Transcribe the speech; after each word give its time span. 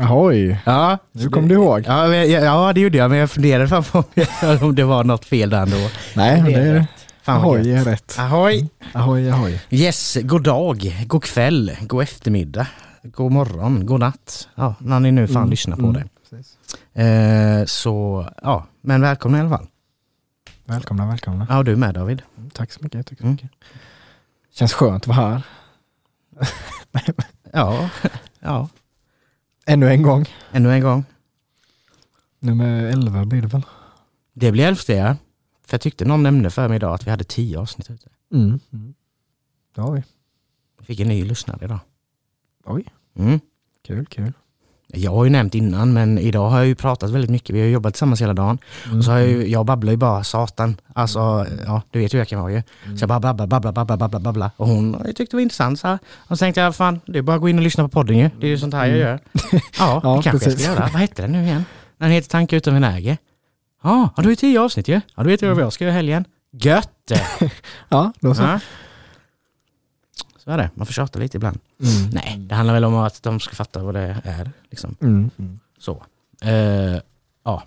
Ahoy, 0.00 0.56
Ja, 0.66 0.98
nu 1.12 1.28
kom 1.28 1.48
du 1.48 1.54
ihåg. 1.54 1.84
Ja, 1.86 2.06
men, 2.06 2.30
ja, 2.30 2.72
det 2.72 2.80
gjorde 2.80 2.98
jag, 2.98 3.10
men 3.10 3.18
jag 3.18 3.30
funderade 3.30 3.68
fan 3.68 3.82
på 3.84 4.04
om 4.66 4.74
det 4.74 4.84
var 4.84 5.04
något 5.04 5.24
fel 5.24 5.50
där 5.50 5.62
ändå. 5.62 5.76
Nej, 6.16 6.42
det 6.46 6.52
är 6.54 6.74
rätt. 6.74 6.88
Fan 7.22 7.64
gött. 7.64 7.86
är 7.86 7.90
rätt. 7.90 8.16
Ahoy! 8.18 8.68
Ahoy, 8.92 9.30
ahoy. 9.30 9.60
Yes, 9.70 10.16
god 10.22 10.42
dag, 10.42 11.04
god 11.06 11.24
kväll, 11.24 11.76
god 11.80 12.02
eftermiddag, 12.02 12.66
god 13.02 13.32
morgon, 13.32 13.86
god 13.86 14.00
natt. 14.00 14.48
Ja, 14.54 14.74
när 14.78 15.00
ni 15.00 15.12
nu 15.12 15.26
fan 15.26 15.36
Mm, 15.36 15.50
lyssnar 15.50 15.76
på 15.76 15.82
mm, 15.86 15.92
det. 15.92 16.04
precis. 16.30 16.56
Eh, 17.04 17.64
så, 17.66 18.26
ja, 18.42 18.66
men 18.80 19.00
välkomna 19.00 19.38
i 19.38 19.40
alla 19.40 19.50
fall. 19.50 19.66
Välkomna, 20.64 21.06
välkomna. 21.06 21.46
Ja, 21.50 21.62
du 21.62 21.76
med 21.76 21.94
David. 21.94 22.22
Tack 22.52 22.72
så 22.72 22.78
mycket. 22.82 23.06
Tack 23.06 23.18
så 23.18 23.24
Mm. 23.24 23.32
mycket. 23.32 23.50
Känns 24.54 24.72
skönt 24.72 25.02
att 25.08 25.16
vara 25.16 25.18
här. 25.28 25.42
Ja, 27.52 27.90
ja, 28.40 28.68
Ännu 29.66 29.88
en 29.90 30.02
gång. 30.02 30.24
ännu 30.52 30.72
en 30.72 30.80
gång. 30.80 31.04
Nummer 32.38 32.84
11 32.84 33.24
blir 33.24 33.42
det 33.42 33.48
väl? 33.48 33.62
Det 34.32 34.52
blir 34.52 34.64
elfte 34.64 34.92
ja. 34.92 35.16
För 35.64 35.74
jag 35.74 35.80
tyckte 35.80 36.04
någon 36.04 36.22
nämnde 36.22 36.50
för 36.50 36.68
mig 36.68 36.76
idag 36.76 36.94
att 36.94 37.06
vi 37.06 37.10
hade 37.10 37.24
tio 37.24 37.58
avsnitt 37.58 37.90
ute. 37.90 38.08
Mm. 38.32 38.60
Mm. 38.72 38.94
Det 39.74 39.80
har 39.80 39.92
vi. 39.92 40.02
Vi 40.78 40.84
fick 40.84 41.00
en 41.00 41.08
ny 41.08 41.24
lyssnare 41.24 41.64
idag. 41.64 41.78
Oj, 42.64 42.84
Mm. 43.14 43.40
kul, 43.82 44.06
kul. 44.06 44.32
Jag 44.96 45.10
har 45.10 45.24
ju 45.24 45.30
nämnt 45.30 45.54
innan, 45.54 45.92
men 45.92 46.18
idag 46.18 46.48
har 46.50 46.58
jag 46.58 46.66
ju 46.66 46.74
pratat 46.74 47.10
väldigt 47.10 47.30
mycket. 47.30 47.56
Vi 47.56 47.60
har 47.60 47.68
jobbat 47.68 47.94
tillsammans 47.94 48.22
hela 48.22 48.32
dagen. 48.34 48.58
Mm. 48.86 48.98
Och 48.98 49.04
så 49.04 49.10
har 49.10 49.18
jag, 49.18 49.28
ju, 49.28 49.46
jag 49.48 49.66
babblar 49.66 49.90
ju 49.90 49.96
bara 49.96 50.24
satan. 50.24 50.76
Alltså, 50.94 51.46
ja, 51.66 51.82
du 51.90 51.98
vet 51.98 52.14
hur 52.14 52.18
jag 52.18 52.28
kan 52.28 52.40
vara 52.40 52.52
ju. 52.52 52.62
Så 52.84 53.02
jag 53.02 53.08
bara 53.08 53.20
babblar, 53.20 53.46
babblar, 53.46 53.72
babblar, 53.72 53.96
babblar, 53.96 54.20
babblar. 54.20 54.50
Och 54.56 54.68
hon 54.68 54.94
har 54.94 55.06
ju 55.06 55.12
tyckt 55.12 55.30
det 55.30 55.36
var 55.36 55.42
intressant 55.42 55.80
så 55.80 55.88
här. 55.88 55.98
Och 56.16 56.38
så 56.38 56.42
tänkte 56.42 56.60
jag, 56.60 56.76
fan, 56.76 57.00
det 57.06 57.18
är 57.18 57.22
bara 57.22 57.36
att 57.36 57.42
gå 57.42 57.48
in 57.48 57.56
och 57.58 57.62
lyssna 57.64 57.84
på 57.84 57.88
podden 57.88 58.18
ju. 58.18 58.30
Det 58.40 58.46
är 58.46 58.50
ju 58.50 58.58
sånt 58.58 58.74
här 58.74 58.86
jag 58.86 58.98
gör. 58.98 59.20
Ja, 59.32 59.60
Ja, 60.02 60.16
det 60.16 60.22
kanske 60.22 60.50
jag 60.50 60.58
ska 60.60 60.70
göra. 60.72 60.80
Vad 60.92 61.00
hette 61.00 61.22
den 61.22 61.32
nu 61.32 61.44
igen? 61.44 61.64
Den 61.98 62.10
heter 62.10 62.28
Tankar 62.28 62.56
utan 62.56 62.74
vinäger. 62.74 63.16
Ja, 63.82 64.10
då 64.16 64.22
är 64.22 64.26
det 64.26 64.36
tio 64.36 64.60
avsnitt 64.60 64.88
ju. 64.88 64.94
Ja, 64.94 65.22
då 65.22 65.28
vet 65.28 65.42
jag 65.42 65.54
vad 65.54 65.64
jag 65.64 65.72
ska 65.72 65.84
göra 65.84 65.94
helgen. 65.94 66.24
Gött! 66.52 66.90
Ja, 67.88 68.12
då 68.20 68.34
så. 68.34 68.42
Ja. 68.42 68.60
Så 70.46 70.52
är 70.52 70.58
det, 70.58 70.70
man 70.74 70.86
får 70.86 70.92
tjata 70.92 71.18
lite 71.18 71.36
ibland. 71.36 71.58
Mm. 71.82 72.10
Nej, 72.12 72.36
det 72.38 72.54
handlar 72.54 72.74
väl 72.74 72.84
om 72.84 72.94
att 72.94 73.22
de 73.22 73.40
ska 73.40 73.54
fatta 73.54 73.82
vad 73.82 73.94
det 73.94 74.16
är. 74.24 74.50
Liksom. 74.70 74.96
Mm. 75.00 75.30
Mm. 75.38 75.60
Så. 75.78 76.02
Eh, 76.42 77.00
ja. 77.44 77.62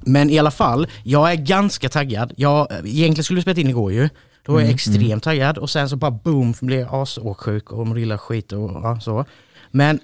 Men 0.00 0.30
i 0.30 0.38
alla 0.38 0.50
fall, 0.50 0.86
jag 1.04 1.32
är 1.32 1.36
ganska 1.36 1.88
taggad. 1.88 2.32
Jag, 2.36 2.66
egentligen 2.84 3.24
skulle 3.24 3.36
vi 3.38 3.42
spela 3.42 3.60
in 3.60 3.68
igår 3.68 3.92
ju. 3.92 4.08
Då 4.42 4.52
var 4.52 4.60
jag 4.60 4.64
Mm, 4.66 4.74
extremt 4.74 5.22
taggad 5.22 5.58
och 5.58 5.70
sen 5.70 5.88
så 5.88 5.96
bara 5.96 6.10
boom, 6.10 6.54
blev 6.60 6.80
jag 6.80 6.94
asåksjuk 6.94 7.72
och 7.72 7.86
morilla 7.86 8.18
skit 8.18 8.52
och 8.52 8.70
ja, 8.70 9.00
så. 9.00 9.24
Men 9.70 10.00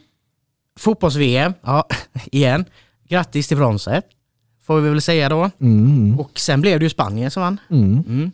fotbolls-VM, 0.78 1.52
ja 1.62 1.86
igen. 2.32 2.64
Grattis 3.08 3.48
till 3.48 3.56
bronset. 3.56 4.04
Får 4.62 4.80
vi 4.80 4.88
väl 4.88 5.00
säga 5.00 5.28
då. 5.28 5.50
Mm. 5.60 6.20
Och 6.20 6.38
sen 6.38 6.60
blev 6.60 6.78
det 6.78 6.84
ju 6.84 6.90
Spanien 6.90 7.30
som 7.30 7.42
vann. 7.42 7.60
Mm. 7.70 8.04
Mm. 8.08 8.30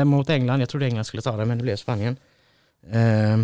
Eh, 0.00 0.04
mot 0.04 0.30
England. 0.30 0.60
Jag 0.60 0.68
trodde 0.68 0.86
England 0.86 1.04
skulle 1.04 1.22
ta 1.22 1.36
det 1.36 1.44
men 1.44 1.58
det 1.58 1.62
blev 1.64 1.76
Spanien. 1.76 2.16
Eh, 2.92 3.38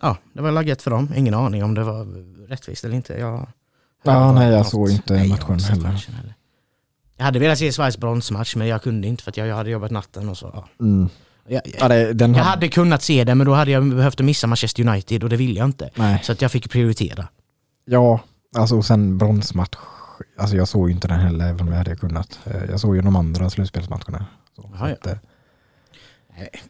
ja, 0.00 0.16
det 0.32 0.42
var 0.42 0.50
lagget 0.50 0.82
för 0.82 0.90
dem. 0.90 1.08
Ingen 1.16 1.34
aning 1.34 1.64
om 1.64 1.74
det 1.74 1.84
var 1.84 2.06
rättvist 2.48 2.84
eller 2.84 2.94
inte. 2.96 3.12
Jag 3.18 3.46
Ja, 4.02 4.32
nej, 4.32 4.48
jag 4.50 4.58
något. 4.58 4.68
såg 4.68 4.90
inte 4.90 5.12
Nej, 5.14 5.28
jag 5.28 5.38
matchen 5.38 5.60
sett 5.60 5.70
heller. 5.70 5.88
matchen 5.92 6.14
heller. 6.14 6.34
Jag 7.16 7.24
hade 7.24 7.38
velat 7.38 7.58
se 7.58 7.72
Sveriges 7.72 7.98
bronsmatch 7.98 8.56
men 8.56 8.66
jag 8.66 8.82
kunde 8.82 9.08
inte 9.08 9.22
för 9.24 9.30
att 9.30 9.36
jag, 9.36 9.46
jag 9.46 9.56
hade 9.56 9.70
jobbat 9.70 9.90
natten 9.90 10.28
och 10.28 10.38
så. 10.38 10.50
Ja. 10.54 10.68
Mm. 10.84 11.08
Jag, 11.48 11.62
Ja, 11.64 11.70
jag, 11.80 11.90
det, 11.90 12.12
den 12.12 12.34
jag 12.34 12.44
har- 12.44 12.50
hade 12.50 12.68
kunnat 12.68 13.02
se 13.02 13.24
det 13.24 13.34
men 13.34 13.46
då 13.46 13.54
hade 13.54 13.70
jag 13.70 13.94
behövt 13.96 14.20
missa 14.20 14.46
Manchester 14.46 14.88
United 14.88 15.22
och 15.24 15.30
det 15.30 15.36
ville 15.36 15.58
jag 15.58 15.64
inte. 15.68 15.90
Nej. 15.94 16.20
Så 16.24 16.32
att 16.32 16.42
jag 16.42 16.52
fick 16.52 16.70
prioritera. 16.70 17.28
Ja, 17.84 18.20
alltså 18.56 18.76
och 18.76 18.84
sen 18.84 19.18
bronsmatch. 19.18 19.76
Alltså 20.38 20.56
jag 20.56 20.68
såg 20.68 20.88
ju 20.88 20.94
inte 20.94 21.08
den 21.08 21.20
heller 21.20 21.48
även 21.48 21.60
om 21.60 21.68
jag 21.68 21.76
hade 21.78 21.96
kunnat. 21.96 22.38
Eh, 22.44 22.64
Jag 22.70 22.80
såg 22.80 22.96
ju 22.96 23.02
de 23.02 23.16
andra 23.16 23.50
slutspelsmatcherna. 23.50 24.26
Så, 24.56 24.70
Ja, 24.80 24.88
ja. 24.88 24.94
att, 24.94 25.06
Eh, 25.06 25.12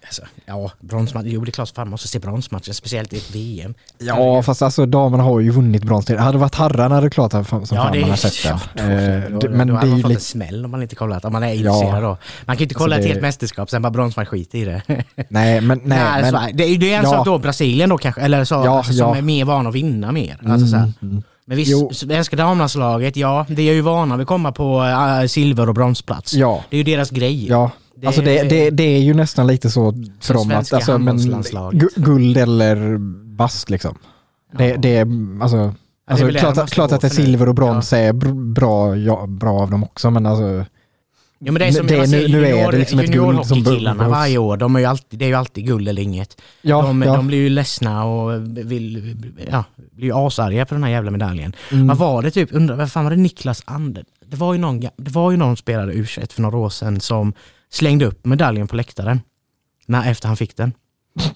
Alltså, 0.05 0.23
ja, 0.47 0.71
bronsmatch. 0.81 1.27
Jo, 1.29 1.45
det 1.45 1.49
är 1.51 1.53
klart 1.53 1.69
fan 1.75 1.91
måste 1.91 2.09
se 2.09 2.19
bronsmatcher, 2.19 2.73
speciellt 2.73 3.13
i 3.13 3.17
ett 3.17 3.35
VM. 3.35 3.75
Ja, 3.99 4.43
fast 4.43 4.63
alltså 4.63 4.87
damerna 4.87 5.23
har 5.23 5.41
ju 5.41 5.51
vunnit 5.51 5.85
brons. 5.85 6.07
Det 6.07 6.19
hade 6.21 6.39
varit 6.39 6.55
herrarna 6.55 6.95
hade 6.95 7.07
det 7.07 7.11
klart 7.11 7.31
som 7.33 7.45
fan 7.45 7.67
Ja, 7.71 7.91
det 7.93 8.01
man 8.01 8.11
har 8.11 8.17
sett 8.17 8.45
ja, 8.45 8.83
Eh, 8.83 9.31
då, 9.31 9.39
det- 9.39 9.49
men 9.49 9.67
då 9.69 9.73
det 9.75 9.79
hade 9.79 9.89
är 9.89 9.91
man 9.91 9.97
ju 9.97 10.03
fått 10.03 10.05
en 10.05 10.09
lite, 10.09 10.21
smäll 10.25 10.65
om 10.65 10.71
man 10.71 10.83
inte 10.83 10.95
kollat. 10.95 11.25
Om 11.25 11.33
man 11.33 11.43
är 11.43 11.53
intresserad 11.55 12.03
då. 12.03 12.17
Man 12.45 12.57
kan 12.57 12.59
ju 12.59 12.63
inte 12.63 12.75
kolla 12.75 12.97
Alltså, 12.97 12.99
ett 12.99 13.03
det- 13.03 13.09
helt 13.15 13.23
mästerskap, 13.23 13.71
sen 13.71 13.83
bara 13.83 13.91
bronsmatch 13.91 14.29
skit 14.29 14.55
i 14.55 14.65
det. 14.65 14.83
nej 15.29 15.61
men 15.61 15.81
nej. 15.85 15.99
Nej, 16.23 16.33
men, 16.33 16.57
det 16.57 16.65
är 16.65 16.69
ju 16.69 16.77
det 16.77 16.93
en 16.93 17.05
ja. 17.05 17.11
sak 17.11 17.25
då, 17.27 17.39
Brasilien 17.39 17.89
då 17.91 17.99
kanske, 17.99 18.21
eller 18.21 18.45
så, 18.45 18.55
Ja, 18.55 18.77
alltså, 18.79 18.93
som 18.93 19.17
är 19.17 19.23
mer 19.23 19.45
vana 19.45 19.69
att 19.69 19.75
vinna 19.75 20.13
mer. 20.13 20.37
Alltså, 20.49 20.67
så 20.67 20.77
här. 20.77 20.83
Mm, 21.03 21.13
mm. 21.13 21.23
Men 21.45 21.57
visst, 21.57 21.97
svenska 21.97 22.37
damlandslaget, 22.37 23.17
ja, 23.17 23.47
vi 23.49 23.69
är 23.69 23.73
ju 23.73 23.81
vana 23.81 24.17
vid 24.17 24.23
att 24.23 24.29
komma 24.29 24.53
på 24.53 24.83
äh, 25.23 25.27
silver 25.27 25.69
och 25.69 25.75
bronsplats. 25.75 26.35
Ja, 26.35 26.65
Det 26.71 26.77
är 26.77 26.79
ju 26.79 26.85
deras 26.85 27.11
grej. 27.11 27.49
ja. 27.49 27.71
Det- 28.01 28.07
alltså 28.07 28.23
det, 28.23 28.43
det, 28.43 28.71
det 28.71 28.83
är 28.83 29.01
ju 29.01 29.15
nästan 29.15 29.47
lite 29.47 29.71
så 29.71 29.95
för 30.21 30.35
dem 30.35 30.51
att 30.51 30.73
alltså, 30.73 30.99
men, 30.99 31.19
guld 31.97 32.37
eller 32.37 32.99
bast 33.37 33.71
liksom. 33.71 33.99
Det, 34.59 34.67
Ja. 34.69 34.77
det 34.77 34.97
är 34.97 35.07
alltså, 35.43 35.75
alltså 36.11 36.25
väl 36.25 36.35
det 36.35 36.41
klart, 36.41 36.55
de 36.55 36.61
att- 36.61 36.71
klart 36.71 36.93
att 36.93 37.01
det 37.01 37.07
är 37.07 37.11
silver 37.11 37.49
och 37.49 37.55
brons 37.55 37.93
är 37.93 38.13
br- 38.13 38.53
bra, 38.53 38.97
ja, 38.97 39.27
bra 39.27 39.61
av 39.61 39.71
dem 39.71 39.85
också 39.85 40.11
men 40.11 40.27
alltså 40.27 40.65
Jo, 41.41 41.53
men 41.53 41.61
det 41.61 41.67
är 41.67 41.73
som 41.73 41.87
Det- 41.87 41.95
jag 41.95 42.01
nu- 42.11 42.21
ser 42.23 42.29
nu 42.29 42.39
är 42.39 42.43
det 42.43 42.49
junior, 42.59 42.73
liksom 42.73 42.99
ett 42.99 43.11
guld 43.13 43.47
som 43.47 43.63
behövs. 43.63 44.11
varje 44.11 44.39
år, 44.39 44.57
de 44.57 44.77
är 44.77 44.81
ju 44.81 44.87
alltid, 44.87 45.19
det 45.19 45.25
är 45.25 45.29
ju 45.29 45.35
alltid 45.35 45.67
guld 45.67 45.89
eller 45.89 46.03
inget. 46.03 46.41
ja, 46.63 46.83
de, 46.83 47.03
ja. 47.03 47.17
de 47.17 47.27
blir 47.27 47.39
ju 47.39 47.49
ledsna 47.49 48.05
och 48.05 48.41
vill, 48.73 49.17
ja, 49.51 49.65
blir 49.93 50.27
asarga 50.27 50.67
på 50.67 50.75
den 50.75 50.83
här 50.85 50.91
jävla 50.91 51.11
medaljen. 51.11 51.53
Mm. 51.73 51.87
Vad 51.87 51.97
var 51.99 52.23
det 52.23 52.31
typ, 52.31 52.49
undrar, 52.53 52.77
vad 52.77 52.93
fan 52.93 53.05
var 53.05 53.11
det 53.11 53.17
Niklas 53.17 53.63
Ander? 53.67 54.05
Det 54.27 54.37
var 54.37 54.53
ju 54.55 54.59
någon, 54.61 54.81
det 54.81 55.11
var 55.11 55.31
ju 55.31 55.37
någon 55.37 55.57
spelare 55.57 55.93
u 55.93 56.05
för 56.05 56.43
några 56.43 56.57
år 56.57 56.69
sedan 56.71 57.01
som 57.01 57.33
slängde 57.71 58.05
upp 58.07 58.25
medaljen 58.25 58.69
på 58.69 58.77
läktaren. 58.77 59.21
När, 59.87 60.11
efter 60.11 60.29
han 60.29 60.37
fick 60.37 60.57
den. 60.57 60.73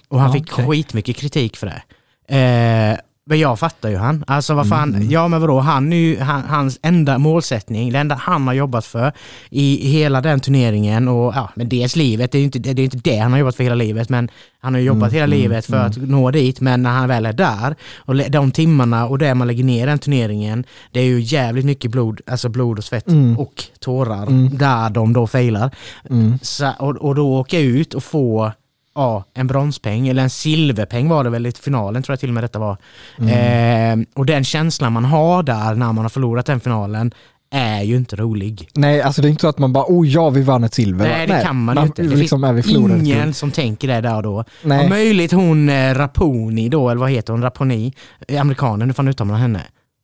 Och 0.07 0.19
han 0.19 0.29
Ja, 0.29 0.33
fick 0.33 0.53
okej. 0.53 0.65
skitmycket 0.67 1.15
kritik 1.15 1.57
för 1.57 1.67
det. 1.67 1.83
Eh, 2.37 2.97
men 3.25 3.39
jag 3.39 3.59
fattar 3.59 3.89
ju 3.89 3.97
han. 3.97 4.23
Alltså 4.27 4.53
vad 4.53 4.69
fan, 4.69 4.95
Mm. 4.95 5.09
ja 5.11 5.27
men 5.27 5.41
vadå, 5.41 5.59
han 5.59 5.93
är 5.93 5.97
ju, 5.97 6.19
han, 6.19 6.41
hans 6.43 6.79
enda 6.81 7.17
målsättning, 7.17 7.91
det 7.93 7.99
enda 7.99 8.15
han 8.15 8.47
har 8.47 8.53
jobbat 8.53 8.85
för 8.85 9.11
i 9.49 9.87
hela 9.87 10.21
den 10.21 10.39
turneringen 10.39 11.07
och 11.07 11.33
ja, 11.35 11.49
men 11.55 11.69
dels 11.69 11.95
livet, 11.95 12.31
det 12.31 12.37
är 12.37 12.39
ju 12.39 12.45
inte 12.45 12.59
det, 12.59 12.69
är 12.69 12.79
inte 12.83 12.97
det 12.97 13.17
han 13.17 13.31
har 13.31 13.39
jobbat 13.39 13.55
för 13.55 13.63
hela 13.63 13.75
livet, 13.75 14.09
men 14.09 14.29
han 14.61 14.73
har 14.73 14.79
ju 14.81 14.87
jobbat 14.87 15.11
Mm, 15.11 15.13
hela 15.13 15.35
mm, 15.35 15.39
livet 15.41 15.65
för 15.65 15.75
mm. 15.75 15.87
att 15.87 15.97
nå 15.97 16.31
dit, 16.31 16.61
men 16.61 16.83
när 16.83 16.89
han 16.91 17.07
väl 17.09 17.25
är 17.25 17.33
där 17.33 17.75
och 17.97 18.15
de 18.31 18.51
timmarna 18.51 19.07
och 19.07 19.17
det 19.17 19.35
man 19.35 19.47
lägger 19.47 19.63
ner 19.63 19.83
i 19.83 19.89
den 19.89 19.99
turneringen, 19.99 20.63
det 20.91 20.99
är 20.99 21.03
ju 21.05 21.19
jävligt 21.21 21.65
mycket 21.65 21.91
blod, 21.91 22.21
alltså 22.27 22.49
blod 22.49 22.77
och 22.77 22.83
svett 22.83 23.07
Mm. 23.07 23.39
och 23.39 23.63
tårar 23.79 24.25
där 24.57 24.89
de 24.89 25.13
då 25.13 25.27
failar. 25.27 25.71
Så, 26.41 26.71
och, 26.79 26.95
och 26.95 27.15
då 27.15 27.39
åka 27.39 27.59
ut 27.59 27.93
och 27.93 28.03
få 28.03 28.51
ja, 28.95 29.23
en 29.33 29.47
bronspeng, 29.47 30.07
eller 30.07 30.23
en 30.23 30.29
silverpeng 30.29 31.09
var 31.09 31.23
det 31.23 31.29
väl 31.29 31.45
i 31.45 31.51
finalen 31.51 32.03
tror 32.03 32.13
jag 32.13 32.19
till 32.19 32.29
och 32.29 32.33
med 32.33 32.43
detta 32.43 32.59
var. 32.59 32.77
Mm. 33.19 33.99
Eh, 33.99 34.07
och 34.15 34.25
den 34.25 34.43
känslan 34.43 34.93
man 34.93 35.05
har 35.05 35.43
där 35.43 35.75
när 35.75 35.93
man 35.93 35.97
har 35.97 36.09
förlorat 36.09 36.45
den 36.45 36.59
finalen 36.59 37.13
är 37.53 37.81
ju 37.81 37.95
inte 37.95 38.15
rolig. 38.15 38.69
Nej, 38.75 39.01
alltså 39.01 39.21
det 39.21 39.27
är 39.27 39.29
inte 39.29 39.41
så 39.41 39.47
att 39.47 39.57
man 39.57 39.73
bara 39.73 39.85
oh 39.87 40.07
ja 40.07 40.29
vi 40.29 40.41
vann 40.41 40.63
ett 40.63 40.73
silver. 40.73 41.09
Nej, 41.09 41.27
det 41.27 41.41
kan 41.43 41.63
man 41.63 41.75
ju 41.75 41.83
inte. 41.83 42.01
Det 42.01 42.15
liksom 42.15 42.63
finns 42.63 43.07
ingen 43.07 43.33
som 43.33 43.51
tänker 43.51 43.87
det 43.87 44.01
där 44.01 44.15
och 44.15 44.23
då. 44.23 44.43
Nej. 44.63 44.83
Om 44.83 44.89
möjligt 44.89 45.31
hon 45.31 45.69
eh, 45.69 45.95
Raponi 45.95 46.69
då, 46.69 46.89
eller 46.89 46.99
vad 46.99 47.11
heter 47.11 47.33
hon? 47.33 47.41
Raponi? 47.41 47.93
Eh, 48.27 48.41
Amerikanen, 48.41 48.87
hur 48.87 48.93
fan 48.93 49.07
uttalar 49.07 49.31
man 49.31 49.41
henne? 49.41 49.61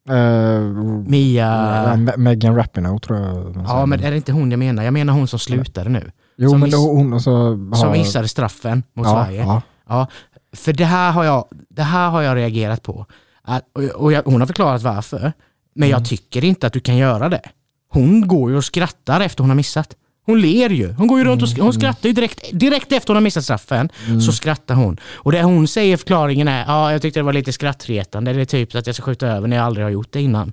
Uh, 0.09 0.61
Mia... 1.07 1.95
Megan 2.17 2.55
Rapinoe 2.55 2.99
tror 2.99 3.19
jag. 3.19 3.55
man 3.55 3.65
Ja, 3.67 3.85
men 3.85 4.03
är 4.03 4.11
det 4.11 4.17
inte 4.17 4.31
hon 4.31 4.51
jag 4.51 4.57
menar? 4.57 4.83
Jag 4.83 4.93
menar 4.93 5.13
hon 5.13 5.27
som 5.27 5.39
slutade 5.39 5.89
nu. 5.89 6.11
Jo, 6.39 6.49
som 6.49 6.59
men 6.59 6.67
miss- 6.69 6.75
hon 6.75 7.13
och 7.13 7.21
så 7.21 7.31
Som 7.53 7.71
har- 7.73 7.91
missade 7.91 8.27
straffen 8.27 8.83
mot 8.93 9.07
ja, 9.07 9.25
Sverige. 9.25 9.39
Ja. 9.41 9.61
Ja, 9.89 10.07
för 10.55 10.73
det 10.73 10.85
här 10.85 11.11
har 11.11 11.23
jag, 11.23 11.45
det 11.69 11.83
här 11.83 12.09
har 12.09 12.21
jag 12.21 12.35
reagerat 12.37 12.83
på. 12.83 13.05
Att, 13.43 13.63
och 13.95 14.11
jag, 14.11 14.23
hon 14.23 14.39
har 14.41 14.47
förklarat 14.47 14.81
varför. 14.81 15.33
Men 15.75 15.89
jag 15.89 16.05
tycker 16.05 16.43
inte 16.43 16.67
att 16.67 16.73
du 16.73 16.79
kan 16.79 16.97
göra 16.97 17.29
det. 17.29 17.41
Hon 17.91 18.27
går 18.27 18.51
ju 18.51 18.57
och 18.57 18.63
skrattar 18.65 19.21
efter 19.21 19.43
hon 19.43 19.49
har 19.49 19.55
missat. 19.55 19.95
Hon 20.25 20.41
ler 20.41 20.69
ju. 20.69 20.93
Hon 20.93 21.07
går 21.07 21.19
ju 21.19 21.25
runt 21.25 21.41
och 21.41 21.47
sk- 21.47 21.61
hon 21.61 21.73
skrattar 21.73 22.09
ju 22.09 22.13
direkt, 22.13 22.59
direkt 22.59 22.91
efter 22.91 23.07
hon 23.07 23.15
har 23.15 23.21
missat 23.21 23.43
straffen. 23.43 23.89
Så 24.25 24.31
skrattar 24.31 24.75
hon. 24.75 24.97
Och 25.13 25.31
det 25.31 25.43
hon 25.43 25.67
säger 25.67 25.97
förklaringen 25.97 26.47
är 26.47 26.65
ja, 26.67 26.91
jag 26.91 27.01
tyckte 27.01 27.19
det 27.19 27.23
var 27.23 27.33
lite 27.33 27.53
skrattretande. 27.53 28.31
Eller 28.31 28.45
typ 28.45 28.75
att 28.75 28.87
jag 28.87 28.95
ska 28.95 29.03
skjuta 29.05 29.27
över 29.27 29.47
när 29.47 29.55
jag 29.57 29.65
aldrig 29.65 29.85
har 29.85 29.91
gjort 29.91 30.11
det 30.11 30.21
innan. 30.21 30.51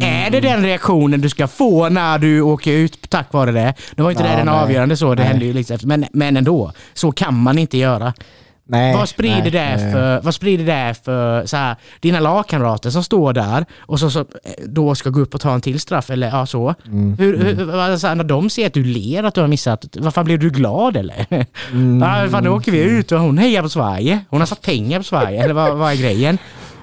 Är 0.00 0.30
det 0.30 0.40
den 0.40 0.62
reaktionen 0.62 1.20
du 1.20 1.28
ska 1.28 1.46
få 1.48 1.88
när 1.88 2.18
du 2.18 2.40
åker 2.40 2.72
ut 2.72 3.10
tack 3.10 3.32
vare 3.32 3.52
det? 3.52 3.74
Det 3.96 4.02
var 4.02 4.10
inte 4.10 4.22
Ja, 4.22 4.30
det 4.30 4.36
den 4.36 4.46
nej. 4.46 4.54
avgörande 4.54 4.96
så, 4.96 5.14
det 5.14 5.22
Nej. 5.22 5.30
hände 5.30 5.44
ju 5.44 5.52
lite 5.52 5.74
efter. 5.74 5.86
Men, 5.86 6.06
men 6.12 6.36
ändå, 6.36 6.72
så 6.94 7.12
kan 7.12 7.34
man 7.42 7.58
inte 7.58 7.78
göra. 7.78 8.12
Nej, 8.70 8.94
vad 8.96 9.08
sprider 9.08 9.42
nej, 9.42 9.50
det 9.50 9.92
för, 9.92 10.20
vad 10.20 10.34
sprider 10.34 10.64
det 10.64 10.94
för 11.04 11.46
så 11.46 11.56
här, 11.56 11.76
dina 12.00 12.20
lagkamrater 12.20 12.90
som 12.90 13.04
står 13.04 13.32
där 13.32 13.66
och 13.78 14.00
så, 14.00 14.10
så, 14.10 14.20
eh, 14.20 14.24
då 14.66 14.94
ska 14.94 15.10
gå 15.10 15.20
upp 15.20 15.34
och 15.34 15.40
ta 15.40 15.54
en 15.54 15.60
till 15.60 15.80
straff 15.80 16.10
eller 16.10 16.28
ja, 16.28 16.46
så. 16.46 16.74
Mm, 16.86 17.16
Hur, 17.18 17.38
hur, 17.44 17.64
vad- 17.64 18.00
så 18.00 18.06
här, 18.06 18.14
när 18.14 18.24
de 18.24 18.50
ser 18.50 18.66
att 18.66 18.72
du 18.74 18.84
ler 18.84 19.22
att 19.24 19.34
du 19.34 19.40
har 19.40 19.48
missat, 19.48 19.96
vad 19.98 20.14
fan 20.14 20.24
blir 20.24 20.38
du 20.38 20.50
glad 20.50 20.96
eller? 20.96 21.26
Mm. 21.72 22.00
ja, 22.24 22.28
fan, 22.30 22.42
nu 22.44 22.48
åker 22.50 22.72
vi 22.72 22.78
ut 22.82 23.12
och 23.12 23.20
hon 23.20 23.38
hejar 23.38 23.62
på 23.62 23.68
Sverige. 23.68 24.20
Hon 24.30 24.40
har 24.40 24.46
satt 24.46 24.62
pengar 24.62 24.98
på 24.98 25.04
Sverige, 25.04 25.44
eller 25.44 25.54
vad, 25.54 25.76
vad 25.76 25.92
är 25.92 25.96
grejen? 25.96 26.38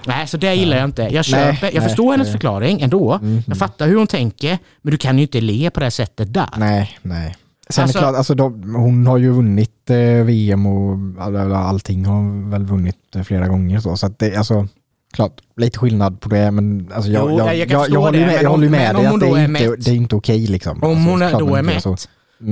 Nej, 0.07 0.27
så 0.27 0.37
det 0.37 0.55
gillar 0.55 0.77
jag 0.77 0.85
inte. 0.85 1.01
Jag 1.01 1.25
köper, 1.25 1.65
jag 1.67 1.73
nej, 1.73 1.81
förstår 1.83 2.11
hennes 2.11 2.25
nej. 2.27 2.31
förklaring 2.31 2.81
ändå. 2.81 3.19
Jag 3.47 3.57
fattar 3.57 3.87
hur 3.87 3.95
hon 3.95 4.07
tänker, 4.07 4.57
men 4.81 4.91
du 4.91 4.97
kan 4.97 5.17
ju 5.17 5.21
inte 5.21 5.41
le 5.41 5.69
på 5.69 5.79
det 5.79 5.91
sättet 5.91 6.33
där. 6.33 6.49
Nej, 6.57 6.97
nej. 7.01 7.35
Sen 7.69 7.83
Alltså- 7.83 7.97
är 7.97 8.01
det 8.01 8.05
klart, 8.07 8.15
alltså 8.17 8.35
de, 8.35 8.75
hon 8.75 9.07
har 9.07 9.17
ju 9.17 9.31
vunnit 9.31 9.89
eh, 9.89 9.97
VM 10.25 10.65
och 10.65 10.97
all, 11.23 11.35
all- 11.35 11.53
allting 11.53 12.05
har 12.05 12.49
väl 12.51 12.65
vunnit 12.65 12.95
eh, 13.15 13.23
flera 13.23 13.47
gånger. 13.47 13.79
Så, 13.79 13.97
så 13.97 14.05
att 14.05 14.19
det, 14.19 14.35
alltså, 14.35 14.67
klart, 15.13 15.41
lite 15.57 15.79
skillnad 15.79 16.19
på 16.21 16.29
det, 16.29 16.51
men 16.51 16.91
alltså, 16.95 17.11
jag, 17.11 17.31
Jo, 17.31 17.37
jag, 17.37 17.55
jag 17.57 17.71
jag, 17.71 17.89
jag, 17.89 18.01
håller 18.01 18.19
ju 18.19 18.25
med, 18.25 18.43
jag 18.43 18.49
håller 18.49 18.69
med 18.69 18.95
dig 18.95 19.05
att 19.05 19.19
det 19.19 19.27
är, 19.27 19.45
inte, 19.45 19.75
det 19.77 19.91
är 19.91 19.95
inte 19.95 20.15
okej. 20.15 20.47
Liksom. 20.47 20.83
Om 20.83 20.89
Alltså, 20.91 21.09
hon 21.09 21.19
klart 21.29 21.39
då 21.39 21.55
är 21.55 21.61
mätt, 21.63 21.83
så. 21.83 21.95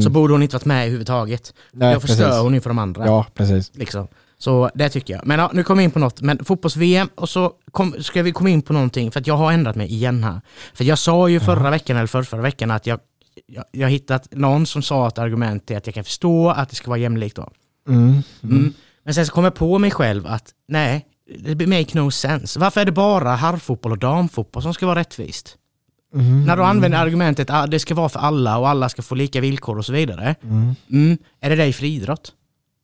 så. 0.03 0.09
borde 0.09 0.33
hon 0.33 0.43
inte 0.43 0.55
varit 0.55 0.65
med 0.65 0.81
överhuvudtaget. 0.81 1.53
Nej, 1.71 1.93
Då 1.93 1.99
förstör 1.99 2.25
precis. 2.25 2.41
hon 2.41 2.53
ju 2.53 2.61
för 2.61 2.69
de 2.69 2.79
andra. 2.79 3.05
Ja, 3.05 3.25
precis. 3.33 3.71
Liksom. 3.73 4.07
Så 4.43 4.69
det 4.73 4.89
tycker 4.89 5.13
jag. 5.13 5.25
Men 5.25 5.39
ja, 5.39 5.51
nu 5.53 5.63
kommer 5.63 5.77
vi 5.77 5.83
in 5.83 5.91
på 5.91 5.99
något. 5.99 6.21
Men 6.21 6.45
fotbolls-VM 6.45 7.09
och 7.15 7.29
så 7.29 7.53
kom, 7.71 7.95
ska 7.99 8.23
vi 8.23 8.31
komma 8.31 8.49
in 8.49 8.61
på 8.61 8.73
någonting 8.73 9.11
för 9.11 9.19
att 9.19 9.27
jag 9.27 9.37
har 9.37 9.51
ändrat 9.51 9.75
mig 9.75 9.87
igen 9.87 10.23
här. 10.23 10.41
För 10.73 10.83
jag 10.83 10.99
sa 10.99 11.29
ju 11.29 11.39
förra 11.39 11.69
veckan 11.69 11.97
eller 11.97 12.07
förra, 12.07 12.23
förra 12.23 12.41
veckan 12.41 12.71
att 12.71 12.87
jag, 12.87 12.99
jag, 13.47 13.63
jag 13.71 13.89
hittat 13.89 14.27
någon 14.31 14.65
som 14.65 14.81
sa 14.81 15.07
ett 15.07 15.17
argument 15.17 15.65
till 15.65 15.77
att 15.77 15.87
jag 15.87 15.95
kan 15.95 16.03
förstå 16.03 16.49
att 16.49 16.69
det 16.69 16.75
ska 16.75 16.89
vara 16.89 16.99
jämlikt 16.99 17.35
då. 17.35 17.51
Mm. 17.87 18.21
Mm. 18.43 18.73
Men 19.03 19.13
sen 19.13 19.25
så 19.25 19.33
kom 19.33 19.43
jag 19.43 19.55
på 19.55 19.79
mig 19.79 19.91
själv 19.91 20.27
att 20.27 20.51
nej, 20.67 21.05
det 21.39 21.67
make 21.67 21.99
no 21.99 22.11
sense. 22.11 22.59
Varför 22.59 22.81
är 22.81 22.85
det 22.85 22.91
bara 22.91 23.35
herrfotboll 23.35 23.91
och 23.91 23.99
damfotboll 23.99 24.63
som 24.63 24.73
ska 24.73 24.85
vara 24.85 24.99
rättvist? 24.99 25.57
Mm. 26.15 26.45
När 26.45 26.57
du 26.57 26.63
använder 26.63 26.97
argumentet 26.97 27.49
att 27.49 27.71
det 27.71 27.79
ska 27.79 27.95
vara 27.95 28.09
för 28.09 28.19
alla 28.19 28.57
och 28.57 28.69
alla 28.69 28.89
ska 28.89 29.01
få 29.01 29.15
lika 29.15 29.41
villkor 29.41 29.77
och 29.77 29.85
så 29.85 29.93
vidare. 29.93 30.35
Mm. 30.43 30.75
Mm. 30.91 31.17
Är 31.39 31.49
det 31.49 31.55
det 31.55 31.65
i 31.65 31.73
friidrott? 31.73 32.33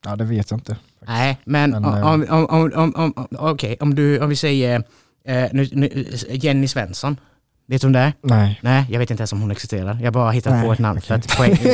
Ja, 0.06 0.15
det 0.15 0.23
vet 0.23 0.51
jag 0.51 0.57
inte. 0.57 0.77
Nej, 1.09 1.38
men, 1.45 1.71
Men, 1.71 1.85
om, 1.85 2.23
eh, 2.23 2.33
om, 2.33 2.47
om, 2.50 2.71
om, 2.75 2.94
om, 2.95 3.13
om, 3.15 3.27
okej, 3.39 3.77
om, 3.79 3.95
du, 3.95 4.19
om 4.19 4.29
vi 4.29 4.35
säger 4.35 4.83
eh, 5.25 5.45
nu, 5.51 5.67
nu, 5.71 6.06
Jenny 6.29 6.67
Svensson. 6.67 7.17
Vet 7.69 7.81
du 7.81 7.88
om 7.88 7.94
det 7.94 8.00
är? 8.00 8.13
Nej. 8.21 8.60
Nej, 8.63 8.86
jag 8.89 9.00
vet 9.00 9.12
inte 9.12 9.21
ens 9.21 9.33
om 9.33 9.42
hon 9.42 9.51
existerar. 9.51 10.00
Jag 10.01 10.13
bara 10.13 10.31
hittat 10.31 10.54
Nej, 10.54 10.66
på 10.66 10.74
ett 10.74 10.80
namn 10.80 11.01
för 11.01 11.18
okej. 11.18 11.25
att 11.30 11.38
poäng... 11.38 11.57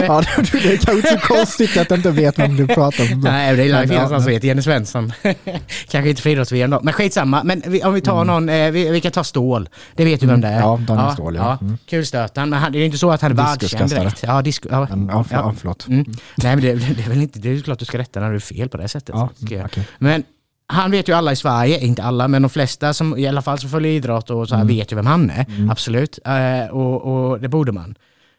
ja, 0.00 0.22
det, 0.52 0.72
är 0.72 0.76
kanske 0.76 0.96
inte 0.96 1.08
så 1.08 1.18
konstigt 1.18 1.76
att 1.76 1.88
du 1.88 1.94
inte 1.94 2.10
vet 2.10 2.38
vem 2.38 2.56
du 2.56 2.66
pratar 2.66 3.12
om. 3.12 3.20
Nej, 3.20 3.56
det 3.56 3.62
är 3.62 3.72
Men, 3.72 3.88
finns 3.88 4.00
ja, 4.00 4.08
någon 4.08 4.22
som 4.22 4.32
heter 4.32 4.48
Jenny 4.48 4.62
Svensson. 4.62 5.12
Kanske 5.88 6.10
inte 6.10 6.22
friidrotts-VM 6.22 6.70
då, 6.70 6.80
men 6.82 6.92
skitsamma. 6.92 7.44
Men 7.44 7.62
vi, 7.66 7.82
om 7.82 7.94
vi 7.94 8.00
tar 8.00 8.24
någon, 8.24 8.48
eh, 8.48 8.70
vi, 8.70 8.90
vi 8.90 9.00
kan 9.00 9.12
ta 9.12 9.24
Stål. 9.24 9.68
Det 9.94 10.04
vet 10.04 10.20
du 10.20 10.26
vem 10.26 10.40
det 10.40 10.48
är? 10.48 10.52
Mm. 10.52 10.62
Ja, 10.62 10.80
Daniel 10.86 11.12
Ståhl, 11.12 11.34
ja. 11.34 11.58
Mm. 11.60 11.78
Kulstötaren, 11.88 12.50
men 12.50 12.58
han, 12.58 12.72
det 12.72 12.78
är 12.78 12.84
inte 12.84 12.98
så 12.98 13.10
att 13.10 13.22
han 13.22 13.30
är 13.30 13.36
världskänd 13.36 13.90
direkt. 13.90 14.22
Ja, 14.22 14.42
disco, 14.42 14.68
ja. 14.70 14.86
Men, 14.90 15.08
ja, 15.08 15.24
för, 15.24 15.34
Ja. 15.34 15.40
ja, 15.40 15.54
förlåt. 15.58 15.88
Mm. 15.88 16.04
Nej 16.36 16.56
men 16.56 16.60
det, 16.60 16.74
det 16.74 17.02
är 17.04 17.08
väl 17.08 17.22
inte, 17.22 17.38
det 17.38 17.48
är 17.48 17.60
klart 17.60 17.78
du 17.78 17.84
ska 17.84 17.98
rätta 17.98 18.20
när 18.20 18.30
du 18.30 18.36
är 18.36 18.40
fel 18.40 18.68
på 18.68 18.76
det 18.76 18.88
sättet. 18.88 19.14
Ja, 19.14 19.30
mm, 19.50 19.64
okej. 19.64 19.84
Men 19.98 20.24
han 20.66 20.90
vet 20.90 21.08
ju 21.08 21.12
alla 21.12 21.32
i 21.32 21.36
Sverige, 21.36 21.80
inte 21.80 22.02
alla, 22.02 22.28
men 22.28 22.42
de 22.42 22.48
flesta 22.48 22.94
som 22.94 23.18
i 23.18 23.26
alla 23.26 23.42
fall 23.42 23.58
som 23.58 23.70
följer 23.70 23.92
idrott 23.92 24.30
och 24.30 24.48
så 24.48 24.54
här 24.54 24.62
Mm. 24.62 24.76
vet 24.76 24.92
ju 24.92 24.96
vem 24.96 25.06
han 25.06 25.30
är. 25.30 25.46
Absolut. 25.70 26.18
Eh, 26.24 26.66
och, 26.76 27.30
och 27.30 27.40
det 27.40 27.48
borde 27.48 27.72
man. 27.72 27.94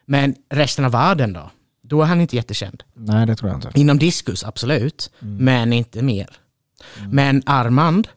Men 0.06 0.34
resten 0.50 0.84
av 0.84 0.92
världen 0.92 1.32
då? 1.32 1.50
Då 1.82 2.02
är 2.02 2.06
han 2.06 2.20
inte 2.20 2.36
jättekänd. 2.36 2.82
Nej, 2.94 3.26
det 3.26 3.36
tror 3.36 3.50
jag 3.50 3.58
inte. 3.58 3.80
Inom 3.80 3.98
diskus, 3.98 4.44
absolut. 4.44 5.10
Mm. 5.22 5.36
Men 5.44 5.72
inte 5.72 6.02
mer. 6.02 6.26
Men 7.10 7.42
Armand, 7.46 8.08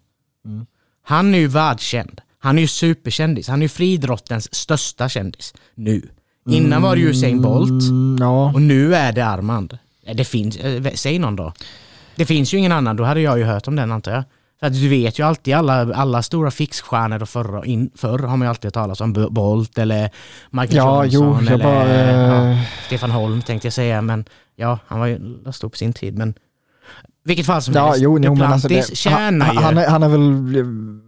Mm. 0.45 0.65
han 1.03 1.33
är 1.35 1.39
ju 1.39 1.47
världskänd. 1.47 2.21
Han 2.39 2.57
är 2.57 2.61
ju 2.61 2.67
superkändis. 2.67 3.47
Han 3.47 3.59
är 3.59 3.63
ju 3.65 3.69
friidrottens 3.69 4.55
största 4.55 5.09
kändis 5.09 5.53
nu. 5.75 6.09
Innan 6.49 6.81
var 6.81 6.95
det 6.95 7.01
ju 7.01 7.09
Usain 7.09 7.41
Bolt. 7.41 7.69
Mm, 7.83 8.17
ja, 8.19 8.51
Och 8.53 8.61
nu 8.61 8.95
är 8.95 9.11
det 9.13 9.25
Armand. 9.25 9.77
Eh, 10.05 10.15
Det 10.15 10.25
finns, 10.25 10.57
eh, 10.57 10.93
säg 10.95 11.19
någon 11.19 11.35
då. 11.35 11.53
Det 12.21 12.25
finns 12.25 12.53
ju 12.53 12.57
ingen 12.57 12.71
annan, 12.71 12.95
då 12.95 13.03
hade 13.03 13.21
jag 13.21 13.37
ju 13.37 13.43
hört 13.43 13.67
om 13.67 13.75
den 13.75 13.91
antar 13.91 14.11
jag. 14.11 14.23
För 14.59 14.67
att 14.67 14.73
du 14.73 14.89
vet 14.89 15.19
ju 15.19 15.23
alltid 15.23 15.53
alla, 15.53 15.93
alla 15.93 16.21
stora 16.21 16.51
fixstjärnor 16.51 17.21
och 17.21 17.29
förr, 17.29 17.65
in, 17.65 17.91
förr 17.95 18.19
har 18.19 18.37
man 18.37 18.41
ju 18.41 18.49
alltid 18.49 18.65
hört 18.65 18.73
talas 18.73 19.01
om 19.01 19.27
Bolt 19.29 19.77
eller 19.77 20.09
Michael 20.49 20.75
ja 20.77 21.05
jo, 21.05 21.11
Johnson 21.11 21.45
jag 21.45 21.53
eller 21.53 21.63
bara... 21.63 21.87
ja, 21.87 22.51
eh, 22.51 22.57
Stefan 22.85 23.11
Holm 23.11 23.41
tänkte 23.41 23.65
jag 23.65 23.73
säga 23.73 24.01
men 24.01 24.25
ja, 24.55 24.79
han 24.87 24.99
var 24.99 25.07
ju 25.07 25.19
stor 25.51 25.69
på 25.69 25.77
sin 25.77 25.93
tid 25.93 26.17
men 26.17 26.33
vilket 27.23 27.45
fall 27.45 27.61
som 27.61 27.73
Ja, 27.73 27.85
helst, 27.85 28.01
jo, 28.01 28.19
jo, 28.19 28.43
alltså 28.43 28.67
Duplantis 28.67 28.89
det, 28.89 28.95
tjänar 28.95 29.45
han, 29.45 29.55
ju. 29.55 29.61
han, 29.61 29.77
är, 29.77 29.87
han 29.87 30.03
är 30.03 30.09
väl 30.09 30.65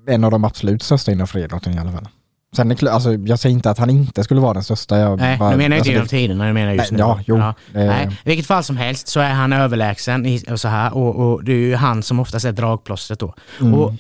en 0.08 0.24
av 0.24 0.32
de 0.32 0.44
absolut 0.44 0.84
största 0.84 1.12
inom 1.12 1.28
friidrotten 1.28 1.74
i 1.74 1.80
alla 1.80 1.92
fall. 1.92 2.08
Sen 2.56 2.72
är 2.72 2.88
alltså, 2.90 3.14
jag 3.14 3.40
säger 3.40 3.54
inte 3.54 3.70
att 3.70 3.78
han 3.78 3.90
inte 3.90 4.24
skulle 4.24 4.42
vara 4.42 4.54
den 4.54 4.64
största. 4.64 4.98
Jag 5.00 5.20
Nej, 5.20 5.38
bara, 5.38 5.50
nu 5.50 5.58
menar 5.58 5.78
jag 5.78 5.88
inte 5.88 5.90
alltså, 5.90 5.92
genom 5.92 6.04
det- 6.04 6.10
tiderna, 6.10 6.46
jag 6.48 6.54
menar 6.54 6.72
just 6.74 6.92
Nej, 6.92 6.98
nu. 6.98 7.04
ja, 7.04 7.20
jo, 7.28 7.38
eh. 7.38 7.54
Nej, 7.88 8.06
i 8.24 8.30
vilket 8.30 8.46
fall 8.48 8.64
som 8.64 8.78
helst 8.78 9.08
så 9.08 9.20
är 9.20 9.30
han 9.34 9.54
överlägsen 9.54 10.26
i, 10.26 10.44
och 10.52 10.60
så 10.60 10.68
här 10.68 10.98
och, 10.98 11.16
och 11.16 11.44
det 11.44 11.52
är 11.52 11.58
ju 11.58 11.76
han 11.76 12.04
som 12.04 12.20
oftast 12.20 12.46
är 12.46 12.52
dragplåstret 12.52 13.20
då. 13.20 13.34
Mm. 13.62 13.74
Och, 13.74 13.94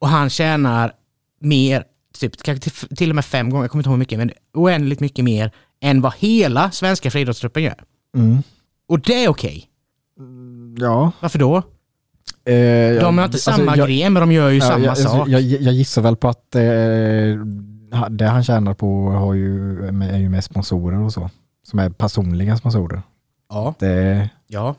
och 0.00 0.08
han 0.08 0.30
tjänar 0.30 0.92
mer, 1.40 1.84
typ, 2.18 2.42
kanske 2.42 2.70
till, 2.70 2.96
till 2.96 3.10
och 3.10 3.14
med 3.14 3.24
fem 3.24 3.50
gånger, 3.50 3.64
jag 3.64 3.70
kommer 3.70 3.80
inte 3.82 3.88
ihåg 3.88 3.94
hur 3.94 3.98
mycket, 3.98 4.18
men 4.18 4.30
oändligt 4.54 5.00
mycket 5.00 5.24
mer 5.24 5.52
än 5.82 6.00
vad 6.00 6.12
hela 6.18 6.70
svenska 6.70 7.10
friidrottstruppen 7.10 7.62
gör. 7.62 7.74
Mm. 8.16 8.42
Och 8.88 9.00
det 9.00 9.24
är 9.24 9.28
okej. 9.28 9.64
Ja. 10.78 11.12
Varför 11.20 11.38
då? 11.38 11.56
Eh, 11.56 13.00
De 13.00 13.02
har 13.02 13.10
inte 13.10 13.22
alltså, 13.22 13.50
samma 13.50 13.76
jag, 13.76 13.88
gren, 13.88 14.12
men 14.12 14.20
de 14.20 14.32
gör 14.32 14.48
ju 14.50 14.58
ja, 14.58 14.64
samma 14.66 14.84
jag, 14.84 14.98
sak. 14.98 15.28
Jag, 15.28 15.40
jag, 15.40 15.60
jag 15.62 15.74
gissar 15.74 16.02
väl 16.02 16.16
på 16.16 16.28
att 16.28 16.54
eh, 16.54 16.62
det 18.10 18.26
han 18.26 18.44
tjänar 18.44 18.74
på 18.74 19.10
har 19.10 19.34
ju, 19.34 19.84
är 19.86 20.18
ju 20.18 20.28
med 20.28 20.44
sponsorer 20.44 20.98
och 21.02 21.12
så. 21.12 21.30
Som 21.62 21.78
är 21.78 21.90
personliga 21.90 22.56
sponsorer. 22.56 23.02
ja, 23.48 23.74
Det, 23.78 24.30
ja. 24.46 24.74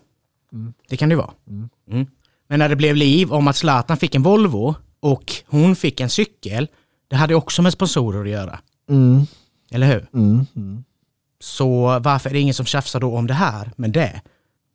Mm. 0.53 0.73
det 0.89 0.97
kan 0.97 1.09
det 1.09 1.13
ju 1.13 1.17
vara. 1.17 1.31
Mm. 1.47 1.69
Mm. 1.91 2.05
Men 2.47 2.59
när 2.59 2.69
det 2.69 2.75
blev 2.75 2.95
liv 2.95 3.33
om 3.33 3.47
att 3.47 3.55
Zlatan 3.55 3.97
fick 3.97 4.15
en 4.15 4.23
Volvo 4.23 4.75
och 4.99 5.33
hon 5.47 5.75
fick 5.75 5.99
en 5.99 6.09
cykel, 6.09 6.67
det 7.07 7.15
hade 7.15 7.35
också 7.35 7.61
med 7.61 7.73
sponsorer 7.73 8.21
att 8.21 8.29
göra. 8.29 8.59
mm, 8.89 9.21
Eller 9.71 9.87
hur? 9.87 10.07
mm, 10.13 10.45
mm. 10.55 10.83
Så 11.39 11.99
varför 11.99 12.29
är 12.29 12.33
det 12.33 12.39
ingen 12.39 12.53
som 12.53 12.65
tjafsar 12.65 12.99
då 12.99 13.17
om 13.17 13.27
det 13.27 13.33
här 13.33 13.71
med 13.75 13.91
det? 13.91 14.21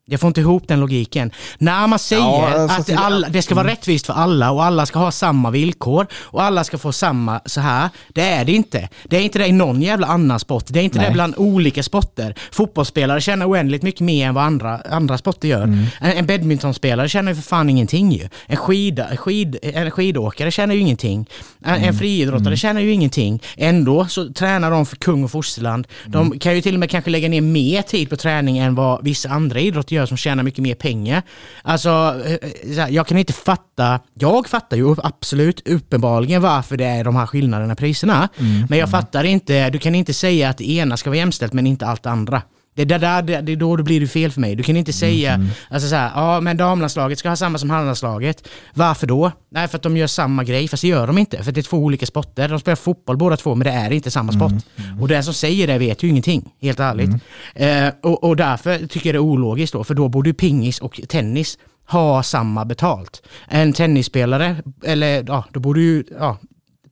Jag 0.07 0.21
får 0.21 0.29
inte 0.29 0.41
ihop 0.41 0.69
den 0.69 0.81
logiken. 0.81 1.31
När 1.59 1.87
man 1.87 1.99
säger 1.99 2.23
Ja, 2.23 2.65
att 2.71 2.87
till- 2.87 2.97
alla, 2.99 3.29
det 3.29 3.43
ska 3.43 3.55
vara 3.55 3.67
rättvist 3.67 4.07
för 4.07 4.13
alla 4.13 4.51
och 4.51 4.65
alla 4.65 4.87
ska 4.87 4.99
ha 4.99 5.11
samma 5.11 5.51
villkor 5.51 6.07
och 6.15 6.43
alla 6.43 6.65
ska 6.65 6.79
få 6.79 6.93
samma 6.93 7.41
så 7.47 7.61
här. 7.61 7.89
Det 8.09 8.21
är 8.23 8.45
det 8.45 8.53
inte. 8.53 8.89
Det 9.05 9.17
är 9.17 9.21
inte 9.21 9.39
det 9.39 9.47
i 9.47 9.53
någon 9.53 9.83
jävla 9.83 10.07
annan 10.07 10.41
sport. 10.41 10.65
Det 10.69 10.79
är 10.81 10.83
inte 10.85 10.99
Nej. 10.99 11.07
det 11.07 11.13
bland 11.13 11.35
olika 11.37 11.83
sporter. 11.83 12.35
Fotbollsspelare 12.53 13.21
tjänar 13.21 13.47
oändligt 13.51 13.83
mycket 13.83 14.01
mer 14.01 14.27
än 14.29 14.35
vad 14.35 14.45
andra, 14.45 14.81
andra 14.91 15.19
sporter 15.19 15.49
gör. 15.49 15.63
Mm. 15.63 15.85
En, 16.01 16.13
en 16.13 16.27
badmintonspelare 16.27 17.09
tjänar 17.09 17.33
ju 17.33 17.37
för 17.37 17.43
fan 17.43 17.71
ingenting 17.71 18.13
ju. 18.13 18.29
En, 18.47 18.57
skida, 18.57 19.17
skid, 19.17 19.57
en 19.63 19.91
skidåkare 19.91 20.51
tjänar 20.51 20.75
ju 20.75 20.81
ingenting. 20.81 21.27
En, 21.65 21.75
Mm. 21.75 21.89
en 21.89 21.95
friidrottare 21.99 22.57
tjänar 22.57 22.81
ju 22.81 22.93
ingenting. 22.93 23.43
Ändå 23.57 24.07
så 24.07 24.33
tränar 24.33 24.71
de 24.71 24.87
för 24.87 24.97
kung 24.97 25.25
och 25.25 25.31
fosterland. 25.31 25.87
De 26.07 26.27
Mm. 26.27 26.39
kan 26.39 26.55
ju 26.55 26.61
till 26.63 26.75
och 26.75 26.81
med 26.81 26.91
kanske 26.91 27.11
lägga 27.11 27.29
ner 27.29 27.41
mer 27.41 27.83
tid 27.83 28.11
på 28.11 28.17
träning 28.17 28.59
än 28.59 28.75
vad 28.75 29.05
vissa 29.05 29.29
andra 29.29 29.61
idrotter 29.61 29.94
gör 29.95 30.07
som 30.07 30.17
tjänar 30.17 30.43
mycket 30.43 30.63
mer 30.63 30.75
pengar. 30.75 31.23
Alltså, 31.63 32.23
eh, 32.27 32.89
jag 32.89 33.07
kan 33.07 33.19
inte 33.19 33.33
fatta, 33.33 34.01
jag 34.15 34.49
fattar 34.49 34.77
ju 34.77 34.95
absolut 35.03 35.69
uppenbarligen 35.69 36.43
varför 36.43 36.77
det 36.77 36.85
är 36.85 37.05
de 37.05 37.17
här 37.17 37.27
skillnaderna 37.27 37.73
i 37.73 37.77
priserna. 37.77 38.29
Mm. 38.39 38.67
Men 38.69 38.79
jag 38.79 38.91
fattar 38.91 39.25
inte, 39.25 39.71
du 39.71 39.79
kan 39.79 39.95
inte 39.95 40.15
säga 40.15 40.49
att 40.49 40.59
det 40.59 40.71
ena 40.71 40.97
ska 40.97 41.11
vara 41.11 41.19
jämställt 41.19 41.53
men 41.53 41.67
inte 41.67 41.87
allt 41.87 42.03
det 42.03 42.11
andra. 42.11 42.43
Det 42.75 42.83
är, 42.83 42.99
där, 42.99 43.23
det, 43.23 43.41
det 43.41 43.53
är 43.53 43.57
då 43.57 43.77
det 43.77 43.83
blir 43.83 44.01
det 44.01 44.07
fel 44.07 44.31
för 44.31 44.41
mig. 44.41 44.57
Du 44.57 44.63
kan 44.63 44.77
inte 44.77 44.93
säga, 44.93 45.35
Mm. 45.35 45.47
alltså 45.71 45.89
så 45.89 45.95
här, 45.95 46.11
ja 46.15 46.41
men 46.41 46.57
damlandslaget 46.57 47.19
ska 47.19 47.29
ha 47.29 47.37
samma 47.37 47.59
som 47.59 47.71
herrlandslaget. 47.71 48.49
Varför 48.75 49.07
då? 49.07 49.33
Nej 49.51 49.69
för 49.69 49.77
att 49.77 49.83
de 49.83 49.97
gör 49.97 50.07
samma 50.07 50.45
grej, 50.45 50.69
fast 50.69 50.81
det 50.81 50.89
gör 50.89 51.07
de 51.07 51.19
inte. 51.19 51.43
För 51.43 51.53
det 51.53 51.61
är 51.61 51.63
två 51.63 51.77
olika 51.77 52.07
sporter. 52.07 52.49
De 52.49 52.61
spelar 52.61 52.77
fotboll 52.77 53.17
båda 53.17 53.37
två, 53.37 53.55
men 53.55 53.65
det 53.65 53.73
är 53.73 53.91
inte 53.91 54.11
samma 54.11 54.33
sport. 54.33 54.53
Och 55.01 55.09
den 55.09 55.25
som 55.25 55.35
säger 55.35 55.67
det 55.67 55.79
vet 55.79 56.03
ju 56.03 56.09
ingenting, 56.09 56.51
helt 56.61 56.81
ärligt. 56.81 57.11
Eh, 57.55 57.89
och, 58.03 58.25
och 58.25 58.37
därför 58.37 58.87
tycker 58.87 59.09
jag 59.09 59.15
det 59.15 59.19
är 59.19 59.31
ologiskt 59.33 59.73
då, 59.73 59.85
för 59.85 59.95
då 59.95 60.09
borde 60.09 60.29
ju 60.31 60.35
pingis 60.35 60.79
och 60.79 61.01
tennis 61.09 61.59
ha 61.89 62.23
samma 62.23 62.65
betalt. 62.65 63.23
En 63.49 63.73
tennisspelare, 63.73 64.57
eller 64.85 65.25
ja, 65.27 65.45
då 65.53 65.61
borde 65.61 65.81
ju, 65.81 66.05
ja, 66.19 66.39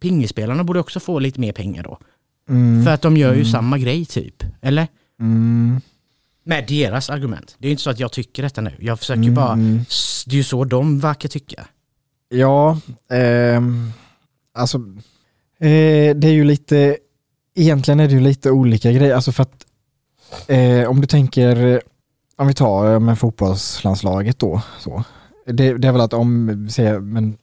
pingispelarna 0.01 0.65
borde 0.65 0.81
också 0.81 1.01
få 1.01 1.19
lite 1.19 1.41
mer 1.41 1.53
pengar 1.53 1.83
då. 1.83 1.99
Mm. 2.49 2.85
För 2.85 2.91
att 2.91 3.03
de 3.03 3.17
gör 3.17 3.35
ju 3.35 3.45
samma 3.45 3.79
grej 3.79 4.05
typ, 4.07 4.45
eller? 4.63 4.87
Mm. 5.21 5.81
Med 6.45 6.67
deras 6.69 7.11
argument. 7.11 7.57
Det 7.59 7.69
är 7.69 7.71
inte 7.71 7.83
så 7.83 7.91
att 7.91 8.01
jag 8.01 8.13
tycker 8.13 8.43
detta 8.43 8.61
nu. 8.61 8.73
Jag 8.79 8.99
försöker 8.99 9.31
bara, 9.31 9.53
Mm. 9.53 9.81
s- 9.89 10.25
det 10.27 10.33
är 10.35 10.37
ju 10.37 10.45
så 10.45 10.65
de 10.65 11.01
verkar 11.01 11.29
tycka. 11.29 11.67
Ja, 12.29 12.79
ehm, 13.11 13.91
alltså 14.55 14.79
Eh, 15.59 16.17
det 16.17 16.29
är 16.29 16.33
ju 16.33 16.45
lite, 16.45 16.97
egentligen 17.55 18.01
är 18.01 18.09
det 18.09 18.15
ju 18.15 18.21
lite 18.21 18.51
olika 18.51 18.93
grejer. 18.93 19.15
Alltså 19.15 19.33
för 19.33 19.43
att 19.43 19.67
eh, 20.49 20.89
om 20.91 21.01
du 21.01 21.07
tänker, 21.07 21.83
om 22.37 22.47
vi 22.47 22.55
tar 22.55 22.99
med 22.99 23.19
fotbollslandslaget 23.19 24.39
då. 24.39 24.63
Så. 24.81 25.05
Det, 25.47 25.75
det 25.79 25.89
är 25.89 25.93
väl 25.93 26.01
att 26.01 26.13
om, 26.13 26.69
se, 26.71 26.99
men 27.01 27.37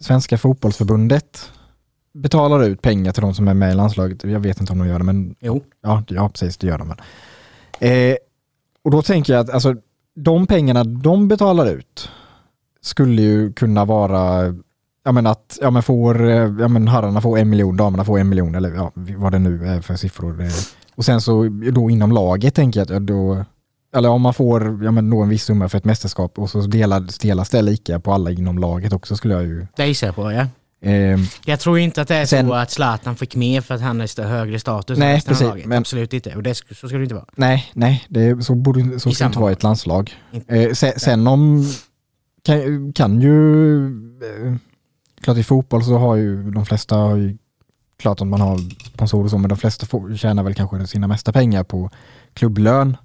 Svenska 0.00 0.38
fotbollsförbundet 0.38 1.50
betalar 2.12 2.62
ut 2.62 2.82
pengar 2.82 3.12
till 3.12 3.22
de 3.22 3.34
som 3.34 3.48
är 3.48 3.54
med 3.54 3.72
i 3.72 3.74
landslaget. 3.74 4.24
Jag 4.24 4.40
vet 4.40 4.60
inte 4.60 4.72
om 4.72 4.78
de 4.78 4.88
gör 4.88 4.98
det, 4.98 5.04
men 5.04 5.34
jo. 5.40 5.62
Ja, 5.82 6.04
ja 6.08 6.28
precis, 6.28 6.56
det 6.56 6.66
gör 6.66 6.78
de 6.78 6.88
väl. 6.88 6.98
Eh, 7.80 8.16
och 8.84 8.90
då 8.90 9.02
tänker 9.02 9.32
jag 9.32 9.40
att 9.40 9.50
alltså, 9.50 9.74
de 10.14 10.46
pengarna 10.46 10.84
de 10.84 11.28
betalar 11.28 11.66
ut 11.66 12.10
skulle 12.80 13.22
ju 13.22 13.52
kunna 13.52 13.84
vara 13.84 14.54
ja 15.04 15.12
men 15.12 15.26
att 15.26 15.58
ja 15.60 15.70
men 15.70 15.82
får, 15.82 16.22
ja 16.60 16.68
men 16.68 16.88
herrarna 16.88 17.20
får 17.20 17.38
en 17.38 17.50
miljon, 17.50 17.76
damerna 17.76 18.04
får 18.04 18.18
en 18.18 18.28
miljon 18.28 18.54
eller 18.54 18.74
ja, 18.74 18.92
vad 18.94 19.32
det 19.32 19.38
nu 19.38 19.66
är 19.66 19.80
för 19.80 19.96
siffror. 19.96 20.48
Och 20.94 21.04
sen 21.04 21.20
så 21.20 21.48
då 21.72 21.90
inom 21.90 22.12
laget 22.12 22.54
tänker 22.54 22.80
jag 22.80 22.92
att 22.92 23.06
då, 23.06 23.44
eller 23.94 24.08
om 24.08 24.22
man 24.22 24.34
får 24.34 24.84
ja 24.84 24.90
men 24.90 25.10
nå 25.10 25.22
en 25.22 25.28
viss 25.28 25.44
summa 25.44 25.68
för 25.68 25.78
ett 25.78 25.84
mästerskap 25.84 26.38
och 26.38 26.50
så 26.50 26.60
delas, 26.60 27.18
delas 27.18 27.50
det 27.50 27.62
lika 27.62 28.00
på 28.00 28.12
alla 28.12 28.30
inom 28.30 28.58
laget 28.58 28.92
också 28.92 29.16
skulle 29.16 29.34
jag 29.34 29.42
ju. 29.42 29.66
Det 29.76 29.86
gissar 29.86 30.06
jag 30.06 30.16
på 30.16 30.32
ja. 30.32 30.46
Eh, 30.82 31.18
jag 31.44 31.60
tror 31.60 31.78
inte 31.78 32.02
att 32.02 32.08
det 32.08 32.16
är 32.16 32.26
sen, 32.26 32.46
så 32.46 32.54
att 32.54 32.70
Zlatan 32.70 33.16
fick 33.16 33.36
mer 33.36 33.60
för 33.60 33.74
att 33.74 33.80
han 33.80 34.00
är 34.00 34.22
högre 34.22 34.58
status 34.58 34.98
nej, 34.98 35.22
precis, 35.26 35.46
laget. 35.46 35.66
Men, 35.66 35.78
Absolut 35.78 36.12
inte. 36.12 36.36
Och 36.36 36.42
det, 36.42 36.54
så 36.54 36.88
ska 36.88 36.96
det 36.96 37.02
inte 37.02 37.14
vara. 37.14 37.26
Nej, 37.36 37.70
nej 37.72 38.04
det, 38.08 38.44
så, 38.44 38.54
borde, 38.54 39.00
så 39.00 39.10
ska 39.10 39.24
det 39.24 39.26
inte 39.26 39.38
vara 39.38 39.50
i 39.50 39.52
ett 39.52 39.62
landslag. 39.62 40.14
Eh, 40.46 40.72
sen, 40.72 40.92
sen, 40.96 41.26
om, 41.26 41.64
kan, 42.42 42.92
kan 42.92 43.20
ju, 43.20 43.86
eh, 43.86 44.54
klart 45.20 45.36
i 45.36 45.42
fotboll 45.42 45.84
så 45.84 45.98
har 45.98 46.16
ju 46.16 46.50
de 46.50 46.66
flesta, 46.66 46.96
har 46.96 47.16
ju, 47.16 47.38
klart 47.98 48.20
att 48.20 48.26
man 48.26 48.40
har 48.40 48.58
sponsorer 48.94 49.24
och 49.24 49.30
så, 49.30 49.38
men 49.38 49.48
de 49.48 49.58
flesta 49.58 49.86
får, 49.86 50.16
tjänar 50.16 50.42
väl 50.42 50.54
kanske 50.54 50.86
sina 50.86 51.06
mesta 51.06 51.32
pengar 51.32 51.64
på 51.64 51.90
klubblön. 52.32 52.96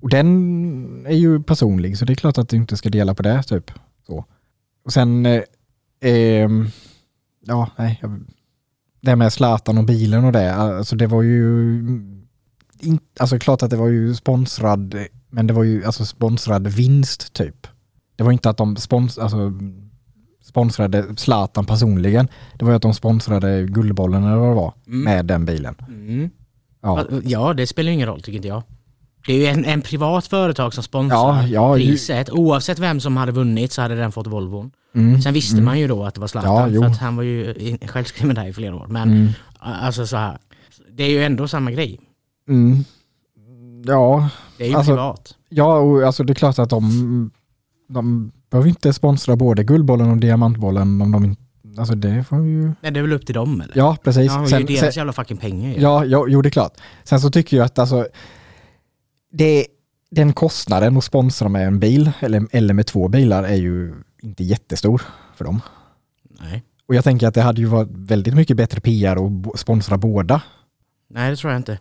Och 0.00 0.10
den 0.10 1.06
är 1.06 1.16
ju 1.16 1.42
personlig, 1.42 1.98
så 1.98 2.04
det 2.04 2.12
är 2.12 2.14
klart 2.14 2.38
att 2.38 2.48
du 2.48 2.56
inte 2.56 2.76
ska 2.76 2.88
dela 2.88 3.14
på 3.14 3.22
det. 3.22 3.42
typ. 3.42 3.70
Så. 4.06 4.24
Och 4.84 4.92
sen 4.92 5.26
eh, 5.26 5.42
eh 6.00 6.48
ja, 7.46 7.70
nej. 7.76 8.02
Det 9.00 9.16
med 9.16 9.32
Zlatan 9.32 9.78
och 9.78 9.84
bilen 9.84 10.24
och 10.24 10.32
det, 10.32 10.54
alltså 10.54 10.96
det 10.96 11.06
var 11.06 11.22
ju, 11.22 11.78
in, 12.80 12.98
alltså 13.20 13.38
klart 13.38 13.62
att 13.62 13.70
det 13.70 13.76
var 13.76 13.88
ju 13.88 14.14
sponsrad, 14.14 14.94
men 15.30 15.46
det 15.46 15.54
var 15.54 15.62
ju 15.62 15.84
alltså 15.84 16.04
sponsrad 16.04 16.66
vinst 16.66 17.32
typ. 17.32 17.66
Det 18.16 18.24
var 18.24 18.32
inte 18.32 18.50
att 18.50 18.56
de 18.56 18.76
spons, 18.76 19.18
alltså, 19.18 19.52
sponsrade 20.42 21.16
Zlatan 21.16 21.66
personligen. 21.66 22.28
Det 22.58 22.64
var 22.64 22.72
ju 22.72 22.76
att 22.76 22.82
de 22.82 22.94
sponsrade 22.94 23.66
Guldbollen 23.66 24.24
eller 24.24 24.36
vad 24.36 24.50
det 24.50 24.54
var 24.54 24.74
mm. 24.86 25.04
med 25.04 25.26
den 25.26 25.44
bilen. 25.44 25.74
Mm. 25.88 26.30
Ja. 26.80 27.06
ja, 27.24 27.54
det 27.54 27.66
spelar 27.66 27.92
ingen 27.92 28.08
roll 28.08 28.22
tycker 28.22 28.36
inte 28.36 28.48
jag. 28.48 28.62
Det 29.26 29.32
är 29.32 29.38
ju 29.38 29.46
en, 29.46 29.64
en 29.64 29.82
privat 29.82 30.26
företag 30.26 30.74
som 30.74 30.82
sponsrar 30.82 31.42
ja, 31.42 31.46
ja, 31.46 31.74
priset. 31.74 32.28
Ju... 32.28 32.32
Oavsett 32.32 32.78
vem 32.78 33.00
som 33.00 33.16
hade 33.16 33.32
vunnit 33.32 33.72
så 33.72 33.82
hade 33.82 33.94
den 33.94 34.12
fått 34.12 34.26
Volvon. 34.26 34.70
Mm, 34.94 35.22
Sen 35.22 35.34
visste 35.34 35.54
mm. 35.54 35.64
man 35.64 35.78
ju 35.78 35.88
då 35.88 36.04
att 36.04 36.14
det 36.14 36.20
var 36.20 36.28
Zlatan, 36.28 36.74
ja, 36.74 36.80
för 36.80 36.90
att 36.90 36.98
han 36.98 37.16
var 37.16 37.22
ju 37.22 37.54
självskriven 37.86 38.34
där 38.34 38.46
i 38.46 38.52
flera 38.52 38.76
år. 38.76 38.86
Men 38.88 39.10
mm. 39.10 39.28
alltså 39.58 40.06
så 40.06 40.16
här, 40.16 40.38
det 40.92 41.04
är 41.04 41.10
ju 41.10 41.24
ändå 41.24 41.48
samma 41.48 41.70
grej. 41.70 42.00
Mm. 42.48 42.84
Ja. 43.86 44.28
Det 44.58 44.64
är 44.64 44.68
ju 44.68 44.74
alltså, 44.74 44.92
privat. 44.92 45.34
Ja, 45.48 45.78
och 45.78 46.02
alltså 46.02 46.24
det 46.24 46.32
är 46.32 46.34
klart 46.34 46.58
att 46.58 46.70
de, 46.70 47.30
de 47.88 48.32
behöver 48.50 48.68
inte 48.68 48.92
sponsra 48.92 49.36
både 49.36 49.64
Guldbollen 49.64 50.10
och 50.10 50.16
Diamantbollen 50.16 51.02
om 51.02 51.12
de 51.12 51.24
inte 51.24 51.44
Alltså 51.78 51.94
det 51.94 52.24
får 52.24 52.38
ju... 52.38 52.72
Nej, 52.80 52.92
det 52.92 53.00
är 53.00 53.02
väl 53.02 53.12
upp 53.12 53.26
till 53.26 53.34
dem 53.34 53.60
eller? 53.60 53.78
Ja, 53.78 53.96
precis. 54.04 54.32
Ja, 54.32 54.46
det 54.48 54.56
är 54.56 54.60
ju 54.60 54.66
deras 54.66 54.80
sen, 54.80 54.90
jävla 54.90 55.12
fucking 55.12 55.36
pengar 55.36 55.70
ju. 55.70 55.80
Ja, 55.80 56.04
ja, 56.04 56.26
jo 56.28 56.42
det 56.42 56.48
är 56.48 56.50
klart. 56.50 56.72
Sen 57.04 57.20
så 57.20 57.30
tycker 57.30 57.56
jag 57.56 57.64
att 57.64 57.78
alltså, 57.78 58.06
det, 59.36 59.66
den 60.10 60.32
kostnaden 60.32 60.96
att 60.96 61.04
sponsra 61.04 61.48
med 61.48 61.66
en 61.66 61.78
bil 61.80 62.10
eller, 62.20 62.46
eller 62.50 62.74
med 62.74 62.86
två 62.86 63.08
bilar 63.08 63.44
är 63.44 63.56
ju 63.56 63.94
inte 64.22 64.44
jättestor 64.44 65.02
för 65.36 65.44
dem. 65.44 65.60
Nej. 66.40 66.62
Och 66.86 66.94
jag 66.94 67.04
tänker 67.04 67.26
att 67.28 67.34
det 67.34 67.42
hade 67.42 67.60
ju 67.60 67.66
varit 67.66 67.88
väldigt 67.90 68.34
mycket 68.34 68.56
bättre 68.56 68.80
PR 68.80 69.16
att 69.52 69.60
sponsra 69.60 69.98
båda. 69.98 70.42
Nej, 71.10 71.30
det 71.30 71.36
tror 71.36 71.52
jag 71.52 71.58
inte. 71.58 71.78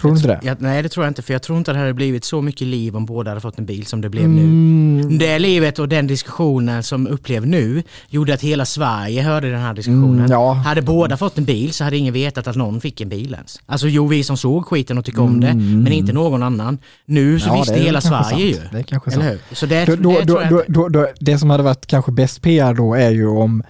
Tror 0.00 0.10
du 0.10 0.16
inte 0.16 0.28
det? 0.28 0.40
Jag, 0.42 0.60
nej 0.60 0.82
det 0.82 0.88
tror 0.88 1.04
jag 1.04 1.10
inte, 1.10 1.22
för 1.22 1.32
jag 1.32 1.42
tror 1.42 1.58
inte 1.58 1.70
att 1.70 1.74
det 1.74 1.80
hade 1.80 1.94
blivit 1.94 2.24
så 2.24 2.42
mycket 2.42 2.66
liv 2.66 2.96
om 2.96 3.06
båda 3.06 3.30
hade 3.30 3.40
fått 3.40 3.58
en 3.58 3.66
bil 3.66 3.86
som 3.86 4.00
det 4.00 4.08
blev 4.08 4.24
mm. 4.24 5.00
nu. 5.00 5.18
Det 5.18 5.38
livet 5.38 5.78
och 5.78 5.88
den 5.88 6.06
diskussionen 6.06 6.82
som 6.82 7.06
upplev 7.06 7.46
nu 7.46 7.82
gjorde 8.08 8.34
att 8.34 8.42
hela 8.42 8.64
Sverige 8.64 9.22
hörde 9.22 9.50
den 9.50 9.60
här 9.60 9.74
diskussionen. 9.74 10.18
Mm, 10.18 10.30
ja. 10.30 10.52
Hade 10.52 10.82
båda 10.82 11.16
fått 11.16 11.38
en 11.38 11.44
bil 11.44 11.72
så 11.72 11.84
hade 11.84 11.96
ingen 11.96 12.14
vetat 12.14 12.46
att 12.46 12.56
någon 12.56 12.80
fick 12.80 13.00
en 13.00 13.08
bil 13.08 13.34
ens. 13.34 13.60
Alltså 13.66 13.88
jo, 13.88 14.06
vi 14.06 14.24
som 14.24 14.36
såg 14.36 14.66
skiten 14.66 14.98
och 14.98 15.04
tyckte 15.04 15.20
om 15.20 15.40
det, 15.40 15.48
mm. 15.48 15.82
men 15.82 15.92
inte 15.92 16.12
någon 16.12 16.42
annan. 16.42 16.78
Nu 17.04 17.40
så 17.40 17.48
ja, 17.48 17.58
visste 17.58 17.74
hela 17.74 18.00
Sverige 18.00 18.46
ju. 18.46 18.58
Det 18.72 18.78
är 18.78 18.82
kanske 18.82 19.10
sant. 19.10 19.22
Eller 19.22 19.32
hur? 19.32 19.54
Så 19.56 19.66
det, 19.66 19.84
då, 19.84 19.94
det, 19.94 20.24
då, 20.24 20.62
då, 20.68 20.88
då, 20.88 21.06
det 21.20 21.38
som 21.38 21.50
hade 21.50 21.62
varit 21.62 21.86
kanske 21.86 22.12
bäst 22.12 22.42
PR 22.42 22.74
då 22.74 22.94
är 22.94 23.10
ju 23.10 23.26
om 23.26 23.62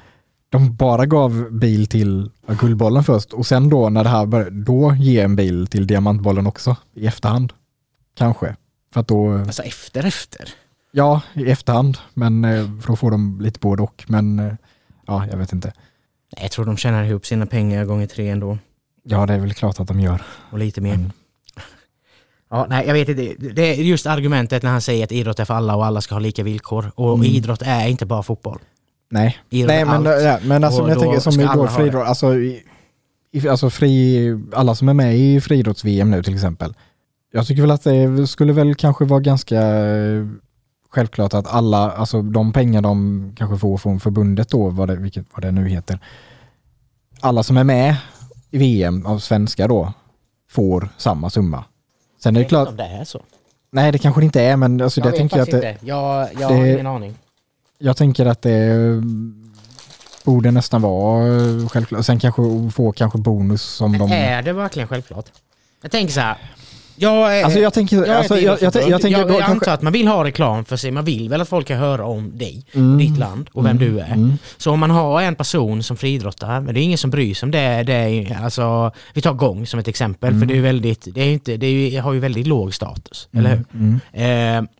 de 0.51 0.77
bara 0.77 1.07
gav 1.07 1.51
bil 1.51 1.87
till 1.87 2.31
Guldbollen 2.61 3.05
först 3.05 3.33
och 3.33 3.47
sen 3.47 3.69
då 3.69 3.89
när 3.89 4.05
det 4.05 4.11
här 4.11 4.27
började, 4.27 4.51
då 4.51 4.95
ge 4.95 5.21
en 5.21 5.37
bil 5.37 5.67
till 5.67 5.87
Diamantbollen 5.87 6.47
också 6.47 6.77
i 6.95 7.07
efterhand. 7.07 7.53
Kanske. 8.15 8.57
För 8.93 9.01
att 9.01 9.09
då... 9.09 9.33
Alltså 9.33 9.63
efter 9.63 10.05
efter? 10.05 10.49
Ja, 10.93 11.21
i 11.35 11.51
efterhand. 11.51 11.99
Men 12.15 12.45
eh, 12.45 12.81
för 12.81 12.87
då 12.87 12.97
får 12.97 13.11
de 13.11 13.41
lite 13.41 13.61
både 13.61 13.83
och. 13.83 14.05
Men 14.09 14.39
eh, 14.39 14.53
ja, 15.07 15.27
jag 15.31 15.39
vet 15.39 15.53
inte. 15.53 15.73
Jag 16.41 16.51
tror 16.51 16.65
de 16.65 16.77
tjänar 16.77 17.05
ihop 17.05 17.27
sina 17.27 17.47
pengar 17.47 17.85
gånger 17.85 18.07
tre 18.07 18.29
ändå. 18.29 18.59
Ja, 19.03 19.27
det 19.27 19.35
är 19.35 19.39
väl 19.39 19.55
klart 19.55 19.81
att 19.81 19.89
de 19.89 20.01
gör. 20.01 20.23
Och 20.51 20.59
lite 20.59 20.81
mer. 20.81 20.95
Mm. 20.95 21.13
Ja, 22.51 22.67
nej, 22.69 22.87
jag 22.87 22.95
vet 22.95 23.09
inte. 23.09 23.35
Det 23.39 23.63
är 23.63 23.75
just 23.75 24.07
argumentet 24.07 24.63
när 24.63 24.71
han 24.71 24.81
säger 24.81 25.05
att 25.05 25.13
idrott 25.13 25.39
är 25.39 25.45
för 25.45 25.55
alla 25.55 25.77
och 25.77 25.87
alla 25.87 26.01
ska 26.01 26.15
ha 26.15 26.21
lika 26.21 26.43
villkor. 26.43 26.93
Och 26.95 27.15
mm. 27.15 27.27
idrott 27.27 27.63
är 27.63 27.89
inte 27.89 28.07
bara 28.07 28.23
fotboll. 28.23 28.59
Nej, 29.11 29.39
Nej 29.51 29.85
men, 29.85 30.05
ja, 30.05 30.39
men 30.45 30.65
alltså, 30.65 30.89
jag 30.89 30.99
tänker 30.99 31.21
som 31.21 31.41
i 31.41 31.49
då 31.55 31.67
friidrott, 31.67 32.07
alltså, 32.07 32.35
i, 32.35 32.63
alltså 33.51 33.71
fri, 33.71 34.41
alla 34.53 34.75
som 34.75 34.89
är 34.89 34.95
med 34.95 35.19
i 35.19 35.41
friidrotts-VM 35.41 36.11
nu 36.11 36.23
till 36.23 36.35
exempel. 36.35 36.75
Jag 37.33 37.47
tycker 37.47 37.63
väl 37.63 37.71
att 37.71 37.85
det 37.85 38.27
skulle 38.27 38.53
väl 38.53 38.75
kanske 38.75 39.05
vara 39.05 39.21
ganska 39.21 39.61
eh, 39.61 40.27
självklart 40.91 41.35
att 41.35 41.55
alla, 41.55 41.91
alltså 41.91 42.23
de 42.23 42.53
pengar 42.53 42.83
de 42.83 43.33
kanske 43.37 43.59
får 43.59 43.77
från 43.77 44.01
förbundet 44.01 44.49
då, 44.49 44.69
vad 44.69 44.89
det, 44.89 44.97
vilket, 44.97 45.27
vad 45.33 45.43
det 45.43 45.51
nu 45.51 45.69
heter. 45.69 45.99
Alla 47.21 47.43
som 47.43 47.57
är 47.57 47.65
med 47.65 47.97
i 48.51 48.59
VM 48.59 49.07
av 49.07 49.19
svenska 49.19 49.69
då 49.69 49.93
får 50.51 50.89
samma 50.97 51.31
summa. 51.31 51.65
Sen 52.23 52.37
är 52.37 52.41
det 52.41 52.47
klart... 52.47 52.69
Om 52.69 52.77
det 52.77 52.85
är 52.85 53.05
så. 53.05 53.23
Nej, 53.71 53.93
det 53.93 53.99
kanske 53.99 54.21
det 54.21 54.25
inte 54.25 54.43
är, 54.43 54.57
men 54.57 54.81
alltså, 54.81 55.01
jag 55.01 55.13
det 55.13 55.17
tänker 55.17 55.37
jag 55.37 55.43
att 55.43 55.51
det, 55.51 55.71
inte. 55.71 55.87
Jag, 55.87 56.29
jag 56.41 56.51
det, 56.51 56.57
har 56.57 56.67
ingen 56.67 56.87
aning 56.87 57.15
jag 57.79 57.97
tänker 57.97 58.27
att 58.27 58.43
det 58.43 59.03
borde 60.25 60.51
nästan 60.51 60.83
vara 60.83 61.69
självklart. 61.69 62.05
Sen 62.05 62.19
kanske 62.19 62.43
få 62.75 62.93
kanske 62.93 63.19
bonus 63.19 63.63
som 63.63 63.91
Men 63.91 64.01
de... 64.01 64.13
Är 64.13 64.43
det 64.43 64.53
verkligen 64.53 64.89
självklart? 64.89 65.27
Jag 65.83 65.91
tänker 65.91 66.13
så 66.13 66.21
här. 66.21 66.37
Jag, 67.01 67.43
alltså 67.43 67.59
jag 67.61 67.73
tänker, 67.73 67.97
jag, 67.97 68.09
alltså, 68.09 68.39
jag, 68.39 68.63
jag, 68.63 68.75
jag, 68.75 69.03
tänker 69.03 69.19
jag, 69.19 69.31
jag 69.31 69.43
antar 69.43 69.73
att 69.73 69.83
man 69.83 69.93
vill 69.93 70.09
ha 70.09 70.25
reklam 70.25 70.65
för 70.65 70.77
sig, 70.77 70.91
man 70.91 71.05
vill 71.05 71.29
väl 71.29 71.41
att 71.41 71.49
folk 71.49 71.67
kan 71.67 71.79
höra 71.79 72.07
om 72.07 72.39
dig, 72.39 72.67
mm. 72.73 72.93
och 72.93 72.99
ditt 72.99 73.19
land 73.19 73.49
och 73.53 73.65
vem 73.65 73.77
mm. 73.77 73.93
du 73.93 74.01
är. 74.01 74.13
Mm. 74.13 74.39
Så 74.57 74.73
om 74.73 74.81
man 74.81 74.91
har 74.91 75.23
en 75.23 75.35
person 75.35 75.83
som 75.83 75.97
friidrottar, 75.97 76.61
men 76.61 76.75
det 76.75 76.81
är 76.81 76.83
ingen 76.83 76.99
som 76.99 77.11
bryr 77.11 77.35
sig 77.35 77.47
om 77.47 77.51
det, 77.51 77.83
det 77.83 77.93
är, 77.93 78.45
alltså, 78.45 78.93
vi 79.15 79.21
tar 79.21 79.33
gång 79.33 79.67
som 79.67 79.81
ett 79.81 79.89
exempel, 79.89 80.39
för 80.39 80.47
det 80.47 80.57
är 80.57 80.61
väldigt, 80.61 81.09
det, 81.15 81.21
är 81.21 81.33
inte, 81.33 81.57
det 81.57 81.67
är, 81.67 82.01
har 82.01 82.13
ju 82.13 82.21
väldigt 82.21 82.47
låg 82.47 82.75
status, 82.75 83.29
eller 83.33 83.51
hur? 83.51 83.65
Mm. 83.75 84.01
Mm. 84.13 84.65
Eh, 84.65 84.71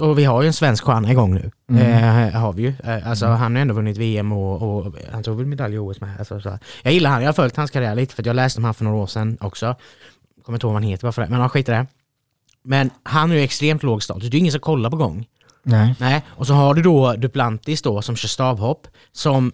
och 0.00 0.18
vi 0.18 0.24
har 0.24 0.42
ju 0.42 0.46
en 0.46 0.52
svensk 0.52 0.84
stjärna 0.84 1.10
igång 1.10 1.34
nu. 1.34 1.50
Mm. 1.70 2.28
Eh, 2.28 2.40
har 2.40 2.52
vi 2.52 2.62
ju. 2.62 2.74
Eh, 2.84 3.08
alltså, 3.08 3.26
mm. 3.26 3.38
Han 3.38 3.54
har 3.54 3.62
ändå 3.62 3.74
vunnit 3.74 3.96
VM 3.96 4.32
och, 4.32 4.62
och 4.62 4.94
han 5.12 5.22
tog 5.22 5.36
väl 5.36 5.46
medalj 5.46 5.74
i 5.74 5.78
OS 5.78 6.00
med. 6.00 6.18
Alltså, 6.18 6.40
så. 6.40 6.58
Jag 6.82 6.92
gillar 6.92 7.10
han, 7.10 7.22
jag 7.22 7.28
har 7.28 7.32
följt 7.32 7.56
hans 7.56 7.70
karriär 7.70 7.94
lite 7.94 8.14
för 8.14 8.26
jag 8.26 8.36
läste 8.36 8.60
om 8.60 8.64
han 8.64 8.74
för 8.74 8.84
några 8.84 8.96
år 8.96 9.06
sedan 9.06 9.38
också. 9.40 9.76
Kommer 10.44 10.56
inte 10.56 10.66
ihåg 10.66 10.72
vad 10.72 10.82
han 10.82 10.90
heter 10.90 11.02
bara 11.02 11.12
för 11.12 11.22
det, 11.22 11.28
men 11.28 11.40
ja, 11.40 11.48
skit 11.48 11.68
i 11.68 11.72
det. 11.72 11.86
Men 12.64 12.90
han 13.02 13.30
är 13.30 13.34
ju 13.34 13.42
extremt 13.42 13.82
låg 13.82 14.02
status, 14.02 14.30
det 14.30 14.36
är 14.36 14.38
ingen 14.38 14.52
som 14.52 14.60
kollar 14.60 14.90
på 14.90 14.96
gång. 14.96 15.26
Nej. 15.62 15.94
Nej. 16.00 16.22
Och 16.28 16.46
så 16.46 16.54
har 16.54 16.74
du 16.74 16.82
då 16.82 17.12
Duplantis 17.12 17.82
då 17.82 18.02
som 18.02 18.16
kör 18.16 18.28
stavhopp, 18.28 18.86
som 19.12 19.52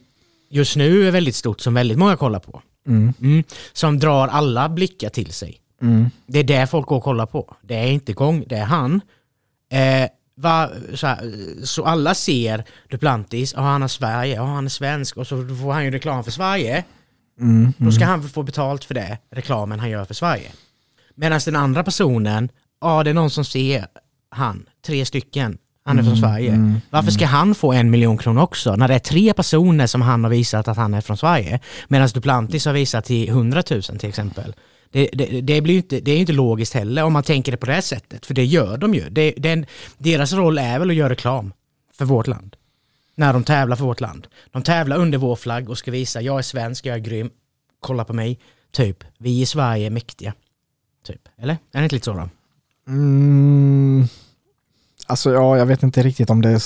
just 0.50 0.76
nu 0.76 1.08
är 1.08 1.10
väldigt 1.10 1.34
stort, 1.34 1.60
som 1.60 1.74
väldigt 1.74 1.98
många 1.98 2.16
kollar 2.16 2.40
på. 2.40 2.62
Mm. 2.86 3.14
Mm. 3.20 3.44
Som 3.72 3.98
drar 3.98 4.28
alla 4.28 4.68
blickar 4.68 5.08
till 5.08 5.32
sig. 5.32 5.60
Mm. 5.82 6.10
Det 6.26 6.38
är 6.38 6.44
det 6.44 6.66
folk 6.66 6.86
går 6.86 6.96
och 6.96 7.02
kollar 7.02 7.26
på. 7.26 7.56
Det 7.62 7.74
är 7.74 7.86
inte 7.86 8.12
gång, 8.12 8.44
det 8.46 8.56
är 8.56 8.64
han. 8.64 9.00
Eh, 9.70 10.08
va, 10.36 10.70
så, 10.94 11.06
här, 11.06 11.32
så, 11.64 11.84
alla 11.84 12.14
ser 12.14 12.64
Duplantis, 12.90 13.54
ja 13.56 13.62
han 13.62 13.82
är 13.82 13.88
Sverige, 13.88 14.34
ja 14.34 14.44
han 14.44 14.64
är 14.64 14.68
svensk 14.68 15.16
och 15.16 15.26
så 15.26 15.36
får 15.36 15.72
han 15.72 15.84
ju 15.84 15.90
reklam 15.90 16.24
för 16.24 16.30
Sverige. 16.30 16.84
Mm, 17.40 17.56
mm. 17.60 17.72
Då 17.76 17.92
ska 17.92 18.04
han 18.04 18.28
få 18.28 18.42
betalt 18.42 18.84
för 18.84 18.94
det, 18.94 19.18
reklamen 19.30 19.80
han 19.80 19.90
gör 19.90 20.04
för 20.04 20.14
Sverige. 20.14 20.50
Medan 21.14 21.40
den 21.44 21.56
andra 21.56 21.84
personen, 21.84 22.48
ja 22.80 23.04
det 23.04 23.10
är 23.10 23.14
någon 23.14 23.30
som 23.30 23.44
ser 23.44 23.86
han, 24.30 24.66
tre 24.86 25.04
stycken, 25.04 25.58
Han 25.84 25.98
är 25.98 26.02
från 26.02 26.16
Sverige. 26.16 26.52
mm, 26.52 26.80
Varför 26.90 27.10
ska 27.10 27.26
han 27.26 27.54
få 27.54 27.72
en 27.72 27.90
miljon 27.90 28.18
kronor 28.18 28.42
också? 28.42 28.76
När 28.76 28.88
det 28.88 28.94
är 28.94 28.98
tre 28.98 29.32
personer 29.32 29.86
som 29.86 30.02
han 30.02 30.24
har 30.24 30.30
visat 30.30 30.68
att 30.68 30.76
han 30.76 30.94
är 30.94 31.00
från 31.00 31.16
Sverige. 31.16 31.60
Medan 31.88 32.08
Duplantis 32.08 32.66
har 32.66 32.72
visat 32.72 33.04
till 33.04 33.28
100 33.28 33.62
000 33.70 33.82
till 33.82 34.08
exempel. 34.08 34.54
Det, 34.90 35.10
det, 35.12 35.40
det, 35.40 35.60
blir 35.60 35.76
inte, 35.76 36.00
det 36.00 36.10
är 36.10 36.14
ju 36.14 36.20
inte 36.20 36.32
logiskt 36.32 36.74
heller 36.74 37.04
om 37.04 37.12
man 37.12 37.22
tänker 37.22 37.52
det 37.52 37.58
på 37.58 37.66
det 37.66 37.72
här 37.72 37.80
sättet. 37.80 38.26
För 38.26 38.34
det 38.34 38.44
gör 38.44 38.76
de 38.76 38.94
ju. 38.94 39.10
Det, 39.10 39.34
den, 39.36 39.66
deras 39.98 40.32
roll 40.32 40.58
är 40.58 40.78
väl 40.78 40.90
att 40.90 40.96
göra 40.96 41.10
reklam 41.10 41.52
för 41.92 42.04
vårt 42.04 42.26
land. 42.26 42.56
När 43.14 43.32
de 43.32 43.44
tävlar 43.44 43.76
för 43.76 43.84
vårt 43.84 44.00
land. 44.00 44.26
De 44.50 44.62
tävlar 44.62 44.96
under 44.96 45.18
vår 45.18 45.36
flagg 45.36 45.70
och 45.70 45.78
ska 45.78 45.90
visa 45.90 46.20
jag 46.20 46.38
är 46.38 46.42
svensk, 46.42 46.86
jag 46.86 46.94
är 46.94 47.00
grym, 47.00 47.30
kolla 47.80 48.04
på 48.04 48.12
mig. 48.12 48.38
Typ, 48.70 49.04
vi 49.18 49.40
i 49.40 49.46
Sverige 49.46 49.86
är 49.86 49.90
mäktiga. 49.90 50.34
Typ, 51.06 51.28
eller? 51.38 51.52
Är 51.72 51.78
det 51.78 51.84
inte 51.84 51.94
lite 51.94 52.04
så 52.04 52.12
då? 52.12 52.28
Mm, 52.88 54.06
alltså 55.06 55.32
ja, 55.32 55.58
jag 55.58 55.66
vet 55.66 55.82
inte 55.82 56.02
riktigt 56.02 56.30
om 56.30 56.42
det 56.42 56.48
är 56.48 56.62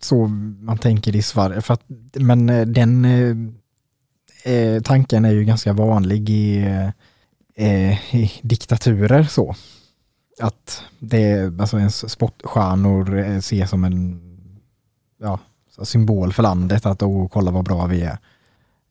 så 0.00 0.26
man 0.60 0.78
tänker 0.78 1.16
i 1.16 1.22
Sverige. 1.22 1.60
För 1.60 1.74
att, 1.74 1.82
men 2.12 2.48
eh, 2.48 2.66
den 2.66 3.04
eh, 3.04 4.52
eh, 4.52 4.82
tanken 4.82 5.24
är 5.24 5.30
ju 5.32 5.44
ganska 5.44 5.72
vanlig 5.72 6.30
i, 6.30 6.58
eh, 6.58 6.90
i 7.58 8.32
diktaturer 8.42 9.22
så. 9.22 9.54
Att 10.40 10.82
det 10.98 11.22
är 11.22 11.60
alltså 11.60 11.78
ens 11.78 12.10
sportstjärnor 12.10 13.18
eh, 13.18 13.36
ses 13.36 13.70
som 13.70 13.84
en 13.84 14.20
ja, 15.20 15.38
symbol 15.82 16.32
för 16.32 16.42
landet. 16.42 16.86
Att 16.86 17.02
oh, 17.02 17.28
kolla 17.28 17.50
vad 17.50 17.64
bra 17.64 17.86
vi 17.86 18.02
är. 18.02 18.18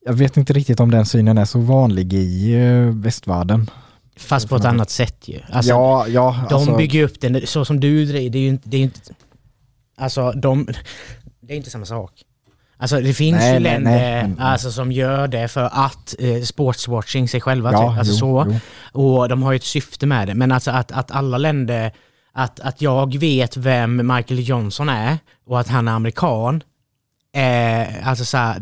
Jag 0.06 0.14
vet 0.14 0.38
inte 0.38 0.54
riktigt 0.54 0.80
om 0.80 0.92
den 0.92 1.06
synen 1.06 1.38
är 1.38 1.46
så 1.46 1.60
vanlig 1.60 2.14
i 2.14 2.54
eh, 2.54 2.82
västvärlden. 2.82 3.70
Fast 4.18 4.50
på 4.50 4.56
ett 4.56 4.66
annat 4.66 4.90
sätt 4.90 5.28
ju. 5.28 5.40
Alltså, 5.50 5.72
ja, 5.72 6.08
ja, 6.08 6.46
De 6.50 6.56
alltså- 6.56 6.78
bygger 6.78 7.04
upp 7.04 7.22
den 7.22 7.48
så 7.48 7.66
som 7.66 7.80
du 7.80 8.06
driver, 8.06 8.30
det 8.30 8.38
är 8.38 8.42
ju 8.42 8.50
inte... 8.50 8.70
Det 8.70 8.78
är 8.78 8.82
inte 8.82 9.00
alltså 9.96 10.32
de... 10.32 10.68
Det 11.40 11.54
är 11.54 11.58
inte 11.58 11.70
samma 11.70 11.86
sak. 11.86 12.24
Alltså 12.80 13.02
det 13.02 13.14
finns 13.14 13.40
Nej, 13.40 13.54
ju 13.54 13.60
nej, 13.60 13.74
länder 13.74 13.92
nej, 13.92 14.28
men- 14.28 14.40
alltså, 14.40 14.72
som 14.72 14.92
gör 14.92 15.28
det 15.28 15.48
för 15.48 15.70
att 15.74 16.16
eh, 16.20 16.42
sportswatching 16.42 17.28
sig 17.30 17.42
själva. 17.42 17.72
Ja, 17.72 17.90
typ. 17.90 18.00
Alltså 18.00 18.14
jo, 18.14 18.20
så. 18.20 18.60
jo. 18.94 19.02
Och 19.02 19.30
de 19.30 19.44
har 19.44 19.52
ju 19.52 19.56
ett 19.56 19.64
syfte 19.64 20.06
med 20.06 20.28
det. 20.28 20.34
Men 20.36 20.52
alltså 20.52 20.72
att, 20.72 20.92
att 20.92 21.12
alla 21.12 21.38
länder... 21.38 21.92
Att, 22.34 22.60
att 22.60 22.82
jag 22.82 23.18
vet 23.18 23.58
vem 23.58 24.08
Michael 24.16 24.40
Johnson 24.50 24.90
är 24.90 25.18
och 25.48 25.60
att 25.60 25.68
han 25.68 25.88
är 25.88 25.92
amerikan. 25.92 26.64
Eh, 27.36 28.08
alltså 28.08 28.26
så 28.26 28.38
här, 28.38 28.62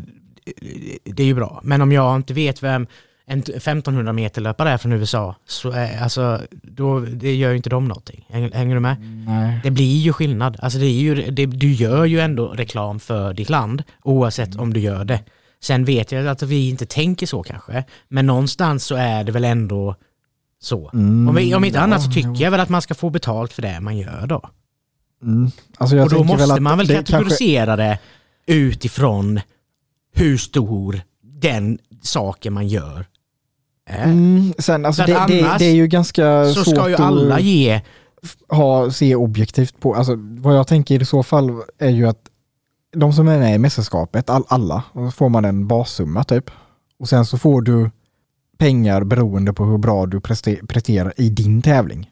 det 1.04 1.24
är 1.24 1.28
ju 1.28 1.34
bra. 1.34 1.60
Men 1.64 1.82
om 1.82 1.92
jag 1.92 2.16
inte 2.16 2.34
vet 2.34 2.64
vem 2.64 2.88
en 3.28 3.40
1500 3.40 4.14
meter 4.14 4.42
löpare 4.42 4.70
är 4.72 4.78
från 4.78 4.92
USA, 4.94 5.36
så 5.48 5.72
är, 5.72 6.02
alltså, 6.02 6.42
då, 6.64 7.00
det 7.00 7.36
gör 7.36 7.50
ju 7.50 7.58
inte 7.58 7.70
de 7.70 7.88
någonting. 7.88 8.26
Hänger, 8.30 8.52
hänger 8.52 8.76
du 8.76 8.82
med? 8.82 9.24
Nej. 9.28 9.60
Det 9.64 9.72
blir 9.72 9.98
ju 9.98 10.14
skillnad. 10.14 10.58
Alltså 10.60 10.80
det 10.80 10.86
är 10.86 11.00
ju, 11.02 11.32
det, 11.32 11.46
du 11.46 11.72
gör 11.74 12.06
ju 12.06 12.20
ändå 12.20 12.48
reklam 12.48 13.00
för 13.00 13.34
ditt 13.34 13.50
land, 13.50 13.84
oavsett 14.04 14.56
om 14.56 14.74
du 14.74 14.80
gör 14.80 15.06
det. 15.06 15.24
Sen 15.62 15.86
vet 15.86 16.12
jag 16.12 16.28
att 16.28 16.42
vi 16.44 16.70
inte 16.70 16.86
tänker 16.86 17.28
så 17.28 17.44
kanske, 17.44 17.84
men 18.08 18.26
någonstans 18.26 18.86
så 18.86 18.96
är 18.96 19.24
det 19.24 19.32
väl 19.32 19.46
ändå 19.46 19.96
så. 20.62 20.90
Mm, 20.94 21.28
om, 21.30 21.36
vi, 21.36 21.56
om 21.56 21.64
inte 21.66 21.78
ja, 21.78 21.84
annat 21.84 22.04
så 22.04 22.12
tycker 22.12 22.30
jo. 22.30 22.36
jag 22.40 22.52
väl 22.52 22.60
att 22.60 22.70
man 22.70 22.82
ska 22.82 22.94
få 22.94 23.10
betalt 23.10 23.54
för 23.54 23.62
det 23.62 23.80
man 23.80 23.98
gör 23.98 24.28
då. 24.28 24.50
Mm. 25.24 25.52
Alltså 25.78 25.98
Och 26.00 26.10
då 26.10 26.24
måste 26.24 26.48
väl 26.48 26.62
man 26.62 26.78
väl 26.78 26.88
det 26.88 26.94
kanske- 26.94 27.12
kategorisera 27.14 27.76
det 27.76 28.00
utifrån 28.48 29.40
hur 30.14 30.38
stor 30.38 31.02
den 31.24 31.80
saken 32.02 32.54
man 32.54 32.68
gör. 32.68 33.06
Mm, 33.90 34.54
sen, 34.58 34.86
alltså 34.86 35.04
det, 35.04 35.26
det, 35.28 35.56
det 35.60 35.66
är 35.66 35.76
ju 35.76 35.88
ganska 35.88 36.46
så 36.46 36.64
svårt 36.64 36.76
ska 36.76 36.90
ju 36.90 36.96
alla 36.96 37.36
att 37.36 37.42
ge 37.42 37.82
ha, 38.50 38.92
se 38.92 39.16
objektivt 39.16 39.80
på. 39.80 39.96
Alltså, 39.96 40.16
vad 40.18 40.58
jag 40.58 40.68
tänker 40.68 41.02
i 41.02 41.06
så 41.06 41.24
fall 41.24 41.62
är 41.80 41.90
ju 41.90 42.08
att 42.08 42.22
de 42.96 43.14
som 43.14 43.28
är 43.28 43.40
med 43.40 43.56
i 43.56 43.58
mästerskapet, 43.58 44.30
all, 44.30 44.44
alla, 44.48 44.84
får 45.16 45.30
man 45.30 45.46
en 45.46 45.68
bassumma 45.68 46.24
typ. 46.24 46.52
Och 47.00 47.10
sen 47.10 47.26
så 47.26 47.38
får 47.38 47.62
du 47.62 47.92
pengar 48.58 49.04
beroende 49.04 49.54
på 49.54 49.66
hur 49.66 49.78
bra 49.78 50.06
du 50.06 50.20
preste- 50.20 50.66
presterar 50.68 51.14
i 51.18 51.30
din 51.30 51.62
tävling. 51.62 52.10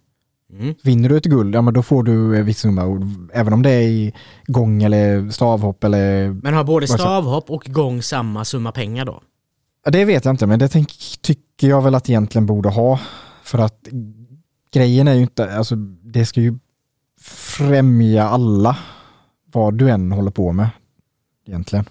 Mm. 0.54 0.76
Vinner 0.84 1.10
du 1.10 1.18
ett 1.18 1.26
guld, 1.26 1.56
ja 1.56 1.62
men 1.62 1.74
då 1.74 1.84
får 1.84 2.04
du 2.04 2.38
en 2.38 2.46
viss 2.46 2.60
summa. 2.60 3.12
Även 3.34 3.54
om 3.54 3.62
det 3.62 3.70
är 3.70 3.82
i 3.82 4.14
gång 4.46 4.84
eller 4.84 5.30
stavhopp 5.30 5.84
eller... 5.84 6.30
Men 6.30 6.54
har 6.54 6.64
både 6.64 6.88
stavhopp 6.88 7.50
och 7.50 7.66
gång 7.68 8.02
samma 8.02 8.46
summa 8.46 8.72
pengar 8.72 9.06
då? 9.06 9.22
Ja, 9.84 9.92
det 9.92 10.06
vet 10.06 10.26
jag 10.26 10.34
inte, 10.34 10.48
men 10.48 10.60
det 10.60 10.68
tänk, 10.68 10.92
tycker 11.22 11.68
jag 11.68 11.82
väl 11.82 11.96
att 11.96 12.10
egentligen 12.10 12.46
borde 12.46 12.70
ha. 12.70 13.00
För 13.44 13.60
att 13.60 13.88
grejen 14.74 15.08
är 15.08 15.14
ju 15.14 15.22
inte, 15.22 15.56
alltså 15.56 15.76
det 16.04 16.26
ska 16.26 16.42
ju 16.42 16.60
främja 17.22 18.24
alla, 18.24 18.78
vad 19.46 19.74
du 19.78 19.90
än 19.90 20.12
håller 20.12 20.32
på 20.32 20.52
med 20.52 20.70
egentligen. 21.48 21.86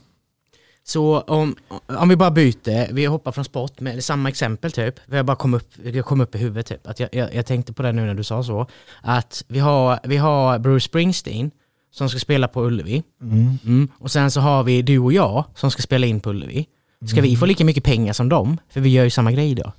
Så 0.85 1.21
om, 1.21 1.57
om 1.87 2.09
vi 2.09 2.17
bara 2.17 2.31
byter, 2.31 2.93
vi 2.93 3.05
hoppar 3.05 3.33
från 3.33 3.45
sport 3.45 3.81
med 3.81 4.05
samma 4.05 4.29
exempel 4.29 4.73
typ. 4.73 4.95
Vi 5.07 5.17
har 5.17 5.25
bara 5.25 5.37
kom 5.37 5.55
upp, 5.55 5.69
det 5.77 6.03
kom 6.03 6.21
upp 6.21 6.35
i 6.35 6.39
huvudet 6.39 6.67
typ. 6.67 6.87
Att 6.87 7.01
jag, 7.01 7.09
jag, 7.13 7.35
jag 7.35 7.47
tänkte 7.47 7.73
på 7.73 7.83
det 7.83 7.93
nu 7.93 8.07
när 8.07 8.15
du 8.15 8.25
sa 8.25 8.43
så. 8.43 8.67
Att 9.03 9.45
vi 9.49 9.59
har, 9.59 10.01
vi 10.05 10.17
har 10.17 10.59
Bruce 10.59 10.85
Springsteen 10.85 11.51
som 11.91 12.09
ska 12.09 12.19
spela 12.19 12.49
på 12.49 12.65
Ullevi. 12.65 13.03
Mm. 13.23 13.59
Mm. 13.65 13.89
Och 13.99 14.11
sen 14.11 14.31
så 14.31 14.41
har 14.41 14.63
vi 14.63 14.83
du 14.83 14.99
och 14.99 15.13
jag 15.13 15.45
som 15.55 15.71
ska 15.71 15.83
spela 15.83 16.07
in 16.07 16.21
på 16.21 16.31
Ullevi. 16.31 16.67
Ska 17.07 17.21
vi 17.21 17.37
få 17.37 17.47
lika 17.47 17.65
mycket 17.65 17.85
pengar 17.85 18.13
som 18.13 18.29
dem? 18.29 18.59
För 18.69 18.81
vi 18.81 18.89
gör 18.89 19.05
ju 19.05 19.11
samma 19.11 19.33
grej 19.33 19.55
då. 19.55 19.73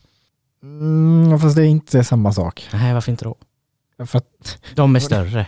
Mm, 0.64 1.40
fast 1.40 1.56
det 1.56 1.62
är 1.62 1.66
inte 1.66 2.04
samma 2.04 2.34
sak. 2.34 2.68
Nej, 2.74 2.94
varför 2.94 3.12
inte 3.12 3.26
då? 3.26 3.36
För, 4.06 4.18
att, 4.18 4.58
De 4.76 4.96
är 4.96 5.00
större. 5.00 5.48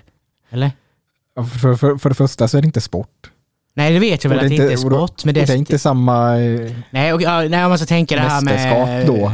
Eller? 0.49 0.71
för, 1.35 1.75
för, 1.75 1.97
för 1.97 2.09
det 2.09 2.15
första 2.15 2.47
så 2.47 2.57
är 2.57 2.61
det 2.61 2.65
inte 2.65 2.81
sport. 2.81 3.31
Nej, 3.73 3.93
det 3.93 3.99
vet 3.99 4.23
jag 4.23 4.29
väl 4.29 4.39
att 4.39 4.49
det 4.49 4.55
inte 4.55 4.73
är 4.73 4.77
sport. 4.77 5.25
Men 5.25 5.33
det 5.33 5.45
det 5.45 5.53
är 5.53 5.57
inte 5.57 5.79
samma... 5.79 6.39
eh, 6.39 6.71
Nej, 6.89 7.13
och, 7.13 7.21
nej, 7.21 7.63
om 7.63 7.69
man 7.69 7.77
ska 7.77 7.85
tänka 7.85 8.15
det 8.15 8.21
här 8.21 8.41
med... 8.41 9.07
Då? 9.07 9.31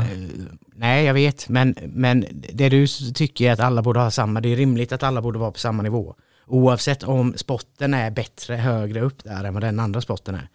Nej, 0.76 1.06
jag 1.06 1.14
vet. 1.14 1.50
Men, 1.50 1.76
men 1.86 2.26
det 2.54 2.70
du 2.70 2.88
tycker 3.14 3.50
är 3.50 3.54
att 3.54 3.60
alla 3.60 3.82
borde 3.82 4.00
ha 4.00 4.12
samma. 4.12 4.42
Det 4.42 4.50
är 4.50 4.56
rimligt 4.56 4.92
att 4.92 5.04
alla 5.04 5.22
borde 5.22 5.40
vara 5.40 5.52
på 5.52 5.60
samma 5.60 5.84
nivå. 5.84 6.16
Oavsett 6.48 7.04
om 7.04 7.34
sporten 7.38 7.94
är 7.94 8.12
bättre 8.12 8.56
högre 8.56 9.02
upp 9.02 9.24
där 9.24 9.44
än 9.44 9.54
vad 9.54 9.64
den 9.64 9.80
andra 9.80 10.02
sporten 10.02 10.36
är. 10.36 10.48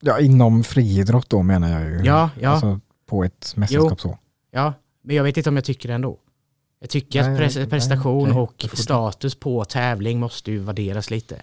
Ja, 0.00 0.20
inom 0.20 0.64
friidrott 0.64 1.30
då 1.30 1.42
menar 1.42 1.80
jag 1.80 1.90
ju. 1.90 2.00
Ja, 2.04 2.30
ja. 2.40 2.50
Alltså 2.50 2.80
på 3.06 3.24
ett 3.24 3.52
mästerskap 3.56 4.00
så. 4.00 4.18
Ja, 4.50 4.72
men 5.02 5.16
jag 5.16 5.24
vet 5.24 5.36
inte 5.36 5.48
om 5.50 5.56
jag 5.56 5.64
tycker 5.64 5.88
det 5.88 5.94
ändå. 5.94 6.18
Jag 6.80 6.90
tycker 6.90 7.22
Nej, 7.30 7.46
att 7.46 7.54
nej, 7.54 7.66
prestation 7.66 8.32
okej. 8.32 8.70
och 8.70 8.78
status 8.78 9.34
på 9.34 9.64
tävling 9.64 10.20
måste 10.20 10.50
ju 10.50 10.58
värderas 10.58 11.10
lite. 11.10 11.36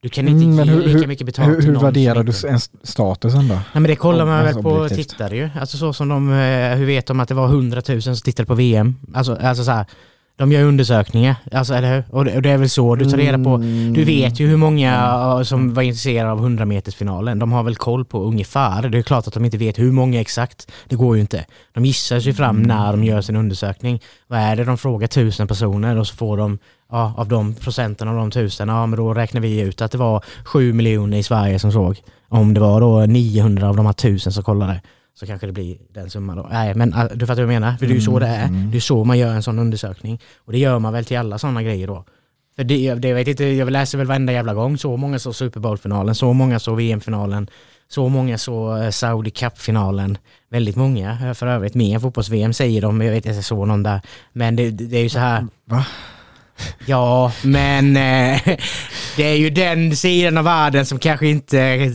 Du 0.00 0.08
kan 0.08 0.28
inte 0.28 0.44
Mm, 0.44 0.56
ge 0.66 0.72
hur- 0.72 0.82
lika 0.82 0.98
hur- 0.98 1.06
mycket 1.06 1.26
betalt 1.26 1.48
Hur, 1.48 1.62
hur 1.62 1.74
som 1.74 1.82
värderar 1.84 2.22
du 2.22 2.32
ens 2.48 2.70
statusen 2.82 3.48
då? 3.48 3.54
Nej 3.54 3.62
men 3.72 3.82
det 3.82 3.96
kollar 3.96 4.26
man 4.26 4.34
Alltså, 4.34 4.54
väl 4.54 4.62
på 4.62 4.70
objektivt. 4.70 5.08
tittare 5.08 5.36
ju. 5.36 5.50
Alltså 5.60 5.76
så 5.76 5.92
som 5.92 6.08
de, 6.08 6.32
eh, 6.32 6.74
hur 6.76 6.86
vet 6.86 7.06
de 7.06 7.20
att 7.20 7.28
det 7.28 7.34
var 7.34 7.46
100 7.48 7.82
000 7.88 8.02
som 8.02 8.16
tittade 8.16 8.46
på 8.46 8.54
VM? 8.54 8.96
Alltså, 9.14 9.34
alltså 9.36 9.64
så 9.64 9.70
här, 9.70 9.86
de 10.36 10.52
gör 10.52 10.64
undersökningar, 10.64 11.36
alltså 11.52 11.74
eller 11.74 11.94
hur? 11.94 12.04
Och 12.10 12.24
det, 12.24 12.36
och 12.36 12.42
det 12.42 12.50
är 12.50 12.58
väl 12.58 12.70
så 12.70 12.94
du 12.94 13.04
tar 13.10 13.16
reda 13.16 13.38
på, 13.44 13.54
Mm. 13.54 13.92
du 13.92 14.04
vet 14.04 14.40
ju 14.40 14.46
hur 14.48 14.56
många 14.56 15.44
som 15.44 15.74
var 15.74 15.82
intresserade 15.82 16.30
av 16.32 16.38
100 16.38 16.64
metersfinalen. 16.64 17.38
De 17.38 17.52
har 17.52 17.62
väl 17.62 17.76
koll 17.76 18.04
på 18.04 18.22
ungefär, 18.22 18.88
det 18.88 18.98
är 18.98 19.02
klart 19.02 19.26
att 19.26 19.34
de 19.34 19.44
inte 19.44 19.58
vet 19.58 19.78
hur 19.78 19.92
många 19.92 20.20
exakt, 20.20 20.70
det 20.88 20.96
går 20.96 21.16
ju 21.16 21.20
inte. 21.20 21.44
De 21.74 21.84
gissar 21.84 22.20
sig 22.20 22.32
fram 22.32 22.56
Mm. 22.56 22.68
när 22.68 22.92
de 22.92 23.04
gör 23.04 23.20
sin 23.20 23.36
undersökning. 23.36 24.00
Vad 24.26 24.38
är 24.38 24.56
det? 24.56 24.64
De 24.64 24.78
frågar 24.78 25.06
tusen 25.06 25.46
personer 25.48 25.98
och 25.98 26.06
så 26.06 26.14
får 26.16 26.36
de, 26.36 26.58
ja 26.90 27.14
av 27.16 27.28
de 27.28 27.54
procenten 27.54 28.08
av 28.08 28.16
de 28.16 28.30
tusen, 28.30 28.68
ja 28.68 28.86
men 28.86 28.96
då 28.96 29.14
räknar 29.14 29.40
vi 29.40 29.60
ut 29.60 29.82
att 29.82 29.92
det 29.92 29.98
var 29.98 30.24
7 30.44 30.72
miljoner 30.72 31.18
i 31.18 31.22
Sverige 31.22 31.58
som 31.58 31.72
såg. 31.72 31.96
Om 32.28 32.54
det 32.54 32.60
var 32.60 32.80
då 32.80 33.06
900 33.06 33.68
av 33.68 33.76
de 33.76 33.86
här 33.86 33.92
tusen 33.92 34.32
som 34.32 34.44
kollade 34.44 34.80
så 35.14 35.26
kanske 35.26 35.46
det 35.46 35.52
blir 35.52 35.76
den 35.90 36.10
summan 36.10 36.36
då. 36.36 36.48
Nej 36.52 36.74
men 36.74 36.92
äh, 36.92 37.04
du 37.14 37.26
fattar 37.26 37.42
vad 37.42 37.54
jag 37.54 37.60
menar? 37.60 37.76
För 37.76 37.86
det 37.86 37.92
är 37.92 37.94
ju 37.94 38.00
så 38.00 38.18
det 38.18 38.26
är. 38.26 38.48
Mm. 38.48 38.70
Det 38.70 38.78
är 38.78 38.80
så 38.80 39.04
man 39.04 39.18
gör 39.18 39.32
en 39.34 39.42
sån 39.42 39.58
undersökning. 39.58 40.20
Och 40.38 40.52
det 40.52 40.58
gör 40.58 40.78
man 40.78 40.92
väl 40.92 41.04
till 41.04 41.18
alla 41.18 41.38
sådana 41.38 41.62
grejer 41.62 41.86
då. 41.86 42.04
För 42.56 42.64
det, 42.64 42.94
det 42.94 43.08
jag 43.08 43.14
vet 43.14 43.28
inte, 43.28 43.44
jag 43.44 43.70
läser 43.70 43.98
väl 43.98 44.06
varenda 44.06 44.32
jävla 44.32 44.54
gång. 44.54 44.78
Så 44.78 44.96
många 44.96 45.18
så 45.18 45.32
Super 45.32 45.60
Bowl-finalen, 45.60 46.14
så 46.14 46.32
många 46.32 46.58
så 46.58 46.74
VM-finalen, 46.74 47.50
så 47.88 48.08
många 48.08 48.38
så 48.38 48.76
eh, 48.76 48.90
Saudi 48.90 49.30
Cup-finalen. 49.30 50.18
Väldigt 50.50 50.76
många 50.76 51.18
eh, 51.22 51.34
för 51.34 51.46
övrigt. 51.46 51.74
Mer 51.74 51.98
fotbolls-VM 51.98 52.52
säger 52.52 52.82
de, 52.82 53.00
jag 53.00 53.10
vet 53.10 53.26
inte, 53.26 53.36
jag 53.36 53.44
såg 53.44 53.68
någon 53.68 53.82
där. 53.82 54.00
Men 54.32 54.56
det, 54.56 54.70
det 54.70 54.96
är 54.96 55.02
ju 55.02 55.08
så 55.08 55.18
här. 55.18 55.46
Va? 55.64 55.86
Ja, 56.86 57.32
men 57.42 57.96
eh, 57.96 58.40
det 59.16 59.24
är 59.24 59.36
ju 59.36 59.50
den 59.50 59.96
sidan 59.96 60.38
av 60.38 60.44
världen 60.44 60.86
som 60.86 60.98
kanske 60.98 61.26
inte 61.26 61.88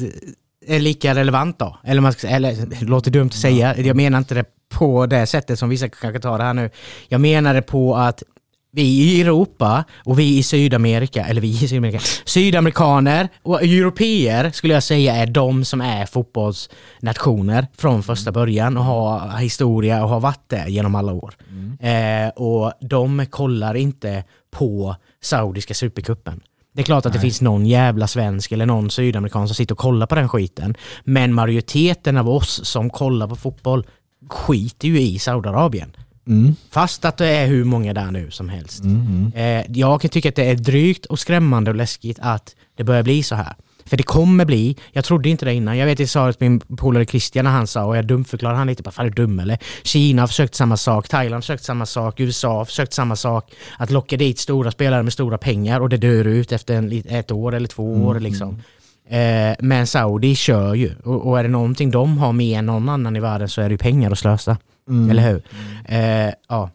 är 0.68 0.80
lika 0.80 1.16
relevant 1.16 1.60
då. 1.60 1.78
Eller, 1.84 2.02
man 2.02 2.14
ska, 2.14 2.28
eller 2.28 2.66
det 2.66 2.82
låter 2.82 3.12
dumt 3.12 3.28
att 3.28 3.34
säga, 3.34 3.78
jag 3.78 3.96
menar 3.96 4.18
inte 4.18 4.36
det 4.36 4.46
på 4.70 5.06
det 5.06 5.26
sättet 5.26 5.60
som 5.60 5.70
vissa 5.70 5.90
kanske 5.90 6.20
tar 6.20 6.38
det 6.38 6.44
här 6.44 6.54
nu. 6.54 6.70
Jag 7.08 7.22
menar 7.22 7.54
det 7.54 7.62
på 7.62 7.96
att 7.96 8.24
vi 8.72 8.84
i 8.84 9.22
Europa 9.22 9.84
och 10.06 10.20
vi 10.20 10.38
i 10.38 10.44
Sydamerika, 10.44 11.26
eller 11.26 11.42
vi 11.42 11.48
i 11.48 11.68
Sydamerika, 11.68 12.00
sydamerikaner 12.26 13.30
och 13.44 13.64
europeer 13.64 14.52
skulle 14.52 14.74
jag 14.74 14.84
säga 14.84 15.16
är 15.16 15.28
de 15.28 15.66
som 15.66 15.82
är 15.82 16.06
fotbollsnationer 16.06 17.68
från 17.78 18.04
första 18.04 18.32
början 18.32 18.78
och 18.78 18.84
har 18.84 19.38
historia 19.38 20.04
och 20.04 20.10
har 20.10 20.20
varit 20.20 20.44
det 20.48 20.66
genom 20.68 20.96
alla 20.96 21.14
år. 21.14 21.34
Eh, 21.80 22.30
och 22.30 22.74
de 22.82 23.26
kollar 23.26 23.76
inte 23.76 24.24
på 24.52 24.96
saudiska 25.22 25.74
supercupen. 25.74 26.42
Det 26.78 26.82
är 26.82 26.86
klart 26.86 27.06
att 27.06 27.14
Nej. 27.14 27.18
det 27.18 27.22
finns 27.22 27.42
någon 27.42 27.66
jävla 27.66 28.08
svensk 28.08 28.52
eller 28.52 28.66
någon 28.66 28.90
sydamerikan 28.90 29.48
som 29.48 29.56
sitter 29.56 29.76
och 29.76 29.80
kollar 29.80 30.08
på 30.08 30.16
den 30.16 30.30
skiten. 30.30 30.76
Men 31.04 31.34
majoriteten 31.34 32.18
av 32.18 32.30
oss 32.30 32.66
som 32.66 32.90
kollar 32.90 33.28
på 33.28 33.36
fotboll 33.36 33.88
skiter 34.30 34.88
ju 34.88 35.02
i 35.02 35.20
Saudiarabien. 35.20 35.96
Mm. 36.28 36.56
Fast 36.72 37.06
att 37.06 37.18
det 37.18 37.28
är 37.28 37.48
hur 37.48 37.64
många 37.64 37.94
där 37.94 38.12
nu 38.12 38.32
som 38.32 38.50
helst. 38.50 38.84
Mm. 38.84 39.32
Eh, 39.36 39.66
jag 39.70 40.02
kan 40.02 40.10
tycka 40.10 40.30
att 40.30 40.36
det 40.36 40.50
är 40.50 40.56
drygt 40.56 41.06
och 41.06 41.20
skrämmande 41.20 41.72
och 41.72 41.78
läskigt 41.78 42.20
att 42.22 42.56
det 42.76 42.84
börjar 42.84 43.04
bli 43.04 43.24
så 43.24 43.36
här. 43.36 43.56
För 43.88 43.98
det 43.98 44.04
kommer 44.04 44.46
bli, 44.46 44.78
jag 44.92 45.06
trodde 45.06 45.30
inte 45.30 45.46
det 45.46 45.54
innan. 45.54 45.78
Jag 45.78 45.86
vet 45.86 46.00
jag 46.00 46.10
sa 46.10 46.30
att 46.30 46.40
min 46.40 46.60
polare 46.60 47.06
Christian 47.06 47.46
när 47.46 47.52
han 47.52 47.68
sa, 47.68 47.86
och 47.86 47.98
jag 47.98 48.06
dumförklarade 48.06 48.58
han 48.58 48.68
lite, 48.68 48.84
bara 48.84 48.92
fan 48.92 49.06
är 49.06 49.10
du 49.10 49.16
dum 49.16 49.40
eller? 49.40 49.58
Kina 49.84 50.22
har 50.22 50.28
försökt 50.28 50.56
samma 50.56 50.78
sak, 50.78 51.08
Thailand 51.08 51.34
har 51.34 51.42
försökt 51.42 51.64
samma 51.64 51.86
sak, 51.86 52.20
USA 52.20 52.58
har 52.58 52.66
försökt 52.66 52.94
samma 52.94 53.16
sak. 53.16 53.52
Att 53.78 53.92
locka 53.92 54.18
dit 54.18 54.40
stora 54.40 54.72
spelare 54.72 55.04
med 55.04 55.14
stora 55.14 55.38
pengar 55.38 55.80
och 55.80 55.90
det 55.90 55.98
dör 55.98 56.28
ut 56.28 56.52
efter 56.52 56.76
en, 56.76 57.04
ett 57.10 57.32
år 57.32 57.56
eller 57.56 57.68
två 57.68 57.94
år 57.94 58.12
mm. 58.12 58.24
liksom. 58.24 58.62
Eh, 59.10 59.56
men 59.60 59.88
Saudi 59.88 60.36
kör 60.36 60.74
ju 60.74 60.96
och, 61.04 61.28
och, 61.28 61.40
är 61.40 61.44
det 61.44 61.50
någonting 61.50 61.92
de 61.92 62.18
har 62.18 62.34
mer 62.34 62.60
än 62.60 62.66
någon 62.66 62.90
annan 62.90 63.16
i 63.16 63.20
världen 63.20 63.50
så 63.50 63.62
är 63.62 63.70
det 63.70 63.78
pengar 63.78 64.12
att 64.12 64.20
slösa. 64.20 64.58
Mm. 64.90 65.10
Eller 65.10 65.24
hur? 65.32 65.42
Mm. 65.88 66.28
Eh, 66.28 66.34
ja. 66.50 66.70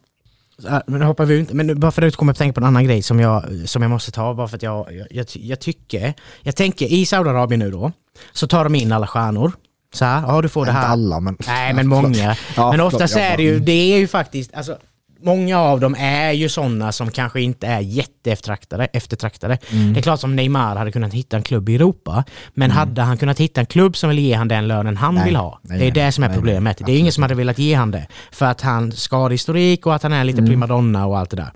Men 0.86 1.02
hoppar 1.02 1.24
vi 1.24 1.38
inte, 1.38 1.54
men 1.54 1.80
bara 1.80 1.90
för 1.90 2.02
att 2.02 2.16
komma 2.16 2.32
att 2.32 2.38
tänka 2.38 2.54
på 2.54 2.60
en 2.60 2.66
annan 2.66 2.84
grej 2.84 3.02
som 3.02 3.20
jag, 3.20 3.44
som 3.64 3.82
jag 3.82 3.90
måste 3.90 4.10
ta, 4.12 4.34
bara 4.34 4.48
för 4.48 4.56
att 4.56 4.62
jag, 4.62 4.92
jag, 4.92 5.06
jag, 5.10 5.26
jag 5.32 5.60
tycker, 5.60 6.14
jag 6.42 6.56
tänker 6.56 6.86
i 6.86 7.06
Saudiarabien 7.06 7.58
nu 7.58 7.70
då, 7.70 7.92
så 8.32 8.46
tar 8.46 8.64
de 8.64 8.74
in 8.74 8.92
alla 8.92 9.06
stjärnor. 9.06 9.52
Så 9.94 10.04
här, 10.04 10.22
ja 10.26 10.42
du 10.42 10.48
får 10.48 10.66
det 10.66 10.72
här. 10.72 10.80
Inte 10.80 10.88
alla 10.88 11.20
men... 11.20 11.36
Nej 11.46 11.74
men 11.74 11.88
många. 11.88 12.36
ja, 12.56 12.70
men 12.70 12.80
oftast 12.80 13.16
är 13.16 13.36
det 13.36 13.42
ju, 13.42 13.58
det 13.58 13.72
är 13.72 13.98
ju 13.98 14.08
faktiskt, 14.08 14.54
alltså 14.54 14.78
många 15.22 15.58
av 15.58 15.80
dem 15.80 15.96
är 15.98 16.32
ju 16.32 16.48
sådana 16.48 16.92
som 16.92 17.10
kanske 17.10 17.40
inte 17.40 17.66
är 17.66 17.80
jätteeftertraktade. 17.80 18.84
Eftertraktade. 18.84 19.58
Mm. 19.72 19.92
Det 19.92 20.00
är 20.00 20.02
klart 20.02 20.20
som 20.20 20.36
Neymar 20.36 20.76
hade 20.76 20.92
kunnat 20.92 21.14
hitta 21.14 21.36
en 21.36 21.42
klubb 21.42 21.68
i 21.68 21.74
Europa, 21.74 22.24
men 22.54 22.70
mm. 22.70 22.76
hade 22.76 23.02
han 23.02 23.18
kunnat 23.18 23.40
hitta 23.40 23.60
en 23.60 23.66
klubb 23.66 23.96
som 23.96 24.10
vill 24.10 24.18
ge 24.18 24.34
han 24.34 24.48
den 24.48 24.68
lönen 24.68 24.96
han 24.96 25.14
nej, 25.14 25.24
vill 25.24 25.36
ha? 25.36 25.60
Nej, 25.62 25.78
det 25.78 25.84
är 25.84 25.92
nej, 25.92 26.04
det 26.04 26.12
som 26.12 26.24
är 26.24 26.34
problemet. 26.34 26.82
det 26.86 26.92
är 26.92 26.98
ingen 26.98 27.12
som 27.12 27.22
hade 27.22 27.34
velat 27.34 27.58
ge 27.58 27.74
han 27.74 27.90
det. 27.90 28.06
För 28.30 28.46
att 28.46 28.60
han 28.60 28.92
skadehistorik 28.92 29.86
och 29.86 29.94
att 29.94 30.02
han 30.02 30.12
är 30.12 30.24
lite 30.24 30.38
mm. 30.38 30.50
primadonna 30.50 31.06
och 31.06 31.18
allt 31.18 31.30
det 31.30 31.36
där. 31.36 31.52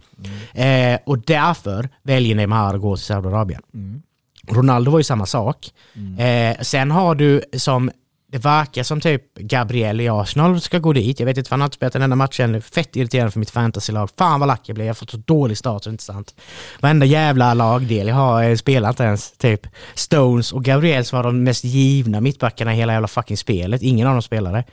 Mm. 0.55 0.95
Eh, 0.95 0.99
och 1.07 1.19
därför 1.19 1.89
väljer 2.03 2.35
Neymar 2.35 2.75
att 2.75 2.81
gå 2.81 2.97
till 2.97 3.05
Saudiarabien. 3.05 3.63
Mm. 3.75 4.03
Ronaldo 4.49 4.91
var 4.91 4.99
ju 4.99 5.05
samma 5.05 5.27
sak. 5.27 5.71
Mm. 5.95 6.53
Eh, 6.53 6.63
sen 6.63 6.91
har 6.91 7.15
du 7.15 7.43
som 7.57 7.91
det 8.37 8.45
verkar 8.45 8.83
som 8.83 9.01
typ 9.01 9.35
Gabriel 9.35 10.01
i 10.01 10.09
Arsenal 10.09 10.61
ska 10.61 10.79
gå 10.79 10.93
dit. 10.93 11.21
Jag 11.21 11.27
vet 11.27 11.39
inte, 11.39 11.49
för 11.49 11.53
han 11.53 11.61
har 11.61 11.67
inte 11.67 11.75
spelat 11.75 11.95
en 11.95 12.03
enda 12.03 12.17
match 12.17 12.41
ännu. 12.41 12.61
Fett 12.61 12.97
irriterande 12.97 13.31
för 13.33 13.39
mitt 13.39 13.51
fantasylag. 13.51 14.11
Fan 14.19 14.41
vad 14.41 14.47
lack 14.47 14.61
jag 14.65 14.75
blev. 14.75 14.87
Jag 14.87 14.91
har 14.91 14.95
fått 14.95 15.11
så 15.11 15.17
dålig 15.17 15.59
start, 15.59 15.85
så 15.85 15.91
inte 15.91 16.05
sant. 16.05 16.35
Varenda 16.81 17.07
jävla 17.07 17.55
lagdel 17.55 18.09
jag 18.09 18.15
har 18.15 18.57
spelat 18.57 18.91
inte 18.91 19.03
ens. 19.03 19.33
Typ 19.33 19.67
Stones 19.95 20.53
och 20.53 20.65
Gabriel 20.65 21.05
som 21.05 21.17
var 21.17 21.25
de 21.25 21.43
mest 21.43 21.65
givna 21.65 22.21
mittbackarna 22.21 22.75
i 22.75 22.77
hela 22.77 22.93
jävla 22.93 23.09
fucking 23.09 23.37
spelet. 23.37 23.83
Ingen 23.83 24.07
av 24.07 24.13
dem 24.13 24.23
spelade. 24.23 24.65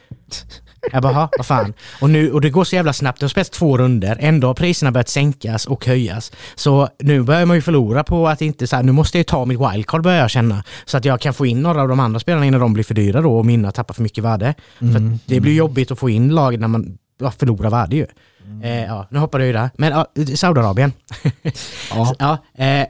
Jag 0.91 1.03
bara, 1.03 1.29
vad 1.37 1.45
fan. 1.45 1.73
Och, 2.01 2.09
nu, 2.09 2.31
och 2.31 2.41
det 2.41 2.49
går 2.49 2.63
så 2.63 2.75
jävla 2.75 2.93
snabbt. 2.93 3.19
Det 3.19 3.23
har 3.23 3.29
spelats 3.29 3.49
två 3.49 3.77
runder. 3.77 4.17
Ändå 4.19 4.47
har 4.47 4.53
priserna 4.53 4.91
börjat 4.91 5.09
sänkas 5.09 5.65
och 5.65 5.85
höjas. 5.85 6.31
Så 6.55 6.89
nu 6.99 7.21
börjar 7.21 7.45
man 7.45 7.57
ju 7.57 7.61
förlora 7.61 8.03
på 8.03 8.27
att 8.27 8.41
inte 8.41 8.67
så 8.67 8.75
här, 8.75 8.83
nu 8.83 8.91
måste 8.91 9.17
jag 9.17 9.27
ta 9.27 9.45
mitt 9.45 9.59
wildcard 9.59 10.03
börjar 10.03 10.19
jag 10.19 10.29
känna. 10.29 10.63
Så 10.85 10.97
att 10.97 11.05
jag 11.05 11.21
kan 11.21 11.33
få 11.33 11.45
in 11.45 11.61
några 11.61 11.81
av 11.81 11.87
de 11.87 11.99
andra 11.99 12.19
spelarna 12.19 12.45
innan 12.45 12.59
de 12.59 12.73
blir 12.73 12.83
för 12.83 12.93
dyra 12.93 13.21
då 13.21 13.37
och 13.37 13.45
mina 13.45 13.71
tappar 13.71 13.93
för 13.93 14.03
mycket 14.03 14.23
värde. 14.23 14.53
Mm. 14.81 14.93
För 14.93 15.17
det 15.25 15.39
blir 15.39 15.53
jobbigt 15.53 15.91
att 15.91 15.99
få 15.99 16.09
in 16.09 16.29
lag 16.29 16.59
när 16.59 16.67
man 16.67 16.97
ja, 17.19 17.31
förlorar 17.31 17.69
värde 17.69 17.95
ju. 17.95 18.07
Mm. 18.45 18.61
Eh, 18.61 18.85
ja, 18.85 19.07
nu 19.09 19.19
hoppar 19.19 19.39
jag 19.39 19.47
ju 19.47 19.53
där. 19.53 19.69
Men 19.77 19.91
ja, 19.91 20.07
Saudiarabien. 20.35 20.93
ja. 21.91 22.15
ja 22.19 22.63
eh, 22.65 22.87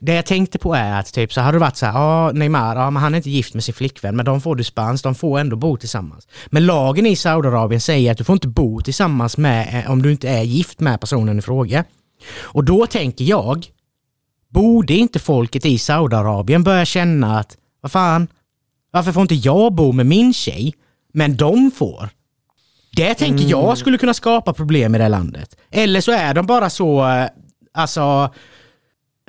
det 0.00 0.14
jag 0.14 0.26
tänkte 0.26 0.58
på 0.58 0.74
är 0.74 1.00
att 1.00 1.12
typ 1.12 1.32
så 1.32 1.40
har 1.40 1.52
det 1.52 1.58
varit 1.58 1.76
så 1.76 1.86
här, 1.86 1.92
ja 1.92 2.32
Neymar, 2.32 2.76
ja 2.76 2.90
men 2.90 3.02
han 3.02 3.14
är 3.14 3.16
inte 3.16 3.30
gift 3.30 3.54
med 3.54 3.64
sin 3.64 3.74
flickvän, 3.74 4.16
men 4.16 4.24
de 4.24 4.40
får 4.40 4.56
dispens, 4.56 5.02
de 5.02 5.14
får 5.14 5.38
ändå 5.38 5.56
bo 5.56 5.76
tillsammans. 5.76 6.28
Men 6.46 6.66
lagen 6.66 7.06
i 7.06 7.16
Saudiarabien 7.16 7.80
säger 7.80 8.12
att 8.12 8.18
du 8.18 8.24
får 8.24 8.32
inte 8.32 8.48
bo 8.48 8.80
tillsammans 8.80 9.36
med, 9.36 9.84
eh, 9.84 9.90
om 9.90 10.02
du 10.02 10.12
inte 10.12 10.28
är 10.28 10.42
gift 10.42 10.80
med 10.80 11.00
personen 11.00 11.38
i 11.38 11.42
fråga. 11.42 11.84
Och 12.40 12.64
då 12.64 12.86
tänker 12.86 13.24
jag, 13.24 13.66
borde 14.48 14.94
inte 14.94 15.18
folket 15.18 15.66
i 15.66 15.78
Saudiarabien 15.78 16.64
börja 16.64 16.84
känna 16.84 17.38
att, 17.38 17.56
vad 17.80 17.92
fan, 17.92 18.28
varför 18.90 19.12
får 19.12 19.22
inte 19.22 19.34
jag 19.34 19.74
bo 19.74 19.92
med 19.92 20.06
min 20.06 20.34
tjej, 20.34 20.74
men 21.12 21.36
de 21.36 21.70
får? 21.70 22.08
Det 22.96 23.14
tänker 23.14 23.44
mm. 23.44 23.50
jag 23.50 23.78
skulle 23.78 23.98
kunna 23.98 24.14
skapa 24.14 24.52
problem 24.52 24.94
i 24.94 24.98
det 24.98 25.08
landet. 25.08 25.56
Eller 25.70 26.00
så 26.00 26.12
är 26.12 26.34
de 26.34 26.46
bara 26.46 26.70
så, 26.70 27.08
eh, 27.08 27.28
alltså, 27.74 28.30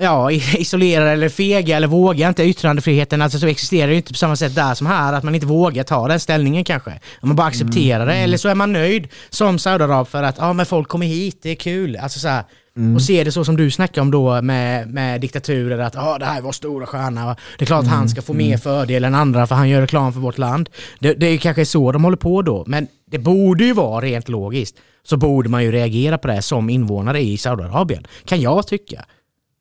ja, 0.00 0.30
isolerade 0.30 1.10
eller 1.10 1.28
fega 1.28 1.76
eller 1.76 1.88
vågar 1.88 2.28
inte 2.28 2.44
yttrandefriheten, 2.44 3.22
alltså 3.22 3.38
så 3.38 3.46
existerar 3.46 3.86
det 3.86 3.92
ju 3.92 3.96
inte 3.96 4.12
på 4.12 4.18
samma 4.18 4.36
sätt 4.36 4.54
där 4.54 4.74
som 4.74 4.86
här, 4.86 5.12
att 5.12 5.24
man 5.24 5.34
inte 5.34 5.46
vågar 5.46 5.84
ta 5.84 6.08
den 6.08 6.20
ställningen 6.20 6.64
kanske. 6.64 6.90
Om 7.20 7.28
man 7.28 7.36
bara 7.36 7.46
accepterar 7.46 8.06
det, 8.06 8.12
mm. 8.12 8.24
eller 8.24 8.36
så 8.36 8.48
är 8.48 8.54
man 8.54 8.72
nöjd 8.72 9.08
som 9.30 9.58
Saudiarab 9.58 10.08
för 10.08 10.22
att 10.22 10.38
ja 10.38 10.52
men 10.52 10.66
folk 10.66 10.88
kommer 10.88 11.06
hit, 11.06 11.38
det 11.42 11.50
är 11.50 11.54
kul. 11.54 11.96
Alltså 11.96 12.18
så 12.18 12.28
här, 12.28 12.44
mm. 12.76 12.94
Och 12.94 13.02
ser 13.02 13.24
det 13.24 13.32
så 13.32 13.44
som 13.44 13.56
du 13.56 13.70
snackar 13.70 14.02
om 14.02 14.10
då 14.10 14.42
med, 14.42 14.88
med 14.88 15.20
diktaturer, 15.20 15.78
att 15.78 15.94
ja 15.94 16.18
det 16.18 16.24
här 16.26 16.38
är 16.38 16.42
vår 16.42 16.52
stora 16.52 16.86
stjärna, 16.86 17.36
det 17.58 17.64
är 17.64 17.66
klart 17.66 17.84
mm. 17.84 17.94
han 17.94 18.08
ska 18.08 18.22
få 18.22 18.32
mer 18.32 18.46
mm. 18.46 18.60
fördel 18.60 19.04
än 19.04 19.14
andra 19.14 19.46
för 19.46 19.54
han 19.54 19.68
gör 19.68 19.80
reklam 19.80 20.12
för 20.12 20.20
vårt 20.20 20.38
land. 20.38 20.68
Det, 20.98 21.14
det 21.14 21.26
är 21.26 21.38
kanske 21.38 21.66
så 21.66 21.92
de 21.92 22.04
håller 22.04 22.16
på 22.16 22.42
då, 22.42 22.64
men 22.66 22.86
det 23.10 23.18
borde 23.18 23.64
ju 23.64 23.72
vara 23.72 24.04
rent 24.04 24.28
logiskt, 24.28 24.76
så 25.04 25.16
borde 25.16 25.48
man 25.48 25.64
ju 25.64 25.72
reagera 25.72 26.18
på 26.18 26.28
det 26.28 26.42
som 26.42 26.70
invånare 26.70 27.20
i 27.20 27.38
Saudiarabien, 27.38 28.06
kan 28.24 28.40
jag 28.40 28.66
tycka. 28.66 29.04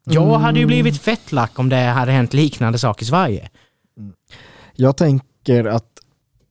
Jag 0.10 0.40
hade 0.40 0.60
ju 0.60 0.66
blivit 0.66 1.02
fett 1.02 1.32
lack 1.32 1.60
om 1.60 1.70
det 1.70 1.76
hade 1.76 2.12
hänt 2.12 2.34
liknande 2.34 2.80
saker 2.80 3.04
i 3.04 3.06
Sverige. 3.06 3.50
Mm. 3.98 4.14
Jag 4.76 4.98
tänker 4.98 5.66
att 5.66 5.86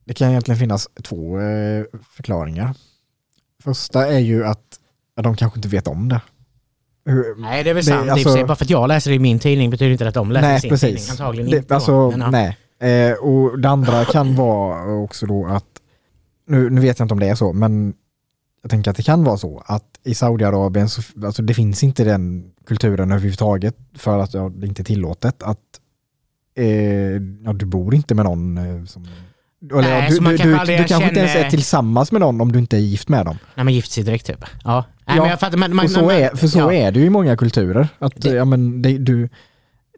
det 0.05 0.15
kan 0.15 0.31
egentligen 0.31 0.59
finnas 0.59 0.89
två 1.05 1.41
eh, 1.41 1.85
förklaringar. 2.11 2.75
Första 3.63 4.07
är 4.07 4.19
ju 4.19 4.47
att 4.47 4.79
de 5.23 5.37
kanske 5.37 5.59
inte 5.59 5.69
vet 5.69 5.87
om 5.87 6.09
det. 6.09 6.21
Nej, 7.37 7.65
det 7.65 7.71
är 7.71 7.75
väl 7.75 7.85
sant. 7.85 8.07
Det, 8.07 8.13
alltså, 8.13 8.47
bara 8.47 8.57
för 8.57 8.65
att 8.65 8.71
jag 8.71 8.89
läser 8.89 9.11
det 9.11 9.15
i 9.15 9.19
min 9.19 9.39
tidning 9.39 9.71
betyder 9.71 9.93
inte 9.93 10.09
att 10.09 10.15
de 10.15 10.33
läser 10.33 10.49
nej, 10.49 10.61
sin 10.61 10.71
precis. 10.71 10.89
tidning. 10.89 11.11
Antagligen 11.11 11.51
det, 11.51 11.57
inte. 11.57 11.75
Alltså, 11.75 12.11
men, 12.11 12.21
ja. 12.21 12.31
nej. 12.31 12.59
Eh, 12.81 13.13
och 13.13 13.59
det 13.59 13.69
andra 13.69 14.05
kan 14.05 14.37
vara 14.37 14.93
också 14.93 15.27
då 15.27 15.47
att, 15.47 15.65
nu, 16.47 16.71
nu 16.71 16.81
vet 16.81 16.99
jag 16.99 17.05
inte 17.05 17.15
om 17.15 17.21
det 17.21 17.29
är 17.29 17.35
så, 17.35 17.53
men 17.53 17.95
jag 18.69 18.71
tänker 18.71 18.91
att 18.91 18.97
det 18.97 19.03
kan 19.03 19.25
vara 19.25 19.37
så 19.37 19.63
att 19.67 19.85
i 20.05 20.15
Saudiarabien 20.15 20.89
så 20.89 21.03
alltså 21.25 21.43
det 21.43 21.55
finns 21.55 21.83
inte 21.83 22.05
den 22.05 22.51
kulturen 22.67 23.11
överhuvudtaget 23.11 23.77
för 23.95 24.19
att 24.19 24.35
ja, 24.35 24.49
det 24.49 24.67
inte 24.67 24.83
är 24.83 24.85
tillåtet 24.85 25.43
att 25.43 25.59
eh, 26.55 26.67
ja, 27.45 27.53
du 27.55 27.67
bor 27.67 27.95
inte 27.95 28.15
med 28.15 28.25
någon 28.25 28.59
eh, 28.59 28.85
som 28.85 29.07
eller, 29.71 29.81
Nej, 29.81 30.11
du, 30.11 30.19
du, 30.19 30.37
du, 30.37 30.37
du, 30.37 30.55
kanske 30.57 30.89
känner... 30.89 31.09
inte 31.09 31.21
ens 31.21 31.35
är 31.37 31.51
tillsammans 31.51 32.13
med 32.13 32.21
någon 32.21 32.41
om 32.41 32.53
du 32.53 32.59
inte 32.59 32.77
är 32.77 32.81
gift 32.81 33.09
med 33.09 33.27
dem. 33.27 33.39
Nej, 33.55 33.65
man 33.65 33.75
gifter 33.75 33.93
sig 33.93 34.05
direkt 34.05 34.27
typ. 34.27 34.45
Ja, 34.65 34.85
Nej, 35.07 35.17
ja 35.17 35.25
men 35.25 35.39
fattar, 35.39 35.59
men, 35.59 35.77
man, 35.77 35.89
så 35.89 36.11
är, 36.11 36.37
för 36.37 36.49
så 36.49 36.59
ja. 36.59 36.73
är 36.73 36.93
det 36.93 37.01
ju 37.01 37.07
i 37.07 37.11
många 37.11 37.37
kulturer. 37.37 37.89
Att, 37.99 38.23
det... 38.23 38.31
Ja, 38.31 38.45
men 38.45 38.83
det, 38.83 38.99
du, 38.99 39.29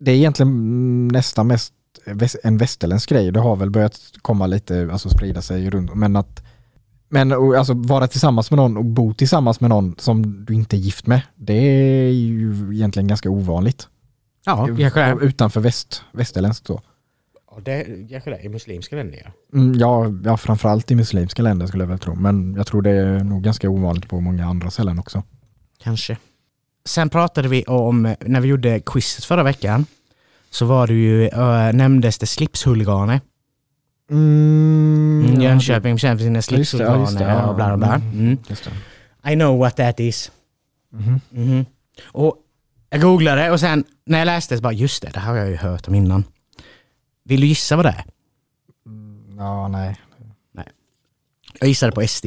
det 0.00 0.10
är 0.10 0.16
egentligen 0.16 1.08
nästan 1.08 1.46
mest 1.46 1.72
en 2.42 2.58
västerländsk 2.58 3.10
grej. 3.10 3.30
Det 3.30 3.40
har 3.40 3.56
väl 3.56 3.70
börjat 3.70 4.00
komma 4.22 4.46
lite, 4.46 4.88
alltså 4.92 5.08
sprida 5.08 5.42
sig 5.42 5.70
runt, 5.70 5.94
men 5.94 6.16
att 6.16 6.42
men 7.12 7.32
alltså 7.32 7.74
vara 7.74 8.06
tillsammans 8.06 8.50
med 8.50 8.56
någon 8.56 8.76
och 8.76 8.84
bo 8.84 9.14
tillsammans 9.14 9.60
med 9.60 9.70
någon 9.70 9.94
som 9.98 10.44
du 10.44 10.54
inte 10.54 10.76
är 10.76 10.78
gift 10.78 11.06
med, 11.06 11.22
det 11.34 11.54
är 11.54 12.10
ju 12.10 12.74
egentligen 12.74 13.08
ganska 13.08 13.30
ovanligt. 13.30 13.88
Ja, 14.44 14.68
kanske 14.78 15.00
är. 15.00 15.22
Utanför 15.22 15.60
väst, 15.60 16.04
västerländskt 16.12 16.66
då. 16.66 16.80
Ja, 17.50 17.60
det 17.64 18.08
kanske 18.10 18.30
det 18.30 18.36
är 18.36 18.44
i 18.44 18.48
muslimska 18.48 18.96
länder 18.96 19.22
ja. 19.24 19.58
Mm, 19.58 19.74
ja, 19.78 20.06
ja, 20.24 20.36
framförallt 20.36 20.90
i 20.90 20.94
muslimska 20.94 21.42
länder 21.42 21.66
skulle 21.66 21.82
jag 21.84 21.88
väl 21.88 21.98
tro. 21.98 22.14
Men 22.14 22.54
jag 22.54 22.66
tror 22.66 22.82
det 22.82 22.90
är 22.90 23.24
nog 23.24 23.42
ganska 23.42 23.70
ovanligt 23.70 24.08
på 24.08 24.20
många 24.20 24.46
andra 24.46 24.70
ställen 24.70 24.98
också. 24.98 25.22
Kanske. 25.78 26.16
Sen 26.84 27.08
pratade 27.08 27.48
vi 27.48 27.64
om, 27.64 28.14
när 28.20 28.40
vi 28.40 28.48
gjorde 28.48 28.80
quizet 28.80 29.24
förra 29.24 29.42
veckan, 29.42 29.86
så 30.50 30.66
var 30.66 30.86
det 30.86 30.94
ju, 30.94 31.26
äh, 31.26 31.72
nämndes 31.72 32.18
det 32.18 32.26
slipshuliganer. 32.26 33.20
Mm, 34.10 35.24
mm, 35.26 35.40
Jönköping 35.40 35.98
känd 35.98 36.18
för 36.18 36.24
sina 36.24 36.42
slipsorgan 36.42 37.16
ja, 37.20 37.46
och 37.46 37.54
bla 37.54 37.66
bla 37.66 37.76
bla. 37.76 37.94
Mm, 37.94 38.18
mm. 38.18 38.38
I 39.32 39.34
know 39.34 39.58
what 39.58 39.76
that 39.76 40.00
is. 40.00 40.30
Mm. 40.92 41.20
-hmm. 41.30 41.66
Och 42.04 42.36
jag 42.90 43.00
googlade 43.00 43.50
och 43.50 43.60
sen 43.60 43.84
när 44.06 44.18
jag 44.18 44.26
läste 44.26 44.56
så 44.56 44.62
bara, 44.62 44.72
just 44.72 45.02
det, 45.02 45.10
det 45.14 45.20
här 45.20 45.30
har 45.30 45.38
jag 45.38 45.50
ju 45.50 45.56
hört 45.56 45.88
om 45.88 45.94
innan. 45.94 46.24
Vill 47.24 47.40
du 47.40 47.46
gissa 47.46 47.76
vad 47.76 47.84
det 47.84 47.88
är? 47.88 48.04
Mm, 48.86 49.36
ja, 49.38 49.68
nej. 49.68 49.96
nej. 50.54 50.66
Jag 51.60 51.68
gissade 51.68 51.92
på 51.92 52.06
SD 52.06 52.26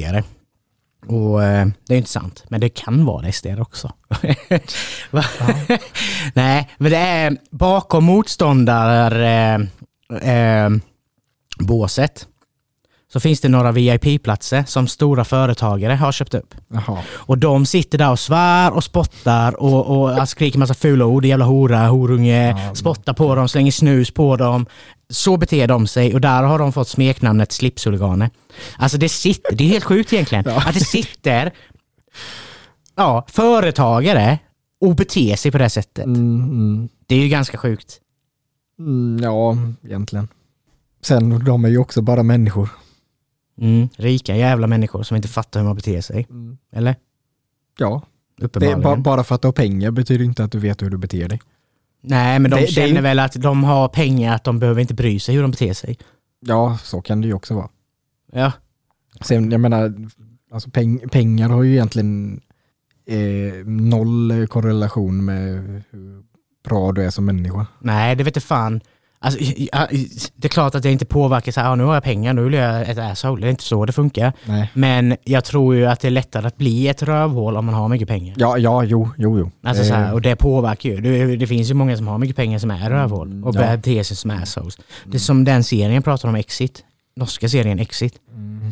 och 1.08 1.44
eh, 1.44 1.68
det 1.88 1.94
är 1.94 1.98
inte 1.98 2.10
sant, 2.10 2.44
men 2.48 2.62
det 2.62 2.70
kan 2.70 3.06
vara 3.06 3.32
SD 3.32 3.48
också. 3.60 3.94
nej, 6.34 6.70
men 6.78 6.92
det 6.92 6.98
är 6.98 7.38
bakom 7.52 8.04
motståndare 8.04 9.68
eh, 10.22 10.36
eh, 10.36 10.70
båset 11.60 12.28
så 13.14 13.20
finns 13.20 13.42
det 13.42 13.50
några 13.50 13.72
VIP-platser 13.72 14.64
som 14.68 14.88
stora 14.88 15.26
företagare 15.26 15.94
har 15.94 16.12
köpt 16.12 16.34
upp. 16.34 16.56
Jaha. 16.68 17.00
Och 17.12 17.38
de 17.38 17.66
sitter 17.66 17.98
där 17.98 18.12
och 18.12 18.20
svär 18.20 18.72
och 18.74 18.84
spottar 18.84 19.62
och, 19.62 19.86
och 19.98 20.10
alltså, 20.10 20.26
skriker 20.26 20.60
massa 20.60 20.74
fula 20.74 21.06
ord. 21.06 21.26
Jävla 21.26 21.46
hora, 21.46 21.88
horunge, 21.88 22.50
Ja. 22.50 22.76
spottar 22.76 23.14
på 23.14 23.36
dem, 23.36 23.48
slänger 23.50 23.72
snus 23.72 24.12
på 24.12 24.36
dem. 24.38 24.66
Så 25.10 25.38
beter 25.38 25.68
de 25.68 25.88
sig 25.88 26.14
och 26.14 26.22
där 26.22 26.44
har 26.44 26.60
de 26.60 26.74
fått 26.74 26.88
smeknamnet 26.88 27.52
slipshuliganer. 27.52 28.30
Alltså 28.78 28.98
det 28.98 29.10
sitter, 29.10 29.56
det 29.56 29.64
är 29.64 29.68
helt 29.70 29.84
sjukt 29.84 30.14
egentligen. 30.14 30.44
Ja. 30.48 30.58
Att 30.68 30.74
det 30.74 30.86
sitter 30.86 31.52
ja, 32.96 33.26
företagare 33.30 34.40
och 34.82 34.96
beter 34.96 35.36
sig 35.36 35.52
på 35.52 35.58
det 35.58 35.70
sättet. 35.70 36.06
Mm, 36.06 36.42
mm, 36.42 36.90
Det 37.08 37.16
är 37.16 37.20
ju 37.20 37.28
ganska 37.30 37.58
sjukt. 37.58 38.00
mm, 38.80 39.24
ja, 39.24 39.58
egentligen. 39.86 40.28
Sen, 41.04 41.44
de 41.46 41.66
är 41.66 41.70
ju 41.70 41.78
också 41.78 42.02
bara 42.02 42.24
människor. 42.24 42.70
Mm, 43.62 43.90
rika 43.98 44.36
jävla 44.36 44.68
människor 44.68 45.04
som 45.04 45.16
inte 45.16 45.28
fattar 45.28 45.60
hur 45.60 45.68
man 45.68 45.76
beter 45.76 46.02
sig. 46.02 46.28
Eller? 46.72 46.96
Ja, 47.80 48.02
det, 48.38 48.46
Uppenbarligen. 48.46 48.82
ba, 48.82 48.96
bara 48.96 49.24
för 49.24 49.36
att 49.36 49.42
du 49.42 49.48
har 49.48 49.54
pengar 49.54 49.92
betyder 49.92 50.26
inte 50.26 50.44
att 50.44 50.52
du 50.52 50.60
vet 50.60 50.82
hur 50.82 50.90
du 50.90 50.98
beter 50.98 51.28
dig. 51.30 51.42
Nej, 52.02 52.40
men 52.40 52.52
de 52.52 52.56
Det- 52.58 52.62
det 52.62 52.68
är 52.68 52.72
känner 52.72 52.88
ju- 52.96 53.02
väl 53.02 53.20
att 53.20 53.34
de 53.34 53.64
har 53.64 53.88
pengar, 53.88 54.36
att 54.36 54.44
de 54.44 54.60
behöver 54.60 54.82
inte 54.82 54.94
bry 54.94 55.20
sig 55.20 55.36
hur 55.36 55.42
de 55.42 55.52
beter 55.52 55.74
sig. 55.74 55.98
Ja, 56.40 56.78
så 56.84 57.02
kan 57.02 57.22
det 57.22 57.28
ju 57.28 57.34
också 57.34 57.54
vara. 57.56 57.70
Ja, 58.32 58.52
Sen, 59.22 59.52
jag 59.52 59.62
menar, 59.62 59.94
alltså 60.52 60.70
peng, 60.70 61.00
pengar 61.10 61.50
har 61.50 61.64
ju 61.64 61.72
egentligen 61.72 62.42
eh, 63.06 63.66
noll 63.66 64.48
korrelation 64.48 65.26
med 65.26 65.64
hur 65.92 66.24
bra 66.64 66.92
du 66.92 67.04
är 67.04 67.10
som 67.10 67.26
människa. 67.26 67.66
nej 67.80 68.16
det 68.16 68.24
vet 68.24 68.36
jag 68.36 68.44
fan. 68.44 68.82
Alltså, 69.26 69.40
det 70.36 70.48
är 70.48 70.50
klart 70.50 70.76
att 70.76 70.84
jag 70.86 70.92
inte 70.92 71.06
påverkar 71.06 71.52
så 71.52 71.60
här, 71.60 71.68
"Ja, 71.68 71.76
nu 71.76 71.84
har 71.84 71.94
jag 71.94 72.04
pengar, 72.04 72.34
nu 72.34 72.44
vill 72.44 72.54
jag 72.54 72.90
ett 72.90 72.98
asshole. 72.98 73.42
Det 73.42 73.48
är 73.48 73.52
inte 73.52 73.64
så 73.64 73.86
det 73.86 73.94
funkar. 73.94 74.34
Nej. 74.46 74.72
Men 74.74 75.18
jag 75.24 75.44
tror 75.46 75.76
ju 75.76 75.86
att 75.86 76.00
det 76.00 76.08
är 76.08 76.12
lättare 76.12 76.48
att 76.48 76.58
bli 76.58 76.88
ett 76.88 77.04
rövhål 77.04 77.58
om 77.58 77.66
man 77.66 77.76
har 77.76 77.88
mycket 77.90 78.08
pengar. 78.08 78.36
Ja, 78.38 78.58
ja, 78.58 78.84
jo, 78.84 79.10
jo, 79.18 79.40
jo. 79.40 79.52
Alltså 79.64 79.84
så 79.84 79.94
här, 79.94 80.08
Eh, 80.08 80.14
och 80.14 80.22
det 80.22 80.36
påverkar 80.36 80.90
ju. 80.90 81.02
Det, 81.02 81.36
det 81.36 81.48
finns 81.48 81.70
ju 81.70 81.74
många 81.74 81.98
som 81.98 82.08
har 82.08 82.18
mycket 82.18 82.36
pengar 82.36 82.60
som 82.60 82.72
är 82.72 82.90
rövhål 82.90 83.44
och 83.44 83.56
ja. 83.56 83.60
beter 83.78 84.04
sig 84.04 84.18
som 84.18 84.32
assholes. 84.32 84.78
Det 85.06 85.18
är 85.18 85.20
som 85.20 85.44
den 85.44 85.64
serien 85.64 85.94
jag 85.94 86.04
pratar 86.04 86.30
om, 86.30 86.36
Exit. 86.36 86.84
Norska 87.16 87.50
serien 87.50 87.80
Exit. 87.80 88.14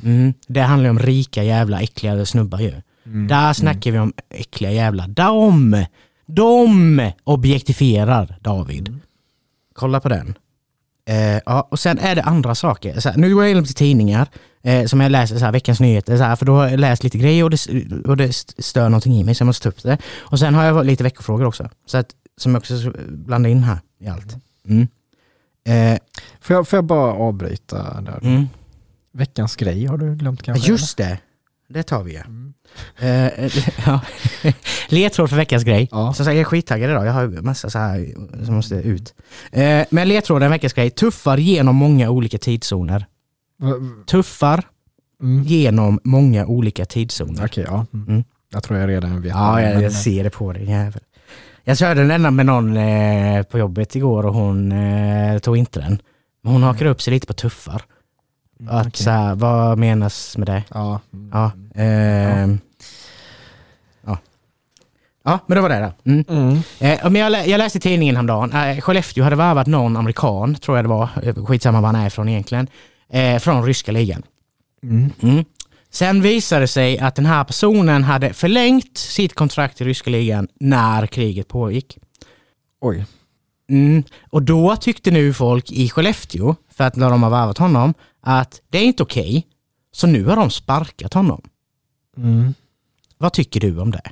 Mm. 0.04 0.34
Det 0.48 0.62
handlar 0.62 0.86
ju 0.86 0.90
om 0.90 1.00
rika 1.00 1.44
jävla 1.44 1.82
äckliga 1.82 2.26
snubbar 2.26 2.60
ju. 2.60 2.74
mm, 3.06 3.28
Där 3.28 3.54
snackar 3.54 3.92
vi 3.92 4.00
om 4.00 4.14
äckliga 4.30 4.72
jävla... 4.72 5.08
De! 5.08 5.86
De 6.26 7.12
objektifierar 7.24 8.36
David. 8.42 9.00
Kolla 9.82 10.00
på 10.00 10.10
den. 10.10 10.34
Eh, 11.06 11.40
ja, 11.46 11.68
och 11.72 11.80
sen 11.80 12.00
är 12.00 12.16
det 12.16 12.24
andra 12.24 12.56
saker. 12.56 13.00
Så 13.00 13.10
här, 13.10 13.18
nu 13.18 13.36
går 13.36 13.44
jag 13.46 13.58
in 13.58 13.66
till 13.66 13.74
tidningar 13.76 14.28
eh, 14.64 14.86
som 14.86 15.02
jag 15.02 15.12
läser, 15.12 15.38
så 15.38 15.46
här, 15.46 15.52
veckans 15.52 15.80
nyheter, 15.80 16.18
så 16.18 16.24
här, 16.24 16.36
för 16.36 16.46
då 16.46 16.54
har 16.54 16.68
jag 16.70 16.80
läst 16.80 17.04
lite 17.04 17.18
grejer 17.18 17.44
och 17.44 17.50
det, 17.50 17.68
och 18.06 18.18
det 18.18 18.34
stör 18.58 18.90
någonting 18.90 19.14
i 19.14 19.24
mig 19.24 19.36
så 19.36 19.42
jag 19.42 19.46
måste 19.46 19.64
ta 19.64 19.70
upp 19.70 19.84
det. 19.84 19.98
Och 20.20 20.40
sen 20.40 20.56
har 20.56 20.64
jag 20.66 20.86
lite 20.86 21.04
veckofrågor 21.04 21.46
också, 21.46 21.70
så 21.86 21.98
att, 21.98 22.08
som 22.38 22.52
jag 22.52 22.60
också 22.60 22.80
ska 22.80 22.92
blanda 23.08 23.50
in 23.50 23.64
här 23.64 23.80
i 24.00 24.08
allt. 24.08 24.36
Mm. 24.68 24.88
Eh, 25.66 26.00
Får, 26.42 26.56
jag, 26.56 26.68
får 26.68 26.78
jag 26.78 26.84
bara 26.86 27.14
avbryta 27.14 28.02
där? 28.02 28.20
mm. 28.22 28.48
Veckans 29.14 29.56
grej 29.56 29.86
har 29.86 29.98
du 29.98 30.16
glömt 30.16 30.44
kanske? 30.44 30.72
Just 30.72 30.98
det, 30.98 31.18
det 31.74 31.84
tar 31.84 32.04
vi 32.04 32.14
ja. 32.16 32.22
Mm. 32.26 32.54
Eh, 33.00 33.52
ja. 33.86 34.00
Ledtråd 34.90 35.30
för 35.30 35.38
veckans 35.38 35.64
grej. 35.64 35.88
Ja. 35.92 36.14
Så 36.14 36.24
jag 36.24 36.36
är 36.38 36.44
skittaggad 36.44 36.90
idag, 36.92 37.06
jag 37.06 37.12
har 37.14 37.22
ju 37.22 37.42
massa 37.42 37.70
så 37.70 37.80
här 37.80 38.14
som 38.46 38.56
måste 38.56 38.76
ut. 38.76 39.14
Eh, 39.52 39.84
men 39.90 40.08
ledtråden 40.08 40.52
veckans 40.52 40.74
grej, 40.74 40.90
tuffar 40.90 41.38
genom 41.38 41.76
många 41.76 42.10
olika 42.10 42.38
tidszoner. 42.38 43.06
Va- 43.60 43.76
Tuffar 44.08 44.64
Mm. 45.22 45.44
genom 45.44 46.00
många 46.04 46.46
olika 46.46 46.86
tidszoner. 46.86 47.46
Okej, 47.46 47.64
ja. 47.68 47.86
Mm. 47.94 48.08
Mm. 48.08 48.24
Jag 48.54 48.64
tror 48.64 48.80
jag 48.80 48.90
redan 48.90 49.22
vet. 49.22 49.32
Ja, 49.32 49.62
jag, 49.62 49.82
jag 49.82 49.92
ser 49.92 50.24
det 50.24 50.30
på 50.30 50.54
dig 50.54 50.70
jävel. 50.70 51.02
Jag 51.64 51.78
körde 51.78 52.08
den 52.08 52.36
med 52.36 52.46
någon 52.46 52.78
eh, 52.78 53.44
på 53.44 53.58
jobbet 53.60 53.96
igår 53.96 54.26
och 54.26 54.34
hon 54.34 54.72
eh, 54.72 55.40
tog 55.40 55.58
inte 55.58 55.80
den. 55.80 56.02
Men 56.44 56.54
hon 56.54 56.64
hakade 56.64 56.90
upp 56.90 57.02
sig 57.02 57.14
lite 57.14 57.28
på 57.28 57.34
tuffar. 57.34 57.82
Att 58.68 58.72
Mm, 58.72 58.88
okej. 58.88 59.04
så 59.04 59.10
här, 59.10 59.36
vad 59.36 59.78
menas 59.78 60.38
med 60.38 60.48
det? 60.48 60.64
Ja. 60.74 61.00
Ja, 61.32 61.52
ehm, 61.76 62.60
ja. 64.06 64.18
ja, 65.24 65.40
men 65.48 65.56
det 65.56 65.62
var 65.62 65.70
det 65.70 65.80
då. 66.04 66.12
Mm. 66.12 66.26
Mm. 66.30 66.56
Eh, 66.80 67.10
men 67.12 67.16
jag, 67.22 67.32
lä- 67.32 67.46
jag 67.46 67.58
läste 67.58 67.78
i 67.78 67.82
tidningen 67.82 68.16
häromdagen, 68.16 68.54
eh, 68.54 68.80
Skellefteå 68.82 69.24
hade 69.24 69.36
värvat 69.36 69.68
någon 69.68 69.98
amerikan, 69.98 70.56
tror 70.56 70.78
jag 70.78 70.86
det 70.86 70.90
var, 70.90 71.10
eh, 71.24 71.46
skitsamma 71.46 71.82
var 71.82 71.88
han 71.88 71.96
är 71.96 72.08
ifrån 72.08 72.30
egentligen, 72.30 72.68
eh, 73.10 73.40
från 73.40 73.66
ryska 73.66 73.92
ligan. 73.92 74.24
Mm. 74.84 75.12
Mm. 75.22 75.46
Sen 75.94 76.22
visade 76.22 76.62
det 76.62 76.68
sig 76.68 77.00
att 77.00 77.16
den 77.16 77.26
här 77.26 77.44
personen 77.44 78.04
hade 78.04 78.34
förlängt 78.34 78.98
sitt 78.98 79.36
kontrakt 79.36 79.82
i 79.82 79.84
ryska 79.86 80.10
ligan 80.10 80.48
när 80.60 81.08
kriget 81.08 81.48
pågick. 81.48 81.98
Oj. 82.82 83.06
Mm. 83.70 84.04
Och 84.30 84.44
då 84.44 84.76
tyckte 84.76 85.12
nu 85.12 85.34
folk 85.34 85.72
i 85.72 85.90
Skellefteå, 85.90 86.56
för 86.76 86.84
att 86.84 86.96
när 86.96 87.10
de 87.10 87.24
har 87.24 87.30
värvat 87.30 87.58
honom, 87.58 87.94
att 88.22 88.62
det 88.70 88.78
är 88.78 88.84
inte 88.86 89.04
okej. 89.04 89.48
Så 89.92 90.08
nu 90.08 90.24
har 90.26 90.36
de 90.36 90.50
sparkat 90.50 91.14
honom. 91.14 91.42
Mm. 92.18 92.54
Vad 93.18 93.34
tycker 93.34 93.60
du 93.60 93.80
om 93.80 93.92
det? 93.92 94.12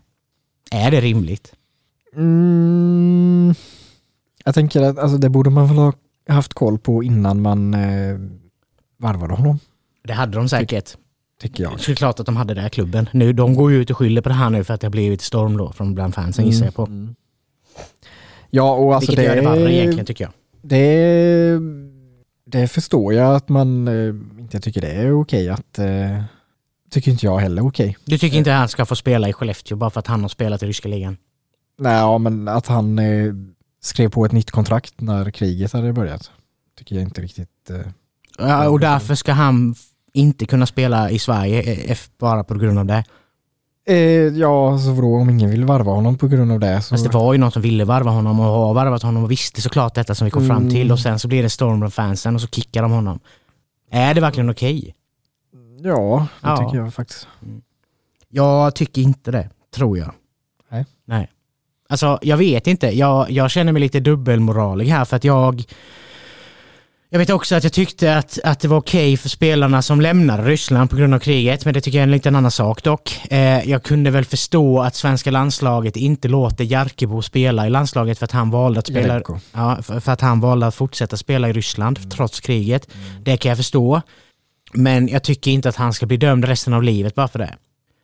Är 0.71 0.91
det 0.91 1.01
rimligt? 1.01 1.53
Mm. 2.15 3.53
Jag 4.45 4.53
tänker 4.53 4.81
att 4.81 4.97
alltså, 4.97 5.17
det 5.17 5.29
borde 5.29 5.49
man 5.49 5.67
väl 5.67 5.77
ha 5.77 5.93
haft 6.27 6.53
koll 6.53 6.79
på 6.79 7.03
innan 7.03 7.41
man 7.41 7.73
eh, 7.73 8.19
varvade 8.97 9.33
honom, 9.33 9.59
Det 10.03 10.13
hade 10.13 10.37
de 10.37 10.49
säkert. 10.49 10.97
tycker 11.41 11.63
jag. 11.63 11.73
Det 11.85 11.91
är 11.91 11.95
klart 11.95 12.19
att 12.19 12.25
de 12.25 12.37
hade 12.37 12.53
det 12.53 12.61
här 12.61 12.69
klubben. 12.69 13.09
Nu, 13.13 13.33
de 13.33 13.55
går 13.55 13.71
ju 13.71 13.77
ut 13.81 13.89
och 13.89 13.97
skyller 13.97 14.21
på 14.21 14.29
det 14.29 14.35
här 14.35 14.49
nu 14.49 14.63
för 14.63 14.73
att 14.73 14.81
det 14.81 14.87
har 14.87 14.91
blivit 14.91 15.21
storm 15.21 15.57
då 15.57 15.71
från 15.71 15.95
bland 15.95 16.15
fansen 16.15 16.45
gissar 16.45 16.65
jag 16.65 16.75
på. 16.75 16.85
Mm. 16.85 17.15
Ja, 18.49 18.73
och 18.75 18.95
alltså 18.95 19.11
Vilket 19.11 19.25
det, 19.25 19.35
gör 19.35 19.35
det 19.35 19.49
värre 19.49 19.73
egentligen 19.73 20.05
tycker 20.05 20.23
jag. 20.23 20.33
det, 20.61 21.59
det 22.51 22.67
förstår 22.67 23.13
jag 23.13 23.35
att 23.35 23.49
man 23.49 23.87
eh, 23.87 24.15
inte 24.39 24.59
tycker 24.59 24.81
det 24.81 24.91
är 24.91 25.21
okej 25.21 25.49
att 25.49 25.79
eh, 25.79 26.23
tycker 26.91 27.11
inte 27.11 27.25
jag 27.25 27.39
heller 27.39 27.65
okej. 27.67 27.97
Du 28.05 28.17
tycker 28.17 28.37
inte 28.37 28.53
att 28.53 28.59
han 28.59 28.69
ska 28.69 28.85
få 28.85 28.95
spela 28.95 29.29
i 29.29 29.33
Skellefteå 29.33 29.77
bara 29.77 29.89
för 29.89 29.99
att 29.99 30.07
han 30.07 30.21
har 30.21 30.29
spelat 30.29 30.63
i 30.63 30.65
ryska 30.67 30.89
ligan? 30.89 31.17
Nej, 31.79 31.97
ja, 31.97 32.17
men 32.17 32.47
att 32.47 32.67
han 32.67 32.99
eh, 32.99 33.33
skrev 33.81 34.09
på 34.09 34.25
ett 34.25 34.31
nytt 34.31 34.51
kontrakt 34.51 35.01
när 35.01 35.31
kriget 35.31 35.73
hade 35.73 35.93
börjat. 35.93 36.31
Tycker 36.77 36.95
jag 36.95 37.03
inte 37.03 37.21
riktigt. 37.21 37.69
Eh, 37.69 37.91
Ja, 38.39 38.69
och 38.69 38.79
därför 38.79 39.15
ska 39.15 39.33
han 39.33 39.75
inte 40.13 40.45
kunna 40.45 40.65
spela 40.65 41.09
i 41.09 41.19
Sverige 41.19 41.91
eh, 41.91 41.97
bara 42.17 42.43
på 42.43 42.53
grund 42.53 42.79
av 42.79 42.85
det. 42.85 43.03
Eh, 43.87 43.95
ja, 44.37 44.77
så 44.79 44.91
vadå 44.91 45.15
om 45.15 45.29
ingen 45.29 45.49
vill 45.49 45.65
varva 45.65 45.91
honom 45.91 46.17
på 46.17 46.27
grund 46.27 46.51
av 46.51 46.59
det 46.59 46.81
så. 46.81 46.89
Fast 46.93 47.03
det 47.03 47.13
var 47.17 47.33
ju 47.33 47.39
någon 47.39 47.51
som 47.51 47.61
ville 47.61 47.85
varva 47.85 48.11
honom 48.11 48.39
och 48.39 48.45
har 48.45 48.73
varvat 48.73 49.03
honom 49.03 49.23
och 49.23 49.31
visste 49.31 49.61
såklart 49.61 49.95
detta 49.95 50.15
som 50.15 50.25
vi 50.25 50.31
kom 50.31 50.47
fram 50.47 50.57
Mm. 50.57 50.69
till 50.69 50.91
och 50.91 50.99
sen 50.99 51.19
så 51.19 51.27
blir 51.27 51.43
det 51.43 51.49
storm 51.49 51.79
från 51.79 51.91
fansen 51.91 52.35
och 52.35 52.41
så 52.41 52.47
kickar 52.47 52.81
de 52.81 52.91
honom. 52.91 53.19
Är 53.91 54.13
det 54.13 54.21
verkligen 54.21 54.49
okej? 54.49 54.95
Ja, 55.83 56.27
det 56.41 56.47
Ja. 56.47 56.57
tycker 56.57 56.77
jag 56.77 56.93
faktiskt. 56.93 57.27
Jag 58.29 58.75
tycker 58.75 59.01
inte 59.01 59.31
det, 59.31 59.49
tror 59.75 59.97
jag. 59.97 60.11
Nej. 60.71 60.85
Nej. 61.05 61.29
Alltså, 61.89 62.19
jag 62.21 62.37
vet 62.37 62.67
inte. 62.67 62.87
Jag, 62.97 63.31
jag 63.31 63.51
känner 63.51 63.71
mig 63.71 63.79
lite 63.79 63.99
dubbelmoralig 63.99 64.85
här 64.85 65.05
för 65.05 65.15
att 65.15 65.23
jag... 65.23 65.63
Jag 67.11 67.19
vet 67.19 67.29
också 67.29 67.55
att 67.55 67.63
jag 67.63 67.73
tyckte 67.73 68.17
att, 68.17 68.39
att 68.43 68.59
det 68.59 68.67
var 68.67 68.77
okej 68.77 69.17
för 69.17 69.29
spelarna 69.29 69.81
som 69.81 70.01
lämnade 70.01 70.43
Ryssland 70.43 70.89
på 70.89 70.95
grund 70.95 71.13
av 71.13 71.19
kriget, 71.19 71.65
men 71.65 71.73
det 71.73 71.81
tycker 71.81 71.97
jag 71.97 72.03
är 72.03 72.07
en 72.07 72.11
liten 72.11 72.35
annan 72.35 72.51
sak 72.51 72.83
dock. 72.83 73.21
Eh, 73.31 73.69
jag 73.69 73.83
kunde 73.83 74.11
väl 74.11 74.25
förstå 74.25 74.81
att 74.81 74.95
svenska 74.95 75.31
landslaget 75.31 75.95
inte 75.95 76.27
låter 76.27 76.63
Jarkebo 76.63 77.21
spela 77.21 77.67
i 77.67 77.69
landslaget 77.69 78.19
för 78.19 78.25
att 78.25 78.31
han 78.31 78.51
valde 78.51 78.79
att 78.79 78.87
spela... 78.87 79.21
Ja, 79.53 79.77
för, 79.81 79.99
för 79.99 80.11
att 80.11 80.21
han 80.21 80.39
valde 80.39 80.67
att 80.67 80.75
fortsätta 80.75 81.17
spela 81.17 81.49
i 81.49 81.53
Ryssland 81.53 82.11
trots 82.11 82.39
kriget. 82.39 82.87
Det 83.23 83.37
kan 83.37 83.49
jag 83.49 83.57
förstå. 83.57 84.01
Men 84.73 85.07
jag 85.07 85.23
tycker 85.23 85.51
inte 85.51 85.69
att 85.69 85.75
han 85.75 85.93
ska 85.93 86.05
bli 86.05 86.17
dömd 86.17 86.45
resten 86.45 86.73
av 86.73 86.83
livet 86.83 87.15
bara 87.15 87.27
för 87.27 87.39
det. 87.39 87.55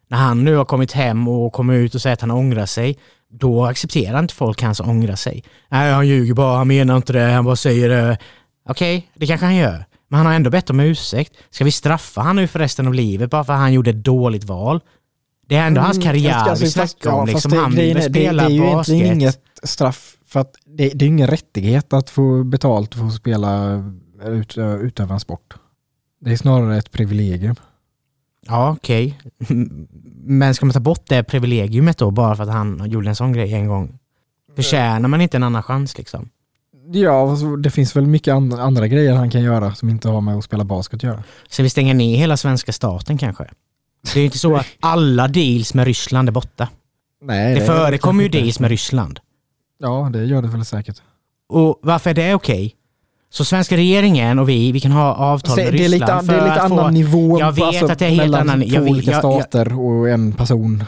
När 0.08 0.18
han 0.18 0.44
nu 0.44 0.56
har 0.56 0.65
kommit 0.65 0.91
hem 0.91 1.28
och 1.28 1.54
kommer 1.54 1.74
ut 1.74 1.96
och 1.96 2.02
säger 2.02 2.13
att 2.13 2.22
han 2.22 2.32
ångrar 2.32 2.65
sig, 2.65 2.98
då 3.30 3.65
accepterar 3.65 4.20
inte 4.20 4.34
folk 4.34 4.62
hans 4.62 4.80
ångra 4.80 5.15
sig. 5.15 5.44
Nej, 5.70 5.94
han 5.94 6.08
ljuger 6.08 6.34
bara, 6.34 6.58
han 6.58 6.68
menar 6.68 6.98
inte 6.98 7.13
det, 7.13 7.32
han 7.32 7.46
bara 7.46 7.56
säger 7.56 7.89
det. 7.89 8.18
Okej, 8.69 9.10
det 9.15 9.28
kanske 9.28 9.45
han 9.45 9.56
gör. 9.56 9.86
Men 10.08 10.17
han 10.17 10.25
har 10.28 10.34
ändå 10.34 10.49
bett 10.49 10.69
om 10.69 10.80
ursäkt. 10.80 11.34
Ska 11.49 11.63
vi 11.65 11.71
straffa 11.71 12.21
han 12.21 12.36
nu 12.36 12.47
för 12.47 12.60
resten 12.60 12.88
av 12.88 12.93
livet 12.93 13.30
bara 13.30 13.43
för 13.43 13.54
att 13.54 13.60
han 13.60 13.73
gjorde 13.73 13.89
ett 13.89 14.04
dåligt 14.04 14.43
val? 14.43 14.82
Det 15.47 15.56
är 15.56 15.67
ändå 15.67 15.82
hans 15.82 15.97
Mm, 15.97 16.04
karriär 16.06 16.32
fast- 16.34 16.49
alltså, 16.49 16.65
vi 16.65 16.71
snackar 16.71 17.12
om. 17.12 17.17
ja, 17.19 17.25
Liksom, 17.34 17.51
det, 17.51 17.58
han 17.58 17.71
grejen 17.71 17.95
vill 17.97 18.06
är- 18.06 18.10
det, 18.10 18.19
det 18.19 18.25
spela 18.25 18.43
är 18.45 18.49
ju 18.49 18.60
basket. 18.62 18.93
egentligen 18.93 19.21
inget 19.21 19.39
straff 19.63 20.15
för 20.28 20.39
att 20.39 20.56
det, 20.65 20.89
det 20.89 21.06
är 21.06 21.08
ingen 21.10 21.28
rättighet 21.28 21.93
att 21.93 22.10
få 22.10 22.43
betalt 22.43 22.95
för 22.95 23.06
att 23.06 23.13
spela 23.13 23.84
ut, 24.25 24.58
utöva 24.58 25.13
en 25.13 25.19
sport. 25.19 25.54
Det 26.21 26.32
är 26.32 26.38
snarare 26.38 26.78
ett 26.78 26.91
privilegium. 26.91 27.56
Ja, 28.47 28.71
okej. 28.78 29.19
Men 30.28 30.56
ska 30.56 30.65
man 30.65 30.73
ta 30.73 30.80
bort 30.80 31.04
det 31.08 31.23
privilegiumet 31.23 31.97
då 31.97 32.12
bara 32.12 32.36
för 32.36 32.43
att 32.43 32.49
han 32.49 32.84
gjorde 32.89 33.10
en 33.10 33.15
sån 33.15 33.34
grej 33.34 33.54
en 33.54 33.67
gång? 33.67 33.99
Förtjänar 34.56 35.10
man 35.10 35.21
inte 35.21 35.38
en 35.38 35.43
annan 35.43 35.63
chans 35.63 35.97
liksom? 35.97 36.30
Ja, 36.91 37.38
det 37.63 37.69
finns 37.71 37.95
väl 37.95 38.06
mycket 38.08 38.34
and 38.34 38.54
andra 38.54 38.88
grejer 38.88 39.13
han 39.13 39.30
kan 39.32 39.41
göra 39.41 39.76
som 39.76 39.89
inte 39.89 40.10
har 40.10 40.21
med 40.21 40.36
att 40.38 40.43
spela 40.43 40.63
basket 40.63 40.95
att 40.98 41.04
göra. 41.04 41.24
Ska 41.50 41.63
vi 41.63 41.69
stänga 41.69 41.93
ner 41.93 42.17
hela 42.17 42.38
svenska 42.38 42.71
staten 42.71 43.17
kanske? 43.17 43.43
Det 44.04 44.15
är 44.15 44.19
ju 44.19 44.26
inte 44.26 44.39
så 44.39 44.56
att 44.56 44.65
alla 44.80 45.28
deals 45.28 45.74
med 45.74 45.86
Ryssland 45.86 46.30
är 46.30 46.34
borta. 46.34 46.69
Nej, 47.21 47.54
Det 47.54 47.60
det- 47.60 47.65
förekommer 47.65 48.24
ju 48.24 48.30
deals 48.30 48.60
med 48.60 48.69
Ryssland. 48.69 49.19
Ja, 49.80 50.10
det 50.13 50.26
gör 50.26 50.41
det 50.41 50.48
väl 50.48 50.65
säkert. 50.65 50.98
Och 51.50 51.80
varför 51.82 52.10
är 52.10 52.13
det 52.13 52.34
okej? 52.34 52.76
Så 53.30 53.45
svenska 53.45 53.78
regeringen 53.78 54.39
och 54.39 54.50
vi, 54.50 54.71
vi 54.71 54.80
kan 54.80 54.91
ha 54.91 55.13
avtal 55.15 55.56
med 55.56 55.65
det 55.65 55.69
är 55.69 55.71
Ryssland 55.71 55.91
lite, 55.91 56.06
det 56.34 56.38
är 56.38 56.39
för 56.41 56.48
lite 56.50 56.62
att 56.62 56.69
få- 56.69 56.80
annan 56.80 56.93
nivå 56.93 57.39
Jag 57.39 57.52
vet 57.52 57.63
alltså, 57.63 57.86
att 57.86 58.00
det 58.00 58.06
är 58.06 58.10
helt 58.10 58.21
mellan 58.21 58.50
annan- 58.50 58.62
två 58.69 58.76
jag 58.76 58.84
olika 58.88 59.12
jag- 59.12 59.24
jag- 59.24 59.41
stater 59.43 59.80
och 59.80 60.10
en 60.10 60.32
person. 60.34 60.84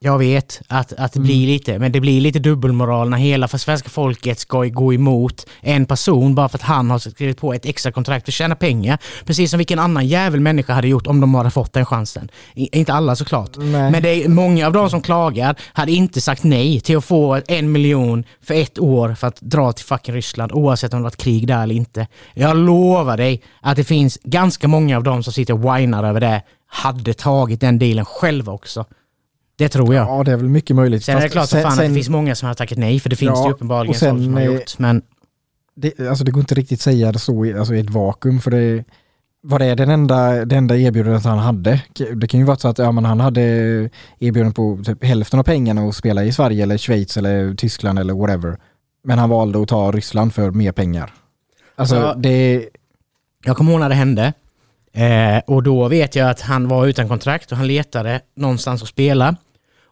Jag 0.00 0.18
vet 0.18 0.60
att, 0.68 0.92
att 0.92 1.12
det 1.12 1.18
Mm. 1.18 1.26
blir 1.26 1.46
lite, 1.46 1.78
men 1.78 1.92
det 1.92 2.00
blir 2.00 2.20
lite 2.20 2.38
dubbelmoral 2.38 3.10
när 3.10 3.18
hela 3.18 3.48
för 3.48 3.58
svenska 3.58 3.88
folket 3.88 4.38
ska 4.38 4.64
gå 4.64 4.94
emot 4.94 5.46
en 5.60 5.86
person 5.86 6.34
bara 6.34 6.48
för 6.48 6.58
att 6.58 6.62
han 6.62 6.90
har 6.90 6.98
skrivit 6.98 7.40
på 7.40 7.54
ett 7.54 7.66
extra 7.66 7.92
kontrakt 7.92 8.24
för 8.24 8.30
att 8.30 8.34
tjäna 8.34 8.54
pengar. 8.56 8.98
Precis 9.24 9.50
som 9.50 9.58
vilken 9.58 9.78
annan 9.78 10.06
jävel 10.06 10.40
människa 10.40 10.72
hade 10.72 10.88
gjort 10.88 11.06
om 11.06 11.20
de 11.20 11.34
hade 11.34 11.50
fått 11.50 11.72
den 11.72 11.86
chansen. 11.86 12.30
I, 12.54 12.78
inte 12.78 12.92
alla 12.92 13.16
såklart. 13.16 13.50
Nej. 13.56 13.90
Men 13.90 14.02
det 14.02 14.24
är 14.24 14.28
många 14.28 14.66
av 14.66 14.72
de 14.72 14.90
som 14.90 15.00
klagar 15.02 15.56
hade 15.72 15.92
inte 15.92 16.20
sagt 16.20 16.42
nej 16.44 16.80
till 16.80 16.96
att 16.96 17.04
få 17.04 17.40
en 17.48 17.72
miljon 17.72 18.24
för 18.42 18.54
ett 18.54 18.78
år 18.78 19.14
för 19.14 19.26
att 19.26 19.40
dra 19.40 19.72
till 19.72 19.84
fucking 19.84 20.14
Ryssland 20.14 20.52
oavsett 20.52 20.92
om 20.92 20.98
det 21.00 21.04
varit 21.04 21.16
krig 21.16 21.46
där 21.46 21.62
eller 21.62 21.74
inte. 21.74 22.06
Jag 22.34 22.56
lovar 22.56 23.16
dig 23.16 23.42
att 23.60 23.76
det 23.76 23.84
finns 23.84 24.18
ganska 24.24 24.68
många 24.68 24.96
av 24.96 25.02
dem 25.02 25.22
som 25.22 25.32
sitter 25.32 25.54
och 25.54 25.60
whinar 25.60 26.04
över 26.04 26.20
det 26.20 26.42
hade 26.70 27.14
tagit 27.14 27.60
den 27.60 27.78
dealen 27.78 28.04
själva 28.04 28.52
också. 28.52 28.84
Det 29.58 29.68
tror 29.68 29.94
jag. 29.94 30.06
Ja, 30.08 30.24
det 30.24 30.32
är 30.32 30.36
väl 30.36 30.48
mycket 30.48 30.76
möjligt. 30.76 31.04
Sen 31.04 31.16
är 31.16 31.20
det 31.22 31.28
klart 31.28 31.48
som 31.48 31.62
fan 31.62 31.72
sen- 31.72 31.84
att 31.84 31.88
det 31.90 31.94
finns 31.94 32.08
många 32.08 32.34
som 32.34 32.46
har 32.48 32.54
tackat 32.54 32.78
nej, 32.78 33.00
för 33.00 33.10
det 33.10 33.16
finns 33.16 33.32
Ja, 33.34 33.42
det 33.42 33.48
ju 33.48 33.52
uppenbarligen 33.54 33.90
och 33.90 33.96
sen, 33.96 34.24
som 34.24 34.34
har 34.34 34.40
gjort. 34.42 34.78
Men 34.78 35.02
det, 35.74 36.00
alltså 36.00 36.24
det 36.24 36.30
går 36.30 36.40
inte 36.40 36.54
riktigt 36.54 36.80
säga 36.80 37.12
det 37.12 37.18
så 37.18 37.44
i, 37.44 37.54
alltså 37.54 37.74
i 37.74 37.80
ett 37.80 37.90
vakuum 37.90 38.40
för 38.40 38.50
det 38.50 38.84
vad 39.42 39.60
det 39.60 39.74
den 39.74 39.90
enda, 39.90 40.44
det 40.44 40.56
enda 40.56 40.76
erbjudandet 40.76 41.24
han 41.24 41.38
hade. 41.38 41.82
Det 42.16 42.26
kan 42.26 42.40
ju 42.40 42.46
vara 42.46 42.56
så 42.56 42.68
att 42.68 42.78
ja, 42.78 42.92
men 42.92 43.04
han 43.04 43.20
hade 43.20 43.40
erbjudande 44.18 44.54
på 44.54 44.78
typ 44.84 45.04
hälften 45.04 45.38
av 45.40 45.44
pengarna 45.44 45.82
att 45.88 45.94
spela 45.96 46.24
i 46.24 46.32
Sverige 46.32 46.62
eller 46.62 46.78
Schweiz 46.78 47.16
eller 47.16 47.54
Tyskland 47.54 47.98
eller 47.98 48.14
whatever. 48.14 48.58
Men 49.04 49.18
han 49.18 49.30
valde 49.30 49.62
att 49.62 49.68
ta 49.68 49.90
Ryssland 49.92 50.34
för 50.34 50.50
mer 50.50 50.72
pengar. 50.72 51.14
Alltså 51.76 51.96
Ja. 51.96 52.14
det, 52.14 52.68
jag 53.44 53.56
kommer 53.56 53.72
ihåg 53.72 53.80
när 53.80 53.88
det 53.88 53.94
hände. 53.94 54.32
Eh, 54.92 55.38
och 55.46 55.62
då 55.62 55.88
vet 55.88 56.14
jag 56.16 56.30
att 56.30 56.40
han 56.40 56.68
var 56.68 56.86
utan 56.86 57.08
kontrakt 57.08 57.52
och 57.52 57.58
han 57.58 57.66
letade 57.66 58.20
någonstans 58.36 58.82
att 58.82 58.88
spela. 58.88 59.36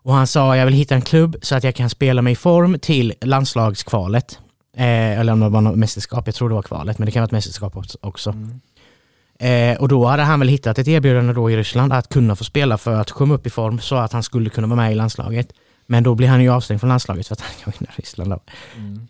Och 0.06 0.14
han 0.14 0.26
sa 0.26 0.56
jag 0.56 0.64
vill 0.64 0.74
hitta 0.74 0.94
en 0.94 1.02
klubb 1.02 1.36
så 1.42 1.54
att 1.54 1.64
jag 1.64 1.74
kan 1.74 1.90
spela 1.90 2.22
mig 2.22 2.32
i 2.32 2.36
form 2.36 2.78
till 2.78 3.14
landslagskvalet. 3.20 4.38
Eh, 4.76 5.18
eller 5.20 5.32
om 5.32 5.40
det 5.40 5.48
var 5.48 5.60
något 5.60 5.78
mästerskap, 5.78 6.26
jag 6.26 6.34
tror 6.34 6.48
det 6.48 6.54
var 6.54 6.62
kvalet, 6.62 6.98
men 6.98 7.06
det 7.06 7.12
kan 7.12 7.20
vara 7.20 7.24
ett 7.26 7.32
mästerskap 7.32 7.76
också- 7.76 7.98
också. 8.00 8.34
Eh, 9.38 9.76
och 9.78 9.88
då 9.88 10.06
hade 10.06 10.22
han 10.22 10.38
väl 10.40 10.48
hittat 10.48 10.78
ett 10.78 10.88
erbjudande 10.88 11.32
då 11.32 11.50
i 11.50 11.56
Ryssland 11.56 11.92
att 11.92 12.08
kunna 12.08 12.36
få 12.36 12.44
spela 12.44 12.78
för 12.78 13.00
att 13.00 13.10
komma 13.10 13.34
upp 13.34 13.46
i 13.46 13.50
form 13.50 13.78
så 13.80 13.96
att 13.96 14.12
han 14.12 14.22
skulle 14.22 14.50
kunna 14.50 14.66
vara 14.66 14.76
med 14.76 14.92
i 14.92 14.94
landslaget. 14.94 15.52
Men 15.86 16.02
då 16.02 16.14
blir 16.14 16.28
han 16.28 16.42
ju 16.42 16.48
avstängd 16.50 16.80
från 16.80 16.88
landslaget 16.88 17.28
för 17.28 17.34
att 17.34 17.40
han 17.40 17.50
joinar 17.66 17.94
Ryssland 17.96 18.30
då. 18.30 18.40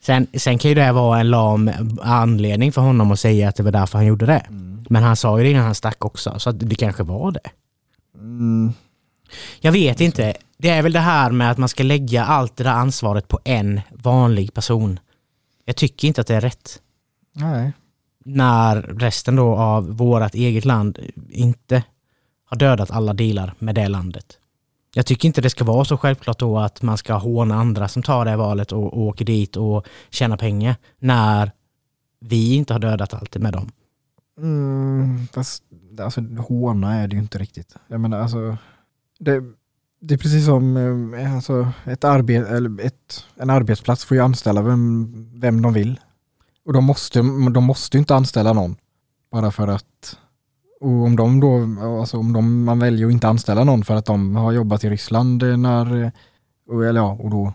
Sen, 0.00 0.26
sen 0.34 0.58
kan 0.58 0.68
ju 0.68 0.74
det 0.74 0.92
vara 0.92 1.20
en 1.20 1.30
lam 1.30 1.70
anledning 2.02 2.72
för 2.72 2.80
honom 2.82 3.10
att 3.10 3.20
säga 3.20 3.48
att 3.48 3.56
det 3.56 3.62
var 3.62 3.72
därför 3.72 3.98
han 3.98 4.06
gjorde 4.06 4.26
det. 4.26 4.46
Men 4.88 5.02
han 5.02 5.16
sa 5.16 5.38
ju 5.38 5.44
det 5.44 5.50
innan 5.50 5.64
han 5.64 5.74
stack 5.74 6.04
också, 6.04 6.34
så 6.38 6.50
att 6.50 6.60
det 6.60 6.74
kanske 6.74 7.02
var 7.02 7.30
det. 7.32 7.50
Jag 9.60 9.72
vet 9.72 10.00
inte. 10.00 10.34
Det 10.58 10.68
är 10.68 10.82
väl 10.82 10.92
det 10.92 11.00
här 11.00 11.30
med 11.30 11.50
att 11.50 11.58
man 11.58 11.68
ska 11.68 11.82
lägga 11.82 12.24
allt 12.24 12.56
det 12.56 12.64
där 12.64 12.70
ansvaret 12.70 13.28
på 13.28 13.40
en 13.44 13.80
vanlig 13.90 14.54
person. 14.54 15.00
Jag 15.64 15.76
tycker 15.76 16.08
inte 16.08 16.20
att 16.20 16.26
det 16.26 16.34
är 16.34 16.40
rätt. 16.40 16.80
nej. 17.32 17.72
När 18.28 18.82
resten 18.82 19.36
då 19.36 19.56
av 19.56 19.96
vårt 19.96 20.34
eget 20.34 20.64
land 20.64 20.98
inte 21.30 21.82
har 22.44 22.56
dödat 22.56 22.90
alla 22.90 23.12
dealar 23.14 23.54
med 23.58 23.74
det 23.74 23.88
landet. 23.88 24.38
Jag 24.94 25.06
tycker 25.06 25.28
inte 25.28 25.40
det 25.40 25.50
ska 25.50 25.64
vara 25.64 25.84
så 25.84 25.96
självklart 25.96 26.38
då 26.38 26.58
att 26.58 26.82
man 26.82 26.98
ska 26.98 27.14
håna 27.14 27.54
andra 27.54 27.88
som 27.88 28.02
tar 28.02 28.24
det 28.24 28.36
valet 28.36 28.72
och, 28.72 28.84
och 28.84 29.00
åker 29.00 29.24
dit 29.24 29.56
och 29.56 29.86
tjänar 30.10 30.36
pengar 30.36 30.76
när 30.98 31.50
vi 32.20 32.54
inte 32.54 32.72
har 32.72 32.80
dödat 32.80 33.14
allt 33.14 33.36
med 33.36 33.52
dem. 33.52 33.70
Mm, 34.38 35.26
fast 35.32 35.62
alltså, 36.00 36.20
håna 36.48 36.94
är 36.94 37.08
det 37.08 37.16
ju 37.16 37.22
inte 37.22 37.38
riktigt. 37.38 37.76
Jag 37.88 38.00
menar 38.00 38.20
alltså, 38.20 38.56
det, 39.18 39.42
det 40.00 40.14
är 40.14 40.18
precis 40.18 40.44
som 40.44 40.76
ehm, 40.76 41.34
alltså, 41.36 41.72
ett 41.84 42.04
arbet, 42.04 42.46
eller 42.48 42.86
ett, 42.86 43.24
en 43.36 43.50
arbetsplats 43.50 44.04
får 44.04 44.16
ju 44.16 44.22
anställa 44.22 44.62
vem, 44.62 45.12
vem 45.40 45.62
de 45.62 45.72
vill. 45.72 46.00
Och 46.64 46.72
de 46.72 46.84
måste, 46.84 47.18
de 47.50 47.64
måste 47.64 47.98
inte 47.98 48.14
anställa 48.14 48.52
någon. 48.52 48.76
Bara 49.32 49.50
för 49.50 49.68
att, 49.68 50.18
och 50.80 50.90
om 50.90 51.16
de 51.16 51.40
då, 51.40 51.82
alltså 52.00 52.18
om 52.18 52.32
de, 52.32 52.64
man 52.64 52.78
väljer 52.78 53.06
att 53.06 53.12
inte 53.12 53.28
anställa 53.28 53.64
någon 53.64 53.84
för 53.84 53.94
att 53.94 54.06
de 54.06 54.36
har 54.36 54.52
jobbat 54.52 54.84
i 54.84 54.90
Ryssland 54.90 55.42
när, 55.58 56.12
och, 56.68 56.84
eller 56.84 57.00
ja, 57.00 57.12
och 57.12 57.30
då 57.30 57.52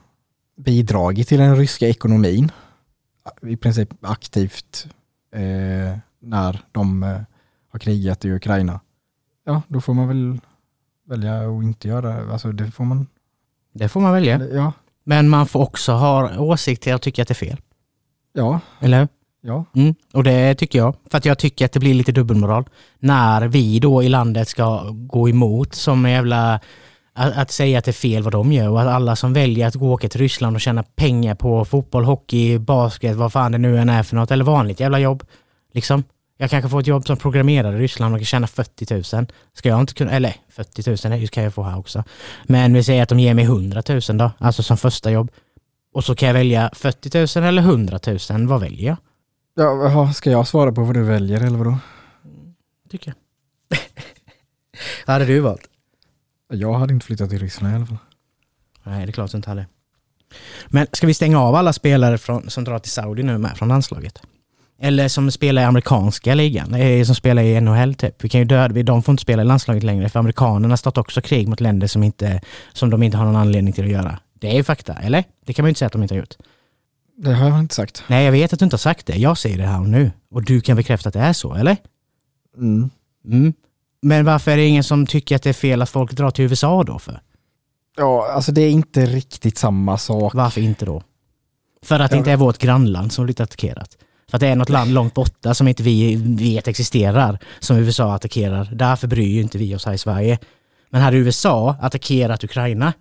bidragit 0.58 1.28
till 1.28 1.40
den 1.40 1.56
ryska 1.56 1.88
ekonomin 1.88 2.52
i 3.42 3.58
princip 3.58 3.90
aktivt 4.02 4.88
eh, 5.32 5.98
när 6.20 6.66
de 6.72 7.04
eh, 7.04 7.22
har 7.72 7.80
krigat 7.80 8.26
i 8.26 8.32
Ukraina. 8.32 8.80
Ja, 9.44 9.62
då 9.68 9.82
får 9.82 9.94
man 9.94 10.08
väl 10.08 10.40
välja 11.12 11.38
att 11.58 11.64
inte 11.64 11.88
göra 11.88 12.02
det. 12.26 12.32
Alltså 12.34 12.52
det 12.52 12.72
får 12.72 12.84
man. 12.86 13.08
Det 13.74 13.90
får 13.90 14.02
man 14.02 14.14
välja. 14.14 14.42
Ja, 14.54 14.72
Men 15.04 15.30
man 15.30 15.48
får 15.48 15.60
också 15.62 15.92
ha 15.92 16.40
åsikter 16.40 16.96
och 16.96 17.02
tycka 17.02 17.22
att 17.22 17.28
det 17.28 17.32
är 17.32 17.36
fel. 17.36 17.58
ja, 18.34 18.60
Eller 18.80 19.00
hur? 19.00 19.08
ja. 19.42 19.66
Mm, 19.76 19.96
och 20.14 20.24
det 20.24 20.56
tycker 20.56 20.80
jag. 20.80 20.96
För 21.12 21.18
att 21.18 21.26
jag 21.26 21.38
tycker 21.40 21.66
att 21.66 21.72
det 21.72 21.80
blir 21.80 21.94
lite 21.94 22.12
dubbelmoral. 22.12 22.66
När 23.00 23.48
vi 23.48 23.80
då 23.80 24.04
i 24.04 24.10
landet 24.10 24.48
ska 24.48 24.84
gå 24.92 25.30
emot 25.30 25.76
som 25.76 26.10
jävla... 26.10 26.60
Att, 27.14 27.38
att 27.38 27.52
säga 27.52 27.80
att 27.80 27.86
det 27.86 27.92
är 27.92 27.94
fel 27.94 28.24
vad 28.24 28.34
de 28.34 28.52
gör 28.52 28.70
och 28.70 28.82
att 28.82 28.88
alla 28.88 29.16
som 29.16 29.34
väljer 29.34 29.68
att 29.68 29.76
gå 29.76 29.86
och 29.88 29.92
åka 29.92 30.10
till 30.10 30.20
Ryssland 30.22 30.56
och 30.56 30.62
tjäna 30.62 30.84
pengar 30.84 31.36
på 31.36 31.66
fotboll, 31.66 32.04
hockey, 32.04 32.58
basket, 32.58 33.16
vad 33.16 33.34
fan 33.34 33.52
det 33.52 33.58
nu 33.58 33.78
än 33.80 33.90
är 33.90 34.04
för 34.04 34.16
något, 34.16 34.32
eller 34.32 34.44
vanligt 34.46 34.80
jävla 34.80 35.00
jobb. 35.00 35.24
Liksom. 35.74 36.04
Jag 36.42 36.50
kanske 36.50 36.70
får 36.70 36.80
ett 36.80 36.88
jobb 36.88 37.08
som 37.08 37.18
programmerare 37.18 37.76
i 37.76 37.80
Ryssland 37.80 38.14
och 38.14 38.20
kan 38.20 38.26
tjäna 38.26 38.48
40 38.48 39.16
000. 39.16 39.28
Ska 39.54 39.70
jag 39.70 39.80
inte 39.80 39.94
kunna, 39.94 40.12
eller 40.12 40.36
40 40.50 41.08
000 41.10 41.28
kan 41.28 41.44
jag 41.44 41.54
få 41.54 41.64
här 41.64 41.78
också. 41.78 42.04
Men 42.44 42.74
vi 42.74 42.84
säger 42.84 43.04
att 43.04 43.10
de 43.10 43.20
ger 43.20 43.34
mig 43.34 43.46
100 43.46 43.84
000 43.90 44.02
då, 44.18 44.32
alltså 44.38 44.64
som 44.64 44.78
första 44.78 45.12
jobb. 45.12 45.32
Och 45.94 46.04
så 46.04 46.16
kan 46.16 46.28
jag 46.28 46.34
välja 46.34 46.70
40 46.74 47.40
000 47.40 47.48
eller 47.48 47.62
100 47.62 48.00
000, 48.30 48.48
vad 48.48 48.62
väljer 48.62 48.88
jag? 48.88 48.98
ja 49.56 50.14
ska 50.14 50.32
jag 50.32 50.48
svara 50.48 50.72
på 50.72 50.84
vad 50.84 50.94
du 50.94 51.04
väljer 51.04 51.42
eller 51.42 51.58
vadå? 51.58 51.78
tycker 52.90 53.14
jag. 53.70 53.78
Hade 55.14 55.26
du 55.26 55.40
valt? 55.40 55.70
Jag 56.54 56.74
hade 56.74 56.94
inte 56.94 57.06
flyttat 57.06 57.30
till 57.30 57.40
Ryssland 57.40 57.74
i 57.74 57.76
alla 57.76 57.86
fall. 57.86 57.98
Nej, 58.84 59.06
det 59.06 59.10
är 59.10 59.14
klart 59.14 59.32
du 59.32 59.38
inte 59.38 59.50
hade. 59.50 59.66
Men 60.68 60.88
ska 60.92 61.08
vi 61.08 61.14
stänga 61.14 61.40
av 61.40 61.56
alla 61.56 61.74
spelare 61.74 62.18
från, 62.18 62.50
som 62.50 62.64
drar 62.64 62.80
till 62.80 62.92
Saudi 62.92 63.24
nu 63.24 63.38
med 63.38 63.58
från 63.58 63.68
landslaget? 63.68 64.22
Eller 64.84 65.08
som 65.08 65.32
spelar 65.32 65.62
i 65.62 65.66
amerikanska 65.66 66.36
ligan, 66.36 66.74
eh, 66.74 67.04
som 67.04 67.16
spelar 67.16 67.44
i 67.44 67.62
NHL 67.62 67.96
typ. 67.96 68.24
Vi 68.24 68.30
kan 68.30 68.42
ju 68.42 68.46
döda, 68.46 68.84
de 68.84 69.04
får 69.04 69.14
inte 69.14 69.22
spela 69.22 69.42
i 69.42 69.46
landslaget 69.46 69.84
längre 69.84 70.10
för 70.10 70.20
amerikanerna 70.20 70.78
startar 70.78 71.02
också 71.02 71.22
krig 71.22 71.48
mot 71.48 71.60
länder 71.60 71.88
som, 71.88 72.04
inte, 72.04 72.42
som 72.74 72.90
de 72.90 73.04
inte 73.04 73.18
har 73.18 73.26
någon 73.26 73.36
anledning 73.36 73.74
till 73.74 73.84
att 73.84 73.92
göra. 73.92 74.20
Det 74.34 74.50
är 74.50 74.54
ju 74.54 74.64
fakta, 74.64 74.94
eller? 74.94 75.24
Det 75.46 75.54
kan 75.54 75.64
man 75.64 75.68
ju 75.68 75.70
inte 75.70 75.80
säga 75.80 75.88
att 75.88 75.94
de 75.94 76.04
inte 76.04 76.16
har 76.16 76.20
gjort. 76.20 76.36
Det 77.18 77.34
har 77.34 77.50
jag 77.50 77.60
inte 77.60 77.76
sagt. 77.76 78.04
Nej, 78.08 78.26
jag 78.26 78.32
vet 78.32 78.54
att 78.54 78.60
du 78.60 78.66
inte 78.66 78.74
har 78.74 78.80
sagt 78.80 79.06
det. 79.06 79.16
Jag 79.16 79.38
säger 79.38 79.58
det 79.58 79.64
här 79.64 79.80
och 79.80 79.90
nu. 79.90 80.12
Och 80.32 80.44
du 80.44 80.62
kan 80.62 80.78
bekräfta 80.78 81.10
att 81.10 81.14
det 81.14 81.20
är 81.20 81.34
så, 81.34 81.54
eller? 81.54 81.78
Mm. 82.58 82.90
Mm. 83.26 83.54
Men 84.02 84.26
varför 84.26 84.52
är 84.52 84.58
det 84.58 84.66
ingen 84.66 84.84
som 84.84 85.08
tycker 85.08 85.36
att 85.36 85.44
det 85.44 85.50
är 85.50 85.54
fel 85.54 85.82
att 85.82 85.90
folk 85.90 86.12
drar 86.12 86.32
till 86.32 86.46
USA 86.46 86.84
då 86.84 87.00
för? 87.00 87.22
Ja, 87.98 88.32
alltså 88.32 88.52
det 88.52 88.62
är 88.62 88.70
inte 88.70 89.06
riktigt 89.06 89.58
samma 89.58 89.98
sak. 89.98 90.34
Varför 90.34 90.62
inte 90.62 90.86
då? 90.86 91.04
För 91.84 92.00
att 92.00 92.12
det 92.12 92.18
inte 92.18 92.32
är 92.32 92.38
vårt 92.38 92.58
grannland 92.58 93.12
som 93.12 93.26
blivit 93.26 93.40
attackerat. 93.40 93.98
För 94.32 94.38
att 94.38 94.40
det 94.40 94.48
är 94.48 94.56
något 94.56 94.70
land 94.70 94.92
långt 94.94 95.14
borta 95.14 95.54
som 95.54 95.68
inte 95.68 95.84
vi 95.84 96.16
vet 96.16 96.68
existerar, 96.68 97.40
som 97.60 97.78
USA 97.78 98.14
attackerar. 98.16 98.70
Därför 98.74 99.08
bryr 99.08 99.28
ju 99.36 99.42
inte 99.42 99.58
vi 99.58 99.76
oss 99.76 99.86
här 99.86 99.94
i 99.94 99.98
Sverige. 99.98 100.40
Men 100.90 101.02
hade 101.02 101.18
USA 101.18 101.76
attackerat 101.82 102.44
Ukraina, 102.44 102.94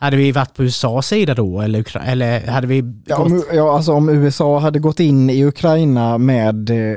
hade 0.00 0.16
vi 0.16 0.32
varit 0.32 0.54
på 0.54 0.64
USAs 0.64 1.06
sida 1.06 1.34
då? 1.34 1.60
Eller, 1.60 1.78
Ukra- 1.82 2.04
eller 2.04 2.46
hade 2.46 2.66
vi 2.66 2.84
Ja, 3.06 3.16
gått... 3.16 3.26
om, 3.26 3.44
ja, 3.52 3.76
alltså 3.76 3.92
om 3.92 4.08
USA 4.08 4.58
hade 4.58 4.78
gått 4.78 5.00
in 5.00 5.30
i 5.30 5.44
Ukraina 5.44 6.18
med, 6.18 6.70
eh, 6.70 6.96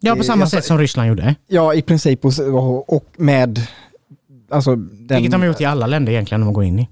Ja, 0.00 0.16
på 0.16 0.22
samma 0.24 0.42
jag 0.42 0.48
sa- 0.50 0.56
sätt 0.56 0.64
som 0.64 0.78
Ryssland 0.78 1.08
gjorde. 1.08 1.34
ja 1.48 1.74
i 1.74 1.82
princip 1.82 2.24
och, 2.24 2.92
och 2.96 3.04
med, 3.16 3.60
alltså 4.50 4.76
den, 4.76 5.16
Vilket 5.16 5.32
de 5.32 5.40
har 5.40 5.46
gjort 5.48 5.60
i 5.60 5.64
alla 5.64 5.86
länder 5.86 6.12
egentligen 6.12 6.40
de 6.40 6.52
går 6.52 6.64
in 6.64 6.78
i. 6.78 6.88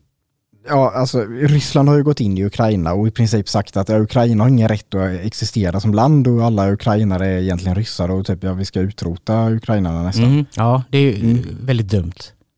Ja, 0.68 0.92
alltså 0.94 1.20
Ryssland 1.24 1.88
har 1.88 1.96
ju 1.96 2.02
gått 2.02 2.20
in 2.20 2.38
i 2.38 2.44
Ukraina 2.44 2.92
och 2.92 3.08
i 3.08 3.10
princip 3.10 3.48
sagt 3.48 3.76
att 3.76 3.88
ja, 3.88 3.98
Ukraina 3.98 4.44
har 4.44 4.48
ingen 4.48 4.68
rätt 4.68 4.94
att 4.94 5.10
existera 5.24 5.80
som 5.80 5.94
land 5.94 6.26
och 6.28 6.44
alla 6.44 6.72
ukrainare 6.72 7.26
är 7.28 7.38
egentligen 7.38 7.74
ryssar 7.74 8.10
och 8.10 8.26
typ 8.26 8.44
ja, 8.44 8.52
vi 8.52 8.64
ska 8.64 8.80
utrota 8.80 9.50
ukrainarna 9.50 10.02
nästan. 10.02 10.24
Mm. 10.24 10.44
Ja, 10.56 10.82
det 10.90 10.98
är 10.98 11.02
ju 11.02 11.30
Mm. 11.30 11.42
väldigt 11.62 11.88
dumt. 11.88 12.12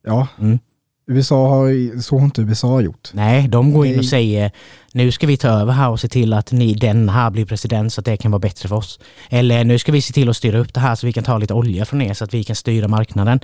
Ja, 0.07 0.29
Mm. 0.41 0.59
USA 1.07 1.49
har, 1.49 2.01
så 2.01 2.19
har 2.19 2.25
inte 2.25 2.43
USA 2.43 2.81
gjort. 2.81 3.11
Nej, 3.13 3.49
de 3.49 3.73
går 3.73 3.87
in 3.87 3.99
och 3.99 4.05
säger 4.05 4.51
nu 4.95 5.11
ska 5.13 5.27
vi 5.27 5.37
ta 5.37 5.49
över 5.49 5.73
här 5.73 5.91
och 5.91 6.01
se 6.01 6.09
till 6.09 6.33
att 6.33 6.53
ni, 6.53 6.75
den 6.75 7.09
här 7.09 7.31
blir 7.31 7.45
president 7.45 7.93
så 7.93 8.01
att 8.01 8.05
det 8.05 8.17
kan 8.17 8.31
vara 8.31 8.39
bättre 8.39 8.69
för 8.69 8.77
oss. 8.77 9.01
Eller 9.31 9.65
nu 9.65 9.79
ska 9.79 9.93
vi 9.93 10.01
se 10.03 10.13
till 10.13 10.29
att 10.29 10.37
styra 10.37 10.59
upp 10.59 10.75
det 10.75 10.81
här 10.81 10.95
så 10.95 11.07
vi 11.07 11.13
kan 11.13 11.25
ta 11.25 11.39
lite 11.39 11.55
olja 11.55 11.85
från 11.85 12.03
er 12.03 12.15
så 12.15 12.25
att 12.25 12.35
vi 12.35 12.45
kan 12.45 12.57
styra 12.57 12.89
marknaden. 12.89 13.41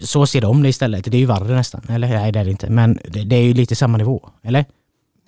Så 0.00 0.26
ser 0.26 0.40
de 0.40 0.62
det 0.62 0.68
istället. 0.68 1.04
Det 1.04 1.16
är 1.16 1.18
ju 1.18 1.26
värre 1.26 1.54
nästan. 1.54 1.80
Eller 1.88 2.08
nej, 2.08 2.32
det 2.32 2.40
är 2.40 2.44
det 2.44 2.50
inte. 2.50 2.70
Men 2.70 2.98
det, 3.08 3.22
det 3.24 3.36
är 3.36 3.42
ju 3.42 3.54
lite 3.54 3.76
samma 3.76 3.98
nivå. 3.98 4.28
Eller? 4.42 4.64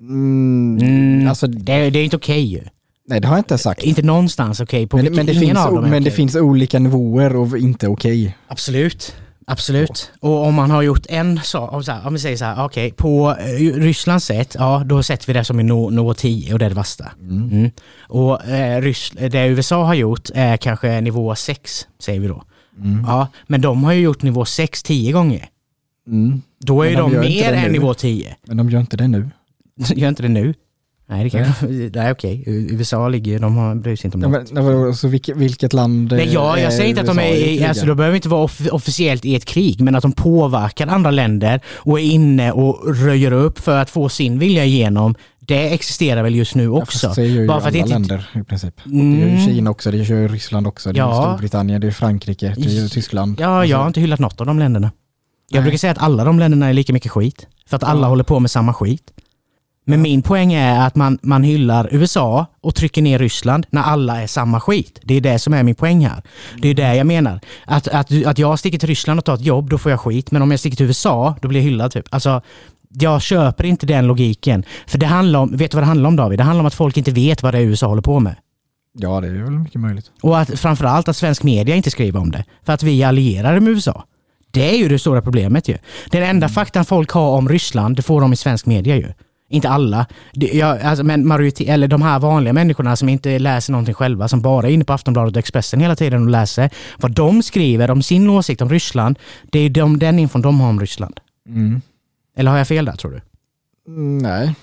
Mm, 0.00 0.78
Mm, 0.80 1.28
alltså, 1.28 1.46
det, 1.46 1.90
det 1.90 1.98
är 1.98 2.04
inte 2.04 2.16
okej 2.16 2.40
ju. 2.44 2.60
nej, 3.08 3.20
det 3.20 3.26
har 3.28 3.34
jag 3.34 3.40
inte 3.40 3.58
sagt. 3.58 3.82
Inte 3.82 4.02
någonstans 4.02 4.60
okej. 4.60 4.86
på 4.86 4.96
Men, 4.96 5.04
vilken- 5.04 5.16
men, 5.16 5.34
det, 5.34 5.40
finns, 5.40 5.58
men 5.90 6.04
det 6.04 6.10
finns 6.10 6.36
olika 6.36 6.78
nivåer 6.78 7.36
och 7.36 7.58
inte 7.58 7.88
okej. 7.88 8.36
Absolut. 8.48 9.16
Absolut. 9.48 10.12
Och 10.20 10.46
om 10.46 10.54
man 10.54 10.70
har 10.70 10.82
gjort 10.82 11.06
en 11.08 11.40
sak, 11.42 11.72
om, 11.72 11.82
om 12.04 12.12
vi 12.12 12.18
säger 12.18 12.36
så 12.36 12.44
här, 12.44 12.64
okej, 12.64 12.92
på 12.92 13.36
eh, 13.40 13.80
Rysslands 13.80 14.24
sätt, 14.24 14.56
ja 14.58 14.82
då 14.86 15.02
sätter 15.02 15.26
vi 15.26 15.32
det 15.32 15.44
som 15.44 15.58
en 15.58 15.66
nivå 15.66 15.90
nivå 15.90 16.14
10 16.14 16.52
och 16.52 16.58
det 16.58 16.64
är 16.64 16.68
det 16.68 16.74
värsta. 16.74 17.12
Mm. 17.20 17.70
Och 18.00 18.44
eh, 18.46 18.80
Rys 18.80 19.10
det 19.10 19.46
USA 19.46 19.84
har 19.84 19.94
gjort 19.94 20.30
är 20.34 20.56
kanske 20.56 21.00
nivå 21.00 21.34
6, 21.34 21.86
säger 21.98 22.20
vi 22.20 22.28
då. 22.28 22.42
Mm. 22.78 23.04
Ja, 23.06 23.28
men 23.46 23.60
de 23.60 23.84
har 23.84 23.92
ju 23.92 24.00
gjort 24.00 24.22
nivå 24.22 24.44
6 24.44 24.82
10 24.82 25.12
gånger. 25.12 25.48
Mm. 26.06 26.42
Då 26.58 26.82
är 26.82 26.90
Men 26.90 27.00
de 27.00 27.12
de, 27.12 27.16
inte 27.16 27.50
mer 27.50 27.52
än 27.52 27.72
nivå 27.72 27.94
10. 27.94 28.36
Men 28.46 28.56
de 28.56 28.70
gör 28.70 28.80
inte 28.80 28.96
det 28.96 29.08
nu. 29.08 29.30
Gör 29.94 30.08
inte 30.08 30.22
det 30.22 30.28
nu? 30.28 30.54
Nej, 31.08 31.24
det 31.24 31.30
kanske, 31.30 31.66
nej 31.94 32.12
okej. 32.12 32.42
USA 32.46 33.08
ligger, 33.08 33.38
de 33.38 33.56
har, 33.56 33.74
bryr 33.74 33.96
sig 33.96 34.08
inte 34.08 34.16
om 34.26 34.32
Ja, 34.34 34.38
det. 34.40 34.52
men, 34.54 34.64
vadå, 34.64 34.92
så 34.94 35.08
vilket, 35.08 35.36
vilket 35.36 35.72
land 35.72 36.12
Nej, 36.12 36.28
jag, 36.32 36.58
eh, 36.58 36.64
jag 36.64 36.72
säger 36.72 36.88
inte 36.88 37.00
att 37.00 37.06
de 37.06 37.18
är, 37.18 37.68
alltså 37.68 37.86
de 37.86 37.96
behöver 37.96 38.16
inte 38.16 38.28
vara 38.28 38.42
off 38.42 38.60
officiellt 38.72 39.24
i 39.24 39.34
ett 39.36 39.44
krig, 39.44 39.80
men 39.80 39.94
att 39.94 40.02
de 40.02 40.12
påverkar 40.12 40.86
andra 40.86 41.10
länder 41.10 41.60
och 41.74 42.00
är 42.00 42.04
inne 42.04 42.52
och 42.52 42.96
röjer 42.96 43.32
upp 43.32 43.58
för 43.58 43.78
att 43.78 43.90
få 43.90 44.08
sin 44.08 44.38
vilja 44.38 44.64
igenom, 44.64 45.14
det 45.38 45.74
existerar 45.74 46.22
väl 46.22 46.34
just 46.34 46.54
nu 46.54 46.64
Ja, 46.64 46.70
också. 46.70 47.06
fast 47.06 47.16
det 47.16 47.26
gör 47.26 47.42
ju 47.42 47.48
Bara 47.48 47.60
för 47.60 47.68
alla 47.68 47.78
inte- 47.78 47.90
länder 47.90 48.30
i 48.34 48.42
princip. 48.42 48.74
Det 48.84 48.90
Mm. 48.90 49.20
gör 49.20 49.28
ju 49.38 49.46
Kina 49.46 49.70
också, 49.70 49.90
det 49.90 49.96
gör 49.96 50.16
ju 50.20 50.28
Ryssland 50.28 50.66
också, 50.66 50.92
det 50.92 50.98
är 50.98 51.02
Ja. 51.04 51.22
Storbritannien, 51.22 51.80
det 51.80 51.86
är 51.86 51.90
Frankrike, 51.90 52.54
det 52.58 52.78
är 52.78 52.88
Tyskland. 52.88 53.40
Ja, 53.40 53.64
jag 53.64 53.78
har 53.78 53.86
inte 53.86 54.00
hyllat 54.00 54.20
något 54.20 54.40
av 54.40 54.46
de 54.46 54.58
länderna. 54.58 54.90
Jag 55.50 55.58
Nej. 55.58 55.62
brukar 55.62 55.78
säga 55.78 55.90
att 55.92 55.98
alla 56.02 56.24
de 56.24 56.38
länderna 56.38 56.66
är 56.68 56.72
lika 56.72 56.92
mycket 56.92 57.10
skit. 57.12 57.46
För 57.68 57.76
att 57.76 57.82
alla 57.84 58.00
Ja. 58.00 58.08
håller 58.08 58.24
på 58.24 58.40
med 58.40 58.50
samma 58.50 58.74
skit. 58.74 59.02
Men 59.88 60.02
min 60.02 60.22
poäng 60.22 60.52
är 60.52 60.86
att 60.86 60.94
man, 60.96 61.18
man 61.22 61.42
hyllar 61.42 61.88
USA 61.92 62.46
och 62.60 62.74
trycker 62.74 63.02
ner 63.02 63.18
Ryssland 63.18 63.66
när 63.70 63.82
alla 63.82 64.22
är 64.22 64.26
samma 64.26 64.60
skit. 64.60 65.00
Det 65.02 65.14
är 65.14 65.20
det 65.20 65.38
som 65.38 65.54
är 65.54 65.62
min 65.62 65.74
poäng 65.74 66.06
här. 66.06 66.22
Det 66.62 66.68
är 66.68 66.74
det 66.74 66.96
jag 66.96 67.06
menar. 67.06 67.40
Att, 67.64 67.88
att, 67.88 68.24
att 68.26 68.38
jag 68.38 68.58
sticker 68.58 68.78
till 68.78 68.88
Ryssland 68.88 69.18
och 69.18 69.24
tar 69.24 69.34
ett 69.34 69.44
jobb, 69.44 69.70
då 69.70 69.78
får 69.78 69.90
jag 69.90 70.00
skit. 70.00 70.30
Men 70.30 70.42
om 70.42 70.50
jag 70.50 70.60
sticker 70.60 70.76
till 70.76 70.86
USA, 70.86 71.36
då 71.42 71.48
blir 71.48 71.60
jag 71.60 71.64
hyllad 71.64 71.92
typ. 71.92 72.06
Alltså, 72.10 72.42
jag 72.88 73.22
köper 73.22 73.64
inte 73.64 73.86
den 73.86 74.06
logiken. 74.06 74.64
För 74.86 74.98
det 74.98 75.06
handlar 75.06 75.40
om, 75.40 75.56
vet 75.56 75.70
du 75.70 75.74
vad 75.74 75.82
det 75.82 75.86
handlar 75.86 76.08
om 76.08 76.16
David? 76.16 76.38
Det 76.38 76.42
handlar 76.42 76.60
om 76.60 76.66
att 76.66 76.74
folk 76.74 76.96
inte 76.96 77.10
vet 77.10 77.42
vad 77.42 77.54
det 77.54 77.58
är 77.58 77.62
USA 77.62 77.86
håller 77.86 78.02
på 78.02 78.20
med. 78.20 78.36
Ja, 78.98 79.20
det 79.20 79.28
är 79.28 79.32
väl 79.32 79.50
mycket 79.50 79.80
möjligt. 79.80 80.10
Och 80.22 80.38
att 80.38 80.60
framförallt 80.60 81.08
att 81.08 81.16
svensk 81.16 81.42
media 81.42 81.74
inte 81.74 81.90
skriver 81.90 82.20
om 82.20 82.30
det. 82.30 82.44
För 82.64 82.72
att 82.72 82.82
vi 82.82 83.02
är 83.02 83.08
allierade 83.08 83.60
med 83.60 83.72
USA. 83.72 84.04
Det 84.50 84.70
är 84.70 84.78
ju 84.78 84.88
det 84.88 84.98
stora 84.98 85.22
problemet 85.22 85.68
ju. 85.68 85.78
Den 86.10 86.22
enda 86.22 86.48
faktan 86.48 86.84
folk 86.84 87.10
har 87.10 87.30
om 87.30 87.48
Ryssland, 87.48 87.96
det 87.96 88.02
får 88.02 88.20
de 88.20 88.32
i 88.32 88.36
svensk 88.36 88.66
media 88.66 88.96
ju. 88.96 89.12
Inte 89.48 89.68
alla. 89.68 90.06
Det, 90.32 90.46
jag, 90.46 90.80
alltså, 90.80 91.04
men 91.04 91.26
majoritet, 91.26 91.68
eller 91.68 91.88
de 91.88 92.02
här 92.02 92.18
vanliga 92.18 92.52
människorna 92.52 92.96
som 92.96 93.08
inte 93.08 93.38
läser 93.38 93.72
någonting 93.72 93.94
själva, 93.94 94.28
som 94.28 94.42
bara 94.42 94.68
är 94.68 94.72
inne 94.72 94.84
på 94.84 94.92
Aftonbladet 94.92 95.36
och 95.36 95.38
Expressen 95.38 95.80
hela 95.80 95.96
tiden 95.96 96.22
och 96.22 96.30
läser. 96.30 96.70
Vad 96.98 97.12
de 97.12 97.42
skriver 97.42 97.90
om 97.90 98.02
sin 98.02 98.30
åsikt 98.30 98.62
om 98.62 98.70
Ryssland, 98.70 99.18
det 99.50 99.58
är 99.58 99.70
de, 99.70 99.98
den 99.98 100.18
infon 100.18 100.42
de 100.42 100.60
har 100.60 100.68
om 100.68 100.80
Ryssland. 100.80 101.20
Mm. 101.48 101.80
Eller 102.36 102.50
har 102.50 102.58
jag 102.58 102.68
fel 102.68 102.84
där 102.84 102.96
tror 102.96 103.10
du? 103.10 103.20
Mm, 103.92 104.18
nej. 104.18 104.54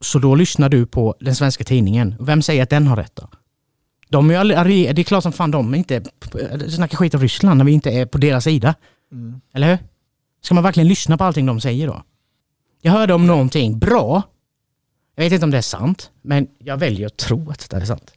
Så 0.00 0.18
då 0.18 0.34
lyssnar 0.34 0.68
du 0.68 0.86
på 0.86 1.14
den 1.20 1.34
svenska 1.34 1.64
tidningen. 1.64 2.14
Vem 2.20 2.42
säger 2.42 2.62
att 2.62 2.70
den 2.70 2.86
har 2.86 2.96
rätt 2.96 3.16
då? 3.16 3.28
De 4.08 4.30
är 4.30 4.94
det 4.94 5.02
är 5.02 5.04
klart 5.04 5.22
som 5.22 5.32
fan 5.32 5.50
de 5.50 5.74
inte 5.74 6.02
snackar 6.68 6.96
skit 6.96 7.14
om 7.14 7.20
Ryssland 7.20 7.58
när 7.58 7.64
vi 7.64 7.72
inte 7.72 7.90
är 7.90 8.06
på 8.06 8.18
deras 8.18 8.44
sida. 8.44 8.74
Mm. 9.12 9.40
Eller 9.54 9.68
hur? 9.68 9.78
Ska 10.42 10.54
man 10.54 10.64
verkligen 10.64 10.88
lyssna 10.88 11.18
på 11.18 11.24
allting 11.24 11.46
de 11.46 11.60
säger 11.60 11.86
då? 11.86 12.02
Jag 12.80 12.92
hörde 12.92 13.14
om 13.14 13.26
någonting 13.26 13.78
bra. 13.78 14.22
Jag 15.14 15.24
vet 15.24 15.32
inte 15.32 15.44
om 15.44 15.50
det 15.50 15.58
är 15.58 15.62
sant, 15.62 16.10
men 16.22 16.48
jag 16.58 16.76
väljer 16.76 17.06
att 17.06 17.16
tro 17.16 17.50
att 17.50 17.70
det 17.70 17.76
är 17.76 17.84
sant. 17.84 18.12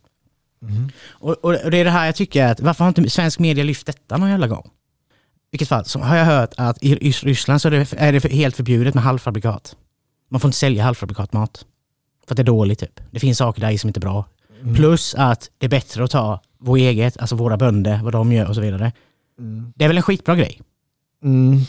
Mm. 0.62 0.90
Och, 1.08 1.30
och, 1.30 1.56
och 1.56 1.72
det 1.72 1.78
är 1.78 1.84
det 1.84 1.92
här 1.92 2.06
jag 2.06 2.16
tycker 2.16 2.46
att, 2.46 2.60
varför 2.60 2.84
har 2.84 2.90
inte 2.90 3.10
svensk 3.10 3.40
media 3.40 3.64
lyft 3.64 3.86
detta 3.88 4.18
någon 4.18 4.30
jävla 4.30 4.48
gång? 4.48 4.66
I 4.66 5.48
vilket 5.52 5.68
fall, 5.68 5.86
så 5.86 6.00
har 6.00 6.16
jag 6.16 6.26
hört 6.26 6.54
att 6.58 6.84
i 6.84 6.96
Rys- 6.96 7.26
Ryssland 7.26 7.62
så 7.62 7.68
är 7.68 7.72
det, 7.72 7.94
är 7.98 8.12
det 8.12 8.32
helt 8.32 8.56
förbjudet 8.56 8.94
med 8.94 9.04
halvfabrikat. 9.04 9.76
Man 10.30 10.40
får 10.40 10.48
inte 10.48 10.58
sälja 10.58 10.84
halvfabrikatmat. 10.84 11.66
För 12.28 12.34
att 12.34 12.38
det 12.38 12.42
är 12.42 12.46
dåligt 12.46 12.80
typ. 12.80 13.00
Det 13.12 13.20
finns 13.20 13.38
saker 13.38 13.62
där 13.62 13.72
i 13.72 13.78
som 13.78 13.88
inte 13.88 13.98
är 13.98 14.02
bra. 14.02 14.26
Mm. 14.62 14.76
Plus 14.76 15.16
att 15.16 15.50
det 15.58 15.66
är 15.66 15.70
bättre 15.70 16.04
att 16.04 16.12
ta 16.12 16.42
vår 16.58 16.78
eget, 16.78 17.18
alltså 17.18 17.36
våra 17.36 17.58
bönder, 17.58 18.00
vad 18.04 18.14
de 18.14 18.32
gör 18.32 18.48
och 18.50 18.56
så 18.56 18.62
vidare. 18.62 18.92
Mm. 19.40 19.74
Det 19.76 19.84
är 19.84 19.88
väl 19.88 19.98
en 19.98 20.04
skitbra 20.04 20.36
grej? 20.36 20.62
Mm. 21.24 21.60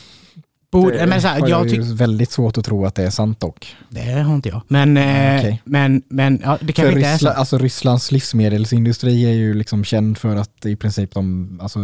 Borde, 0.75 0.99
Det 0.99 1.07
men 1.07 1.23
så 1.23 1.29
här, 1.29 1.49
jag 1.49 1.69
tycker... 1.69 1.95
väldigt 1.95 2.31
svårt 2.31 2.59
att 2.59 2.65
tro 2.65 2.87
att 2.87 2.95
det 2.95 3.03
är 3.03 3.11
sant 3.11 3.41
dock. 3.41 3.77
Det 3.89 4.01
har 4.01 4.35
inte 4.35 4.49
jag. 4.49 4.63
Men, 4.69 4.97
eh, 4.97 5.39
okej. 5.39 5.63
men, 5.65 6.03
men 6.09 6.41
ja, 6.45 6.59
det 6.61 6.73
kanske 6.73 6.95
inte 6.95 7.09
är 7.09 7.19
så. 7.19 7.29
Alltså 7.29 7.59
Rysslands 7.59 8.13
livsmedelsindustri 8.13 9.27
är 9.27 9.33
ju 9.33 9.55
liksom 9.55 9.85
känd 9.85 10.19
för 10.19 10.37
att 10.37 10.67
i 10.67 10.77
princip 10.77 11.15
de 11.15 11.59
alltså, 11.63 11.81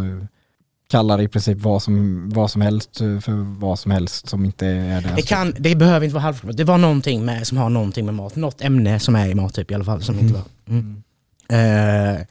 kallar 0.89 1.21
i 1.21 1.27
princip 1.27 1.57
vad 1.61 1.83
som, 1.83 2.29
vad 2.29 2.51
som 2.51 2.61
helst 2.61 2.97
för 2.97 3.59
vad 3.59 3.79
som 3.79 3.91
helst 3.91 4.29
som 4.29 4.45
inte 4.45 4.67
är 4.67 5.01
det. 5.01 5.13
Det, 5.15 5.21
kan, 5.21 5.53
det 5.57 5.75
behöver 5.75 6.05
inte 6.05 6.13
vara 6.13 6.23
halvfabrikat. 6.23 6.57
Det 6.57 6.63
var 6.63 6.77
någonting 6.77 7.25
med, 7.25 7.47
som 7.47 7.57
har 7.57 7.69
någonting 7.69 8.05
med 8.05 8.15
mat. 8.15 8.35
Något 8.35 8.61
ämne 8.61 8.99
som 8.99 9.15
är 9.15 9.27
i 9.27 9.35
mat 9.35 9.53
typ 9.53 9.71
i 9.71 9.73
alla 9.73 9.83
fall. 9.83 10.01
Som 10.01 10.19
inte 10.19 10.33
var. 10.33 10.43
Mm. 10.69 11.03
Eh, 11.49 12.21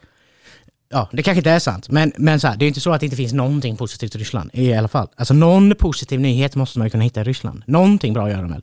ja, 0.91 1.09
det 1.13 1.23
kanske 1.23 1.39
inte 1.39 1.51
är 1.51 1.59
sant. 1.59 1.91
Men, 1.91 2.13
men 2.17 2.41
så 2.41 2.49
här, 2.49 2.57
det 2.57 2.65
är 2.65 2.69
inte 2.69 2.81
så 2.81 2.93
att 2.93 3.01
det 3.01 3.07
inte 3.07 3.17
finns 3.17 3.33
någonting 3.33 3.77
positivt 3.77 4.15
i 4.15 4.19
Ryssland. 4.19 4.51
I 4.53 4.75
alla 4.75 4.89
fall. 4.89 5.09
Alltså 5.17 5.35
någon 5.35 5.75
positiv 5.75 6.21
nyhet 6.21 6.57
måste 6.57 6.79
man 6.79 6.87
ju 6.87 6.91
kunna 6.91 7.05
hitta 7.05 7.21
i 7.21 7.25
Ryssland. 7.25 7.63
Någonting 7.67 8.13
bra 8.13 8.31
gör 8.31 8.37
de 8.37 8.51
väl? 8.51 8.63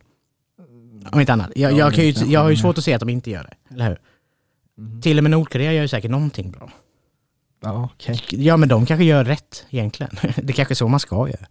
Om 1.12 1.20
inte 1.20 1.34
annat. 1.34 1.52
Jag, 1.56 1.72
Ja, 1.72 1.78
jag, 1.78 1.94
kan 1.94 2.06
ju, 2.06 2.12
jag 2.12 2.40
har 2.40 2.50
ju 2.50 2.58
svårt 2.58 2.78
att 2.78 2.84
se 2.84 2.94
att 2.94 3.00
de 3.00 3.10
inte 3.10 3.32
gör 3.32 3.44
det. 3.44 3.74
Eller 3.74 3.88
hur? 3.88 4.00
Mm. 4.78 5.02
Till 5.02 5.18
och 5.18 5.24
med 5.24 5.32
Nordkorea 5.32 5.74
gör 5.74 5.82
ju 5.82 5.88
säkert 5.88 6.12
någonting 6.12 6.52
bra. 6.52 6.70
Ja, 7.64 7.90
okej. 7.94 8.20
Ja 8.30 8.58
men 8.58 8.70
de 8.70 8.86
kanske 8.86 9.04
gör 9.06 9.24
rätt 9.24 9.66
egentligen. 9.70 10.12
Det 10.22 10.54
är 10.54 10.54
kanske 10.54 10.74
är 10.74 10.76
så 10.76 10.88
man 10.88 11.00
ska 11.00 11.16
göra. 11.16 11.48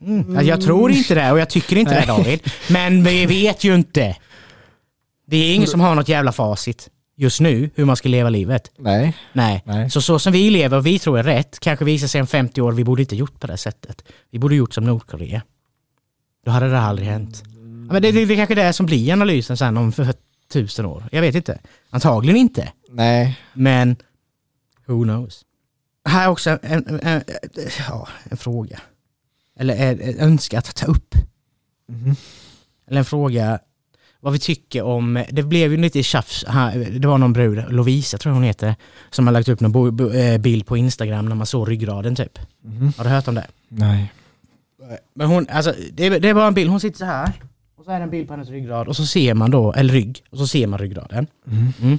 Mm. 0.00 0.30
Alltså, 0.30 0.44
jag 0.44 0.60
tror 0.60 0.90
inte 0.90 1.14
det 1.14 1.32
och 1.32 1.38
jag 1.38 1.50
tycker 1.50 1.76
inte 1.76 2.00
det 2.00 2.06
David. 2.06 2.40
Men 2.70 3.04
vi 3.04 3.26
vet 3.26 3.64
ju 3.64 3.74
inte. 3.74 4.16
Det 5.26 5.36
är 5.36 5.54
ingen 5.54 5.68
som 5.68 5.80
har 5.80 5.94
något 5.94 6.08
jävla 6.08 6.32
facit 6.32 6.88
just 7.16 7.40
nu 7.40 7.70
hur 7.74 7.84
man 7.84 7.96
ska 7.96 8.08
leva 8.08 8.30
livet. 8.30 8.70
Nej, 8.78 9.16
Nej. 9.32 9.62
nej. 9.66 9.90
Så 9.90 10.00
så 10.02 10.18
som 10.18 10.32
vi 10.32 10.50
lever 10.50 10.76
och 10.76 10.86
vi 10.86 10.98
tror 10.98 11.18
är 11.18 11.22
rätt 11.22 11.60
kanske 11.60 11.84
visar 11.84 12.08
sig 12.08 12.20
om 12.20 12.26
50 12.26 12.60
år 12.60 12.72
vi 12.72 12.84
borde 12.84 13.02
inte 13.02 13.16
gjort 13.16 13.40
på 13.40 13.46
det 13.46 13.56
sättet. 13.56 14.04
Vi 14.30 14.38
borde 14.38 14.54
gjort 14.54 14.74
som 14.74 14.84
Nordkorea. 14.84 15.42
Då 16.44 16.50
hade 16.50 16.70
det 16.70 16.80
aldrig 16.80 17.08
hänt. 17.08 17.42
Ja, 17.44 17.92
men 17.92 18.02
det, 18.02 18.12
det, 18.12 18.24
det 18.24 18.36
kanske 18.36 18.54
är 18.54 18.64
det 18.64 18.72
som 18.72 18.86
blir 18.86 19.12
analysen 19.12 19.56
sen 19.56 19.76
om 19.76 19.92
för 19.92 20.14
tusen 20.52 20.86
år. 20.86 21.04
Jag 21.12 21.20
vet 21.20 21.34
inte. 21.34 21.58
Antagligen 21.90 22.36
inte. 22.36 22.72
Nej. 22.90 23.38
Men 23.54 23.96
who 24.86 25.02
knows? 25.02 25.44
Här 26.08 26.24
är 26.24 26.28
också 26.28 26.50
en, 26.50 26.58
en, 26.62 27.00
en, 27.02 27.22
ja, 27.88 28.08
en 28.24 28.36
fråga. 28.36 28.80
Eller 29.58 29.76
en, 29.76 30.00
en 30.00 30.18
önskan 30.18 30.58
att 30.58 30.74
ta 30.74 30.86
upp. 30.86 31.14
Mhm. 31.88 32.16
Eller 32.88 32.98
en 32.98 33.04
fråga 33.04 33.58
vad 34.26 34.32
vi 34.32 34.38
tycker 34.38 34.82
om, 34.82 35.24
det 35.30 35.42
blev 35.42 35.70
ju 35.70 35.76
lite 35.76 36.02
tjafs 36.02 36.44
det 36.90 37.08
var 37.08 37.18
någon 37.18 37.32
brud, 37.32 37.64
Lovisa 37.72 38.18
tror 38.18 38.30
jag 38.30 38.34
hon 38.34 38.44
heter, 38.44 38.74
som 39.10 39.26
har 39.26 39.32
lagt 39.32 39.48
upp 39.48 39.60
någon 39.60 40.14
eh, 40.16 40.38
bild 40.38 40.66
på 40.66 40.76
Instagram 40.76 41.26
när 41.28 41.36
man 41.36 41.46
såg 41.46 41.70
ryggraden 41.70 42.16
typ. 42.16 42.38
Mhm. 42.64 42.92
Har 42.96 43.04
du 43.04 43.10
hört 43.10 43.28
om 43.28 43.34
det? 43.34 43.46
Nej. 43.68 44.12
Men 45.14 45.26
hon, 45.26 45.46
alltså 45.50 45.74
det, 45.92 46.06
är- 46.06 46.20
det 46.20 46.28
är 46.28 46.34
bara 46.34 46.46
en 46.46 46.54
bild, 46.54 46.70
hon 46.70 46.80
sitter 46.80 46.98
så 46.98 47.04
här 47.04 47.32
och 47.78 47.84
så 47.84 47.90
är 47.90 47.96
det 47.98 48.02
en 48.04 48.10
bild 48.10 48.26
på 48.28 48.32
hennes 48.32 48.48
ryggrad 48.48 48.88
och 48.88 48.96
så 48.96 49.06
ser 49.06 49.34
man 49.34 49.50
då, 49.50 49.72
eller 49.72 49.92
rygg, 49.94 50.22
och 50.30 50.38
så 50.38 50.46
ser 50.46 50.66
man 50.66 50.78
ryggraden. 50.78 51.26
Mhm. 51.44 51.72
Mm. 51.82 51.98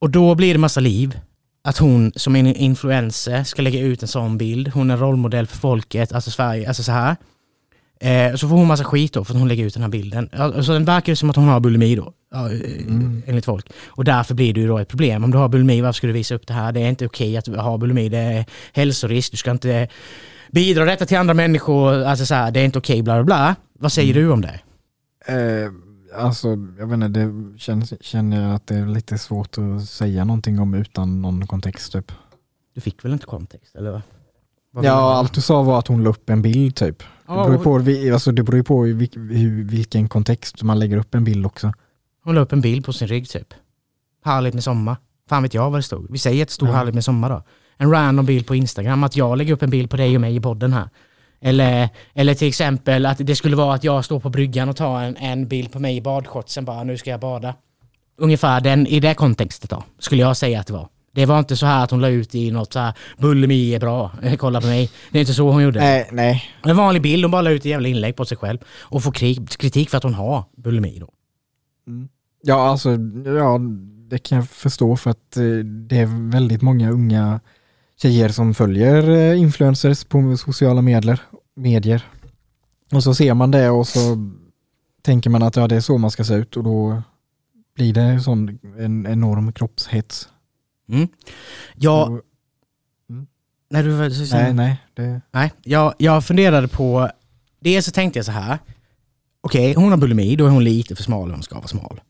Och 0.00 0.10
då 0.10 0.34
blir 0.34 0.52
det 0.54 0.58
massa 0.58 0.80
liv. 0.80 1.18
Att 1.64 1.78
hon 1.78 2.12
som 2.16 2.36
en 2.36 2.46
influencer 2.46 3.44
ska 3.44 3.62
lägga 3.62 3.80
ut 3.80 4.02
en 4.02 4.08
sån 4.08 4.38
bild. 4.38 4.68
Hon 4.68 4.90
är 4.90 4.96
rollmodell 4.96 5.46
för 5.46 5.56
folket, 5.58 6.12
alltså 6.12 6.30
Sverige, 6.30 6.68
alltså 6.68 6.82
så 6.82 6.92
här. 6.92 7.16
Eh, 8.04 8.34
så 8.34 8.48
får 8.48 8.56
hon 8.56 8.66
massa 8.66 8.84
skit 8.84 9.12
då 9.12 9.24
för 9.24 9.34
att 9.34 9.38
hon 9.38 9.48
lägger 9.48 9.64
ut 9.64 9.74
den 9.74 9.82
här 9.82 9.90
bilden. 9.90 10.28
Alltså 10.32 10.72
den 10.72 10.84
verkar 10.84 11.12
ju 11.12 11.16
som 11.16 11.30
att 11.30 11.36
hon 11.36 11.48
har 11.48 11.60
bulimi 11.60 11.96
då, 11.96 12.12
eh, 12.34 12.40
Mm. 12.40 13.22
enligt 13.26 13.44
folk. 13.44 13.66
Och 13.86 14.04
därför 14.04 14.34
blir 14.34 14.54
det 14.54 14.60
ju 14.60 14.68
då 14.68 14.78
ett 14.78 14.88
problem. 14.88 15.24
Om 15.24 15.30
du 15.30 15.38
har 15.38 15.48
bulimi, 15.48 15.80
varför 15.80 15.96
ska 15.96 16.06
du 16.06 16.12
visa 16.12 16.34
upp 16.34 16.46
det 16.46 16.54
här? 16.54 16.72
Det 16.72 16.80
är 16.80 16.88
inte 16.88 17.06
okej 17.06 17.36
att 17.36 17.46
ha 17.46 17.78
bulimi, 17.78 18.08
det 18.08 18.18
är 18.18 18.44
hälsorisk, 18.72 19.30
du 19.30 19.36
ska 19.36 19.50
inte 19.50 19.88
bidra 20.50 20.84
detta 20.84 21.06
till 21.06 21.16
andra 21.18 21.34
människor, 21.34 22.02
alltså 22.04 22.26
så 22.26 22.34
här, 22.34 22.50
det 22.50 22.60
är 22.60 22.64
inte 22.64 22.78
okej, 22.78 23.02
bla 23.02 23.14
bla 23.14 23.24
bla. 23.24 23.56
Vad 23.78 23.92
säger 23.92 24.14
du 24.14 24.30
om 24.32 24.40
det? 24.40 24.60
Eh, 25.26 25.70
alltså, 26.24 26.48
jag 26.78 26.86
vet 26.86 26.94
inte, 26.94 27.08
det 27.20 27.58
känns, 27.58 28.02
känner 28.04 28.42
jag 28.42 28.54
att 28.54 28.66
det 28.66 28.74
är 28.74 28.86
lite 28.86 29.18
svårt 29.18 29.58
att 29.58 29.84
säga 29.88 30.24
någonting 30.24 30.60
om 30.60 30.74
utan 30.74 31.22
någon 31.22 31.46
kontext 31.46 31.92
typ. 31.92 32.12
Du 32.74 32.80
fick 32.80 33.04
väl 33.04 33.12
inte 33.12 33.26
kontext, 33.26 33.76
eller? 33.76 33.90
vad? 33.90 34.84
Ja, 34.84 35.14
allt 35.14 35.34
du 35.34 35.40
sa 35.40 35.62
var 35.62 35.78
att 35.78 35.88
hon 35.88 36.04
la 36.04 36.10
upp 36.10 36.30
en 36.30 36.42
bild 36.42 36.74
typ. 36.74 37.02
Det 37.28 37.34
beror, 37.34 37.58
på, 37.58 38.12
alltså 38.12 38.32
det 38.32 38.42
beror 38.42 38.56
ju 38.56 38.64
på 38.64 38.82
vilken 39.72 40.08
kontext 40.08 40.62
man 40.62 40.78
lägger 40.78 40.96
upp 40.96 41.14
en 41.14 41.24
bild 41.24 41.46
också. 41.46 41.72
Hon 42.24 42.34
la 42.34 42.40
upp 42.40 42.52
en 42.52 42.60
bild 42.60 42.84
på 42.84 42.92
sin 42.92 43.08
rygg 43.08 43.28
typ. 43.28 43.54
Härligt 44.24 44.54
med 44.54 44.64
sommar. 44.64 44.96
Fan 45.28 45.42
vet 45.42 45.54
jag 45.54 45.70
vad 45.70 45.78
det 45.78 45.82
stod. 45.82 46.10
Vi 46.10 46.18
säger 46.18 46.42
att 46.42 46.48
det 46.48 46.54
stod 46.54 46.68
ja. 46.68 46.72
härligt 46.72 46.94
med 46.94 47.04
sommar 47.04 47.30
då. 47.30 47.42
En 47.76 47.90
random 47.90 48.26
bild 48.26 48.46
på 48.46 48.54
Instagram, 48.54 49.04
att 49.04 49.16
jag 49.16 49.38
lägger 49.38 49.52
upp 49.52 49.62
en 49.62 49.70
bild 49.70 49.90
på 49.90 49.96
dig 49.96 50.14
och 50.14 50.20
mig 50.20 50.36
i 50.36 50.40
podden 50.40 50.72
här. 50.72 50.88
Eller, 51.40 51.88
eller 52.14 52.34
till 52.34 52.48
exempel 52.48 53.06
att 53.06 53.18
det 53.18 53.36
skulle 53.36 53.56
vara 53.56 53.74
att 53.74 53.84
jag 53.84 54.04
står 54.04 54.20
på 54.20 54.30
bryggan 54.30 54.68
och 54.68 54.76
tar 54.76 55.02
en, 55.02 55.16
en 55.16 55.48
bild 55.48 55.72
på 55.72 55.78
mig 55.78 55.96
i 55.96 56.00
badshortsen 56.00 56.64
bara, 56.64 56.84
nu 56.84 56.96
ska 56.96 57.10
jag 57.10 57.20
bada. 57.20 57.54
Ungefär 58.16 58.60
den, 58.60 58.86
i 58.86 59.00
det 59.00 59.14
kontextet 59.14 59.70
då, 59.70 59.82
skulle 59.98 60.22
jag 60.22 60.36
säga 60.36 60.60
att 60.60 60.66
det 60.66 60.72
var. 60.72 60.88
Det 61.14 61.26
var 61.26 61.38
inte 61.38 61.56
så 61.56 61.66
här 61.66 61.84
att 61.84 61.90
hon 61.90 62.00
la 62.00 62.08
ut 62.08 62.34
i 62.34 62.50
något 62.50 62.72
så 62.72 62.78
här 62.78 62.94
Bulimi 63.18 63.74
är 63.74 63.80
bra, 63.80 64.12
kolla 64.38 64.60
på 64.60 64.66
mig. 64.66 64.90
Det 65.10 65.18
är 65.18 65.20
inte 65.20 65.34
så 65.34 65.50
hon 65.50 65.62
gjorde. 65.62 65.80
Nej, 65.80 66.08
nej. 66.12 66.44
En 66.62 66.76
vanlig 66.76 67.02
bild, 67.02 67.24
hon 67.24 67.30
bara 67.30 67.42
la 67.42 67.50
ut 67.50 67.60
ett 67.60 67.64
jävla 67.64 67.88
inlägg 67.88 68.16
på 68.16 68.24
sig 68.24 68.36
själv. 68.36 68.58
Och 68.80 69.02
får 69.02 69.12
kritik 69.56 69.90
för 69.90 69.96
att 69.96 70.02
hon 70.02 70.14
har 70.14 70.44
bulimi 70.56 70.98
då. 70.98 71.08
Mm. 71.86 72.08
Ja, 72.42 72.68
alltså, 72.68 72.90
ja, 73.26 73.60
det 74.08 74.18
kan 74.18 74.36
jag 74.38 74.48
förstå 74.48 74.96
för 74.96 75.10
att 75.10 75.36
eh, 75.36 75.44
det 75.88 75.98
är 75.98 76.30
väldigt 76.30 76.62
många 76.62 76.90
unga 76.90 77.40
tjejer 77.96 78.28
som 78.28 78.54
följer 78.54 79.10
eh, 79.10 79.40
influencers 79.40 80.04
på 80.04 80.36
sociala 80.36 80.82
medier. 80.82 81.20
medier. 81.56 82.02
Och 82.92 83.02
så 83.02 83.14
ser 83.14 83.34
man 83.34 83.50
det 83.50 83.70
och 83.70 83.88
så 83.88 84.00
tänker 85.02 85.30
man 85.30 85.42
att 85.42 85.56
ja, 85.56 85.68
det 85.68 85.76
är 85.76 85.80
så 85.80 85.98
man 85.98 86.10
ska 86.10 86.24
se 86.24 86.34
ut 86.34 86.56
och 86.56 86.64
då 86.64 87.02
blir 87.74 87.92
det 87.92 88.20
sån 88.20 88.58
en 88.78 89.06
enorm 89.06 89.52
kroppshets. 89.52 90.28
Mm. 90.88 91.08
Ja, 91.74 92.06
mm. 92.06 92.20
Nej, 93.70 93.82
du, 93.82 94.08
nej, 94.32 94.54
nej. 94.54 94.76
Det... 94.94 95.20
nej 95.30 95.52
jag, 95.62 95.94
jag 95.98 96.24
funderade 96.24 96.68
på, 96.68 97.10
dels 97.60 97.86
så 97.86 97.90
tänkte 97.90 98.18
jag 98.18 98.26
så 98.26 98.32
här, 98.32 98.58
okej, 99.40 99.70
okay, 99.70 99.82
hon 99.82 99.90
har 99.90 99.98
bulimi, 99.98 100.36
då 100.36 100.46
är 100.46 100.50
hon 100.50 100.64
lite 100.64 100.96
för 100.96 101.02
smal 101.02 101.22
om 101.22 101.30
hon 101.30 101.42
ska 101.42 101.54
vara 101.54 101.66
smal. 101.66 102.00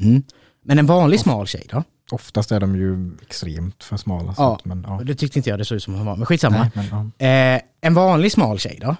Mm. 0.00 0.22
Men 0.62 0.78
en 0.78 0.86
vanlig 0.86 1.20
smal 1.20 1.46
tjej 1.46 1.66
då? 1.70 1.84
Oftast 2.10 2.52
är 2.52 2.60
de 2.60 2.76
ju 2.76 3.16
extremt 3.22 3.84
för 3.84 3.96
smala. 3.96 4.34
Ja, 4.36 4.58
men, 4.64 4.84
ja. 4.88 5.00
det 5.04 5.14
tyckte 5.14 5.38
inte 5.38 5.50
jag 5.50 5.58
det 5.58 5.64
såg 5.64 5.76
ut 5.76 5.82
som 5.82 5.94
hon 5.94 6.06
var, 6.06 6.16
men 6.16 6.26
skitsamma. 6.26 6.70
Nej, 6.74 6.88
men, 6.90 7.12
ja. 7.18 7.26
eh, 7.26 7.60
en 7.80 7.94
vanlig 7.94 8.32
smal 8.32 8.58
tjej 8.58 8.78
då, 8.80 8.96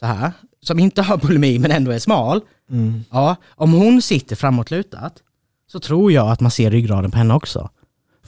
så 0.00 0.06
här, 0.06 0.32
som 0.60 0.78
inte 0.78 1.02
har 1.02 1.16
bulimi 1.16 1.58
men 1.58 1.70
ändå 1.70 1.90
är 1.90 1.98
smal. 1.98 2.40
Mm. 2.70 3.04
Ja, 3.10 3.36
om 3.48 3.72
hon 3.72 4.02
sitter 4.02 4.36
framåtlutat 4.36 5.22
så 5.66 5.80
tror 5.80 6.12
jag 6.12 6.30
att 6.30 6.40
man 6.40 6.50
ser 6.50 6.70
ryggraden 6.70 7.10
på 7.10 7.18
henne 7.18 7.34
också. 7.34 7.70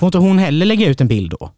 Får 0.00 0.06
inte 0.06 0.18
hon 0.18 0.38
heller 0.38 0.66
lägga 0.66 0.88
ut 0.88 1.00
en 1.00 1.08
bild 1.08 1.30
då? 1.30 1.50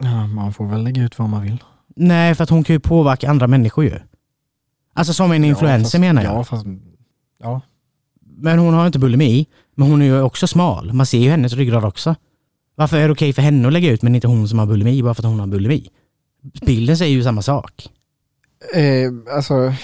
Ja, 0.00 0.26
man 0.26 0.52
får 0.52 0.66
väl 0.66 0.84
lägga 0.84 1.02
ut 1.02 1.18
vad 1.18 1.28
man 1.28 1.42
vill. 1.42 1.58
Nej, 1.96 2.34
för 2.34 2.44
att 2.44 2.50
hon 2.50 2.64
kan 2.64 2.74
ju 2.74 2.80
påverka 2.80 3.30
andra 3.30 3.46
människor 3.46 3.84
ju. 3.84 3.98
Alltså 4.94 5.12
som 5.12 5.32
en 5.32 5.44
influencer 5.44 5.98
ja, 5.98 6.00
menar 6.00 6.22
jag. 6.22 6.34
Ja, 6.34 6.44
fast, 6.44 6.66
ja. 7.38 7.60
Men 8.20 8.58
hon 8.58 8.74
har 8.74 8.86
inte 8.86 8.98
bulimi, 8.98 9.46
men 9.74 9.90
hon 9.90 10.02
är 10.02 10.06
ju 10.06 10.22
också 10.22 10.46
smal. 10.46 10.92
Man 10.92 11.06
ser 11.06 11.18
ju 11.18 11.30
hennes 11.30 11.52
ryggrad 11.52 11.84
också. 11.84 12.14
Varför 12.74 12.96
är 12.96 13.08
det 13.08 13.12
okej 13.12 13.32
för 13.32 13.42
henne 13.42 13.66
att 13.66 13.72
lägga 13.72 13.90
ut 13.90 14.02
men 14.02 14.14
inte 14.14 14.26
hon 14.26 14.48
som 14.48 14.58
har 14.58 14.66
bulimi 14.66 15.02
bara 15.02 15.14
för 15.14 15.22
att 15.22 15.28
hon 15.28 15.40
har 15.40 15.46
bulimi? 15.46 15.88
Bilden 16.66 16.96
säger 16.96 17.12
ju 17.12 17.22
samma 17.22 17.42
sak. 17.42 17.88
Eh, 18.74 19.34
alltså... 19.36 19.74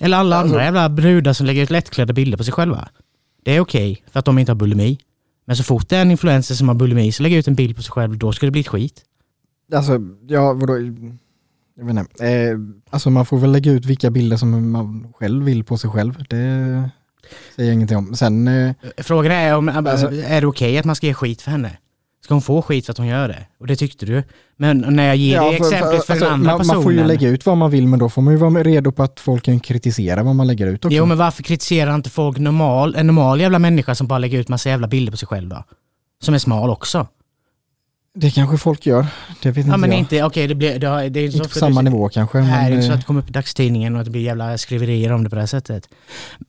Eller 0.00 0.16
alla 0.16 0.36
alltså, 0.36 0.54
andra 0.54 0.64
jävla 0.64 0.88
brudar 0.88 1.32
som 1.32 1.46
lägger 1.46 1.62
ut 1.62 1.70
lättklädda 1.70 2.12
bilder 2.12 2.38
på 2.38 2.44
sig 2.44 2.52
själva. 2.52 2.88
Det 3.44 3.56
är 3.56 3.60
okej 3.60 4.04
för 4.12 4.18
att 4.18 4.24
de 4.24 4.38
inte 4.38 4.52
har 4.52 4.56
bulimi. 4.56 4.98
Men 5.44 5.56
så 5.56 5.62
fort 5.64 5.88
det 5.88 5.96
är 5.96 6.02
en 6.02 6.10
influencer 6.10 6.54
som 6.54 6.68
har 6.68 6.74
bulimi 6.74 7.12
så 7.12 7.22
lägger 7.22 7.38
ut 7.38 7.48
en 7.48 7.54
bild 7.54 7.76
på 7.76 7.82
sig 7.82 7.92
själv, 7.92 8.18
då 8.18 8.32
ska 8.32 8.46
det 8.46 8.52
bli 8.52 8.60
ett 8.60 8.68
skit. 8.68 9.02
Alltså, 9.74 10.00
ja 10.26 10.52
vadå? 10.52 10.78
Jag 11.76 11.84
vet 11.84 11.96
inte. 11.96 12.26
Eh, 12.28 12.58
alltså 12.90 13.10
man 13.10 13.26
får 13.26 13.38
väl 13.38 13.52
lägga 13.52 13.72
ut 13.72 13.86
vilka 13.86 14.10
bilder 14.10 14.36
som 14.36 14.72
man 14.72 15.12
själv 15.16 15.44
vill 15.44 15.64
på 15.64 15.78
sig 15.78 15.90
själv. 15.90 16.24
Det 16.28 16.90
säger 17.56 17.68
jag 17.68 17.74
ingenting 17.74 17.96
om. 17.96 18.14
Sen... 18.14 18.48
Eh, 18.48 18.74
Frågan 18.96 19.32
är 19.32 19.56
om, 19.56 19.68
alltså, 19.68 20.06
är 20.06 20.40
det 20.40 20.46
okej 20.46 20.68
okay 20.70 20.78
att 20.78 20.84
man 20.84 20.96
ska 20.96 21.06
ge 21.06 21.14
skit 21.14 21.42
för 21.42 21.50
henne? 21.50 21.70
Ska 22.24 22.34
hon 22.34 22.42
få 22.42 22.62
skit 22.62 22.86
för 22.86 22.92
att 22.92 22.98
hon 22.98 23.06
gör 23.06 23.28
det? 23.28 23.46
Och 23.60 23.66
det 23.66 23.76
tyckte 23.76 24.06
du. 24.06 24.22
Men 24.56 24.78
när 24.88 25.06
jag 25.06 25.16
ger 25.16 25.36
ja, 25.36 25.50
det 25.50 25.56
exemplet 25.56 25.90
för, 25.90 25.96
för, 25.96 26.14
för, 26.14 26.24
den 26.24 26.32
andra 26.34 26.50
man, 26.50 26.58
personen. 26.58 26.76
Man 26.76 26.82
får 26.82 26.92
ju 26.92 27.04
lägga 27.04 27.28
ut 27.28 27.46
vad 27.46 27.56
man 27.56 27.70
vill, 27.70 27.86
men 27.86 27.98
då 27.98 28.08
får 28.08 28.22
man 28.22 28.34
ju 28.34 28.38
vara 28.38 28.62
redo 28.62 28.92
på 28.92 29.02
att 29.02 29.20
folk 29.20 29.44
kan 29.44 29.60
kritisera 29.60 30.22
vad 30.22 30.36
man 30.36 30.46
lägger 30.46 30.66
ut 30.66 30.84
också. 30.84 30.96
Jo, 30.96 31.06
men 31.06 31.18
varför 31.18 31.42
kritiserar 31.42 31.94
inte 31.94 32.10
folk 32.10 32.38
normal, 32.38 32.94
en 32.94 33.06
normal 33.06 33.40
jävla 33.40 33.58
människa 33.58 33.94
som 33.94 34.06
bara 34.06 34.18
lägger 34.18 34.38
ut 34.38 34.48
massa 34.48 34.68
jävla 34.68 34.88
bilder 34.88 35.10
på 35.10 35.16
sig 35.16 35.28
själv 35.28 35.48
då? 35.48 35.64
Som 36.22 36.34
är 36.34 36.38
smal 36.38 36.70
också. 36.70 37.06
Det 38.16 38.30
kanske 38.30 38.58
folk 38.58 38.86
gör. 38.86 39.06
Det 39.42 39.48
vet 39.48 39.56
inte 39.56 39.70
ja, 39.70 39.76
men 39.76 39.90
jag. 39.90 39.98
inte, 39.98 40.24
okay, 40.24 40.46
det, 40.46 40.54
blir, 40.54 40.78
det, 40.78 40.86
är 40.86 41.04
inte, 41.04 41.20
inte 41.20 41.38
på 41.38 41.48
samma 41.48 41.82
nivå 41.82 42.08
kanske. 42.08 42.38
Nej, 42.38 42.50
men, 42.50 42.64
det 42.64 42.70
är 42.70 42.74
inte 42.74 42.86
så 42.86 42.92
att 42.92 43.00
det 43.00 43.06
kommer 43.06 43.20
upp 43.20 43.28
i 43.28 43.32
dagstidningen 43.32 43.94
och 43.94 44.00
att 44.00 44.04
det 44.04 44.10
blir 44.10 44.22
jävla 44.22 44.58
skriverier 44.58 45.12
om 45.12 45.24
det 45.24 45.30
på 45.30 45.36
det 45.36 45.42
här 45.42 45.46
sättet. 45.46 45.88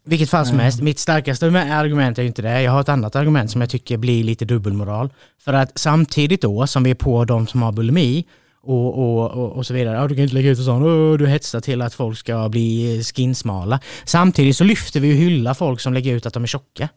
Vilket 0.03 0.29
fall 0.29 0.45
som 0.45 0.59
helst, 0.59 0.81
mitt 0.81 0.99
starkaste 0.99 1.47
argument 1.47 2.19
är 2.19 2.23
inte 2.23 2.41
det. 2.41 2.61
Jag 2.61 2.71
har 2.71 2.81
ett 2.81 2.89
annat 2.89 3.15
argument 3.15 3.51
som 3.51 3.61
jag 3.61 3.69
tycker 3.69 3.97
blir 3.97 4.23
lite 4.23 4.45
dubbelmoral. 4.45 5.13
För 5.41 5.53
att 5.53 5.71
samtidigt 5.75 6.41
då 6.41 6.67
som 6.67 6.83
vi 6.83 6.91
är 6.91 6.95
på 6.95 7.25
de 7.25 7.47
som 7.47 7.61
har 7.61 7.71
bulimi 7.71 8.25
och, 8.63 8.97
och, 8.97 9.31
och, 9.31 9.51
och 9.51 9.65
så 9.65 9.73
vidare. 9.73 9.97
Ja, 9.97 10.07
du 10.07 10.15
kan 10.15 10.23
inte 10.23 10.35
lägga 10.35 10.49
ut 10.49 10.59
och 10.59 10.65
sånt. 10.65 11.19
Du 11.19 11.27
hetsar 11.27 11.59
till 11.59 11.81
att 11.81 11.93
folk 11.93 12.17
ska 12.17 12.49
bli 12.49 13.03
skinsmala. 13.03 13.79
Samtidigt 14.05 14.57
så 14.57 14.63
lyfter 14.63 14.99
vi 14.99 15.13
och 15.13 15.17
hyllar 15.17 15.53
folk 15.53 15.81
som 15.81 15.93
lägger 15.93 16.15
ut 16.15 16.25
att 16.25 16.33
de 16.33 16.43
är 16.43 16.47
tjocka. 16.47 16.89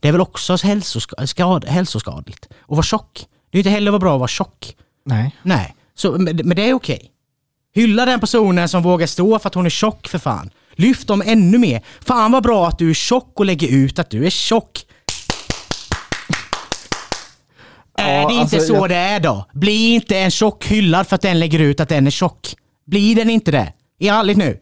Det 0.00 0.08
är 0.08 0.12
väl 0.12 0.20
också 0.20 0.56
hälsoskad, 0.56 1.64
hälsoskadligt 1.64 2.48
att 2.50 2.68
vara 2.68 2.82
tjock. 2.82 3.26
Det 3.52 3.58
är 3.58 3.60
inte 3.60 3.70
heller 3.70 3.98
bra 3.98 4.14
att 4.14 4.18
vara 4.18 4.28
tjock. 4.28 4.76
Nej. 5.04 5.36
Nej, 5.42 5.74
så, 5.94 6.12
men, 6.12 6.36
men 6.36 6.56
det 6.56 6.68
är 6.68 6.74
okej. 6.74 7.10
Hylla 7.74 8.04
den 8.04 8.20
personen 8.20 8.68
som 8.68 8.82
vågar 8.82 9.06
stå 9.06 9.38
för 9.38 9.48
att 9.48 9.54
hon 9.54 9.66
är 9.66 9.70
tjock 9.70 10.08
för 10.08 10.18
fan. 10.18 10.50
Lyft 10.74 11.08
dem 11.08 11.22
ännu 11.26 11.58
mer. 11.58 11.82
Fan 12.00 12.32
vad 12.32 12.42
bra 12.42 12.68
att 12.68 12.78
du 12.78 12.90
är 12.90 12.94
tjock 12.94 13.40
och 13.40 13.46
lägger 13.46 13.68
ut 13.68 13.98
att 13.98 14.10
du 14.10 14.26
är 14.26 14.30
tjock. 14.30 14.86
Är 17.98 18.28
det 18.28 18.34
inte 18.34 18.56
alltså, 18.56 18.60
så 18.60 18.74
jag... 18.74 18.88
det 18.88 18.96
är 18.96 19.20
då? 19.20 19.46
Bli 19.52 19.94
inte 19.94 20.18
en 20.18 20.30
tjock 20.30 20.66
hyllad 20.66 21.06
för 21.06 21.14
att 21.14 21.22
den 21.22 21.38
lägger 21.38 21.58
ut 21.58 21.80
att 21.80 21.88
den 21.88 22.06
är 22.06 22.10
tjock. 22.10 22.54
Blir 22.86 23.16
den 23.16 23.30
inte 23.30 23.50
det? 23.50 23.72
Är 23.98 24.12
ärligt 24.12 24.36
nu. 24.36 24.58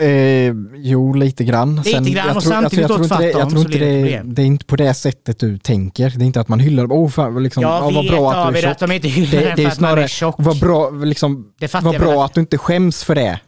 Eh, 0.00 0.54
jo, 0.74 1.12
lite 1.12 1.44
grann. 1.44 1.76
Lite 1.76 1.90
Sen, 1.90 2.04
grann 2.04 2.36
och 2.36 2.42
tror, 2.42 2.52
samtidigt 2.52 2.90
alltså, 2.90 3.14
åt 3.14 3.20
tvärtom 3.20 3.40
Jag 3.40 3.50
tror 3.50 3.60
inte 3.60 3.78
det, 3.78 4.22
det, 4.24 4.42
är 4.42 4.46
inte 4.46 4.64
på 4.64 4.76
det 4.76 4.94
sättet 4.94 5.38
du 5.38 5.58
tänker. 5.58 6.10
Det 6.10 6.24
är 6.24 6.26
inte 6.26 6.40
att 6.40 6.48
man 6.48 6.60
hyllar, 6.60 6.86
oh 6.86 7.08
fan, 7.08 7.42
liksom, 7.42 7.62
jag 7.62 7.86
oh, 7.86 7.94
vad 7.94 8.06
bra 8.06 8.32
att 8.32 8.52
du 8.52 8.58
är 8.58 8.62
tjock. 8.62 8.70
att 8.70 8.78
de 8.78 8.92
inte 8.92 9.08
hyllar 9.08 9.40
det, 9.40 9.52
det 9.56 9.64
är 9.64 9.70
snarare, 9.70 9.96
man 9.96 10.04
är 10.04 10.08
tjock. 10.08 10.34
Vad 10.38 10.60
bra, 10.60 10.90
liksom, 10.90 11.52
vad 11.82 11.98
bra 11.98 12.24
att 12.24 12.34
du 12.34 12.40
inte 12.40 12.58
skäms 12.58 13.04
för 13.04 13.14
det. 13.14 13.40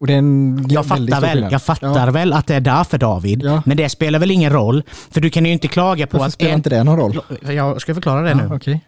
Och 0.00 0.06
det 0.06 0.12
är 0.12 0.18
en 0.18 0.66
jag 0.68 0.86
fattar, 0.86 1.20
väl, 1.20 1.48
jag 1.50 1.62
fattar 1.62 2.06
ja. 2.06 2.10
väl 2.10 2.32
att 2.32 2.46
det 2.46 2.54
är 2.54 2.60
därför 2.60 2.98
David, 2.98 3.42
ja. 3.42 3.62
men 3.66 3.76
det 3.76 3.88
spelar 3.88 4.18
väl 4.18 4.30
ingen 4.30 4.52
roll. 4.52 4.82
För 5.10 5.20
du 5.20 5.30
kan 5.30 5.46
ju 5.46 5.52
inte 5.52 5.68
klaga 5.68 6.06
på 6.06 6.18
Varför 6.18 6.28
att... 6.28 6.34
spelar 6.34 6.52
en... 6.52 6.58
inte 6.58 6.70
det 6.70 6.84
någon 6.84 6.96
roll? 6.96 7.20
Jag 7.42 7.80
ska 7.80 7.94
förklara 7.94 8.22
det 8.22 8.30
ja, 8.30 8.36
nu. 8.36 8.54
Okay. 8.54 8.78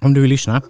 Om 0.00 0.14
du 0.14 0.20
vill 0.20 0.30
lyssna. 0.30 0.62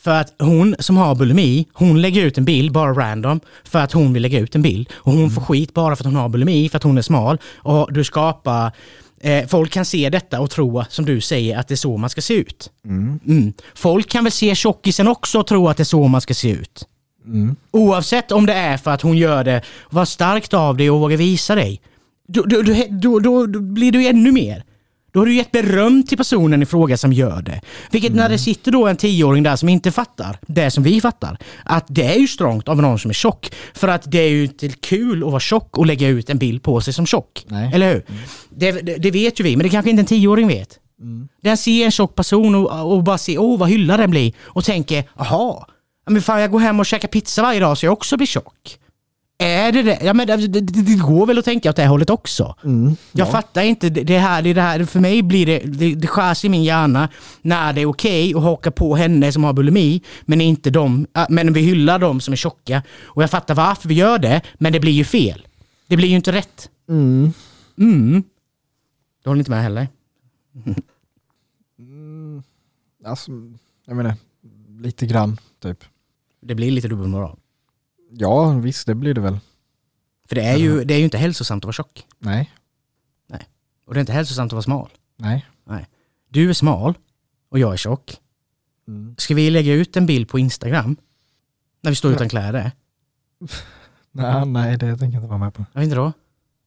För 0.00 0.10
att 0.20 0.34
hon 0.38 0.76
som 0.78 0.96
har 0.96 1.14
bulimi, 1.14 1.66
hon 1.72 2.02
lägger 2.02 2.24
ut 2.24 2.38
en 2.38 2.44
bild 2.44 2.72
bara 2.72 2.92
random 2.92 3.40
för 3.64 3.78
att 3.78 3.92
hon 3.92 4.12
vill 4.12 4.22
lägga 4.22 4.38
ut 4.38 4.54
en 4.54 4.62
bild. 4.62 4.88
Och 4.92 5.12
hon 5.12 5.20
mm. 5.20 5.30
får 5.30 5.42
skit 5.42 5.74
bara 5.74 5.96
för 5.96 6.02
att 6.02 6.06
hon 6.06 6.16
har 6.16 6.28
bulimi, 6.28 6.68
för 6.68 6.76
att 6.76 6.82
hon 6.82 6.98
är 6.98 7.02
smal. 7.02 7.38
Och 7.56 7.92
du 7.92 8.04
skapar 8.04 8.72
eh, 9.20 9.46
folk 9.46 9.72
kan 9.72 9.84
se 9.84 10.10
detta 10.10 10.40
och 10.40 10.50
tro, 10.50 10.84
som 10.88 11.04
du 11.04 11.20
säger, 11.20 11.58
att 11.58 11.68
det 11.68 11.74
är 11.74 11.76
så 11.76 11.96
man 11.96 12.10
ska 12.10 12.20
se 12.20 12.34
ut. 12.34 12.70
Mm. 12.84 13.20
Mm. 13.26 13.52
Folk 13.74 14.08
kan 14.08 14.24
väl 14.24 14.32
se 14.32 14.54
tjockisen 14.54 15.08
också 15.08 15.38
och 15.38 15.46
tro 15.46 15.68
att 15.68 15.76
det 15.76 15.82
är 15.82 15.84
så 15.84 16.08
man 16.08 16.20
ska 16.20 16.34
se 16.34 16.50
ut. 16.50 16.86
Mm. 17.24 17.56
Oavsett 17.70 18.32
om 18.32 18.46
det 18.46 18.54
är 18.54 18.76
för 18.76 18.90
att 18.90 19.02
hon 19.02 19.16
gör 19.16 19.44
det, 19.44 19.62
var 19.90 20.04
starkt 20.04 20.54
av 20.54 20.76
dig 20.76 20.90
och 20.90 21.00
våga 21.00 21.16
visa 21.16 21.54
dig. 21.54 21.80
Då, 22.28 22.42
då, 22.42 22.62
då, 22.62 23.18
då, 23.18 23.46
då 23.46 23.60
blir 23.60 23.92
du 23.92 24.06
ännu 24.06 24.32
mer. 24.32 24.64
Då 25.12 25.20
har 25.20 25.26
du 25.26 25.34
gett 25.34 25.52
beröm 25.52 26.02
till 26.02 26.18
personen 26.18 26.62
i 26.62 26.66
fråga 26.66 26.96
som 26.96 27.12
gör 27.12 27.42
det. 27.42 27.60
Vilket 27.90 28.10
mm. 28.10 28.22
när 28.22 28.28
det 28.28 28.38
sitter 28.38 28.72
då 28.72 28.86
en 28.86 28.96
tioåring 28.96 29.42
där 29.42 29.56
som 29.56 29.68
inte 29.68 29.90
fattar 29.90 30.38
det 30.46 30.70
som 30.70 30.82
vi 30.82 31.00
fattar. 31.00 31.38
Att 31.64 31.84
det 31.88 32.14
är 32.14 32.18
ju 32.18 32.28
strångt 32.28 32.68
av 32.68 32.82
någon 32.82 32.98
som 32.98 33.08
är 33.08 33.14
tjock. 33.14 33.50
För 33.74 33.88
att 33.88 34.10
det 34.10 34.18
är 34.18 34.28
ju 34.28 34.42
inte 34.42 34.68
kul 34.68 35.24
att 35.24 35.30
vara 35.30 35.40
tjock 35.40 35.78
och 35.78 35.86
lägga 35.86 36.08
ut 36.08 36.30
en 36.30 36.38
bild 36.38 36.62
på 36.62 36.80
sig 36.80 36.92
som 36.92 37.06
tjock. 37.06 37.44
Nej. 37.48 37.70
Eller 37.74 37.94
hur? 37.94 38.04
Mm. 38.08 38.20
Det, 38.50 38.72
det, 38.72 38.96
det, 38.96 39.10
vet 39.10 39.40
ju 39.40 39.44
vi, 39.44 39.56
men 39.56 39.64
det 39.64 39.70
kanske 39.70 39.90
inte 39.90 40.00
en 40.00 40.06
tioåring 40.06 40.48
vet. 40.48 40.78
Mm. 41.00 41.28
Den 41.42 41.56
ser 41.56 41.84
en 41.84 41.90
tjock 41.90 42.14
person 42.14 42.54
och, 42.54 42.92
och 42.92 43.02
bara 43.02 43.18
ser, 43.18 43.38
åh 43.38 43.58
vad 43.58 43.68
hyllad 43.68 44.00
den 44.00 44.10
blir. 44.10 44.32
Och 44.40 44.64
tänker, 44.64 45.04
aha, 45.16 45.66
men 46.10 46.22
fan 46.22 46.40
jag 46.40 46.50
går 46.50 46.60
hem 46.60 46.80
och 46.80 46.86
käkar 46.86 47.08
pizza 47.08 47.42
varje 47.42 47.60
dag 47.60 47.78
så 47.78 47.86
jag 47.86 47.92
också 47.92 48.16
blir 48.16 48.26
tjock. 48.26 48.78
Är 49.42 49.72
det 49.72 49.82
det? 49.82 49.98
Ja, 50.02 50.14
men 50.14 50.26
det, 50.26 50.36
det, 50.36 50.60
det, 50.60 50.94
går 50.94 51.26
väl 51.26 51.38
att 51.38 51.44
tänka 51.44 51.70
åt 51.70 51.76
det 51.76 51.86
hållet 51.86 52.10
också. 52.10 52.56
Mm, 52.64 52.96
jag 53.12 53.30
fattar 53.30 53.62
inte. 53.62 53.90
Det 53.90 54.18
här, 54.18 54.42
det 54.42 54.60
här, 54.60 54.84
för 54.84 55.00
mig 55.00 55.22
blir 55.22 55.46
det, 55.46 55.58
det, 55.58 55.94
det 55.94 56.06
skärs 56.06 56.44
i 56.44 56.48
min 56.48 56.64
hjärna 56.64 57.08
när 57.42 57.72
det 57.72 57.80
är 57.80 57.86
okej 57.86 58.34
okay 58.34 58.38
att 58.38 58.44
haka 58.44 58.70
på 58.70 58.96
henne 58.96 59.32
som 59.32 59.44
har 59.44 59.52
bulimi, 59.52 60.02
men 60.22 60.40
inte 60.40 60.70
de, 60.70 61.06
äh, 61.16 61.26
men 61.28 61.52
vi 61.52 61.60
hyllar 61.60 61.98
dem 61.98 62.20
som 62.20 62.32
är 62.32 62.36
tjocka. 62.36 62.82
Och 63.02 63.22
jag 63.22 63.30
fattar 63.30 63.54
varför 63.54 63.88
vi 63.88 63.94
gör 63.94 64.18
det, 64.18 64.40
men 64.54 64.72
det 64.72 64.80
blir 64.80 64.92
ju 64.92 65.04
fel. 65.04 65.46
Det 65.86 65.96
blir 65.96 66.08
ju 66.08 66.16
inte 66.16 66.32
rätt. 66.32 66.70
Mm. 66.88 67.32
Mm. 67.78 68.22
Du 69.22 69.30
håller 69.30 69.38
inte 69.38 69.50
med 69.50 69.62
heller? 69.62 69.88
mm, 71.78 72.42
alltså, 73.04 73.30
jag 73.86 73.96
menar, 73.96 74.14
lite 74.80 75.06
grann 75.06 75.38
typ. 75.62 75.84
Det 76.40 76.54
blir 76.54 76.70
lite 76.70 76.88
dubbelmoral. 76.88 77.39
Ja, 78.10 78.50
visst 78.52 78.86
det 78.86 78.94
blir 78.94 79.14
det 79.14 79.20
väl. 79.20 79.38
För 80.28 80.34
det 80.34 80.42
är, 80.42 80.56
ju, 80.56 80.84
det 80.84 80.94
är 80.94 80.98
ju 80.98 81.04
inte 81.04 81.18
hälsosamt 81.18 81.64
att 81.64 81.66
vara 81.66 81.72
tjock. 81.72 82.06
Nej. 82.18 82.50
Och 83.90 83.94
det 83.94 83.98
är 83.98 84.00
inte 84.00 84.12
hälsosamt 84.12 84.48
att 84.48 84.52
vara 84.52 84.62
smal. 84.62 84.88
Nej. 85.64 85.86
Du 86.28 86.50
är 86.50 86.54
smal 86.54 86.94
och 87.48 87.58
jag 87.58 87.72
är 87.72 87.76
tjock. 87.76 88.16
Mm. 88.88 89.14
Ska 89.18 89.34
vi 89.34 89.50
lägga 89.50 89.72
ut 89.74 89.96
en 89.96 90.06
bild 90.06 90.28
på 90.28 90.38
Instagram? 90.38 90.96
När 91.82 91.90
vi 91.90 91.94
står 91.94 92.12
utan 92.12 92.28
kläder? 92.28 92.72
Nej, 94.12 94.46
nej, 94.46 94.78
det 94.78 94.96
tänker 94.96 95.04
jag 95.04 95.14
inte 95.14 95.28
vara 95.28 95.38
med 95.38 95.54
på. 95.54 95.64
Vet 95.72 95.84
inte 95.84 95.96
då. 95.96 96.12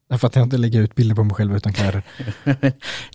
Därför 0.10 0.28
att 0.28 0.36
jag 0.36 0.46
inte 0.46 0.58
lägger 0.58 0.82
ut 0.82 0.96
bilder 0.96 1.16
på 1.16 1.24
mig 1.24 1.36
själv 1.36 1.56
utan 1.56 1.74
kläder. 1.74 2.04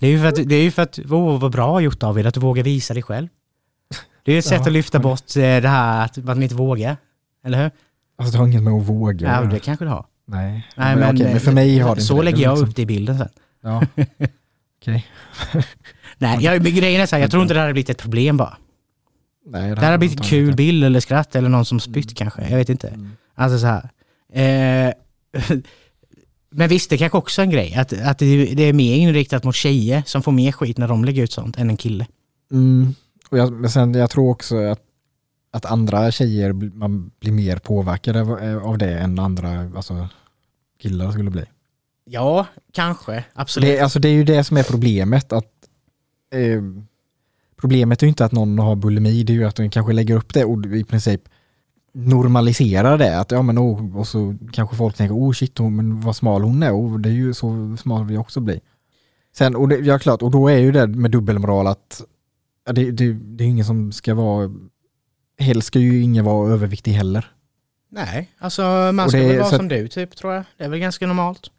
Det 0.01 0.07
är 0.07 0.11
ju 0.11 0.18
för 0.18 0.26
att, 0.26 0.49
det 0.49 0.55
är 0.55 0.62
ju 0.62 0.70
för 0.70 0.83
att 0.83 0.99
oh, 0.99 1.41
vad 1.41 1.53
bra 1.53 1.81
gjort 1.81 2.01
David, 2.01 2.26
att 2.26 2.35
du 2.35 2.41
vågar 2.41 2.62
visa 2.62 2.95
dig 2.95 3.03
själv. 3.03 3.29
Det 4.22 4.33
är 4.33 4.35
ju 4.35 4.39
ett 4.39 4.45
sätt 4.45 4.61
Ja, 4.61 4.66
att 4.66 4.72
lyfta 4.72 4.99
bort 4.99 5.37
eh, 5.37 5.41
det 5.41 5.68
här 5.68 6.05
att 6.05 6.16
man 6.16 6.43
inte 6.43 6.55
vågar. 6.55 6.97
Eller 7.45 7.62
hur? 7.62 7.70
Alltså 8.18 8.32
det 8.32 8.38
har 8.38 8.46
inget 8.46 8.62
med 8.62 8.72
att 8.72 8.86
våga. 8.88 9.28
Ja, 9.40 9.44
det 9.44 9.58
kanske 9.60 9.84
du 9.84 9.88
har. 9.88 10.06
Nej. 10.26 10.66
Nej, 10.76 10.96
men, 10.96 11.14
okej, 11.16 11.26
men 11.32 11.40
för 11.40 11.52
mig 11.52 11.78
har 11.78 11.88
det 11.88 11.92
inte 11.92 12.02
Så 12.04 12.16
det. 12.16 12.22
lägger 12.22 12.36
Det 12.36 12.42
är 12.42 12.44
jag 12.44 12.52
liksom- 12.52 12.68
upp 12.68 12.76
det 12.76 12.82
i 12.82 12.86
bilden 12.86 13.18
sen. 13.18 13.28
Ja. 13.62 13.82
Okej. 14.80 15.06
Nej, 16.18 16.38
jag, 16.44 16.62
men 16.62 16.74
grejen 16.74 17.00
är 17.00 17.06
så 17.06 17.16
här, 17.16 17.22
jag 17.22 17.30
tror 17.30 17.42
inte 17.42 17.54
det 17.54 17.60
här 17.60 17.64
hade 17.66 17.72
blivit 17.72 17.90
ett 17.90 17.98
problem 17.98 18.36
bara. 18.36 18.56
Nej, 19.46 19.74
Det 19.74 19.84
hade 19.84 19.98
blivit 19.98 20.18
en 20.20 20.24
kul 20.26 20.44
inte. 20.44 20.56
bild 20.56 20.84
eller 20.84 21.00
skratt 21.00 21.36
eller 21.36 21.48
någon 21.48 21.64
som 21.64 21.80
spytt 21.80 22.14
kanske. 22.16 22.48
Jag 22.50 22.56
vet 22.56 22.68
inte. 22.68 22.88
Mm. 22.88 23.10
Alltså 23.34 23.58
så 23.58 23.66
här. 23.66 23.88
Eh, 24.32 24.92
men 26.50 26.68
visst, 26.68 26.90
det 26.90 26.98
kanske 26.98 27.18
också 27.18 27.40
är 27.42 27.44
en 27.44 27.50
grej. 27.50 27.74
Att, 27.74 27.92
att 28.02 28.18
det, 28.18 28.44
det 28.54 28.62
är 28.62 28.72
mer 28.72 28.94
inriktat 28.96 29.44
mot 29.44 29.54
tjejer 29.54 30.02
som 30.06 30.22
får 30.22 30.32
mer 30.32 30.52
skit 30.52 30.78
när 30.78 30.88
de 30.88 31.04
lägger 31.04 31.22
ut 31.22 31.32
sånt 31.32 31.58
än 31.58 31.70
en 31.70 31.76
kille. 31.76 32.06
Mm. 32.52 32.94
Och 33.30 33.38
jag, 33.38 33.52
men 33.52 33.70
sen 33.70 33.94
jag 33.94 34.10
tror 34.10 34.30
också 34.30 34.56
att, 34.56 34.80
att 35.59 35.66
andra 35.66 36.11
tjejer, 36.11 36.52
man 36.52 37.11
blir 37.20 37.32
mer 37.32 37.56
påverkade 37.56 38.20
av, 38.20 38.38
eh, 38.38 38.66
av 38.66 38.78
det 38.78 38.98
än 38.98 39.18
andra 39.18 39.70
alltså, 39.76 40.09
killar 40.82 41.11
skulle 41.11 41.30
bli. 41.30 41.44
Ja, 42.04 42.46
kanske. 42.72 43.24
Absolut. 43.32 43.68
Det, 43.68 43.80
alltså, 43.80 43.98
det 43.98 44.09
är 44.09 44.12
ju 44.12 44.24
det 44.24 44.44
som 44.44 44.56
är 44.56 44.62
problemet. 44.62 45.32
att 45.32 45.52
eh, 46.34 46.62
Problemet 47.61 48.02
är 48.02 48.06
ju 48.06 48.09
inte 48.09 48.24
att 48.24 48.32
någon 48.32 48.59
har 48.59 48.76
bulimi, 48.76 49.22
det 49.22 49.32
är 49.32 49.34
ju 49.34 49.44
att 49.44 49.56
de 49.56 49.70
kanske 49.70 49.92
lägger 49.92 50.16
upp 50.16 50.34
det 50.34 50.44
och 50.44 50.66
i 50.66 50.84
princip 50.84 51.22
normaliserar 51.92 52.98
det. 52.98 53.20
Att, 53.20 53.30
ja, 53.30 53.42
men, 53.42 53.59
oh, 53.59 53.98
och 53.98 54.09
så 54.09 54.36
kanske 54.52 54.76
folk 54.76 54.96
tänker, 54.96 55.14
oh 55.14 55.32
shit, 55.32 55.61
oh, 55.61 55.70
men 55.70 56.00
vad 56.00 56.16
smal 56.16 56.42
hon 56.42 56.62
är, 56.62 56.72
oh, 56.72 56.98
det 56.98 57.09
är 57.09 57.12
ju 57.12 57.34
så 57.34 57.76
smal 57.80 58.04
vi 58.04 58.16
också 58.16 58.40
blir. 58.40 58.61
Sen, 59.32 59.56
och 59.56 59.68
det, 59.68 59.76
ja 59.76 59.98
klart, 59.98 60.22
och 60.22 60.30
då 60.30 60.48
är 60.48 60.59
ju 60.59 60.72
det 60.72 60.86
med 60.86 61.11
dubbelmoral 61.11 61.66
att 61.66 62.02
det, 62.72 62.90
det, 62.90 63.12
det 63.12 63.44
är 63.44 63.48
ingen 63.48 63.64
som 63.64 63.92
ska 63.92 64.14
vara, 64.14 64.50
helst 65.39 65.66
ska 65.66 65.78
ju 65.78 66.03
ingen 66.03 66.24
vara 66.24 66.53
överviktig 66.53 66.93
heller. 66.93 67.26
Nej, 67.91 68.30
alltså 68.39 68.62
man 68.93 69.09
ska 69.09 69.18
det 69.18 69.28
väl 69.28 69.39
vara 69.39 69.49
som 69.51 69.68
du 69.68 69.89
typ 69.89 70.16
tror 70.16 70.34
jag. 70.34 70.45
Det 70.59 70.64
är 70.64 70.68
väl 70.68 70.78
ganska 70.78 71.07
normalt. 71.07 71.51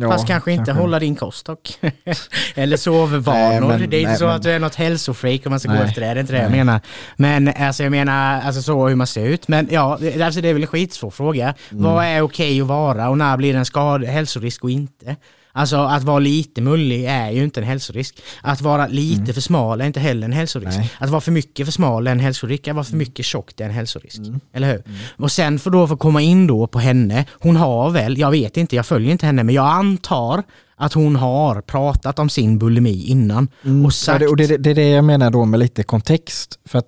Ja, 0.00 0.10
Fast 0.10 0.26
kanske 0.26 0.52
inte 0.52 0.72
hålla 0.72 0.98
din 0.98 1.14
kost 1.16 1.46
dock. 1.46 1.78
Eller 2.54 2.76
sovvanor. 2.76 3.68
Nej, 3.68 3.78
men- 3.78 3.90
det 3.90 3.96
är 3.96 4.00
inte 4.00 4.10
nej, 4.10 4.18
så 4.18 4.26
men- 4.26 4.36
att 4.36 4.42
du 4.42 4.50
är 4.50 4.58
något 4.58 4.74
hälsofreak 4.74 5.46
om 5.46 5.50
man 5.50 5.60
ska 5.60 5.68
gå 5.68 5.74
Nej. 5.74 5.84
efter 5.84 6.00
det. 6.00 6.06
Det 6.06 6.12
är 6.12 6.20
inte 6.20 6.32
det 6.32 6.42
jag 6.42 6.50
menar. 6.50 6.80
Men 7.16 7.48
alltså 7.48 7.82
jag 7.82 7.90
menar 7.90 8.40
alltså 8.40 8.62
så 8.62 8.88
hur 8.88 8.96
man 8.96 9.06
ser 9.06 9.26
ut. 9.26 9.48
Men 9.48 9.68
ja, 9.70 9.98
det, 10.00 10.22
alltså, 10.22 10.40
det 10.40 10.48
är 10.48 10.52
väl 10.52 10.62
en 10.62 10.68
skitsvår 10.68 11.10
fråga. 11.10 11.54
Mm. 11.70 11.82
Vad 11.84 12.04
är 12.04 12.20
okej 12.22 12.60
att 12.60 12.66
vara 12.66 13.08
och 13.08 13.18
när 13.18 13.36
blir 13.36 13.52
det 13.52 13.58
en 13.58 13.64
skad, 13.64 14.04
hälsorisk 14.04 14.64
och 14.64 14.70
inte? 14.70 15.16
Alltså 15.54 15.76
att 15.76 16.02
vara 16.02 16.18
lite 16.18 16.60
mullig 16.60 17.04
är 17.04 17.30
ju 17.30 17.44
inte 17.44 17.60
en 17.60 17.66
hälsorisk. 17.66 18.22
Att 18.42 18.60
vara 18.60 18.86
lite 18.86 19.32
för 19.32 19.40
smal 19.40 19.80
är 19.80 19.86
inte 19.86 20.00
heller 20.00 20.24
en 20.24 20.32
hälsorisk. 20.32 20.68
Mm. 20.76 20.80
Nej. 20.80 20.90
Att 20.98 21.10
vara 21.10 21.20
för 21.20 21.32
mycket 21.32 21.66
för 21.66 21.72
smal 21.72 22.06
är 22.06 22.12
en 22.12 22.20
hälsorisk. 22.20 22.68
Att 22.68 22.74
vara 22.74 22.84
för 22.84 22.96
mycket 22.96 23.24
tjock 23.24 23.52
det 23.56 23.64
är 23.64 23.68
en 23.68 23.74
hälsorisk. 23.74 24.18
Mm. 24.18 24.40
Eller 24.52 24.72
hur? 24.72 24.82
Och 25.16 25.32
sen 25.32 25.58
för 25.58 25.70
då 25.70 25.86
få 25.88 25.96
komma 25.96 26.20
in 26.22 26.46
då 26.46 26.66
på 26.66 26.78
henne. 26.78 27.24
Hon 27.40 27.56
har 27.56 27.90
väl, 27.90 28.18
jag 28.18 28.30
vet 28.30 28.56
inte, 28.56 28.76
jag 28.76 28.86
följer 28.86 29.12
inte 29.12 29.26
henne, 29.26 29.42
men 29.42 29.54
jag 29.54 29.66
antar 29.66 30.42
att 30.76 30.92
hon 30.92 31.16
har 31.16 31.60
pratat 31.60 32.18
om 32.18 32.28
sin 32.28 32.58
bulimi 32.58 33.02
innan. 33.04 33.48
Mm. 33.64 33.84
Och 33.86 33.94
sagt, 33.94 34.14
Ja, 34.20 34.26
det, 34.26 34.30
och 34.30 34.36
det, 34.36 34.56
det 34.56 34.70
är 34.70 34.74
det 34.74 34.88
jag 34.88 35.04
menar 35.04 35.30
då 35.30 35.44
med 35.44 35.60
lite 35.60 35.82
kontext. 35.82 36.58
För 36.64 36.78
att, 36.78 36.86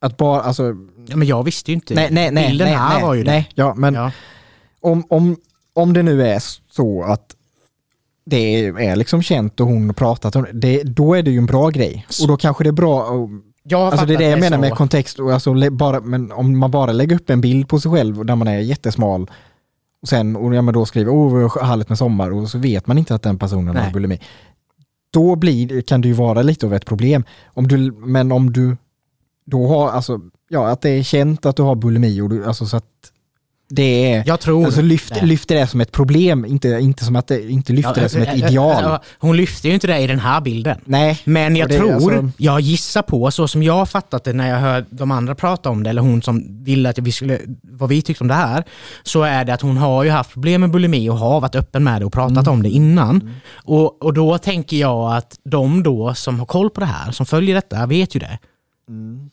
att 0.00 0.16
bara, 0.16 0.40
alltså, 0.40 0.74
ja, 1.08 1.16
men 1.16 1.28
jag 1.28 1.42
visste 1.42 1.70
ju 1.70 1.74
inte. 1.74 1.94
nej, 1.94 2.08
nej, 2.10 2.30
nej, 2.30 2.48
Bilden 2.48 2.66
nej, 2.68 2.76
här 2.76 2.94
nej, 2.94 3.02
var 3.02 3.14
ju 3.14 3.24
det. 3.24 3.30
nej, 3.30 3.48
ja, 3.54 3.74
men 3.74 3.94
Ja. 3.94 4.10
om, 4.80 5.04
om, 5.10 5.36
om 5.74 5.92
det 5.92 6.02
nu 6.02 6.26
är 6.28 6.42
så 6.70 7.02
att 7.02 7.35
det 8.26 8.66
är 8.66 8.96
liksom 8.96 9.22
känt 9.22 9.60
och 9.60 9.66
hon 9.66 9.86
har 9.86 9.92
pratat 9.94 10.36
om 10.36 10.46
det, 10.52 10.82
då 10.82 11.14
är 11.14 11.22
det 11.22 11.30
ju 11.30 11.38
en 11.38 11.46
bra 11.46 11.68
grej. 11.68 12.06
Och 12.22 12.28
då 12.28 12.36
kanske 12.36 12.64
det 12.64 12.70
är 12.70 12.72
bra, 12.72 13.28
Jag 13.62 13.80
alltså 13.80 14.06
det 14.06 14.14
är 14.14 14.18
det 14.18 14.28
jag 14.28 14.40
menar 14.40 14.56
så. 14.56 14.60
med 14.60 14.74
kontext, 14.74 15.18
och 15.18 15.32
alltså, 15.32 15.70
bara, 15.70 16.00
men 16.00 16.32
om 16.32 16.58
man 16.58 16.70
bara 16.70 16.92
lägger 16.92 17.16
upp 17.16 17.30
en 17.30 17.40
bild 17.40 17.68
på 17.68 17.80
sig 17.80 17.90
själv 17.90 18.24
där 18.24 18.36
man 18.36 18.48
är 18.48 18.58
jättesmal, 18.58 19.30
och 20.02 20.08
sen 20.08 20.36
och 20.36 20.54
ja, 20.54 20.62
men 20.62 20.74
då 20.74 20.86
skriver 20.86 21.12
vad 21.12 21.66
härligt 21.66 21.88
med 21.88 21.98
sommar, 21.98 22.30
och 22.30 22.48
så 22.48 22.58
vet 22.58 22.86
man 22.86 22.98
inte 22.98 23.14
att 23.14 23.22
den 23.22 23.38
personen 23.38 23.74
Nej. 23.74 23.84
har 23.84 23.90
bulimi. 23.90 24.20
Då 25.10 25.36
blir, 25.36 25.82
kan 25.82 26.00
det 26.00 26.08
ju 26.08 26.14
vara 26.14 26.42
lite 26.42 26.66
av 26.66 26.74
ett 26.74 26.86
problem. 26.86 27.24
Om 27.46 27.68
du, 27.68 27.92
men 27.92 28.32
om 28.32 28.52
du 28.52 28.76
då 29.44 29.66
har, 29.66 29.90
alltså, 29.90 30.20
ja 30.48 30.68
att 30.68 30.80
det 30.80 30.90
är 30.90 31.02
känt 31.02 31.46
att 31.46 31.56
du 31.56 31.62
har 31.62 31.74
bulimi, 31.74 32.20
och 32.20 32.28
du, 32.28 32.44
alltså 32.44 32.66
så 32.66 32.76
att 32.76 33.12
det 33.68 34.12
är 34.12 34.22
Jag 34.26 34.40
tror 34.40 34.64
Alltså 34.64 34.82
lyft, 34.82 35.14
det. 35.14 35.26
lyfter 35.26 35.54
det 35.54 35.66
som 35.66 35.80
ett 35.80 35.92
problem, 35.92 36.44
inte, 36.44 36.68
inte 36.68 37.04
som 37.04 37.16
att 37.16 37.26
det, 37.26 37.50
inte 37.50 37.72
lyfter 37.72 38.00
det 38.00 38.08
som 38.08 38.22
ett 38.22 38.28
Ja, 38.28 38.34
ja, 38.36 38.48
ideal. 38.48 38.82
ja, 38.82 39.02
Hon 39.18 39.36
lyfter 39.36 39.68
ju 39.68 39.74
inte 39.74 39.86
det 39.86 39.98
i 39.98 40.06
den 40.06 40.18
här 40.18 40.40
bilden. 40.40 40.80
Nej, 40.84 41.20
Men 41.24 41.56
jag 41.56 41.70
tror, 41.72 41.92
alltså- 41.94 42.30
jag 42.36 42.60
gissar 42.60 43.02
på, 43.02 43.30
så 43.30 43.48
som 43.48 43.62
jag 43.62 43.74
har 43.74 43.86
fattat 43.86 44.24
det 44.24 44.32
när 44.32 44.50
jag 44.50 44.58
hör 44.58 44.84
de 44.90 45.10
andra 45.10 45.34
prata 45.34 45.70
om 45.70 45.82
det, 45.82 45.90
eller 45.90 46.02
hon 46.02 46.22
som 46.22 46.64
ville 46.64 46.88
att 46.90 46.98
vi 46.98 47.12
skulle, 47.12 47.38
vad 47.62 47.88
vi 47.88 48.02
tyckte 48.02 48.24
om 48.24 48.28
det 48.28 48.34
här, 48.34 48.64
så 49.02 49.22
är 49.22 49.44
det 49.44 49.54
att 49.54 49.60
hon 49.62 49.76
har 49.76 50.04
ju 50.04 50.10
haft 50.10 50.32
problem 50.32 50.60
med 50.60 50.70
bulimi 50.70 51.08
och 51.10 51.18
har 51.18 51.40
varit 51.40 51.54
öppen 51.54 51.84
med 51.84 52.00
det 52.00 52.04
och 52.06 52.12
pratat 52.12 52.38
Mm. 52.46 52.52
om 52.52 52.62
det 52.62 52.68
innan. 52.68 53.30
Och, 53.64 54.04
och 54.04 54.14
då 54.14 54.38
tänker 54.38 54.76
jag 54.76 55.16
att 55.16 55.38
de 55.44 55.82
då 55.82 56.14
som 56.14 56.38
har 56.38 56.46
koll 56.46 56.70
på 56.70 56.80
det 56.80 56.86
här, 56.86 57.12
som 57.12 57.26
följer 57.26 57.54
detta, 57.54 57.86
vet 57.86 58.14
ju 58.16 58.20
det. 58.20 58.38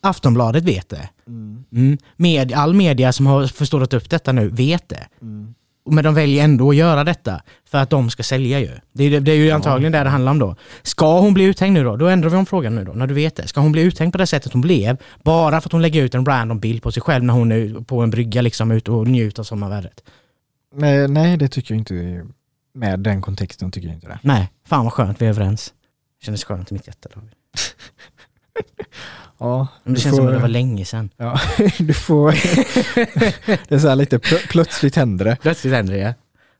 Aftonbladet 0.00 0.64
vet 0.64 0.88
det. 0.88 1.08
Mm. 1.26 1.98
Med, 2.16 2.52
all 2.52 2.74
media 2.74 3.12
som 3.12 3.26
har 3.26 3.46
förstått 3.46 3.94
upp 3.94 4.10
detta 4.10 4.32
nu 4.32 4.48
vet 4.48 4.88
det. 4.88 5.06
Men 5.90 6.04
de 6.04 6.14
väljer 6.14 6.44
ändå 6.44 6.70
att 6.70 6.76
göra 6.76 7.04
detta 7.04 7.42
för 7.70 7.78
att 7.78 7.90
de 7.90 8.10
ska 8.10 8.22
sälja 8.22 8.60
ju. 8.60 8.70
Det 8.92 9.04
är, 9.04 9.08
ju- 9.08 9.20
det 9.20 9.32
är 9.32 9.36
ju 9.36 9.50
antagligen 9.50 9.92
det 9.92 10.04
det 10.04 10.10
handlar 10.10 10.32
om 10.32 10.38
då. 10.38 10.56
Ska 10.82 11.20
hon 11.20 11.34
bli 11.34 11.44
uthängd 11.44 11.74
nu 11.74 11.84
då? 11.84 11.96
Då 11.96 12.06
ändrar 12.06 12.30
vi 12.30 12.36
om 12.36 12.46
frågan 12.46 12.74
nu 12.74 12.84
då, 12.84 12.92
när 12.92 13.06
du 13.06 13.14
vet 13.14 13.36
det. 13.36 13.46
Ska 13.46 13.60
hon 13.60 13.72
bli 13.72 13.82
uthängd 13.82 14.12
på 14.12 14.18
det 14.18 14.26
sättet 14.26 14.52
hon 14.52 14.62
blev, 14.62 14.96
bara 15.22 15.60
för 15.60 15.68
att 15.68 15.72
hon 15.72 15.82
lägger 15.82 16.02
ut 16.02 16.14
en 16.14 16.26
random 16.26 16.58
bild 16.60 16.82
på 16.82 16.92
sig 16.92 17.02
själv 17.02 17.24
när 17.24 17.34
hon 17.34 17.52
är 17.52 17.84
på 17.84 18.00
en 18.02 18.10
brygga 18.10 18.42
liksom 18.42 18.70
ute 18.70 18.90
och 18.90 19.08
njuter 19.08 19.40
av 19.40 19.44
sommarvädret? 19.44 20.04
nej, 20.76 21.08
nej, 21.08 21.36
det 21.36 21.48
tycker 21.48 21.74
jag 21.74 21.78
inte. 21.80 22.26
Med 22.74 23.00
den 23.00 23.22
kontexten 23.22 23.70
tycker 23.70 23.88
jag 23.88 23.96
inte 23.96 24.06
det. 24.08 24.18
Nej, 24.22 24.50
fan 24.66 24.84
vad 24.84 24.92
skönt 24.92 25.22
vi 25.22 25.26
är 25.26 25.30
överens. 25.30 25.72
Det 26.20 26.24
kändes 26.26 26.44
skönt 26.44 26.70
i 26.70 26.74
mitt 26.74 26.86
hjärta 26.86 27.08
David. 27.14 27.30
Ja, 29.40 29.66
Men 29.84 29.94
det 29.94 29.98
du 29.98 30.02
känns 30.02 30.16
som 30.16 30.24
får- 30.24 30.32
att 30.32 30.38
det 30.38 30.42
var 30.42 30.48
länge 30.48 30.84
sedan. 30.84 31.10
Ja, 31.16 31.40
du 31.78 31.94
får... 31.94 32.30
det 33.68 33.74
är 33.74 33.78
så 33.78 33.88
här 33.88 33.96
lite 33.96 34.18
pl- 34.18 34.48
plötsligt 34.48 34.96
händer 34.96 35.24
det. 35.24 35.36
Plötsligt 35.42 35.74
händer 35.74 35.94
det 35.94 36.00
ja. 36.00 36.12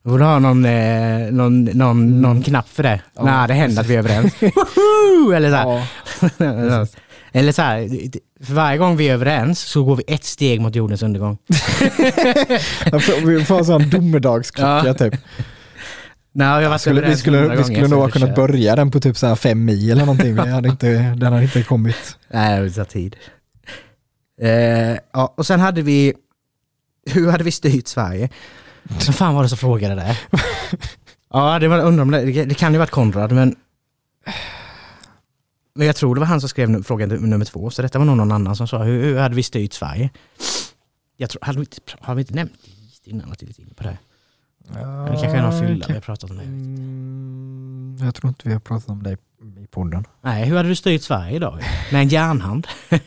Vi 0.03 0.11
borde 0.11 0.25
ha 0.25 0.39
någon, 0.39 0.64
eh, 0.64 1.18
någon, 1.33 1.64
någon, 1.64 2.20
någon 2.22 2.43
knapp 2.43 2.68
för 2.68 2.83
det. 2.83 2.89
Mm. 2.89 3.01
Ja. 3.14 3.25
när 3.25 3.49
det 3.49 3.55
händer 3.55 3.81
att 3.83 3.89
vi 3.89 3.95
är 3.95 3.99
överens. 3.99 4.35
Woho! 4.43 5.33
Eller 5.33 5.51
så 5.51 5.57
här. 5.57 5.87
Ja, 6.39 6.87
Eller 7.33 7.53
så 7.53 7.62
här, 7.62 7.89
för 8.45 8.55
varje 8.55 8.79
gång 8.79 8.97
vi 8.97 9.09
är 9.09 9.14
överens 9.14 9.61
så 9.61 9.85
går 9.85 9.97
vi 9.97 10.05
ett 10.07 10.25
steg 10.25 10.61
mot 10.61 10.75
jordens 10.75 11.03
undergång. 11.03 11.39
Vi 13.25 13.45
får 13.45 13.59
en 13.59 13.64
sån 13.64 13.91
domedagsklocka 13.91 14.83
Ja. 14.87 14.95
typ. 14.95 15.14
Nej, 16.37 16.62
jag 16.62 16.80
Skulle, 16.80 17.01
vi 17.01 17.16
skulle, 17.16 17.57
vi 17.57 17.64
skulle 17.64 17.89
nog 17.89 18.01
ha 18.01 18.09
kunnat 18.09 18.28
kör. 18.28 18.37
börja 18.37 18.76
den 18.76 18.91
på 18.91 19.01
typ 19.01 19.16
så 19.16 19.26
här 19.26 19.35
fem 19.35 19.64
mil 19.64 19.91
eller 19.91 20.07
någonting. 20.07 20.35
Vi 20.35 20.51
hade 20.51 20.68
inte, 20.68 20.89
den 21.16 21.32
hade 21.32 21.45
inte 21.45 21.62
kommit. 21.62 22.18
Nej, 22.30 22.61
det 22.61 22.70
tar 22.70 22.85
tid. 22.85 23.16
Eh, 24.41 24.99
ja, 25.12 25.35
och 25.37 25.47
sen 25.47 25.61
hade 25.61 25.82
vi, 25.82 26.14
hur 27.11 27.30
hade 27.30 27.45
vi 27.45 27.51
styrt 27.51 27.87
Sverige? 27.89 28.28
Vem 28.82 29.01
fan 29.12 29.35
var 29.35 29.43
det 29.43 29.49
som 29.49 29.59
frågade 29.59 29.95
det? 29.95 30.18
ja, 31.30 31.59
det 31.59 31.68
var, 31.68 31.78
undrar 31.80 32.03
om 32.03 32.11
det, 32.11 32.45
det 32.45 32.55
kan 32.55 32.72
ju 32.72 32.78
varit 32.78 32.91
Konrad, 32.91 33.32
men 33.32 33.57
men 35.74 35.87
jag 35.87 35.97
tror 35.97 36.14
det 36.14 36.20
var 36.20 36.26
han 36.26 36.41
som 36.41 36.49
skrev 36.49 36.82
fråga 36.82 37.07
nummer 37.07 37.45
två, 37.45 37.70
så 37.70 37.82
detta 37.82 37.99
var 37.99 38.07
nog 38.07 38.16
någon 38.16 38.32
annan 38.32 38.57
som 38.57 38.68
sa 38.68 38.82
hur, 38.82 39.03
hur 39.03 39.18
hade 39.18 39.35
vi 39.35 39.43
styrt 39.43 39.72
Sverige? 39.72 40.11
Jag 41.16 41.30
tror, 41.30 41.45
hade 41.45 41.59
vi 41.59 41.62
inte, 41.62 41.76
har 42.01 42.14
vi 42.14 42.20
inte 42.22 42.35
nämnt 42.35 42.53
det 43.05 43.11
innan 43.11 43.32
att 43.32 43.43
vi 43.43 43.47
är 43.47 43.61
inne 43.61 43.74
på 43.74 43.82
det? 43.82 43.99
Men 44.73 45.05
det 45.05 45.11
kanske 45.21 45.39
är 45.39 45.43
någon 45.43 45.61
fylla 45.61 45.85
vi 45.89 45.95
har 45.95 46.01
pratat 46.01 46.31
om 46.31 46.37
det. 46.37 46.43
Mm, 46.43 47.97
jag 48.01 48.15
tror 48.15 48.29
inte 48.29 48.49
vi 48.49 48.53
har 48.53 48.61
pratat 48.61 48.89
om 48.89 49.03
det 49.03 49.12
i 49.62 49.67
podden. 49.71 50.05
Nej, 50.23 50.45
hur 50.45 50.57
hade 50.57 50.69
du 50.69 50.77
styrt 50.77 51.03
Sverige 51.03 51.37
idag? 51.37 51.59
Med 51.93 52.01
en 52.03 52.09
järnhand? 52.09 52.67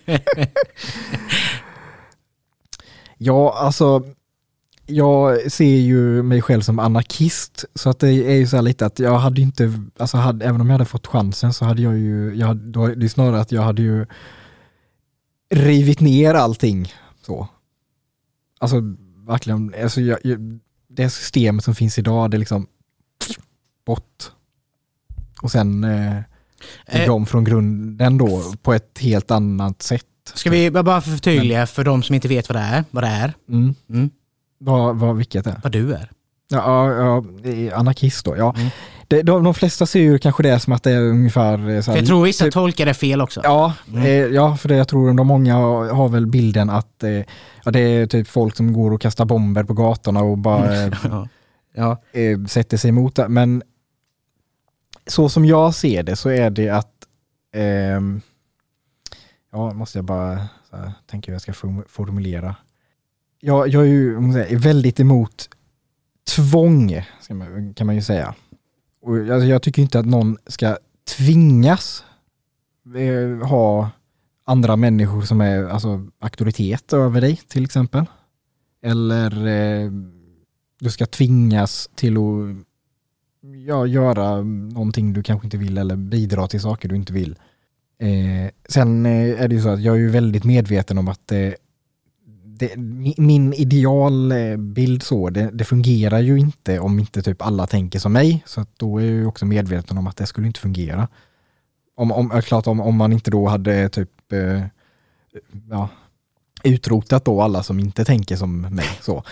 Ja, 3.17 3.53
alltså 3.59 4.03
jag 4.85 5.51
ser 5.51 5.75
ju 5.77 6.23
mig 6.23 6.41
själv 6.41 6.61
som 6.61 6.79
anarkist 6.79 7.65
så 7.75 7.89
att 7.89 7.99
det 7.99 8.07
är 8.11 8.35
ju 8.35 8.47
så 8.47 8.55
här 8.55 8.63
lite 8.63 8.85
att 8.85 8.99
jag 8.99 9.17
hade 9.17 9.41
inte, 9.41 9.73
alltså 9.97 10.17
hade, 10.17 10.45
även 10.45 10.61
om 10.61 10.67
jag 10.67 10.73
hade 10.73 10.85
fått 10.85 11.07
chansen 11.07 11.53
så 11.53 11.65
hade 11.65 11.81
jag 11.81 11.97
ju, 11.97 12.35
jag, 12.35 12.47
hade- 12.47 12.71
då, 12.71 12.87
det 12.87 13.05
är 13.05 13.09
snarare 13.09 13.41
att 13.41 13.51
jag 13.51 13.61
hade 13.61 13.81
ju 13.81 14.05
rivit 15.49 15.99
ner 15.99 16.33
allting 16.33 16.93
så. 17.25 17.47
alltså 18.59 18.75
verkligen, 19.27 19.73
alltså, 19.83 20.01
jag, 20.01 20.19
det 20.97 21.09
systemet 21.09 21.63
som 21.63 21.75
finns 21.75 21.99
idag, 21.99 22.31
det 22.31 22.37
är 22.37 22.39
liksom 22.39 22.67
bort. 23.85 24.31
Och 25.41 25.51
sen 25.51 25.83
eh, 25.83 26.17
bygga 26.93 27.11
om 27.11 27.25
från 27.25 27.43
grunden 27.43 28.17
då 28.17 28.43
på 28.61 28.73
ett 28.73 28.99
helt 28.99 29.31
annat 29.31 29.81
sätt. 29.81 30.03
Ska 30.33 30.49
vi 30.49 30.71
bara 30.71 31.01
förtydliga 31.01 31.67
för 31.67 31.83
de 31.83 32.03
som 32.03 32.15
inte 32.15 32.27
vet 32.27 32.49
vad 32.49 32.55
det 32.55 32.61
är, 32.61 32.83
vad 32.91 33.03
det 33.03 33.07
är? 33.07 33.33
Mm. 33.49 33.75
Mm. 33.89 34.09
Vad, 34.59 34.95
vad, 34.95 35.17
vilket 35.17 35.47
är? 35.47 35.59
Vad 35.63 35.71
du 35.71 35.93
är. 35.93 36.11
Ja, 36.49 36.93
ja, 36.93 37.23
anarkist 37.75 38.25
då. 38.25 38.37
Ja. 38.37 38.53
Mm. 38.57 38.69
Det, 39.07 39.21
de, 39.21 39.43
de 39.43 39.53
flesta 39.53 39.85
ser 39.85 39.99
ju 39.99 40.17
kanske 40.19 40.43
det 40.43 40.59
som 40.59 40.73
att 40.73 40.83
det 40.83 40.91
är 40.91 41.01
ungefär... 41.01 41.69
Eh, 41.69 41.81
så 41.81 41.91
här, 41.91 41.97
jag 41.97 42.07
tror 42.07 42.23
vissa 42.23 42.45
typ, 42.45 42.53
tolkar 42.53 42.85
det 42.85 42.93
fel 42.93 43.21
också. 43.21 43.41
Ja, 43.43 43.73
mm. 43.87 44.03
eh, 44.03 44.09
ja 44.09 44.57
för 44.57 44.69
det, 44.69 44.75
jag 44.75 44.87
tror 44.87 45.13
de 45.13 45.27
många 45.27 45.55
har, 45.55 45.89
har 45.89 46.09
väl 46.09 46.27
bilden 46.27 46.69
att 46.69 47.03
eh, 47.03 47.11
ja, 47.63 47.71
det 47.71 47.79
är 47.79 48.07
typ 48.07 48.27
folk 48.27 48.55
som 48.55 48.73
går 48.73 48.93
och 48.93 49.01
kastar 49.01 49.25
bomber 49.25 49.63
på 49.63 49.73
gatorna 49.73 50.21
och 50.21 50.37
bara 50.37 50.75
mm. 50.75 50.95
ja. 51.03 51.27
ja. 51.73 52.19
Eh, 52.19 52.45
sätter 52.45 52.77
sig 52.77 52.89
emot 52.89 53.15
det. 53.15 53.29
Men 53.29 53.63
så 55.07 55.29
som 55.29 55.45
jag 55.45 55.75
ser 55.75 56.03
det 56.03 56.15
så 56.15 56.29
är 56.29 56.49
det 56.49 56.69
att 56.69 56.93
eh, 57.55 58.01
ja, 59.51 59.73
måste 59.73 59.97
jag 59.97 60.05
bara 60.05 60.39
här, 60.71 60.91
tänka 61.05 61.31
hur 61.31 61.33
jag 61.33 61.41
ska 61.41 61.53
formulera. 61.87 62.55
Jag, 63.39 63.67
jag 63.67 63.83
är 63.83 63.87
ju 63.87 64.33
säga, 64.33 64.59
väldigt 64.59 64.99
emot 64.99 65.49
tvång, 66.35 67.01
kan 67.75 67.87
man 67.87 67.95
ju 67.95 68.01
säga. 68.01 68.35
Och 69.07 69.17
jag, 69.17 69.45
jag 69.45 69.61
tycker 69.61 69.81
inte 69.81 69.99
att 69.99 70.05
någon 70.05 70.37
ska 70.47 70.77
tvingas 71.17 72.03
eh, 72.95 73.47
ha 73.47 73.89
andra 74.45 74.75
människor 74.75 75.21
som 75.21 75.41
är 75.41 75.63
alltså, 75.63 76.07
auktoritet 76.19 76.93
över 76.93 77.21
dig 77.21 77.35
till 77.47 77.63
exempel. 77.63 78.05
Eller 78.83 79.47
eh, 79.47 79.91
du 80.79 80.89
ska 80.89 81.05
tvingas 81.05 81.89
till 81.95 82.17
att 82.17 82.55
ja, 83.67 83.85
göra 83.85 84.41
någonting 84.41 85.13
du 85.13 85.23
kanske 85.23 85.47
inte 85.47 85.57
vill 85.57 85.77
eller 85.77 85.95
bidra 85.95 86.47
till 86.47 86.61
saker 86.61 86.89
du 86.89 86.95
inte 86.95 87.13
vill. 87.13 87.35
Eh, 87.99 88.51
sen 88.69 89.05
eh, 89.05 89.41
är 89.41 89.47
det 89.47 89.55
ju 89.55 89.61
så 89.61 89.69
att 89.69 89.81
jag 89.81 89.95
är 89.95 89.99
ju 89.99 90.09
väldigt 90.09 90.43
medveten 90.43 90.97
om 90.97 91.07
att 91.07 91.31
eh, 91.31 91.51
det, 92.59 92.77
min 93.17 93.53
idealbild 93.53 95.01
eh, 95.01 95.05
så, 95.05 95.29
det, 95.29 95.49
det, 95.53 95.63
fungerar 95.63 96.19
ju 96.19 96.39
inte 96.39 96.79
om 96.79 96.99
inte 96.99 97.21
typ 97.21 97.41
alla 97.41 97.67
tänker 97.67 97.99
som 97.99 98.13
mig. 98.13 98.43
Så 98.45 98.61
att 98.61 98.69
då 98.77 98.97
är 98.97 99.03
jag 99.03 99.13
ju 99.13 99.25
också 99.25 99.45
medveten 99.45 99.97
om 99.97 100.07
att 100.07 100.17
det 100.17 100.25
skulle 100.25 100.47
inte 100.47 100.59
fungera. 100.59 101.07
Om, 101.95 102.11
om, 102.11 102.31
eh, 102.31 102.41
klart 102.41 102.67
om, 102.67 102.81
om 102.81 102.95
man 102.95 103.13
inte 103.13 103.31
då 103.31 103.47
hade 103.47 103.89
typ 103.89 104.31
eh, 104.31 104.63
ja, 105.69 105.89
utrotat 106.63 107.25
då 107.25 107.41
alla 107.41 107.63
som 107.63 107.79
inte 107.79 108.05
tänker 108.05 108.35
som 108.35 108.61
mig. 108.61 108.89
Så. 109.01 109.23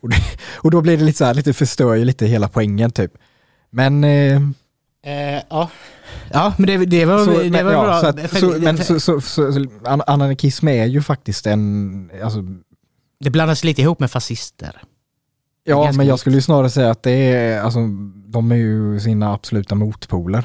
Och, 0.00 0.08
det, 0.08 0.16
och 0.56 0.70
då 0.70 0.80
blir 0.80 0.96
det 0.96 1.04
lite 1.04 1.18
så 1.18 1.24
här, 1.24 1.34
lite 1.34 1.52
förstör 1.52 1.94
ju 1.94 2.04
lite 2.04 2.26
hela 2.26 2.48
poängen 2.48 2.90
typ. 2.90 3.12
Men... 3.70 4.04
Eh, 4.04 4.40
eh, 5.04 5.42
ja. 5.50 5.70
ja, 6.30 6.54
men 6.58 6.66
det, 6.66 6.86
det 6.86 7.04
var, 7.04 7.24
så, 7.24 7.30
det 7.30 7.50
men, 7.50 7.64
var 7.64 7.72
ja, 7.72 7.82
bra. 7.82 8.00
Så 8.00 8.06
att, 8.06 8.30
så, 8.40 8.46
men 8.46 8.78
så, 8.78 9.00
så, 9.00 9.20
så, 9.20 9.66
anarkism 10.06 10.68
är 10.68 10.84
ju 10.84 11.02
faktiskt 11.02 11.46
en... 11.46 12.10
Alltså, 12.22 12.44
det 13.20 13.30
blandas 13.30 13.64
lite 13.64 13.82
ihop 13.82 14.00
med 14.00 14.10
fascister. 14.10 14.82
Ja, 15.64 15.92
men 15.92 16.06
jag 16.06 16.18
skulle 16.18 16.36
ju 16.36 16.42
snarare 16.42 16.70
säga 16.70 16.90
att 16.90 17.02
det 17.02 17.10
är, 17.10 17.60
alltså, 17.60 17.80
de 18.26 18.52
är 18.52 18.56
ju 18.56 19.00
sina 19.00 19.32
absoluta 19.32 19.74
motpoler 19.74 20.44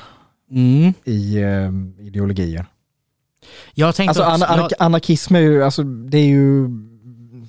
mm. 0.51 0.93
i 1.03 1.37
eh, 1.37 2.05
ideologier. 2.07 2.65
Jag 3.73 3.95
tänkte 3.95 4.23
alltså, 4.23 4.43
också, 4.43 4.53
anar 4.53 4.57
jag... 4.57 4.85
anarkism 4.85 5.35
är 5.35 5.39
ju, 5.39 5.63
alltså 5.63 5.83
det 5.83 6.17
är 6.17 6.25
ju, 6.25 6.69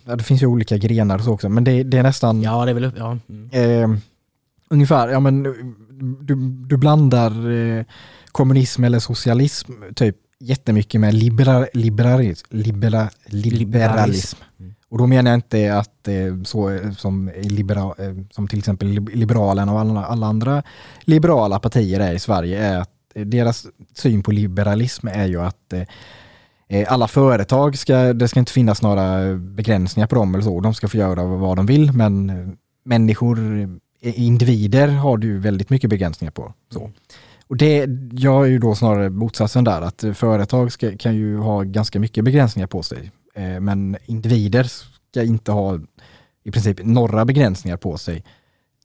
ja, 0.05 0.17
det 0.17 0.25
finns 0.25 0.43
ju 0.43 0.47
olika 0.47 0.77
grenar 0.77 1.19
och 1.19 1.25
så 1.25 1.33
också, 1.33 1.49
men 1.49 1.65
det, 1.65 1.83
det 1.83 1.99
är 1.99 2.03
nästan... 2.03 2.43
Ja, 2.43 2.65
det 2.65 2.71
är 2.71 2.75
väl, 2.75 2.93
ja. 2.97 3.19
Mm. 3.29 3.51
Eh, 3.53 3.99
ungefär, 4.69 5.09
ja 5.09 5.21
men 5.21 5.47
du, 6.01 6.35
du 6.67 6.77
blandar 6.77 7.51
eh, 7.51 7.85
kommunism 8.33 8.85
eller 8.85 8.99
socialism 8.99 9.73
typ 9.95 10.17
jättemycket 10.41 11.01
med 11.01 11.15
libera, 11.15 11.67
liberalism. 11.73 12.47
Libera, 12.51 13.11
liberalism. 13.27 14.39
Mm. 14.61 14.75
Och 14.89 14.99
då 14.99 15.07
menar 15.07 15.31
jag 15.31 15.39
inte 15.39 15.79
att 15.79 16.09
eh, 16.09 16.43
så 16.45 16.79
som, 16.97 17.31
libera, 17.37 17.83
eh, 17.83 18.15
som 18.31 18.49
till 18.49 18.59
exempel 18.59 18.89
Liberalerna 19.13 19.73
och 19.73 19.81
alla, 19.81 20.05
alla 20.05 20.27
andra 20.27 20.63
liberala 21.01 21.61
partier 21.61 22.01
är 22.01 22.15
i 22.15 22.19
Sverige 22.19 22.59
är 22.59 22.79
att 22.79 22.91
deras 23.15 23.67
syn 23.95 24.23
på 24.23 24.31
liberalism 24.31 25.09
är 25.09 25.27
ju 25.27 25.41
att 25.41 25.73
eh, 26.69 26.93
alla 26.93 27.09
företag 27.09 27.79
ska, 27.79 28.13
det 28.13 28.29
ska 28.29 28.41
inte 28.41 28.53
finnas 28.53 28.83
några 28.83 29.35
begränsningar 29.35 30.07
på 30.07 30.15
dem 30.15 30.35
eller 30.35 30.45
så. 30.45 30.61
De 30.61 30.75
ska 30.75 30.89
få 30.89 30.97
göra 30.97 31.25
vad 31.25 31.57
de 31.57 31.67
vill 31.67 31.93
men 31.93 32.33
människor 32.85 33.39
individer 34.01 34.89
har 34.89 35.17
du 35.17 35.39
väldigt 35.39 35.71
mycket 35.71 35.91
begränsningar 35.91 36.33
på. 36.33 36.55
Så. 36.71 36.81
Mm. 36.81 36.93
Och 37.47 37.57
det, 37.57 37.87
jag 38.13 38.45
är 38.45 38.51
ju 38.51 38.59
då 38.59 38.75
snarare 38.75 39.11
motsatsen 39.11 39.65
där, 39.65 39.83
att 39.83 40.05
företag 40.15 40.73
ska, 40.73 40.97
kan 40.97 41.15
ju 41.17 41.37
ha 41.37 41.63
ganska 41.63 42.01
mycket 42.01 42.25
begränsningar 42.25 42.67
på 42.67 42.83
sig. 42.83 43.11
Eh, 43.35 43.61
men 43.61 43.97
individer 44.07 44.65
ska 45.11 45.23
inte 45.23 45.53
ha 45.53 45.79
i 46.45 46.51
princip 46.51 46.85
några 46.85 47.25
begränsningar 47.25 47.77
på 47.77 47.99
sig. 47.99 48.25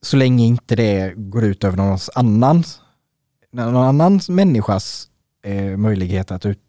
Så 0.02 0.18
länge 0.18 0.46
inte 0.46 0.76
det 0.76 1.14
går 1.16 1.44
ut 1.44 1.64
över 1.64 1.78
någon 1.78 1.98
annans, 2.16 2.82
någon 3.52 3.76
annan 3.76 4.20
människas 4.30 5.08
eh, 5.44 5.78
möjlighet 5.78 6.32
att 6.32 6.46
ut, 6.46 6.60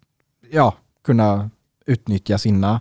ja, 0.51 0.74
kunna 1.05 1.51
utnyttja 1.86 2.38
sina 2.38 2.80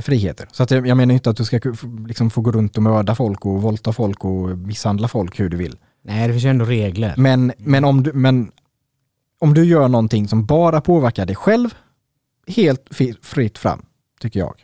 friheter. 0.00 0.48
Så 0.52 0.62
att 0.62 0.70
jag, 0.70 0.86
jag 0.86 0.96
menar 0.96 1.14
inte 1.14 1.30
att 1.30 1.36
du 1.36 1.44
ska 1.44 1.60
liksom 2.06 2.30
få 2.30 2.40
gå 2.40 2.52
runt 2.52 2.76
och 2.76 2.82
mörda 2.82 3.14
folk 3.14 3.46
och 3.46 3.62
våldta 3.62 3.92
folk 3.92 4.24
och 4.24 4.58
misshandla 4.58 5.08
folk 5.08 5.40
hur 5.40 5.48
du 5.48 5.56
vill. 5.56 5.76
Nej, 6.04 6.28
det 6.28 6.34
finns 6.34 6.44
ju 6.44 6.50
ändå 6.50 6.64
regler. 6.64 7.14
Men, 7.16 7.52
men, 7.58 7.84
om, 7.84 8.02
du, 8.02 8.12
men 8.12 8.50
om 9.38 9.54
du 9.54 9.64
gör 9.64 9.88
någonting 9.88 10.28
som 10.28 10.46
bara 10.46 10.80
påverkar 10.80 11.26
dig 11.26 11.36
själv, 11.36 11.74
helt 12.46 12.88
fritt 13.22 13.58
fram, 13.58 13.82
tycker 14.20 14.40
jag. 14.40 14.54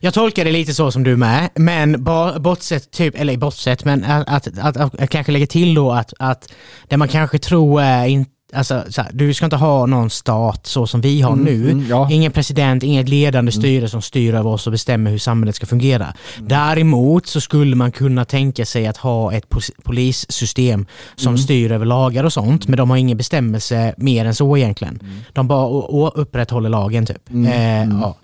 Jag 0.00 0.14
tolkar 0.14 0.44
det 0.44 0.52
lite 0.52 0.74
så 0.74 0.92
som 0.92 1.02
du 1.02 1.16
med, 1.16 1.50
men 1.54 2.04
bortsett, 2.40 2.90
typ, 2.90 3.14
eller 3.20 3.36
bortsett, 3.36 3.84
men 3.84 4.04
att, 4.04 4.28
att, 4.28 4.76
att, 4.76 5.00
att, 5.00 5.10
kanske 5.10 5.32
lägga 5.32 5.46
till 5.46 5.74
då 5.74 5.92
att, 5.92 6.14
att 6.18 6.52
det 6.88 6.96
man 6.96 7.08
kanske 7.08 7.38
tror 7.38 7.82
är 7.82 8.06
inte 8.06 8.30
Alltså, 8.54 8.74
här, 8.74 9.10
du 9.12 9.34
ska 9.34 9.44
inte 9.44 9.56
ha 9.56 9.86
någon 9.86 10.10
stat 10.10 10.66
så 10.66 10.86
som 10.86 11.00
vi 11.00 11.20
har 11.20 11.32
mm, 11.32 11.44
nu. 11.44 11.70
Mm, 11.70 11.86
ja. 11.88 12.08
Ingen 12.10 12.32
president, 12.32 12.82
inget 12.82 13.08
ledande 13.08 13.52
mm. 13.52 13.62
styre 13.62 13.88
som 13.88 14.02
styr 14.02 14.34
över 14.34 14.50
oss 14.50 14.66
och 14.66 14.70
bestämmer 14.70 15.10
hur 15.10 15.18
samhället 15.18 15.56
ska 15.56 15.66
fungera. 15.66 16.14
Mm. 16.36 16.48
Däremot 16.48 17.26
så 17.26 17.40
skulle 17.40 17.76
man 17.76 17.92
kunna 17.92 18.24
tänka 18.24 18.66
sig 18.66 18.86
att 18.86 18.96
ha 18.96 19.32
ett 19.32 19.46
polissystem 19.84 20.86
som 21.16 21.30
mm. 21.30 21.38
styr 21.38 21.72
över 21.72 21.86
lagar 21.86 22.24
och 22.24 22.32
sånt, 22.32 22.68
men 22.68 22.76
de 22.76 22.90
har 22.90 22.96
ingen 22.96 23.16
bestämmelse 23.16 23.94
mer 23.96 24.24
än 24.24 24.34
så 24.34 24.56
egentligen. 24.56 24.98
Mm. 25.02 25.14
De 25.32 25.48
bara 25.48 26.10
upprätthåller 26.10 26.68
lagen 26.68 27.06
typ. 27.06 27.30
Eh, 27.30 27.84
ja. 27.84 28.16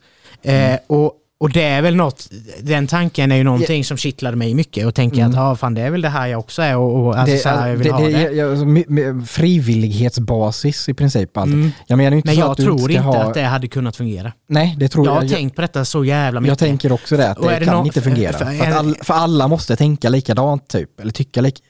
eh, 0.42 0.78
och 0.86 1.12
och 1.40 1.50
det 1.50 1.62
är 1.62 1.82
väl 1.82 1.96
något, 1.96 2.28
den 2.60 2.86
tanken 2.86 3.32
är 3.32 3.36
ju 3.36 3.44
någonting 3.44 3.84
som 3.84 3.96
kittlade 3.96 4.36
mig 4.36 4.54
mycket 4.54 4.86
och 4.86 4.94
tänker 4.94 5.18
mm. 5.18 5.30
att 5.30 5.36
ja, 5.36 5.56
fan 5.56 5.74
det 5.74 5.82
är 5.82 5.90
väl 5.90 6.00
det 6.00 6.08
här 6.08 6.26
jag 6.26 6.40
också 6.40 6.62
är 6.62 6.76
och, 6.76 7.06
och 7.06 7.18
alltså, 7.18 7.34
det, 7.34 7.42
så 7.42 7.48
här 7.48 7.68
jag 7.68 7.76
vill 7.76 7.86
det, 7.86 7.92
ha 7.92 8.00
det. 8.00 8.28
det. 8.28 8.50
Alltså, 8.50 9.32
frivillighetsbasis 9.32 10.88
i 10.88 10.94
princip 10.94 11.36
allt. 11.36 11.52
Mm. 11.52 11.70
Jag 11.86 11.96
menar 11.96 12.16
inte 12.16 12.28
Men 12.28 12.36
jag 12.36 12.50
att 12.50 12.56
tror 12.56 12.90
inte 12.90 13.02
ha... 13.02 13.22
att 13.22 13.34
det 13.34 13.42
hade 13.42 13.68
kunnat 13.68 13.96
fungera. 13.96 14.32
Nej, 14.48 14.76
det 14.78 14.88
tror 14.88 15.06
jag. 15.06 15.16
Jag 15.16 15.20
har 15.20 15.28
tänkt 15.28 15.56
på 15.56 15.62
detta 15.62 15.84
så 15.84 16.04
jävla 16.04 16.40
mycket. 16.40 16.50
Jag 16.50 16.58
tänker 16.58 16.92
också 16.92 17.16
det, 17.16 17.30
att 17.30 17.42
det, 17.42 17.58
det 17.58 17.64
kan 17.64 17.74
någon, 17.74 17.86
inte 17.86 18.02
fungera. 18.02 18.32
För, 18.32 18.44
för, 18.44 18.72
all, 18.72 18.96
för, 19.02 19.14
alla 19.14 19.48
måste 19.48 19.76
tänka 19.76 20.08
likadant 20.08 20.68
typ, 20.68 21.00
eller 21.00 21.12
tycka 21.12 21.40
lik, 21.40 21.62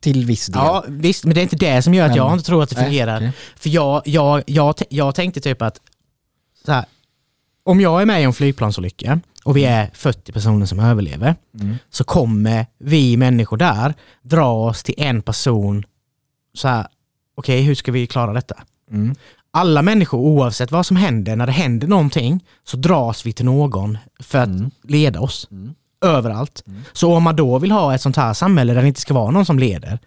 till 0.00 0.26
viss 0.26 0.46
del. 0.46 0.62
Ja, 0.64 0.84
visst, 0.88 1.24
men 1.24 1.34
det 1.34 1.40
är 1.40 1.42
inte 1.42 1.56
det 1.56 1.82
som 1.82 1.94
gör 1.94 2.04
att 2.04 2.10
men, 2.10 2.16
jag 2.16 2.32
inte 2.32 2.44
tror 2.44 2.62
att 2.62 2.70
det 2.70 2.76
fungerar. 2.76 3.20
Nej, 3.20 3.28
okay. 3.28 3.40
För 3.56 3.68
jag, 3.68 4.02
jag, 4.04 4.42
jag, 4.46 4.74
jag 4.90 5.14
tänkte 5.14 5.40
typ 5.40 5.62
att 5.62 5.80
så 6.66 6.72
här, 6.72 6.84
om 7.68 7.80
jag 7.80 8.02
är 8.02 8.06
med 8.06 8.20
i 8.20 8.24
en 8.24 8.32
flygplansolycka 8.32 9.20
och 9.44 9.56
vi 9.56 9.64
är 9.64 9.90
40 9.94 10.32
personer 10.32 10.66
som 10.66 10.80
överlever, 10.80 11.34
mm. 11.60 11.76
så 11.90 12.04
kommer 12.04 12.66
vi 12.78 13.16
människor 13.16 13.56
där 13.56 13.94
dra 14.22 14.52
oss 14.52 14.82
till 14.82 14.94
en 14.98 15.22
person, 15.22 15.84
så 16.54 16.68
här, 16.68 16.86
okej 17.34 17.56
okay, 17.56 17.66
hur 17.66 17.74
ska 17.74 17.92
vi 17.92 18.06
klara 18.06 18.32
detta? 18.32 18.54
Mm. 18.90 19.14
Alla 19.50 19.82
människor 19.82 20.18
oavsett 20.18 20.72
vad 20.72 20.86
som 20.86 20.96
händer, 20.96 21.36
när 21.36 21.46
det 21.46 21.52
händer 21.52 21.86
någonting, 21.86 22.44
så 22.64 22.76
dras 22.76 23.26
vi 23.26 23.32
till 23.32 23.44
någon 23.44 23.98
för 24.20 24.38
att 24.38 24.48
mm. 24.48 24.70
leda 24.82 25.20
oss. 25.20 25.48
Mm. 25.50 25.74
Överallt. 26.04 26.62
Mm. 26.66 26.80
Så 26.92 27.14
om 27.14 27.22
man 27.22 27.36
då 27.36 27.58
vill 27.58 27.72
ha 27.72 27.94
ett 27.94 28.00
sånt 28.00 28.16
här 28.16 28.34
samhälle 28.34 28.74
där 28.74 28.82
det 28.82 28.88
inte 28.88 29.00
ska 29.00 29.14
vara 29.14 29.30
någon 29.30 29.46
som 29.46 29.58
leder, 29.58 29.98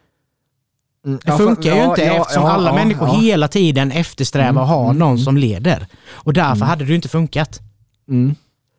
Mm, 1.06 1.20
det 1.26 1.32
funkar 1.32 1.70
ja, 1.70 1.76
ju 1.76 1.84
inte 1.89 2.02
ja, 2.02 2.22
eftersom 2.22 2.43
ja, 2.43 2.52
alla 2.52 2.74
människor 2.74 3.08
hela 3.08 3.47
tiden 3.47 3.91
eftersträvar 3.91 4.62
att 4.62 4.70
ha 4.70 4.86
mm, 4.86 4.97
någon 4.97 5.12
mm. 5.12 5.24
som 5.24 5.38
leder. 5.38 5.88
Och 6.10 6.34
därför 6.34 6.56
mm. 6.56 6.68
hade 6.68 6.86
det 6.86 6.95
inte 6.95 7.10
funkat. 7.10 7.60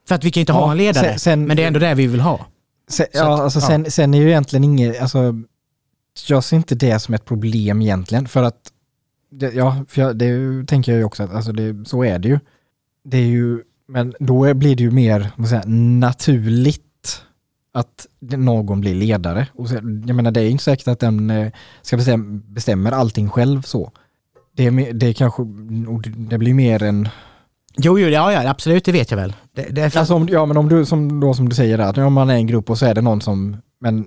För 0.08 0.14
att 0.14 0.24
vi 0.24 0.30
kan 0.30 0.40
inte 0.40 0.52
ha 0.52 0.70
en 0.70 0.76
ledare, 0.76 1.08
sen, 1.08 1.18
sen, 1.18 1.46
men 1.46 1.56
det 1.56 1.62
är 1.62 1.66
ändå 1.66 1.78
det 1.78 1.94
vi 1.94 2.06
vill 2.06 2.20
ha. 2.20 2.46
Sen, 2.88 3.06
ja, 3.12 3.34
att, 3.34 3.40
alltså 3.40 3.60
sen, 3.60 3.90
sen 3.90 4.14
är 4.14 4.18
ju 4.18 4.28
egentligen 4.28 4.64
inget, 4.64 5.02
alltså, 5.02 5.34
jag 6.28 6.44
ser 6.44 6.56
inte 6.56 6.74
det 6.74 6.98
som 6.98 7.14
ett 7.14 7.24
problem 7.24 7.82
egentligen. 7.82 8.28
För 8.28 8.42
att, 8.42 8.58
det, 9.30 9.52
ja, 9.52 9.84
för 9.88 10.00
jag, 10.02 10.16
det 10.16 10.64
tänker 10.66 10.92
jag 10.92 10.98
ju 10.98 11.04
också 11.04 11.22
att 11.22 11.34
alltså 11.34 11.52
det, 11.52 11.88
så 11.88 12.04
är 12.04 12.18
det 12.18 12.28
ju. 12.28 12.38
Det 13.04 13.16
är 13.16 13.26
ju 13.26 13.62
Men 13.88 14.14
då 14.18 14.54
blir 14.54 14.76
det 14.76 14.82
ju 14.82 14.90
mer 14.90 15.30
säga, 15.48 15.62
naturligt 15.66 16.84
att 17.72 18.06
någon 18.20 18.80
blir 18.80 18.94
ledare. 18.94 19.48
Och 19.54 19.68
så, 19.68 19.74
jag 19.74 20.16
menar 20.16 20.30
det 20.30 20.40
är 20.40 20.50
inte 20.50 20.64
säkert 20.64 20.88
att 20.88 21.00
den 21.00 21.30
eh, 21.30 21.52
ska 21.82 21.96
bestämma, 21.96 22.40
bestämmer 22.46 22.92
allting 22.92 23.28
själv 23.28 23.62
så. 23.62 23.92
Det, 24.56 24.66
är, 24.66 24.92
det 24.92 25.06
är 25.06 25.12
kanske, 25.12 25.42
det 26.16 26.38
blir 26.38 26.54
mer 26.54 26.82
en 26.82 27.08
Jo, 27.76 27.98
jo 27.98 28.08
ja, 28.08 28.32
ja, 28.32 28.50
absolut, 28.50 28.84
det 28.84 28.92
vet 28.92 29.10
jag 29.10 29.18
väl. 29.18 29.36
Det, 29.54 29.62
det 29.62 29.90
för... 29.90 29.98
alltså, 29.98 30.14
om, 30.14 30.28
ja, 30.28 30.46
men 30.46 30.56
om 30.56 30.68
du, 30.68 30.86
som, 30.86 31.20
då, 31.20 31.34
som 31.34 31.48
du 31.48 31.56
säger 31.56 31.78
där, 31.78 32.04
om 32.04 32.12
man 32.12 32.30
är 32.30 32.34
en 32.34 32.46
grupp 32.46 32.70
och 32.70 32.78
så 32.78 32.86
är 32.86 32.94
det 32.94 33.00
någon 33.00 33.20
som, 33.20 33.56
men 33.80 34.06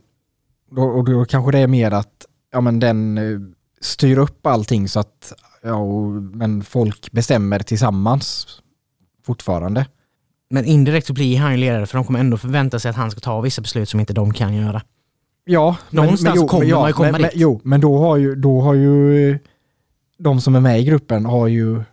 då, 0.71 0.81
och 0.81 1.05
då 1.05 1.25
kanske 1.25 1.51
det 1.51 1.59
är 1.59 1.67
mer 1.67 1.91
att, 1.91 2.25
ja 2.51 2.61
men 2.61 2.79
den 2.79 3.17
eh, 3.17 3.39
styr 3.81 4.17
upp 4.17 4.45
allting 4.45 4.89
så 4.89 4.99
att, 4.99 5.33
ja, 5.63 5.75
och, 5.75 6.11
men 6.11 6.63
folk 6.63 7.11
bestämmer 7.11 7.59
tillsammans 7.59 8.47
fortfarande. 9.25 9.85
Men 10.49 10.65
indirekt 10.65 11.07
så 11.07 11.13
blir 11.13 11.37
han 11.37 11.51
ju 11.51 11.57
ledare 11.57 11.85
för 11.85 11.97
de 11.97 12.05
kommer 12.05 12.19
ändå 12.19 12.37
förvänta 12.37 12.79
sig 12.79 12.89
att 12.89 12.95
han 12.95 13.11
ska 13.11 13.19
ta 13.19 13.41
vissa 13.41 13.61
beslut 13.61 13.89
som 13.89 13.99
inte 13.99 14.13
de 14.13 14.33
kan 14.33 14.53
göra. 14.53 14.81
Ja, 15.45 15.77
Någonstans 15.89 16.23
men, 16.23 16.31
men, 16.33 16.41
jo, 16.41 16.47
kommer 16.47 16.65
ja, 16.65 16.79
man 16.79 16.89
ju 16.89 16.93
komma 16.93 17.11
men, 17.11 17.21
dit. 17.21 17.31
Men, 17.33 17.41
jo, 17.41 17.61
men 17.63 17.81
då 17.81 17.97
har 17.97 18.17
ju, 18.17 18.35
då 18.35 18.61
har 18.61 18.73
ju 18.73 19.39
de 20.17 20.41
som 20.41 20.55
är 20.55 20.59
med 20.59 20.79
i 20.79 20.83
gruppen 20.83 21.25
har 21.25 21.47
ju 21.47 21.83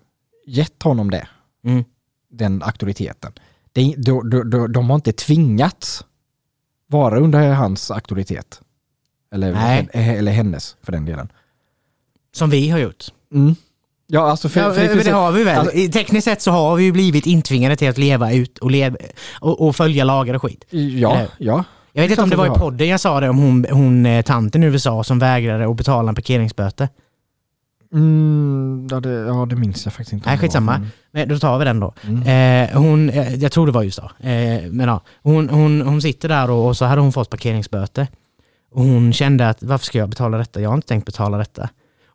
gett 0.47 0.83
honom 0.83 1.11
det. 1.11 1.29
Mm. 1.65 1.85
Den 2.31 2.63
auktoriteten. 2.63 3.33
De, 3.73 3.95
de, 3.97 4.31
de, 4.51 4.73
de 4.73 4.91
har 4.91 4.95
inte 4.95 5.13
tvingats 5.13 6.05
vara 6.87 7.19
under 7.19 7.53
hans 7.53 7.91
auktoritet. 7.91 8.61
Eller, 9.33 9.89
eller 9.93 10.33
hennes 10.33 10.77
för 10.83 10.93
den 10.93 11.05
delen. 11.05 11.33
Som 12.33 12.51
vi 12.51 12.71
har 12.71 12.79
gjort. 12.79 13.05
Mm. 13.35 13.55
Ja, 14.15 14.31
alltså 14.31 14.49
för, 14.49 14.61
ja, 14.61 14.73
för, 14.73 14.89
för, 14.89 15.05
det 15.05 15.11
har 15.11 15.33
vi 15.33 15.45
väl. 15.45 15.59
Alltså, 15.59 15.93
Tekniskt 15.93 16.25
sett 16.25 16.43
så 16.43 16.51
har 16.51 16.77
vi 16.77 16.85
ju 16.85 16.93
blivit 16.93 17.27
intvingade 17.27 17.77
till 17.77 17.89
att 17.89 17.99
leva 17.99 18.33
ut 18.33 18.59
och, 18.59 18.71
leva, 18.71 18.97
och, 19.41 19.67
och 19.67 19.77
följa 19.77 20.05
lagar 20.05 20.35
och 20.35 20.43
skit. 20.43 20.65
Ja, 20.71 21.15
Eller? 21.15 21.29
ja. 21.39 21.65
Jag 21.93 22.03
vet 22.03 22.11
inte 22.11 22.23
om 22.23 22.31
det 22.31 22.37
var 22.37 22.47
i 22.47 22.59
podden 22.59 22.89
jag 22.89 23.01
sa 23.01 23.21
det 23.21 23.29
om 23.29 23.39
hon, 23.39 23.67
hon 23.71 24.07
eh, 24.07 24.23
tanten 24.23 24.63
i 24.63 24.67
USA 24.67 25.05
som 25.05 25.19
vägrade 25.19 25.71
att 25.71 25.77
betala 25.77 26.09
en 26.09 26.15
parkeringsböter. 26.15 26.89
Mm, 27.93 28.89
ja, 28.91 29.01
det, 29.01 29.11
ja, 29.11 29.47
det 29.51 29.57
minns 29.57 29.85
jag 29.85 29.95
faktiskt 29.95 30.13
inte. 30.13 30.29
Nej, 30.29 30.39
skitsamma. 30.39 30.73
Men... 30.79 30.91
men 31.11 31.29
då 31.29 31.39
tar 31.39 31.59
vi 31.59 31.65
den 31.65 31.81
då. 31.81 31.95
Mm. 32.03 32.69
Eh, 32.71 32.79
hon, 32.79 33.11
eh, 33.11 33.35
jag 33.35 33.53
tror 33.53 33.67
det 33.67 33.73
var 33.73 33.83
USA. 33.83 34.11
Eh, 34.21 34.63
men 34.71 34.89
ja, 34.89 35.01
hon, 35.23 35.49
hon, 35.49 35.81
hon 35.81 36.03
sitter 36.03 36.29
där 36.29 36.51
och, 36.51 36.67
och, 36.67 36.77
så 36.77 36.85
hade 36.85 37.01
hon 37.01 37.13
fått 37.13 37.31
parkeringsböter. 37.31 38.07
Och 38.73 38.83
hon 38.83 39.13
kände 39.13 39.49
att 39.49 39.63
varför 39.63 39.87
ska 39.87 39.99
jag 39.99 40.09
betala 40.09 40.39
detta? 40.39 40.61
Jag 40.61 40.69
har 40.69 40.75
inte 40.75 40.89
tänkt 40.89 41.07
betala 41.07 41.39
detta. 41.39 41.69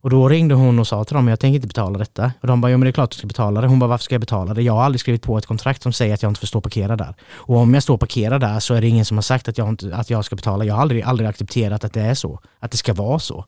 Och 0.08 0.12
då 0.12 0.30
ringde 0.30 0.56
hon 0.56 0.80
och 0.80 0.88
sa 0.88 1.04
till 1.04 1.16
dem, 1.16 1.28
jag 1.28 1.40
tänker 1.40 1.56
inte 1.56 1.68
betala 1.68 2.00
detta. 2.00 2.32
Och 2.42 2.48
de 2.48 2.62
bara, 2.62 2.72
jo 2.72 2.78
men 2.78 2.86
det 2.86 2.90
är 2.90 2.92
klart 2.92 3.12
du 3.12 3.18
ska 3.18 3.28
betala 3.28 3.62
det. 3.62 3.68
Hon 3.68 3.80
bara, 3.80 3.88
varför 3.88 4.04
ska 4.04 4.16
jag 4.16 4.22
betala 4.22 4.54
det? 4.54 4.62
Jag 4.62 4.74
har 4.74 4.84
aldrig 4.84 5.00
skrivit 5.00 5.22
på 5.22 5.38
ett 5.38 5.46
kontrakt 5.46 5.84
som 5.84 5.94
säger 5.94 6.14
att 6.14 6.24
jag 6.24 6.30
inte 6.30 6.40
får 6.40 6.48
stå 6.48 6.58
och 6.58 6.64
parkera 6.64 6.96
där. 6.96 7.16
Och 7.34 7.58
om 7.58 7.74
jag 7.74 7.84
står 7.84 7.94
och 7.94 8.00
parkerar 8.00 8.40
där 8.40 8.60
så 8.60 8.74
är 8.74 8.82
det 8.82 8.88
ingen 8.88 9.06
som 9.06 9.18
har 9.18 9.22
sagt 9.22 9.48
att 9.48 9.58
jag, 9.58 9.70
inte, 9.70 9.96
att 9.96 10.10
jag 10.10 10.26
ska 10.26 10.36
betala. 10.36 10.66
Jag 10.66 10.74
har 10.74 10.82
aldrig, 10.82 11.04
aldrig 11.04 11.30
accepterat 11.30 11.84
att 11.84 11.94
det 11.94 12.02
är 12.02 12.14
så. 12.14 12.40
Att 12.60 12.72
det 12.72 12.78
ska 12.78 12.94
vara 12.94 13.20
så. 13.20 13.46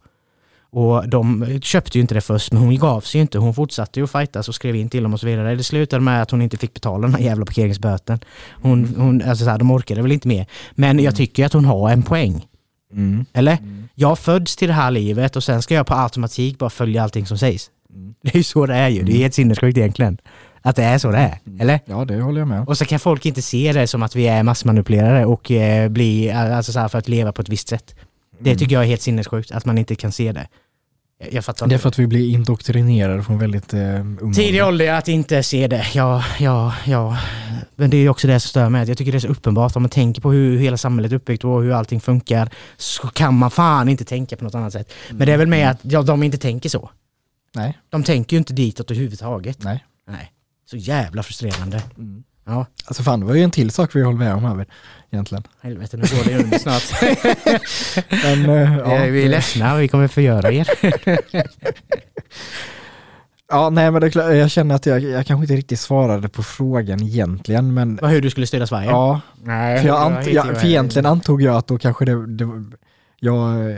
Och 0.72 1.10
de 1.10 1.60
köpte 1.64 1.98
ju 1.98 2.02
inte 2.02 2.14
det 2.14 2.22
först, 2.22 2.52
men 2.52 2.62
hon 2.62 2.78
gav 2.78 3.02
sig 3.02 3.20
ju 3.20 3.22
inte. 3.22 3.38
Hon 3.38 3.54
fortsatte 3.54 4.00
ju 4.00 4.04
att 4.04 4.12
fightas 4.12 4.48
och 4.48 4.56
skrev 4.56 4.76
in 4.76 4.90
till 4.90 5.04
dem 5.04 5.14
och 5.14 5.20
så 5.20 5.28
vidare. 5.28 5.56
Det 5.56 5.64
slutade 5.64 6.02
med 6.02 6.22
att 6.22 6.32
hon 6.32 6.42
inte 6.42 6.58
fick 6.58 6.74
betala 6.74 7.08
den 7.08 7.16
här 7.16 7.22
jävla 7.22 7.46
parkeringsböten. 7.46 8.20
Hon, 8.62 8.96
hon, 8.98 9.22
alltså 9.22 9.44
så 9.44 9.50
här, 9.50 9.58
de 9.58 9.72
orkade 9.72 10.02
väl 10.02 10.12
inte 10.12 10.28
mer. 10.28 10.46
Men 10.72 10.98
jag 10.98 11.06
mm. 11.06 11.16
tycker 11.16 11.46
att 11.46 11.54
hon 11.54 11.66
har 11.66 11.90
en 11.90 12.04
poäng. 12.04 12.46
Mm. 12.94 13.26
Eller? 13.34 13.58
Mm. 13.58 13.90
Jag 13.96 14.20
föds 14.20 14.56
till 14.56 14.68
det 14.68 14.74
här 14.74 14.92
livet 14.92 15.36
och 15.36 15.44
sen 15.44 15.62
ska 15.62 15.74
jag 15.74 15.88
på 15.88 15.94
automatik 15.94 16.58
bara 16.58 16.70
följa 16.70 17.04
allting 17.04 17.26
som 17.26 17.38
sägs. 17.38 17.72
Mm. 17.94 18.14
Det 18.22 18.30
är 18.30 18.38
ju 18.38 18.44
så 18.44 18.66
det 18.66 18.76
är 18.76 18.90
ju. 18.90 19.04
Det 19.04 19.12
är 19.12 19.18
helt 19.18 19.34
sinnessjukt 19.34 19.78
egentligen. 19.78 20.18
Att 20.62 20.76
det 20.76 20.84
är 20.84 20.98
så 20.98 21.12
det 21.12 21.18
är. 21.18 21.40
Mm. 21.48 21.62
Eller? 21.62 21.80
Ja, 21.86 22.06
det 22.06 22.22
håller 22.22 22.40
jag 22.40 22.48
med 22.48 22.68
Och 22.68 22.78
så 22.78 22.86
kan 22.86 23.00
folk 23.00 23.26
inte 23.26 23.42
se 23.42 23.74
det 23.74 23.88
som 23.88 24.04
att 24.04 24.16
vi 24.16 24.28
är 24.28 24.44
massmanipulerade 24.44 25.26
och 25.26 25.52
eh, 25.52 25.90
bli, 25.90 26.32
alltså 26.32 26.72
så 26.72 26.90
för 26.90 26.98
att 26.98 27.08
leva 27.08 27.32
på 27.32 27.42
ett 27.42 27.50
visst 27.50 27.68
sätt. 27.68 27.96
Det 28.40 28.50
mm. 28.50 28.60
tycker 28.60 28.76
jag 28.76 28.84
är 28.84 28.88
helt 28.88 29.02
sinnessjukt, 29.02 29.52
att 29.52 29.66
man 29.66 29.78
inte 29.78 29.96
kan 29.96 30.12
se 30.12 30.32
det. 30.32 30.48
Jag 31.32 31.46
fattar 31.46 31.68
Det 31.68 31.76
är 31.76 31.80
för 31.80 31.90
att 31.90 32.00
vi 32.00 32.08
blir 32.08 32.30
indoktrinerade 32.30 33.24
från 33.24 33.38
väldigt 33.38 33.74
eh, 33.74 34.00
ung 34.00 34.34
Tidig 34.34 34.64
ålder 34.64 34.94
att 34.94 35.08
inte 35.08 35.44
se 35.44 35.68
det. 35.68 35.88
Ja, 35.94 36.24
ja, 36.40 36.76
ja. 36.86 37.18
Men 37.76 37.90
det 37.90 37.98
är 37.98 38.10
också 38.10 38.28
det 38.28 38.40
som 38.40 38.48
stör 38.50 38.70
mig. 38.70 38.88
Jag 38.88 38.98
tycker 38.98 39.12
det 39.12 39.18
är 39.18 39.20
så 39.20 39.28
uppenbart. 39.28 39.76
Om 39.76 39.82
man 39.82 39.90
tänker 39.90 40.22
på 40.22 40.32
hur 40.32 40.58
hela 40.58 40.78
samhället 40.78 41.12
är 41.12 41.16
uppbyggt 41.16 41.44
och 41.44 41.64
hur 41.64 41.72
allting 41.72 42.02
funkar 42.02 42.50
så 42.78 43.08
kan 43.08 43.34
man 43.34 43.52
fan 43.52 43.90
inte 43.90 44.06
tänka 44.06 44.38
på 44.38 44.44
något 44.44 44.56
annat 44.56 44.74
sätt. 44.74 44.94
Men 45.10 45.28
det 45.28 45.34
är 45.34 45.38
väl 45.38 45.48
med 45.48 45.70
att 45.70 45.80
ja, 45.82 46.02
de 46.02 46.24
inte 46.24 46.38
tänker 46.38 46.70
så. 46.70 46.90
Nej. 47.56 47.78
De 47.90 48.04
tänker 48.04 48.36
ju 48.36 48.38
inte 48.38 48.54
ditåt 48.54 48.92
överhuvudtaget. 48.92 49.64
Nej. 49.64 49.86
Nej. 50.08 50.32
Så 50.70 50.78
jävla 50.78 51.24
frustrerande. 51.24 51.84
Mm. 51.98 52.24
Ja. 52.46 52.66
Alltså 52.86 53.04
fan, 53.04 53.20
det 53.20 53.26
var 53.26 53.36
ju 53.36 53.44
en 53.44 53.52
till 53.52 53.72
sak 53.72 53.96
vi 53.96 54.02
håller 54.02 54.18
med 54.18 54.34
om 54.34 54.44
här 54.44 54.66
egentligen. 55.12 55.44
Helvete, 55.62 55.98
nu 55.98 56.04
går 56.04 56.24
det 56.24 56.44
under 56.44 56.58
snart. 56.58 56.84
Men, 58.24 58.50
uh, 58.50 58.78
ja, 58.78 59.12
vi 59.12 59.26
är 59.26 59.30
ledsna, 59.30 59.78
vi 59.78 59.88
kommer 59.88 60.08
förgöra 60.08 60.52
er. 60.52 60.68
ja, 63.50 63.70
nej 63.70 63.92
men 63.92 64.02
det 64.02 64.08
är 64.08 64.12
klart, 64.12 64.34
jag 64.34 64.52
känner 64.52 64.76
att 64.76 64.86
jag, 64.86 65.00
jag 65.00 65.26
kanske 65.26 65.44
inte 65.44 65.56
riktigt 65.56 65.80
svarade 65.80 66.30
på 66.30 66.44
frågan 66.44 67.04
egentligen. 67.04 67.74
Men, 67.74 68.00
Hur 68.04 68.22
du 68.22 68.30
skulle 68.30 68.48
styra 68.48 68.68
Sverige? 68.68 68.90
Ja, 68.90 69.22
nej, 69.44 69.82
för, 69.82 69.88
jag 69.88 70.02
ant, 70.02 70.28
jag, 70.28 70.60
för 70.60 70.68
egentligen 70.68 71.06
antog 71.06 71.42
jag 71.42 71.56
att 71.56 71.68
då 71.68 71.78
kanske 71.78 72.06
det, 72.06 72.28
det 72.28 72.48
jag 73.20 73.72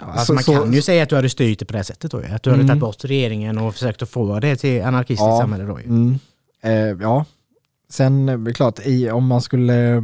Ja, 0.00 0.06
alltså 0.06 0.26
så, 0.26 0.34
man 0.34 0.42
kan 0.42 0.70
så, 0.70 0.76
ju 0.76 0.82
säga 0.82 1.02
att 1.02 1.08
du 1.08 1.16
hade 1.16 1.28
styrt 1.28 1.58
det 1.58 1.64
på 1.64 1.72
det 1.72 1.84
sättet 1.84 2.10
då 2.10 2.18
Att 2.18 2.42
du 2.42 2.50
mm. 2.50 2.60
hade 2.60 2.68
tagit 2.68 2.80
bort 2.80 3.04
regeringen 3.04 3.58
och 3.58 3.74
försökt 3.74 4.02
att 4.02 4.08
få 4.08 4.40
det 4.40 4.56
till 4.56 4.82
anarkistiskt 4.82 5.26
ja, 5.26 5.40
samhälle 5.40 5.64
då 5.64 5.80
ju. 5.80 5.86
Mm. 5.86 6.18
Eh, 6.66 6.96
ja, 7.00 7.24
sen 7.88 8.28
är 8.28 8.36
det 8.36 8.52
klart, 8.52 8.86
i, 8.86 9.10
om 9.10 9.26
man 9.26 9.42
skulle 9.42 10.02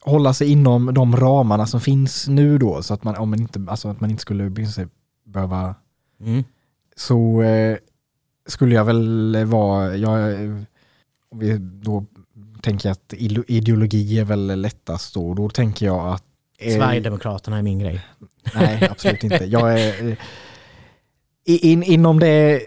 hålla 0.00 0.34
sig 0.34 0.50
inom 0.50 0.94
de 0.94 1.16
ramarna 1.16 1.66
som 1.66 1.80
finns 1.80 2.28
nu 2.28 2.58
då, 2.58 2.82
så 2.82 2.94
att 2.94 3.04
man, 3.04 3.16
om 3.16 3.30
man, 3.30 3.40
inte, 3.40 3.66
alltså 3.68 3.88
att 3.88 4.00
man 4.00 4.10
inte 4.10 4.22
skulle 4.22 4.52
behöva, 5.24 5.74
mm. 6.20 6.44
så 6.96 7.42
eh, 7.42 7.78
skulle 8.46 8.74
jag 8.74 8.84
väl 8.84 9.36
vara, 9.46 9.96
jag, 9.96 10.38
om 11.30 11.38
vi 11.38 11.58
då 11.58 12.04
tänker 12.62 12.90
att 12.90 13.14
ideologi 13.46 14.18
är 14.18 14.24
väl 14.24 14.60
lättast 14.60 15.14
då, 15.14 15.34
då 15.34 15.48
tänker 15.48 15.86
jag 15.86 16.08
att 16.14 16.24
eh, 16.58 16.76
Sverigedemokraterna 16.76 17.58
är 17.58 17.62
min 17.62 17.78
grej. 17.78 18.06
Nej, 18.54 18.88
absolut 18.90 19.24
inte. 19.24 19.44
Jag 19.44 19.80
är, 19.80 20.08
eh, 20.08 20.16
in, 21.44 21.82
inom 21.82 22.18
det, 22.18 22.62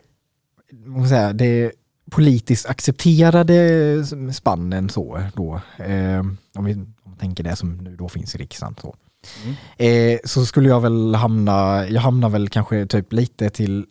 säga, 1.09 1.34
det 1.34 1.72
politiskt 2.12 2.66
accepterade 2.66 4.05
spannen 4.34 4.89
så 4.89 5.22
då, 5.36 5.62
eh, 5.78 6.20
om 6.55 6.66
vi 6.66 6.74
om 7.03 7.12
vi 7.12 7.18
tänker 7.20 7.43
det 7.43 7.55
som 7.55 7.78
nu 7.78 7.95
då 7.95 8.09
finns 8.09 8.36
i 8.36 8.38
riksdagen 8.38 8.76
så. 8.82 8.95
Mm. 9.43 9.55
Eh, 9.78 10.20
så 10.26 10.45
skulle 10.45 10.70
jag 10.70 10.82
väl 10.82 11.16
hamna, 11.16 11.88
jag 11.88 12.01
hamnar 12.01 12.30
väl 12.30 12.49
kanske 12.49 12.86
typ 12.86 13.14
lite 13.14 13.49
till 13.49 13.86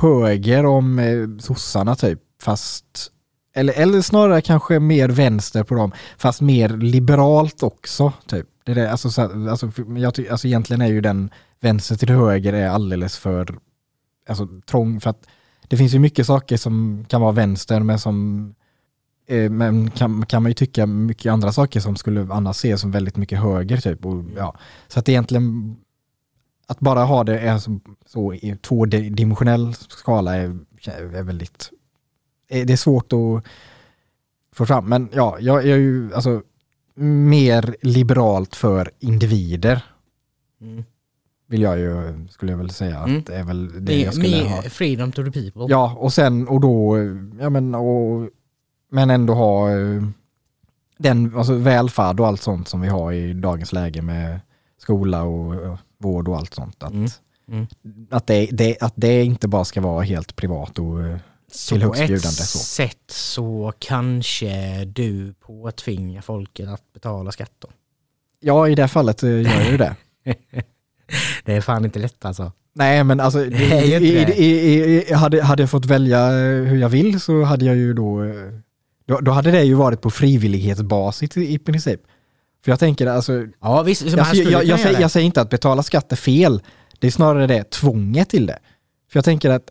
höger 0.00 0.66
om 0.66 0.98
eh, 0.98 1.28
sossarna 1.38 1.96
typ, 1.96 2.20
fast 2.42 3.12
eller, 3.54 3.72
eller 3.72 4.00
snarare 4.00 4.40
kanske 4.40 4.80
mer 4.80 5.08
vänster 5.08 5.64
på 5.64 5.74
dem, 5.74 5.92
fast 6.18 6.40
mer 6.40 6.68
liberalt 6.68 7.62
också. 7.62 8.12
Typ. 8.26 8.46
Det 8.64 8.72
är 8.72 8.88
alltså, 8.88 9.10
så, 9.10 9.48
alltså, 9.50 9.70
jag, 9.96 10.28
alltså 10.30 10.46
egentligen 10.46 10.82
är 10.82 10.86
ju 10.86 11.00
den 11.00 11.30
vänster 11.60 11.96
till 11.96 12.10
höger 12.10 12.52
är 12.52 12.68
alldeles 12.68 13.18
för 13.18 13.58
alltså, 14.28 14.48
trång 14.66 15.00
för 15.00 15.10
att 15.10 15.26
det 15.72 15.76
finns 15.76 15.94
ju 15.94 15.98
mycket 15.98 16.26
saker 16.26 16.56
som 16.56 17.04
kan 17.08 17.20
vara 17.20 17.32
vänster 17.32 17.80
men 17.80 17.98
som 17.98 18.46
eh, 19.26 19.50
men 19.50 19.90
kan, 19.90 20.26
kan 20.26 20.42
man 20.42 20.50
ju 20.50 20.54
tycka 20.54 20.86
mycket 20.86 21.32
andra 21.32 21.52
saker 21.52 21.80
som 21.80 21.96
skulle 21.96 22.28
annars 22.32 22.56
ses 22.56 22.80
som 22.80 22.90
väldigt 22.90 23.16
mycket 23.16 23.38
höger 23.38 23.76
typ. 23.76 24.06
Och, 24.06 24.24
ja. 24.36 24.56
Så 24.88 24.98
att 24.98 25.08
egentligen 25.08 25.76
att 26.66 26.80
bara 26.80 27.04
ha 27.04 27.24
det 27.24 27.38
är 27.38 27.58
så, 27.58 27.80
så 28.06 28.34
i 28.34 28.56
tvådimensionell 28.62 29.74
skala 29.74 30.36
är, 30.36 30.58
är 30.86 31.22
väldigt, 31.22 31.70
är, 32.48 32.64
det 32.64 32.72
är 32.72 32.76
svårt 32.76 33.12
att 33.12 33.44
få 34.52 34.66
fram. 34.66 34.88
Men 34.88 35.08
ja, 35.12 35.36
jag, 35.40 35.66
jag 35.66 35.72
är 35.72 35.82
ju 35.82 36.14
alltså 36.14 36.42
mer 36.94 37.76
liberalt 37.82 38.56
för 38.56 38.90
individer. 39.00 39.84
Mm 40.60 40.84
vill 41.52 41.62
jag 41.62 41.78
ju, 41.78 42.26
skulle 42.30 42.52
jag 42.52 42.58
väl 42.58 42.70
säga 42.70 42.98
att 42.98 43.08
mm. 43.08 43.22
det 43.26 43.34
är 43.34 43.44
väl 43.44 43.72
det, 43.72 43.80
det 43.80 44.00
jag 44.00 44.14
skulle 44.14 44.44
ha. 44.44 44.62
Freedom 44.62 45.12
to 45.12 45.24
the 45.24 45.30
people. 45.30 45.66
Ja, 45.68 45.96
och 45.98 46.12
sen 46.12 46.48
och 46.48 46.60
då, 46.60 46.96
ja 47.40 47.50
men 47.50 47.74
och, 47.74 48.28
men 48.90 49.10
ändå 49.10 49.34
ha 49.34 49.70
eh, 49.70 50.02
den, 50.98 51.36
alltså 51.36 51.54
välfärd 51.54 52.20
och 52.20 52.26
allt 52.26 52.42
sånt 52.42 52.68
som 52.68 52.80
vi 52.80 52.88
har 52.88 53.12
i 53.12 53.32
dagens 53.32 53.72
läge 53.72 54.02
med 54.02 54.40
skola 54.78 55.22
och 55.22 55.78
vård 55.98 56.28
och 56.28 56.36
allt 56.36 56.54
sånt. 56.54 56.82
Att, 56.82 56.92
mm. 56.92 57.08
Mm. 57.48 57.66
att, 58.10 58.26
det, 58.26 58.46
det, 58.52 58.82
att 58.82 58.94
det 58.96 59.24
inte 59.24 59.48
bara 59.48 59.64
ska 59.64 59.80
vara 59.80 60.02
helt 60.02 60.36
privat 60.36 60.78
och 60.78 61.02
eh, 61.02 61.16
så 61.52 61.74
till 61.74 61.82
högstbjudande. 61.82 62.22
På 62.22 62.42
ett 62.42 62.48
så. 62.48 62.58
sätt 62.58 63.10
så 63.10 63.72
kanske 63.78 64.84
du 64.84 65.34
påtvingar 65.34 66.20
folket 66.20 66.68
att 66.68 66.92
betala 66.92 67.32
skatter. 67.32 67.70
Ja, 68.40 68.68
i 68.68 68.74
det 68.74 68.88
fallet 68.88 69.22
eh, 69.22 69.30
gör 69.30 69.60
jag 69.60 69.70
ju 69.70 69.76
det. 69.76 69.96
det 71.44 71.52
är 71.52 71.60
fan 71.60 71.84
inte 71.84 71.98
lätt 71.98 72.24
alltså. 72.24 72.52
Nej, 72.74 73.04
men 73.04 73.20
alltså, 73.20 73.44
i, 73.46 73.94
i, 74.34 75.04
i, 75.08 75.14
hade, 75.14 75.42
hade 75.42 75.62
jag 75.62 75.70
fått 75.70 75.86
välja 75.86 76.26
eh, 76.26 76.64
hur 76.64 76.76
jag 76.76 76.88
vill 76.88 77.20
så 77.20 77.42
hade 77.42 77.64
jag 77.64 77.76
ju 77.76 77.94
då, 77.94 78.24
eh, 78.24 78.34
då, 79.06 79.20
då 79.20 79.32
hade 79.32 79.50
det 79.50 79.62
ju 79.62 79.74
varit 79.74 80.00
på 80.00 80.10
frivillighetsbasis 80.10 81.36
i, 81.36 81.54
i 81.54 81.58
princip. 81.58 82.00
För 82.64 82.72
jag 82.72 82.78
tänker 82.78 83.06
alltså, 83.06 83.46
Ja, 83.60 83.82
visst. 83.82 84.02
jag, 84.02 84.34
jag, 84.34 84.52
jag, 84.52 84.64
jag, 84.64 84.80
säger, 84.80 85.00
jag 85.00 85.10
säger 85.10 85.26
inte 85.26 85.40
att 85.40 85.50
betala 85.50 85.82
skatt 85.82 86.12
är 86.12 86.16
fel, 86.16 86.62
det 86.98 87.06
är 87.06 87.10
snarare 87.10 87.46
det 87.46 87.70
tvånget 87.70 88.28
till 88.28 88.46
det. 88.46 88.58
För 89.10 89.16
jag 89.18 89.24
tänker 89.24 89.50
att 89.50 89.70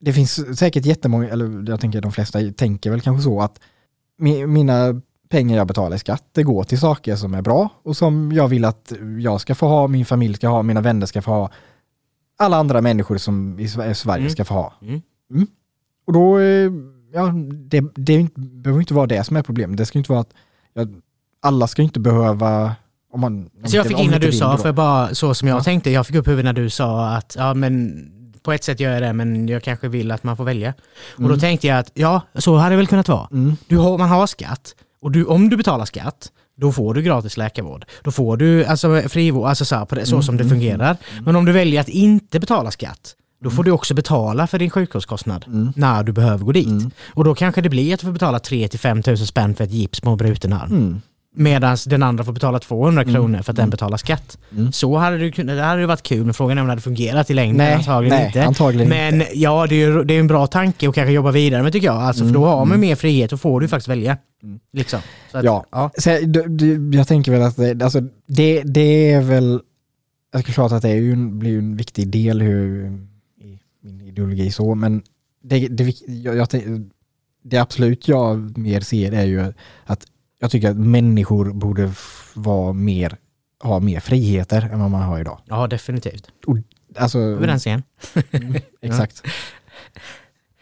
det 0.00 0.12
finns 0.12 0.58
säkert 0.58 0.84
jättemånga, 0.84 1.28
eller 1.28 1.70
jag 1.70 1.80
tänker 1.80 2.00
de 2.00 2.12
flesta 2.12 2.38
tänker 2.56 2.90
väl 2.90 3.00
kanske 3.00 3.22
så 3.22 3.40
att 3.40 3.60
mi, 4.18 4.46
mina 4.46 5.00
pengar 5.28 5.56
jag 5.56 5.66
betalar 5.66 5.96
i 5.96 5.98
skatt, 5.98 6.24
det 6.32 6.42
går 6.42 6.64
till 6.64 6.80
saker 6.80 7.16
som 7.16 7.34
är 7.34 7.42
bra 7.42 7.68
och 7.82 7.96
som 7.96 8.32
jag 8.32 8.48
vill 8.48 8.64
att 8.64 8.92
jag 9.20 9.40
ska 9.40 9.54
få 9.54 9.66
ha, 9.68 9.86
min 9.86 10.04
familj 10.06 10.34
ska 10.34 10.48
ha, 10.48 10.62
mina 10.62 10.80
vänner 10.80 11.06
ska 11.06 11.22
få 11.22 11.30
ha, 11.30 11.50
alla 12.38 12.56
andra 12.56 12.80
människor 12.80 13.18
som 13.18 13.58
i 13.60 13.68
Sverige 13.68 14.20
Mm. 14.20 14.30
ska 14.30 14.44
få 14.44 14.54
ha. 14.54 14.72
Mm. 14.82 15.02
Mm. 15.30 15.46
Och 16.06 16.12
då, 16.12 16.38
eh, 16.38 16.70
ja, 17.12 17.32
det, 17.68 17.84
det 17.94 18.34
behöver 18.34 18.80
inte 18.80 18.94
vara 18.94 19.06
det 19.06 19.24
som 19.24 19.36
är 19.36 19.42
problemet. 19.42 19.76
Det 19.76 19.86
ska 19.86 19.98
inte 19.98 20.12
vara 20.12 20.20
att, 20.20 20.34
ja, 20.74 20.86
alla 21.42 21.66
ska 21.66 21.82
inte 21.82 22.00
behöva, 22.00 22.74
om 23.12 23.20
man... 23.20 23.50
om 23.62 23.68
Så 23.68 23.76
jag 23.76 23.86
fick 23.86 23.98
in 23.98 24.10
när 24.10 24.18
du 24.18 24.32
sa, 24.32 24.56
för 24.58 24.72
bara 24.72 25.14
så 25.14 25.34
som 25.34 25.48
jag 25.48 25.58
Ja. 25.58 25.62
tänkte, 25.62 25.90
jag 25.90 26.06
fick 26.06 26.16
upp 26.16 26.28
huvudet 26.28 26.44
när 26.44 26.62
du 26.62 26.70
sa 26.70 27.08
att 27.08 27.34
ja 27.38 27.54
men 27.54 28.04
på 28.42 28.52
ett 28.52 28.64
sätt 28.64 28.80
gör 28.80 28.92
jag 28.92 29.02
det 29.02 29.12
men 29.12 29.48
jag 29.48 29.62
kanske 29.62 29.88
vill 29.88 30.10
att 30.10 30.24
man 30.24 30.36
får 30.36 30.44
välja. 30.44 30.74
Och 31.16 31.22
då 31.22 31.26
Mm. 31.28 31.38
tänkte 31.40 31.66
jag 31.66 31.78
att 31.78 31.90
ja, 31.94 32.20
så 32.34 32.56
hade 32.56 32.70
det 32.72 32.76
väl 32.76 32.86
kunnat 32.86 33.08
vara. 33.08 33.28
Mm. 33.32 33.56
Du 33.66 33.76
har, 33.76 33.98
man 33.98 34.08
har 34.08 34.26
skatt 34.26 34.74
och 35.02 35.12
du, 35.12 35.24
om 35.24 35.48
du 35.50 35.56
betalar 35.56 35.84
skatt 35.84 36.32
då 36.60 36.72
får 36.72 36.94
du 36.94 37.02
gratis 37.02 37.36
läkarvård. 37.36 37.84
Då 38.02 38.10
får 38.10 38.36
du 38.36 38.64
alltså, 38.64 39.02
frivård, 39.08 39.48
alltså 39.48 39.64
så, 39.64 39.76
här, 39.76 39.86
det, 39.90 40.06
så 40.06 40.14
Mm, 40.14 40.22
som 40.22 40.36
det 40.36 40.44
mm, 40.44 40.56
fungerar. 40.56 40.96
Men 41.24 41.36
om 41.36 41.44
du 41.44 41.52
väljer 41.52 41.80
att 41.80 41.88
inte 41.88 42.40
betala 42.40 42.70
skatt, 42.70 43.14
då 43.44 43.50
får 43.50 43.64
du 43.64 43.70
också 43.70 43.94
betala 43.94 44.46
för 44.46 44.58
din 44.58 44.70
sjukvårdskostnad 44.70 45.44
Mm. 45.46 45.72
när 45.76 46.02
du 46.02 46.12
behöver 46.12 46.44
gå 46.44 46.52
dit. 46.52 46.66
Mm. 46.66 46.90
Och 47.14 47.24
då 47.24 47.34
kanske 47.34 47.60
det 47.60 47.68
blir 47.68 47.94
att 47.94 48.00
du 48.00 48.06
får 48.06 48.12
betala 48.12 48.38
3-5 48.38 49.02
tusen 49.02 49.26
spänn 49.26 49.54
för 49.54 49.64
ett 49.64 49.70
gips 49.70 50.00
på 50.00 50.10
en 50.10 50.16
bruten 50.16 50.52
arm. 50.52 50.70
Mm. 50.70 51.00
Medan 51.38 51.76
den 51.86 52.02
andra 52.02 52.24
får 52.24 52.32
betala 52.32 52.58
200 52.58 53.04
kronor 53.04 53.42
för 53.42 53.52
att 53.52 53.56
den 53.56 53.70
betalar 53.70 53.96
skatt. 53.96 54.38
Mm. 54.52 54.72
Så 54.72 54.96
hade 54.96 55.18
det, 55.18 55.30
kunnat- 55.30 55.56
det 55.56 55.62
hade 55.62 55.80
ju 55.80 55.86
varit 55.86 56.02
kul, 56.02 56.24
men 56.24 56.34
frågan 56.34 56.58
är 56.58 56.62
om 56.62 56.66
det 56.66 56.72
hade 56.72 56.82
fungerat 56.82 57.30
i 57.30 57.34
längden. 57.34 57.56
Nej, 57.56 57.74
antagligen 57.74 58.16
nej, 58.16 58.26
inte. 58.26 58.44
antagligen 58.44 58.88
men 58.88 59.22
ja, 59.34 59.66
det 59.66 59.82
är, 59.82 60.04
det 60.04 60.14
är 60.14 60.20
en 60.20 60.26
bra 60.26 60.46
tanke 60.46 60.88
att 60.88 60.94
kanske 60.94 61.12
jobba 61.12 61.30
vidare 61.30 61.62
med 61.62 61.72
tycker 61.72 61.86
jag. 61.86 61.96
Alltså, 61.96 62.24
för 62.24 62.32
då 62.34 62.46
har 62.46 62.64
man 62.64 62.80
mer 62.80 62.94
frihet 62.96 63.32
och 63.32 63.40
får 63.40 63.60
du 63.60 63.68
faktiskt 63.68 63.88
välja. 63.88 64.16
Mm. 64.42 64.60
Liksom. 64.72 65.00
Så 65.32 65.38
att, 65.38 65.44
Ja. 65.44 65.64
ja. 65.70 65.90
Så, 65.98 66.10
jag- 66.92 67.08
tänker 67.08 67.32
väl 67.32 67.42
att 67.42 67.56
det, 67.56 67.82
alltså, 67.82 68.00
det, 68.26 68.62
det 68.62 69.12
är 69.12 69.20
väl, 69.20 69.60
jag 70.32 70.42
ska 70.42 70.52
klart 70.52 70.72
att 70.72 70.82
det 70.82 70.88
är 70.90 70.94
ju 70.96 71.12
en, 71.12 71.38
blir 71.38 71.58
en 71.58 71.76
viktig 71.76 72.08
del 72.08 72.40
hur, 72.42 72.86
i 73.40 73.58
min 73.82 74.00
ideologi 74.00 74.50
så, 74.50 74.74
men 74.74 75.02
det, 75.44 75.68
det, 75.68 75.94
jag, 76.06 76.36
jag, 76.36 76.48
det 77.44 77.58
absolut 77.58 78.08
jag 78.08 78.58
mer 78.58 78.80
ser 78.80 79.12
är 79.12 79.24
ju 79.24 79.52
att 79.84 80.06
jag 80.38 80.50
tycker 80.50 80.70
att 80.70 80.76
människor 80.76 81.52
borde 81.52 81.92
vara 82.34 82.72
mer, 82.72 83.16
ha 83.62 83.80
mer 83.80 84.00
friheter 84.00 84.62
än 84.72 84.80
vad 84.80 84.90
man 84.90 85.02
har 85.02 85.20
idag. 85.20 85.40
ja, 85.44 85.66
definitivt. 85.66 86.28
Alltså, 86.96 87.18
Överens 87.18 87.66
igen. 87.66 87.82
exakt. 88.80 89.22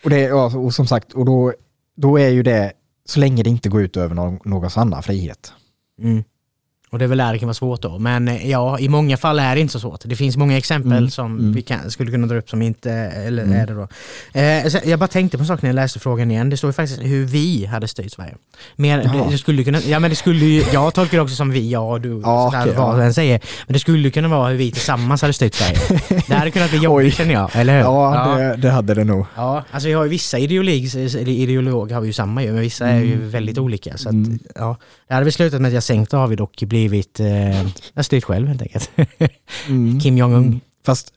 Och, 0.05 0.11
det, 0.11 0.21
ja, 0.21 0.57
och 0.57 0.75
som 0.75 0.87
sagt, 0.87 1.13
och 1.13 1.25
då, 1.25 1.53
då 1.97 2.19
är 2.19 2.29
ju 2.29 2.43
det, 2.43 2.73
så 3.05 3.21
länge 3.21 3.43
det 3.43 3.51
inte 3.51 3.69
går 3.69 3.83
ut 3.83 3.97
över 3.97 4.15
någon, 4.15 4.39
någons 4.45 4.77
annan 4.77 5.03
frihet. 5.03 5.53
Mm. 6.03 6.25
Och 6.97 6.99
det 7.01 7.05
är 7.05 7.09
väl 7.09 7.19
där 7.19 7.33
det 7.33 7.39
kan 7.39 7.47
vara 7.49 7.55
svårt 7.55 7.83
då. 7.83 7.99
Men 7.99 8.29
eh, 8.29 8.51
ja, 8.51 8.79
i 8.79 8.89
många 8.89 9.17
fall 9.17 9.39
är 9.39 9.55
det 9.55 9.61
inte 9.61 9.73
så 9.73 9.81
svårt. 9.81 10.01
Det 10.05 10.17
finns 10.17 10.37
många 10.37 10.57
exempel 10.59 10.93
Mm, 10.93 11.11
som 11.11 11.39
mm. 11.39 11.53
vi 11.53 11.63
kan, 11.63 11.91
skulle 11.91 12.11
kunna 12.11 12.27
dra 12.27 12.37
upp 12.37 12.51
som 12.51 12.63
inte 12.63 12.91
eller 12.93 13.43
Mm. 13.43 13.61
är 13.61 13.67
det 13.67 13.75
då. 13.75 13.89
Eh, 14.41 14.89
jag 14.91 14.99
bara 14.99 15.09
tänkte 15.09 15.37
på 15.39 15.43
en 15.43 15.47
sak 15.47 15.63
när 15.63 15.69
jag 15.69 15.75
läste 15.75 15.99
frågan 15.99 16.31
igen. 16.31 16.51
Det 16.51 16.57
står 16.57 16.69
ju 16.69 16.73
faktiskt 16.73 17.03
hur 17.03 17.25
vi 17.25 17.67
hade 17.67 17.89
styrt 17.89 18.13
Sverige. 18.13 18.35
Mer, 18.77 18.99
det, 18.99 19.31
det 19.31 19.39
skulle 19.39 19.65
kunna, 19.65 19.81
ja 19.81 19.99
men 19.99 20.11
det 20.11 20.17
skulle 20.17 20.45
ju, 20.45 20.65
jag 20.73 20.95
tolkar 20.95 21.19
det 21.19 21.23
också 21.23 21.37
som 21.37 21.51
vi, 21.51 21.71
jag 21.71 21.91
och 21.91 22.01
du, 22.01 22.21
Ja, 22.25 22.51
sådär, 22.53 22.65
okej, 22.65 22.75
vad 22.77 23.07
ja. 23.07 23.13
säger. 23.13 23.41
Men 23.67 23.73
det 23.73 23.79
skulle 23.79 24.11
kunna 24.11 24.29
vara 24.29 24.49
hur 24.49 24.57
vi 24.57 24.73
tillsammans 24.73 25.23
hade 25.23 25.33
styrt 25.33 25.55
Sverige. 25.55 26.01
det 26.29 26.35
hade 26.35 26.51
kunnat 26.51 26.71
bli 26.71 26.79
jobbigt 26.79 27.15
känner 27.17 27.33
jag, 27.35 27.51
eller 27.55 27.73
hur? 27.77 27.81
Ja, 27.81 28.37
Det, 28.39 28.57
det 28.57 28.71
hade 28.71 28.95
det 28.95 29.05
nog. 29.05 29.27
Ja, 29.37 29.65
alltså 29.71 29.89
vi 29.89 29.95
har 29.95 30.05
ju 30.05 30.11
vissa 30.11 30.39
ideolog, 30.39 30.85
eller 30.95 31.29
ideolog 31.29 31.93
har 31.93 32.01
vi 32.01 32.07
ju 32.07 32.13
samma 32.13 32.43
ju, 32.43 32.53
men 32.53 32.61
vissa 32.61 32.87
är 32.89 33.01
ju 33.01 33.15
Mm. 33.15 33.31
väldigt 33.31 33.59
olika. 33.59 33.97
Så 33.97 34.09
att, 34.09 34.13
Mm. 34.15 34.39
ja, 34.55 34.77
det 35.09 35.15
hade 35.15 35.25
väl 35.25 35.33
slutat 35.33 35.61
med 35.61 35.69
att 35.69 35.75
jag 35.75 35.83
sänkt 35.83 36.13
har 36.13 36.27
vi 36.29 36.37
dock 36.37 36.63
blivit, 36.63 36.86
eh, 37.21 37.57
jag 37.57 37.65
har 37.95 38.03
styrt 38.03 38.25
själv 38.25 38.49
helt 38.49 38.63
enkelt. 38.63 38.91
Mm. 39.69 40.01
Kim 40.01 40.19
Jong-Un. 40.19 40.61
Fast, 40.87 41.13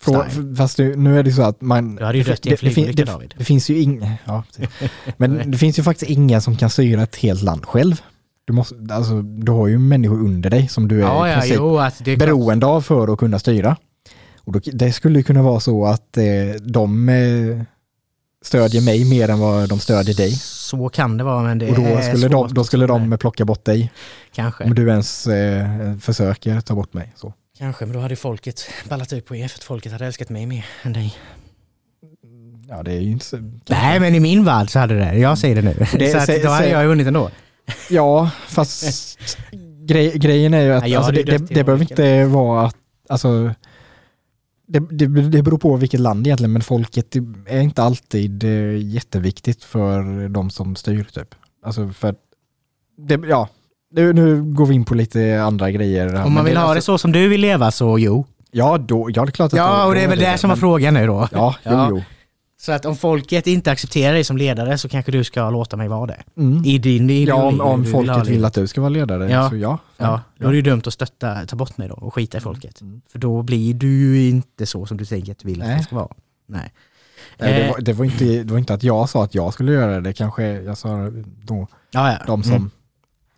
frå, 0.00 0.24
Style. 0.30 0.56
fast 0.56 0.78
nu, 0.78 0.96
nu 0.96 1.18
är 1.18 1.22
det 1.22 1.32
så 1.32 1.42
att 1.42 1.60
man... 1.60 1.96
Du 1.96 2.04
hade 2.04 2.18
ju 2.18 2.24
dött 2.24 2.46
i 2.46 2.48
en 2.48 2.56
det, 2.60 2.66
det, 2.66 2.72
flygolycka 2.72 3.04
det, 3.04 3.12
David. 3.12 3.34
det 3.38 3.44
finns 3.44 3.70
ju 3.70 3.78
ingen... 3.78 4.10
Ja, 4.24 4.44
men 5.16 5.50
det 5.50 5.58
finns 5.58 5.78
ju 5.78 5.82
faktiskt 5.82 6.10
ingen 6.10 6.42
som 6.42 6.56
kan 6.56 6.70
styra 6.70 7.02
ett 7.02 7.16
helt 7.16 7.42
land 7.42 7.66
själv. 7.66 8.02
Du, 8.44 8.52
måste, 8.52 8.76
alltså, 8.90 9.22
du 9.22 9.52
har 9.52 9.68
ju 9.68 9.78
människor 9.78 10.20
under 10.20 10.50
dig 10.50 10.68
som 10.68 10.88
du 10.88 10.96
är 10.96 11.00
Ja, 11.00 11.28
i 11.28 11.30
ja, 11.30 11.36
princip 11.36 11.56
jo, 11.56 11.76
det 11.76 11.82
är 11.82 11.90
klart. 12.16 12.18
beroende 12.18 12.66
av 12.66 12.80
för 12.80 13.12
att 13.12 13.18
kunna 13.18 13.38
styra. 13.38 13.76
Och 14.44 14.52
då, 14.52 14.60
det 14.72 14.92
skulle 14.92 15.18
ju 15.18 15.22
kunna 15.22 15.42
vara 15.42 15.60
så 15.60 15.86
att 15.86 16.16
eh, 16.16 16.24
de 16.62 17.08
eh, 17.08 17.60
stödjer 18.44 18.82
mig 18.82 19.04
mer 19.04 19.28
än 19.28 19.38
vad 19.38 19.68
de 19.68 19.78
stödjer 19.80 20.14
dig. 20.14 20.30
Så 20.36 20.88
kan 20.88 21.16
det 21.16 21.24
vara, 21.24 21.42
men 21.42 21.58
det 21.58 21.68
Och 21.70 21.74
då 21.76 22.02
skulle, 22.02 22.28
de, 22.28 22.54
då 22.54 22.64
skulle 22.64 22.86
de 22.86 23.18
plocka 23.18 23.44
bort 23.44 23.64
dig. 23.64 23.92
Kanske, 24.34 24.64
Om 24.64 24.74
du 24.74 24.88
ens 24.88 25.26
eh, 25.26 25.96
försöker 26.00 26.60
ta 26.60 26.74
bort 26.74 26.92
mig. 26.94 27.12
Så. 27.16 27.32
kanske, 27.58 27.86
men 27.86 27.94
då 27.94 28.00
hade 28.00 28.16
folket 28.16 28.68
ballat 28.88 29.12
ut 29.12 29.26
på 29.26 29.36
er 29.36 29.48
för 29.48 29.58
att 29.58 29.64
folket 29.64 29.92
hade 29.92 30.06
älskat 30.06 30.28
mig 30.28 30.46
mer 30.46 30.64
än 30.82 30.92
dig. 30.92 31.14
Ja, 32.68 32.82
det 32.82 32.92
är 32.92 33.00
ju 33.00 33.10
inte 33.10 33.24
så... 33.24 33.36
Nej, 33.68 34.00
men 34.00 34.14
i 34.14 34.20
min 34.20 34.44
värld 34.44 34.70
så 34.70 34.78
hade 34.78 34.94
det 34.94 35.16
Jag 35.18 35.38
säger 35.38 35.54
det 35.56 35.62
nu. 35.62 35.86
Det- 35.98 36.10
så 36.12 36.18
att, 36.18 36.28
sä- 36.28 36.42
då 36.42 36.48
hade 36.48 36.66
sä- 36.66 36.70
jag 36.70 36.86
vunnit 36.88 37.06
ändå. 37.06 37.30
Ja, 37.90 38.30
fast 38.48 39.38
grej, 39.86 40.18
grejen 40.18 40.54
är 40.54 40.60
ju 40.62 40.72
att 40.72 40.82
Nej, 40.82 40.96
alltså, 40.96 41.12
det, 41.12 41.22
det, 41.22 41.38
det 41.38 41.64
behöver 41.64 41.82
inte 41.90 42.24
vara 42.24 42.66
att, 42.66 42.76
alltså, 43.08 43.54
det, 44.66 44.78
det, 44.78 45.06
det 45.06 45.42
beror 45.42 45.58
på 45.58 45.76
vilket 45.76 46.00
land 46.00 46.26
egentligen, 46.26 46.52
men 46.52 46.62
folket 46.62 47.16
är 47.46 47.60
inte 47.60 47.82
alltid 47.82 48.44
eh, 48.44 48.76
jätteviktigt 48.76 49.64
för 49.64 50.28
de 50.28 50.50
som 50.50 50.76
styr 50.76 51.04
typ. 51.04 51.34
Alltså 51.64 51.88
för, 51.90 52.14
det, 52.98 53.20
ja, 53.28 53.48
nu, 53.90 54.12
nu 54.12 54.42
går 54.42 54.66
vi 54.66 54.74
in 54.74 54.84
på 54.84 54.94
lite 54.94 55.42
andra 55.42 55.70
grejer. 55.70 56.08
här, 56.08 56.26
Om 56.26 56.32
man 56.32 56.44
vill 56.44 56.56
ha 56.56 56.64
det 56.64 56.70
alltså, 56.70 56.92
så 56.92 56.98
som 56.98 57.12
du 57.12 57.28
vill 57.28 57.40
leva 57.40 57.70
så 57.70 57.98
jo. 57.98 58.26
Ja, 58.50 58.78
då, 58.78 59.10
ja, 59.14 59.24
det 59.24 59.28
är 59.28 59.32
klart 59.32 59.52
att 59.52 59.56
Ja, 59.58 59.86
och 59.86 59.94
det 59.94 60.00
är 60.00 60.08
väl 60.08 60.18
det 60.18 60.38
som 60.38 60.50
var 60.50 60.56
frågan 60.56 60.94
nu 60.94 61.06
då. 61.06 61.28
Ja, 61.32 61.54
jo, 61.64 61.70
Ja. 61.72 61.88
jo. 61.90 62.02
Så 62.64 62.72
att 62.72 62.84
om 62.84 62.96
folket 62.96 63.46
inte 63.46 63.70
accepterar 63.70 64.12
dig 64.12 64.24
som 64.24 64.36
ledare 64.36 64.78
så 64.78 64.88
kanske 64.88 65.12
du 65.12 65.24
ska 65.24 65.50
låta 65.50 65.76
mig 65.76 65.88
vara 65.88 66.06
det. 66.06 66.22
Mm. 66.36 66.64
I 66.64 66.78
din 66.78 67.10
ideologi. 67.10 67.56
Ja, 67.58 67.64
om, 67.64 67.72
om 67.72 67.82
vill 67.82 67.92
folket 67.92 68.26
vill 68.26 68.40
det. 68.40 68.46
att 68.46 68.54
du 68.54 68.66
ska 68.66 68.80
vara 68.80 68.88
ledare, 68.88 69.30
Ja. 69.30 69.50
så 69.50 69.56
ja. 69.56 69.78
Ja, 69.96 70.20
då 70.38 70.46
är 70.46 70.50
det 70.50 70.56
ju 70.56 70.62
dumt 70.62 70.82
att 70.86 70.92
stötta, 70.92 71.46
ta 71.46 71.56
bort 71.56 71.78
mig 71.78 71.88
då 71.88 71.94
och 71.94 72.14
skita 72.14 72.38
i 72.38 72.40
folket. 72.40 72.80
Mm. 72.80 73.00
För 73.12 73.18
då 73.18 73.42
blir 73.42 73.74
du 73.74 73.88
ju 74.16 74.28
inte 74.28 74.66
så 74.66 74.86
som 74.86 74.96
du 74.96 75.04
tänker 75.04 75.32
att 75.32 75.38
du 75.38 75.48
vill 75.48 75.62
att 75.62 75.68
Nej. 75.68 75.76
det 75.78 75.82
ska 75.84 75.96
vara. 75.96 76.08
Nej. 76.46 76.72
Nej, 77.38 77.52
det, 77.52 77.60
Eh. 77.64 77.70
var, 77.70 77.80
det, 77.80 77.92
var 77.92 78.04
inte, 78.04 78.24
det 78.24 78.50
var 78.52 78.58
inte 78.58 78.74
att 78.74 78.82
jag 78.82 79.08
sa 79.08 79.24
att 79.24 79.34
jag 79.34 79.52
skulle 79.52 79.72
göra 79.72 79.92
det, 79.94 80.00
det 80.00 80.12
kanske 80.12 80.44
jag 80.44 80.78
sa 80.78 81.10
då, 81.42 81.66
Ja, 81.90 82.12
ja. 82.12 82.18
de 82.26 82.42
som... 82.42 82.52
Mm. 82.52 82.70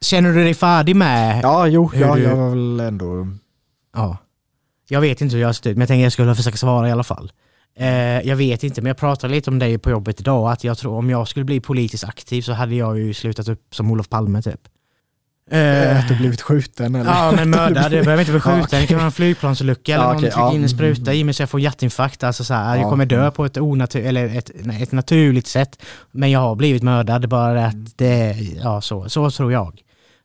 Känner 0.01 0.33
du 0.33 0.45
dig 0.45 0.55
färdig 0.55 0.97
med... 0.97 1.41
Ja, 1.43 1.67
jo, 1.67 1.91
ja, 1.95 2.15
du- 2.15 2.23
jag 2.23 2.37
var 2.37 2.51
väl 2.51 2.81
ändå... 2.81 3.29
Ja. 3.95 4.17
Jag 4.89 5.01
vet 5.01 5.21
inte 5.21 5.35
hur 5.35 5.41
jag 5.43 5.49
har 5.49 5.53
sett 5.53 5.67
ut, 5.67 5.77
men 5.77 5.81
jag 5.81 5.89
tänker 5.89 6.03
jag 6.03 6.13
skulle 6.13 6.35
försöka 6.35 6.57
svara 6.57 6.89
i 6.89 6.93
alla 6.93 7.05
fall. 7.05 7.33
Eh, 7.79 7.89
jag 8.29 8.37
vet 8.37 8.65
inte, 8.65 8.83
men 8.83 8.89
jag 8.89 8.97
pratade 8.97 9.35
lite 9.35 9.51
om 9.51 9.59
dig 9.59 9.79
på 9.79 9.91
jobbet 9.91 10.21
idag, 10.21 10.51
att 10.53 10.65
jag 10.65 10.79
tror 10.79 10.97
om 10.99 11.11
jag 11.11 11.29
skulle 11.29 11.45
bli 11.45 11.61
politiskt 11.61 12.05
aktiv 12.05 12.43
så 12.43 12.53
hade 12.53 12.75
jag 12.75 12.99
ju 12.99 13.15
slutat 13.15 13.49
upp 13.49 13.75
som 13.75 13.91
Olof 13.91 14.09
Palme 14.09 14.43
typ. 14.43 14.61
Eh, 15.51 15.99
Att 15.99 16.09
du 16.09 16.17
blivit 16.17 16.43
skjuten 16.43 16.95
eller? 16.95 17.11
Ja 17.11 17.33
men 17.37 17.51
mördad, 17.57 17.91
det 17.91 18.03
behöver 18.03 18.21
inte 18.21 18.33
bli 18.33 18.41
skjuten, 18.41 18.81
det 18.81 18.87
kan 18.87 18.97
vara 18.97 19.07
en 19.07 19.13
flygplansolycka 19.13 19.95
eller 19.95 20.05
Ja, 20.05 20.09
någon 20.09 20.17
okej, 20.17 20.31
trycker 20.31 20.41
ja. 20.47 20.55
in 20.55 20.63
en 20.63 20.69
spruta 20.69 21.15
i 21.15 21.25
mig 21.25 21.35
så 21.35 21.43
jag 21.43 21.51
får 21.51 21.61
hjärtinfarkt. 21.61 22.25
Alltså 22.25 22.45
så 22.45 22.55
här, 22.55 22.77
jag 22.77 22.85
Ja. 22.85 22.91
kommer 22.91 23.07
dö 23.07 23.31
på 23.31 23.45
ett, 23.45 23.57
onatur 23.59 24.07
eller 24.07 24.39
ett, 24.39 24.51
ett 24.81 24.93
naturligt 24.93 25.47
sätt. 25.47 25.83
Men 26.13 26.31
jag 26.31 26.41
har 26.41 26.55
blivit 26.55 26.83
mördad, 26.83 27.29
bara 27.29 27.67
att 27.67 27.99
det, 27.99 28.37
ja 28.63 28.81
så, 28.81 29.09
så 29.09 29.31
tror 29.31 29.53
jag. 29.53 29.81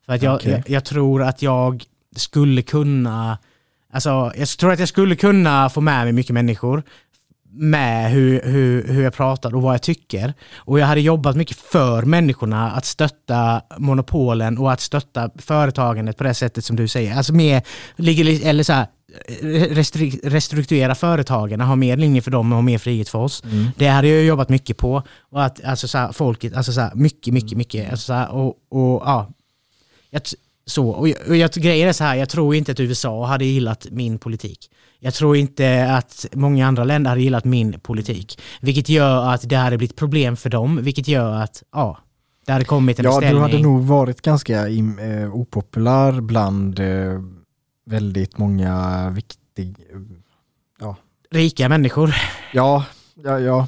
För 0.06 0.14
att 0.14 0.22
jag, 0.22 0.36
Okej. 0.36 0.52
jag, 0.52 0.70
jag 0.70 0.86
tror 0.86 1.24
att 1.24 1.42
jag 1.42 1.84
skulle 2.16 2.62
kunna, 2.62 3.38
alltså 3.94 4.32
jag 4.36 4.48
tror 4.48 4.72
att 4.74 4.80
jag 4.80 4.88
skulle 4.88 5.16
kunna 5.16 5.70
få 5.70 5.82
med 5.82 6.04
mig 6.04 6.14
mycket 6.14 6.34
människor 6.34 6.84
med 7.54 8.12
hur, 8.12 8.42
hur, 8.44 8.88
hur 8.88 9.04
jag 9.04 9.14
pratar 9.14 9.56
och 9.56 9.62
vad 9.62 9.74
jag 9.74 9.82
tycker. 9.82 10.34
Och 10.56 10.80
jag 10.80 10.86
hade 10.86 11.02
jobbat 11.02 11.36
mycket 11.36 11.58
för 11.58 12.02
människorna 12.02 12.72
att 12.72 12.86
stötta 12.86 13.62
monopolen 13.78 14.58
och 14.58 14.72
att 14.72 14.80
stötta 14.82 15.30
företagandet 15.36 16.18
på 16.18 16.24
det 16.24 16.34
sättet 16.34 16.66
som 16.66 16.76
du 16.76 16.88
säger. 16.88 17.16
Alltså 17.16 17.34
mer, 17.34 17.64
eller 18.44 18.64
så 18.64 18.74
här, 18.74 18.88
restrukturera 20.24 20.96
företagarna, 20.96 21.66
ha 21.66 21.76
mer 21.76 21.98
linjer 21.98 22.22
för 22.22 22.32
dem 22.32 22.52
och 22.52 22.56
ha 22.56 22.62
mer 22.62 22.78
frihet 22.78 23.10
för 23.10 23.20
oss. 23.20 23.44
Mm. 23.44 23.68
Det 23.78 23.88
hade 23.88 24.08
jag 24.08 24.24
jobbat 24.24 24.50
mycket 24.50 24.78
på. 24.78 25.04
Och 25.20 25.44
att 25.44 25.64
alltså 25.64 25.88
så 25.88 25.98
här, 25.98 26.12
folket, 26.12 26.54
alltså 26.54 26.74
så 26.74 26.82
här, 26.82 26.92
mycket, 26.96 27.34
mycket, 27.34 27.58
mycket. 27.58 27.92
Alltså 27.92 28.06
så 28.06 28.14
här, 28.14 28.32
och, 28.32 28.48
och, 28.70 29.02
ja. 29.06 29.32
jag, 30.10 30.22
så, 30.66 30.90
och 30.90 31.10
jag, 31.10 31.18
och 31.28 31.36
jag, 31.36 31.52
grejen 31.52 31.90
är 31.90 31.94
så 31.94 32.04
här, 32.04 32.16
jag 32.16 32.30
tror 32.30 32.56
inte 32.56 32.72
att 32.72 32.80
USA 32.80 33.26
hade 33.26 33.46
gillat 33.46 33.88
min 33.92 34.20
politik. 34.20 34.70
Jag 35.00 35.14
tror 35.14 35.36
inte 35.36 35.94
att 35.96 36.26
många 36.34 36.68
andra 36.68 36.84
länder 36.84 37.10
hade 37.10 37.22
gillat 37.22 37.46
min 37.46 37.80
politik. 37.80 38.42
Vilket 38.62 38.90
gör 38.90 39.34
att 39.34 39.50
det 39.50 39.56
hade 39.56 39.78
blivit 39.78 39.96
problem 39.96 40.38
för 40.38 40.50
dem, 40.50 40.84
vilket 40.84 41.08
gör 41.08 41.34
att, 41.34 41.64
ja, 41.72 41.98
det 42.46 42.52
hade 42.52 42.66
kommit 42.66 43.00
en 43.00 43.06
ja, 43.06 43.12
beställning. 43.12 43.42
Ja, 43.42 43.48
du 43.48 43.54
hade 43.54 43.64
nog 43.64 43.86
varit 43.86 44.22
ganska 44.22 44.68
eh, 44.68 45.36
opopulär 45.36 46.22
bland 46.22 46.80
eh, 46.80 47.22
väldigt 47.86 48.38
många 48.38 49.10
viktiga, 49.10 49.76
ja. 50.80 50.96
Rika 51.32 51.70
människor. 51.70 52.16
Ja, 52.54 52.86
ja, 53.24 53.40
ja. 53.40 53.68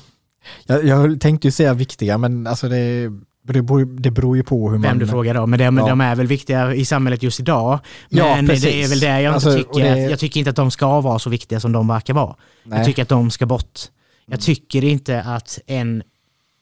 Jag, 0.66 0.86
jag 0.86 1.22
tänkte 1.22 1.48
ju 1.48 1.52
säga 1.52 1.74
viktiga, 1.74 2.18
men 2.18 2.48
alltså 2.48 2.70
det 2.70 3.12
det 3.44 3.62
beror, 3.62 3.86
det 3.86 4.12
beror 4.12 4.38
ju 4.38 4.44
på 4.44 4.70
hur 4.70 4.78
man... 4.78 4.82
Vem 4.82 5.00
du 5.00 5.08
frågar 5.08 5.34
då, 5.34 5.46
men 5.46 5.60
de, 5.60 5.78
ja. 5.78 5.88
de 5.88 6.02
är 6.02 6.16
väl 6.16 6.28
viktiga 6.28 6.74
i 6.74 6.86
samhället 6.86 7.24
just 7.24 7.40
idag. 7.40 7.80
Men 8.10 8.48
ja, 8.48 8.56
det 8.56 8.84
är 8.84 8.88
väl 8.88 9.00
det 9.00 9.22
jag 9.22 9.34
alltså, 9.34 9.54
tycker. 9.54 9.80
Det... 9.80 10.00
jag 10.00 10.20
tycker 10.20 10.40
inte 10.40 10.50
att 10.50 10.56
de 10.56 10.72
ska 10.72 11.02
vara 11.02 11.20
så 11.20 11.30
viktiga 11.30 11.60
som 11.60 11.72
de 11.72 11.88
verkar 11.88 12.14
vara. 12.14 12.36
Nej. 12.64 12.78
Jag 12.80 12.86
tycker 12.86 13.02
att 13.02 13.10
de 13.10 13.32
ska 13.32 13.46
bort. 13.46 13.80
Jag 14.26 14.42
tycker 14.42 14.84
inte 14.84 15.22
att 15.22 15.60
en, 15.68 16.04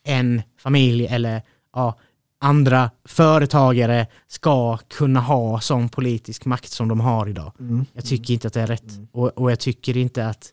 en 0.04 0.42
familj 0.58 1.08
eller 1.08 1.42
ja, 1.76 1.98
andra 2.42 2.92
företagare 3.06 4.08
ska 4.28 4.78
kunna 4.78 5.20
ha 5.20 5.60
sån 5.60 5.90
politisk 5.90 6.46
makt 6.46 6.72
som 6.72 6.88
de 6.88 7.00
har 7.00 7.30
idag. 7.30 7.54
Mm. 7.60 7.86
Jag 7.94 8.06
tycker 8.06 8.34
inte 8.34 8.48
att 8.48 8.54
det 8.54 8.62
är 8.62 8.68
rätt. 8.68 8.92
Mm. 8.92 9.08
Och, 9.12 9.28
och 9.28 9.52
jag 9.52 9.60
tycker 9.60 9.98
inte 9.98 10.28
att... 10.28 10.50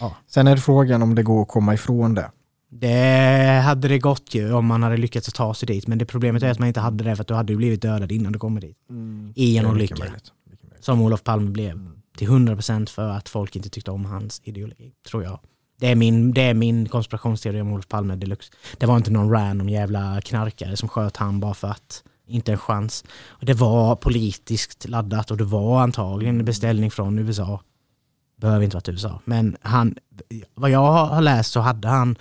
Ja. 0.00 0.16
Sen 0.26 0.46
är 0.46 0.54
det 0.54 0.60
frågan 0.60 1.02
om 1.02 1.14
det 1.14 1.22
går 1.22 1.42
att 1.42 1.48
komma 1.48 1.74
ifrån 1.74 2.14
det. 2.14 2.30
Det 2.70 3.62
hade 3.64 3.88
det 3.88 3.98
gått 3.98 4.34
ju 4.34 4.52
om 4.52 4.66
man 4.66 4.82
hade 4.82 4.96
lyckats 4.96 5.32
ta 5.32 5.54
sig 5.54 5.66
dit. 5.66 5.86
Men 5.86 5.98
det 5.98 6.06
problemet 6.06 6.42
är 6.42 6.50
att 6.50 6.58
man 6.58 6.68
inte 6.68 6.80
hade 6.80 7.04
det 7.04 7.16
för 7.16 7.22
att 7.22 7.28
du 7.28 7.34
hade 7.34 7.56
blivit 7.56 7.82
dödad 7.82 8.12
innan 8.12 8.32
du 8.32 8.38
kommer 8.38 8.60
dit. 8.60 8.76
Mm. 8.90 9.32
I 9.36 9.56
en 9.56 9.66
olycka. 9.66 10.04
Som 10.80 11.00
Olof 11.00 11.22
Palme 11.22 11.50
blev. 11.50 11.72
Mm. 11.72 11.92
Till 12.16 12.28
100% 12.28 12.88
för 12.88 13.08
att 13.08 13.28
folk 13.28 13.56
inte 13.56 13.70
tyckte 13.70 13.90
om 13.90 14.04
hans 14.04 14.40
ideologi, 14.44 14.92
tror 15.08 15.22
jag. 15.24 15.40
Det 15.80 15.86
är 15.86 15.94
min, 15.94 16.32
det 16.32 16.42
är 16.42 16.54
min 16.54 16.88
konspirationsteori 16.88 17.60
om 17.60 17.72
Olof 17.72 17.88
Palme 17.88 18.16
deluxe. 18.16 18.52
Det 18.78 18.86
var 18.86 18.96
inte 18.96 19.10
någon 19.10 19.30
random 19.30 19.68
jävla 19.68 20.20
knarkare 20.20 20.76
som 20.76 20.88
sköt 20.88 21.16
han 21.16 21.40
bara 21.40 21.54
för 21.54 21.68
att. 21.68 22.04
Inte 22.30 22.52
en 22.52 22.58
chans. 22.58 23.04
Och 23.28 23.46
det 23.46 23.54
var 23.54 23.96
politiskt 23.96 24.88
laddat 24.88 25.30
och 25.30 25.36
det 25.36 25.44
var 25.44 25.82
antagligen 25.82 26.38
en 26.38 26.44
beställning 26.44 26.90
från 26.90 27.18
USA. 27.18 27.60
Behöver 28.36 28.64
inte 28.64 28.76
varit 28.76 28.88
USA. 28.88 29.20
Men 29.24 29.56
han, 29.62 29.96
vad 30.54 30.70
jag 30.70 30.92
har 30.92 31.20
läst 31.20 31.52
så 31.52 31.60
hade 31.60 31.88
han 31.88 32.16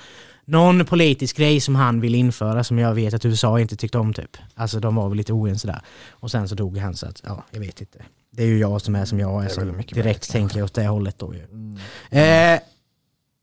någon 0.47 0.85
politisk 0.85 1.37
grej 1.37 1.59
som 1.59 1.75
han 1.75 2.01
vill 2.01 2.15
införa 2.15 2.63
som 2.63 2.79
jag 2.79 2.93
vet 2.93 3.13
att 3.13 3.25
USA 3.25 3.59
inte 3.59 3.75
tyckte 3.75 3.97
om 3.97 4.13
typ. 4.13 4.37
Alltså 4.55 4.79
de 4.79 4.95
var 4.95 5.09
väl 5.09 5.17
lite 5.17 5.33
oense 5.33 5.67
där. 5.67 5.81
Och 6.09 6.31
sen 6.31 6.47
så 6.49 6.55
dog 6.55 6.77
han 6.77 6.95
så 6.95 7.07
att, 7.07 7.21
ja, 7.25 7.43
jag 7.51 7.59
vet 7.59 7.81
inte. 7.81 7.99
Det 8.31 8.43
är 8.43 8.47
ju 8.47 8.59
jag 8.59 8.81
som 8.81 8.95
är 8.95 9.05
som 9.05 9.19
jag 9.19 9.45
är, 9.45 9.49
så 9.49 9.61
direkt 9.61 9.95
möjligt, 9.95 10.29
tänker 10.29 10.63
åt 10.63 10.73
det 10.73 10.87
hållet 10.87 11.19
då 11.19 11.33
ju. 11.33 11.43
Mm. 11.43 11.77
Eh, 12.09 12.59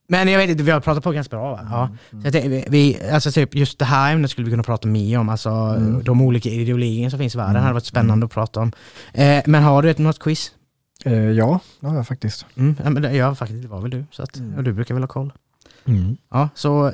men 0.09 0.29
jag 0.29 0.39
vet 0.39 0.51
inte, 0.51 0.63
vi 0.63 0.71
har 0.71 0.81
pratat 0.81 1.05
på 1.05 1.13
ganska 1.13 1.37
bra 1.37 1.51
va? 1.51 1.69
Ja. 1.71 1.91
Mm. 2.13 2.33
Det, 2.33 2.65
vi, 2.69 2.99
alltså 3.13 3.33
typ 3.33 3.55
just 3.55 3.79
det 3.79 3.85
här 3.85 4.13
ämnet 4.13 4.31
skulle 4.31 4.45
vi 4.45 4.51
kunna 4.51 4.63
prata 4.63 4.89
mer 4.89 5.19
om, 5.19 5.29
alltså 5.29 5.51
mm. 5.51 6.05
de 6.05 6.21
olika 6.21 6.49
ideologierna 6.49 7.11
som 7.11 7.19
finns 7.19 7.35
i 7.35 7.39
världen, 7.39 7.51
mm. 7.51 7.63
hade 7.63 7.75
varit 7.75 7.85
spännande 7.85 8.13
mm. 8.13 8.27
att 8.27 8.33
prata 8.33 8.61
om. 8.61 8.73
Eh, 9.13 9.43
men 9.47 9.63
har 9.63 9.83
du 9.83 9.91
ett, 9.91 9.99
något 9.99 10.19
quiz? 10.19 10.53
Eh, 11.05 11.15
ja, 11.15 11.61
det 11.81 11.87
har 11.87 11.97
jag 11.97 12.07
faktiskt. 12.07 12.47
Mm, 12.57 12.77
ja, 12.85 12.91
men 12.91 13.03
det, 13.03 13.13
ja, 13.13 13.35
faktiskt, 13.35 13.63
det 13.63 13.69
var 13.69 13.81
väl 13.81 13.91
du, 13.91 14.05
så 14.11 14.23
att, 14.23 14.37
mm. 14.37 14.55
och 14.55 14.65
du 14.65 14.73
brukar 14.73 14.95
väl 14.95 15.03
ha 15.03 15.09
koll. 15.09 15.33
Mm. 15.87 16.17
Ja, 16.31 16.49
så 16.55 16.93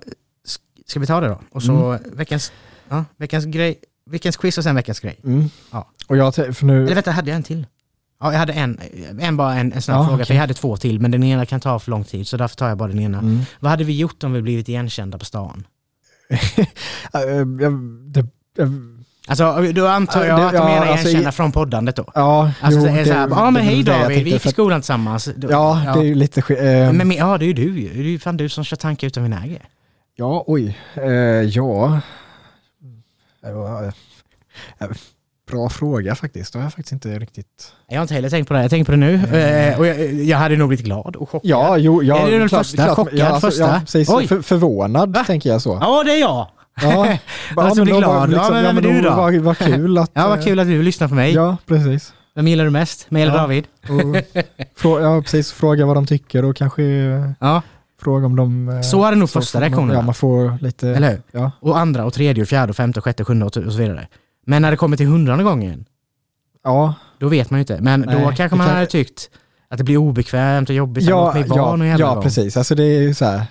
ska 0.86 1.00
vi 1.00 1.06
ta 1.06 1.20
det 1.20 1.28
då? 1.28 1.40
Och 1.50 1.62
så 1.62 1.92
mm. 1.92 2.02
veckans, 2.12 2.52
ja, 2.88 3.04
veckans 3.16 3.44
grej, 3.44 3.78
veckans 4.06 4.36
quiz 4.36 4.58
och 4.58 4.64
sen 4.64 4.74
veckans 4.74 5.00
grej. 5.00 5.20
Mm. 5.24 5.50
Ja. 5.70 5.90
Och 6.08 6.16
jag, 6.16 6.34
för 6.34 6.66
nu... 6.66 6.84
Eller 6.84 6.94
vänta, 6.94 7.10
hade 7.10 7.30
jag 7.30 7.36
en 7.36 7.42
till? 7.42 7.66
Ja, 8.20 8.32
jag 8.32 8.38
hade 8.38 8.52
en, 8.52 8.80
en 9.20 9.36
bara 9.36 9.54
en, 9.54 9.72
en 9.72 9.82
snabb 9.82 9.96
ja, 9.96 10.04
fråga, 10.04 10.14
okay. 10.14 10.26
för 10.26 10.34
jag 10.34 10.40
hade 10.40 10.54
två 10.54 10.76
till, 10.76 11.00
men 11.00 11.10
den 11.10 11.24
ena 11.24 11.46
kan 11.46 11.60
ta 11.60 11.78
för 11.78 11.90
lång 11.90 12.04
tid, 12.04 12.28
så 12.28 12.36
därför 12.36 12.56
tar 12.56 12.68
jag 12.68 12.78
bara 12.78 12.88
den 12.88 13.00
ena. 13.00 13.18
Mm. 13.18 13.40
Vad 13.60 13.70
hade 13.70 13.84
vi 13.84 13.98
gjort 13.98 14.24
om 14.24 14.32
vi 14.32 14.42
blivit 14.42 14.68
igenkända 14.68 15.18
på 15.18 15.24
stan? 15.24 15.66
det, 18.12 18.26
Alltså 19.28 19.72
då 19.72 19.86
antar 19.86 20.24
jag 20.24 20.40
att 20.40 20.52
de 20.52 20.64
menar 20.64 20.86
alltså, 20.86 21.08
igenkända 21.08 21.32
från 21.32 21.52
poddandet 21.52 21.96
då? 21.96 22.04
Ja, 22.14 22.50
alltså, 22.60 22.80
jo, 22.80 22.96
det, 22.96 23.04
så 23.04 23.12
här, 23.12 23.28
ja 23.30 23.50
men 23.50 23.62
hej 23.62 23.82
David, 23.82 24.24
vi 24.24 24.30
gick 24.30 24.46
i 24.46 24.48
skolan 24.48 24.80
tillsammans. 24.80 25.28
Ja, 25.42 25.82
ja, 25.86 25.92
det 25.94 26.00
är 26.00 26.04
ju 26.04 26.14
lite... 26.14 26.54
Äh, 26.54 26.92
men, 26.92 27.12
ja, 27.12 27.38
det 27.38 27.44
är 27.44 27.46
ju 27.46 27.52
du 27.52 27.88
Det 27.88 28.00
är 28.00 28.02
ju 28.02 28.18
fan 28.18 28.36
du 28.36 28.48
som 28.48 28.64
kör 28.64 28.76
tankar 28.76 29.06
utan 29.06 29.22
vinäger. 29.22 29.62
Ja, 30.16 30.44
oj. 30.46 30.78
Uh, 30.98 31.12
ja. 31.42 32.00
Bra 35.50 35.68
fråga 35.68 36.14
faktiskt. 36.14 36.52
Det 36.52 36.58
har 36.58 36.64
jag 36.64 36.72
faktiskt 36.72 36.92
inte 36.92 37.18
riktigt... 37.18 37.72
Jag 37.88 37.96
har 37.96 38.02
inte 38.02 38.14
heller 38.14 38.30
tänkt 38.30 38.48
på 38.48 38.54
det. 38.54 38.62
Jag 38.62 38.70
tänker 38.70 38.84
på 38.84 38.92
det 38.92 38.96
nu. 38.96 39.14
Mm. 39.14 39.78
och 39.78 39.86
jag, 39.86 40.12
jag, 40.12 40.38
hade 40.38 40.56
nog 40.56 40.68
blivit 40.68 40.86
glad 40.86 41.16
och 41.16 41.30
chockad. 41.30 41.50
Ja, 41.50 41.76
jo, 41.76 42.02
ja, 42.02 42.18
är 42.26 42.30
det 42.30 42.38
den 42.38 42.48
klart, 42.48 42.66
första? 42.66 42.84
Klart, 42.84 42.96
chockad 42.96 43.18
ja, 43.18 43.26
alltså, 43.26 43.46
första? 43.46 43.64
Ja, 43.64 43.80
precis. 43.80 44.28
För, 44.28 44.42
förvånad 44.42 45.14
Va? 45.14 45.24
tänker 45.24 45.50
jag 45.50 45.62
så. 45.62 45.78
Ja, 45.80 46.04
det 46.04 46.12
är 46.12 46.20
jag. 46.20 46.48
Ja, 46.82 47.18
alltså 47.56 47.84
blir 47.84 47.98
glad. 47.98 48.30
Liksom, 48.30 48.56
ja, 48.56 48.62
men, 48.62 48.74
men 48.74 48.84
du 48.84 49.00
då? 49.00 49.10
Vad, 49.10 49.34
vad 49.34 49.58
kul 49.58 49.98
att... 49.98 50.10
ja, 50.14 50.28
vad 50.28 50.44
kul 50.44 50.58
att 50.58 50.66
du 50.66 50.82
lyssnar 50.82 51.08
på 51.08 51.14
mig. 51.14 51.32
Ja, 51.32 51.56
precis. 51.66 52.12
Vem 52.34 52.48
gillar 52.48 52.64
du 52.64 52.70
mest? 52.70 53.10
Mig 53.10 53.22
eller 53.22 53.32
ja. 53.32 53.40
David? 53.40 53.64
Och, 53.88 55.02
ja, 55.02 55.22
precis. 55.22 55.52
Fråga 55.52 55.86
vad 55.86 55.96
de 55.96 56.06
tycker 56.06 56.44
och 56.44 56.56
kanske 56.56 56.82
ja. 57.40 57.62
fråga 58.02 58.26
om 58.26 58.36
de... 58.36 58.68
Eh, 58.68 58.80
så 58.80 59.04
är 59.04 59.10
det 59.10 59.16
nog 59.16 59.30
första 59.30 59.60
reaktionen. 59.60 59.96
Ja, 59.96 60.02
man 60.02 60.14
får 60.14 60.58
lite... 60.60 60.88
Eller 60.88 61.10
hur? 61.10 61.22
Ja. 61.32 61.50
Och 61.60 61.78
andra 61.78 62.04
och 62.04 62.12
tredje 62.12 62.42
och 62.42 62.48
fjärde 62.48 62.70
och 62.70 62.76
femte 62.76 63.00
och 63.00 63.04
sjätte 63.04 63.22
och 63.22 63.26
sjunde 63.26 63.46
och 63.46 63.52
så 63.52 63.60
vidare. 63.60 64.08
Men 64.46 64.62
när 64.62 64.70
det 64.70 64.76
kommer 64.76 64.96
till 64.96 65.06
hundrade 65.06 65.42
gången, 65.42 65.84
ja. 66.64 66.94
då 67.18 67.28
vet 67.28 67.50
man 67.50 67.58
ju 67.58 67.60
inte. 67.60 67.80
Men 67.80 68.00
Nej, 68.00 68.24
då 68.24 68.32
kanske 68.36 68.56
man 68.56 68.66
kan... 68.66 68.76
hade 68.76 68.86
tyckt 68.86 69.30
att 69.68 69.78
det 69.78 69.84
blir 69.84 69.96
obekvämt 69.96 70.68
och 70.68 70.74
jobbigt. 70.74 71.04
Ja, 71.04 71.38
ja, 71.48 71.76
ja, 71.86 71.96
ja 71.98 72.22
precis. 72.22 72.56
Alltså 72.56 72.74
det 72.74 72.84
är 72.84 73.00
ju 73.00 73.14
så 73.14 73.24
här 73.24 73.46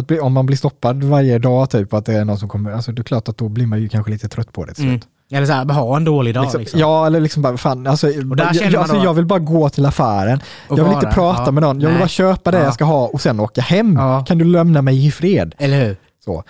att 0.00 0.06
bli, 0.06 0.20
om 0.20 0.32
man 0.32 0.46
blir 0.46 0.56
stoppad 0.56 1.04
varje 1.04 1.38
dag, 1.38 1.70
typ 1.70 1.94
att 1.94 2.06
det 2.06 2.14
är 2.14 2.24
någon 2.24 2.38
som 2.38 2.48
kommer, 2.48 2.72
alltså 2.72 2.92
det 2.92 3.02
är 3.02 3.04
klart 3.04 3.28
att 3.28 3.36
då 3.36 3.48
blir 3.48 3.66
man 3.66 3.80
ju 3.80 3.88
kanske 3.88 4.12
lite 4.12 4.28
trött 4.28 4.52
på 4.52 4.64
det 4.64 4.74
till 4.74 4.84
mm. 4.84 5.00
Eller 5.32 5.46
så 5.46 5.52
här, 5.52 5.64
ha 5.64 5.96
en 5.96 6.04
dålig 6.04 6.34
dag 6.34 6.42
liksom, 6.42 6.60
liksom. 6.60 6.80
Ja, 6.80 7.06
eller 7.06 7.20
liksom 7.20 7.42
bara, 7.42 7.56
fan, 7.56 7.86
alltså, 7.86 8.10
jag, 8.10 8.74
alltså, 8.76 8.96
jag 8.96 9.14
vill 9.14 9.26
bara 9.26 9.38
gå 9.38 9.68
till 9.68 9.86
affären. 9.86 10.40
Jag 10.68 10.84
vill 10.84 10.92
inte 10.92 11.06
prata 11.06 11.42
ja, 11.46 11.50
med 11.50 11.62
någon, 11.62 11.80
jag 11.80 11.88
vill 11.88 11.98
bara 11.98 12.08
köpa 12.08 12.50
det 12.50 12.58
ja. 12.58 12.64
jag 12.64 12.74
ska 12.74 12.84
ha 12.84 13.06
och 13.06 13.20
sen 13.20 13.40
åka 13.40 13.60
hem. 13.60 13.96
Ja. 13.96 14.24
Kan 14.24 14.38
du 14.38 14.44
lämna 14.44 14.82
mig 14.82 15.06
i 15.06 15.10
fred? 15.10 15.54
Eller 15.58 15.84
hur? 15.84 15.96
Så. 16.24 16.44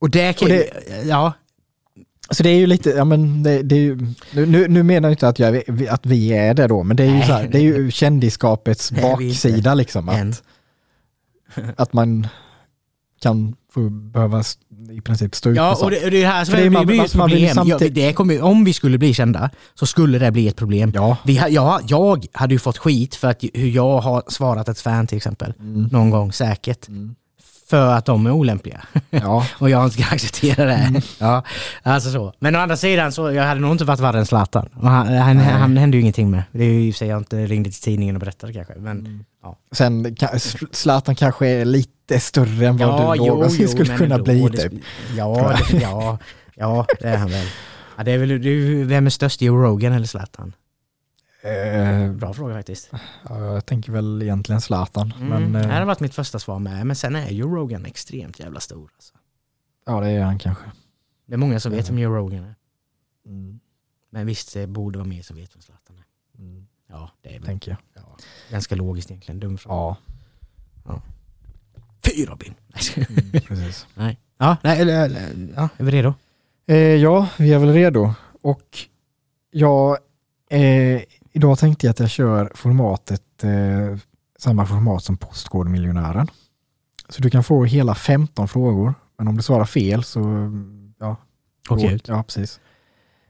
Och 0.00 0.10
det 0.10 0.32
kan 0.32 0.46
och 0.46 0.54
det, 0.54 0.70
ja. 1.04 1.32
Så 2.30 2.42
det 2.42 2.48
är 2.48 2.58
ju 2.58 2.66
lite, 2.66 2.90
ja 2.90 3.04
men 3.04 3.42
det, 3.42 3.62
det 3.62 3.74
är 3.74 3.80
ju, 3.80 3.98
nu, 4.32 4.68
nu 4.68 4.82
menar 4.82 5.08
jag 5.08 5.12
inte 5.12 5.28
att, 5.28 5.38
jag, 5.38 5.62
att 5.90 6.06
vi 6.06 6.32
är 6.32 6.54
det 6.54 6.66
då, 6.66 6.82
men 6.82 6.96
det 6.96 7.02
är 7.02 7.06
ju, 7.06 7.12
nej, 7.12 7.26
så 7.26 7.32
här, 7.32 7.48
det 7.48 7.58
är 7.58 7.62
ju 7.62 7.90
kändisskapets 7.90 8.92
baksida 8.92 9.74
liksom. 9.74 10.08
Att, 10.08 10.42
att 11.76 11.92
man 11.92 12.26
kan 13.22 13.56
få 13.72 13.90
behöva 13.90 14.42
i 14.90 15.00
princip 15.00 15.34
stå 15.34 15.50
ut 15.50 15.56
Ja, 15.56 15.76
och 15.82 15.90
det, 15.90 16.04
och 16.04 16.10
det 16.10 16.26
här 16.26 16.44
som 16.44 16.54
det 16.54 16.70
blir, 16.70 16.84
blir 16.84 17.04
ett 17.04 17.12
problem. 17.12 17.54
Samtidigt... 17.54 17.96
Ja, 17.96 18.06
det 18.06 18.12
kommer, 18.12 18.42
om 18.42 18.64
vi 18.64 18.72
skulle 18.72 18.98
bli 18.98 19.14
kända 19.14 19.50
så 19.74 19.86
skulle 19.86 20.18
det 20.18 20.30
bli 20.30 20.48
ett 20.48 20.56
problem. 20.56 20.92
Ja. 20.94 21.16
Vi, 21.24 21.34
ja, 21.48 21.80
jag 21.86 22.26
hade 22.32 22.54
ju 22.54 22.58
fått 22.58 22.78
skit 22.78 23.14
för 23.14 23.28
att 23.28 23.44
hur 23.54 23.68
jag 23.68 24.00
har 24.00 24.22
svarat 24.28 24.68
ett 24.68 24.80
fan 24.80 25.06
till 25.06 25.16
exempel. 25.16 25.54
Mm. 25.58 25.82
Någon 25.82 26.10
gång 26.10 26.32
säkert. 26.32 26.88
Mm 26.88 27.14
för 27.72 27.94
att 27.94 28.04
de 28.04 28.26
är 28.26 28.30
olämpliga. 28.30 28.80
Ja. 29.10 29.46
och 29.58 29.70
jag 29.70 29.84
inte 29.84 30.02
ska 30.02 30.14
acceptera 30.14 30.64
det. 30.64 30.74
Mm. 30.74 31.02
Ja, 31.18 31.44
alltså 31.82 32.10
så. 32.10 32.32
Men 32.38 32.56
å 32.56 32.58
andra 32.58 32.76
sidan 32.76 33.12
så 33.12 33.32
jag 33.32 33.44
hade 33.44 33.60
nog 33.60 33.72
inte 33.72 33.84
varit 33.84 34.00
värre 34.00 34.18
än 34.18 34.26
Zlatan. 34.26 34.68
Han, 34.82 35.06
han, 35.06 35.38
han 35.38 35.76
hände 35.76 35.96
ju 35.96 36.00
ingenting 36.00 36.30
med. 36.30 36.42
Det 36.52 36.64
är 36.64 36.68
ju 36.68 36.88
i 36.88 36.90
och 36.90 36.94
för 36.94 36.98
sig 36.98 37.08
jag 37.08 37.18
inte 37.18 37.46
ringde 37.46 37.70
till 37.70 37.80
tidningen 37.80 38.16
och 38.16 38.20
berättade 38.20 38.52
kanske. 38.52 38.74
Men, 38.76 38.98
mm. 38.98 39.24
ja. 39.42 39.56
Sen 39.72 40.16
Zlatan 40.72 41.14
kanske 41.14 41.48
är 41.48 41.64
lite 41.64 42.20
större 42.20 42.66
än 42.66 42.76
vad 42.76 43.16
ja, 43.16 43.22
du 43.22 43.28
någonsin 43.28 43.68
skulle 43.68 43.96
kunna 43.96 44.18
då, 44.18 44.24
bli. 44.24 44.48
Det, 44.48 44.56
typ. 44.56 44.72
ja, 45.16 45.56
det, 45.70 45.76
ja, 45.80 46.18
ja, 46.54 46.86
det 47.00 47.08
är 47.08 47.16
han 47.16 47.28
väl. 47.28 47.46
Ja, 47.96 48.04
det 48.04 48.12
är 48.12 48.18
väl, 48.18 48.42
det 48.42 48.84
vem 48.84 49.06
är 49.06 49.10
störst, 49.10 49.42
Joe 49.42 49.56
Rogan 49.56 49.92
eller 49.92 50.06
Zlatan? 50.06 50.52
Eh, 51.42 52.12
Bra 52.12 52.34
fråga 52.34 52.54
faktiskt. 52.54 52.90
Ja, 53.28 53.38
jag 53.38 53.66
tänker 53.66 53.92
väl 53.92 54.22
egentligen 54.22 54.60
Zlatan. 54.60 55.12
Mm, 55.20 55.52
men, 55.52 55.62
det 55.62 55.72
hade 55.72 55.86
varit 55.86 56.00
mitt 56.00 56.14
första 56.14 56.38
svar 56.38 56.58
med, 56.58 56.86
men 56.86 56.96
sen 56.96 57.16
är 57.16 57.30
ju 57.30 57.42
Rogan 57.42 57.84
extremt 57.84 58.40
jävla 58.40 58.60
stor. 58.60 58.90
Alltså. 58.94 59.14
Ja, 59.86 60.00
det 60.00 60.10
är 60.10 60.22
han 60.22 60.38
kanske. 60.38 60.64
Det 61.26 61.34
är 61.34 61.38
många 61.38 61.60
som 61.60 61.72
vet 61.72 61.90
vem 61.90 61.98
Joe 61.98 62.14
Rogan 62.14 62.44
är. 62.44 62.54
Mm. 63.26 63.60
Men 64.10 64.26
visst, 64.26 64.54
det 64.54 64.66
borde 64.66 64.98
vara 64.98 65.08
mer 65.08 65.22
som 65.22 65.36
vet 65.36 65.56
vem 65.56 65.62
Zlatan 65.62 65.96
är. 65.96 66.04
Mm. 66.42 66.66
Ja, 66.86 67.10
det 67.22 67.36
är 67.36 67.40
Tänker 67.40 67.70
jag. 67.70 67.78
Ja, 67.94 68.16
ganska 68.50 68.74
logiskt 68.74 69.10
egentligen. 69.10 69.40
Dum 69.40 69.58
fråga. 69.58 69.76
Ja. 69.76 69.96
ja. 70.84 71.02
Fy 72.04 72.24
Robin! 72.24 72.54
Mm, 72.96 73.32
precis. 73.46 73.86
nej. 73.94 74.18
Ja, 74.38 74.56
nej, 74.62 74.80
eller, 74.80 75.32
ja, 75.56 75.68
är 75.76 75.84
vi 75.84 75.90
redo? 75.90 76.14
Eh, 76.66 76.76
ja, 76.76 77.28
vi 77.38 77.52
är 77.52 77.58
väl 77.58 77.72
redo. 77.72 78.14
Och 78.42 78.78
jag 79.50 79.98
eh, 80.50 81.02
Idag 81.32 81.58
tänkte 81.58 81.86
jag 81.86 81.90
att 81.90 82.00
jag 82.00 82.10
kör 82.10 82.52
formatet, 82.54 83.44
eh, 83.44 83.98
samma 84.38 84.66
format 84.66 85.04
som 85.04 85.16
Postkodmiljonären. 85.16 86.28
Så 87.08 87.22
du 87.22 87.30
kan 87.30 87.44
få 87.44 87.64
hela 87.64 87.94
15 87.94 88.48
frågor, 88.48 88.94
men 89.18 89.28
om 89.28 89.36
du 89.36 89.42
svarar 89.42 89.64
fel 89.64 90.04
så, 90.04 90.50
ja. 90.98 91.16
Åker 91.70 91.90
ut. 91.92 92.08
Ja, 92.08 92.22
precis. 92.22 92.60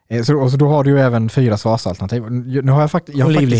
Eh, 0.09 0.23
Så, 0.23 0.39
och 0.41 0.51
så 0.51 0.57
då 0.57 0.69
har 0.69 0.85
du 0.85 0.91
ju 0.91 0.99
även 1.01 1.29
fyra 1.29 1.57
svarsalternativ. 1.57 2.31
Nu 2.31 2.73
har 2.73 2.81
jag 2.81 2.91
faktiskt... 2.91 3.19
Jag, 3.19 3.27
har 3.27 3.33
faktiskt 3.33 3.53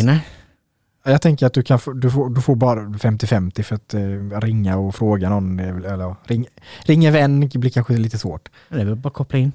jag 1.05 1.23
tänker 1.23 1.47
att 1.47 1.55
du, 1.55 1.63
kan 1.63 1.79
du, 1.95 2.11
får, 2.11 2.31
du 2.31 2.41
får 2.41 2.57
bara 2.57 2.81
50-50 2.81 3.63
för 3.63 3.75
att 3.75 3.95
eh, 3.95 4.41
ringa 4.41 4.77
och 4.77 4.95
fråga 4.95 5.29
någon. 5.29 5.59
Eller 5.59 6.15
ring, 6.25 6.47
ring 6.85 7.05
en 7.05 7.13
vän 7.13 7.51
blir 7.55 7.71
kanske 7.71 7.93
lite 7.93 8.19
svårt. 8.19 8.49
Det 8.69 8.81
är 8.81 8.85
väl 8.85 8.97
bara 8.97 9.11
koppla 9.11 9.39
in. 9.39 9.53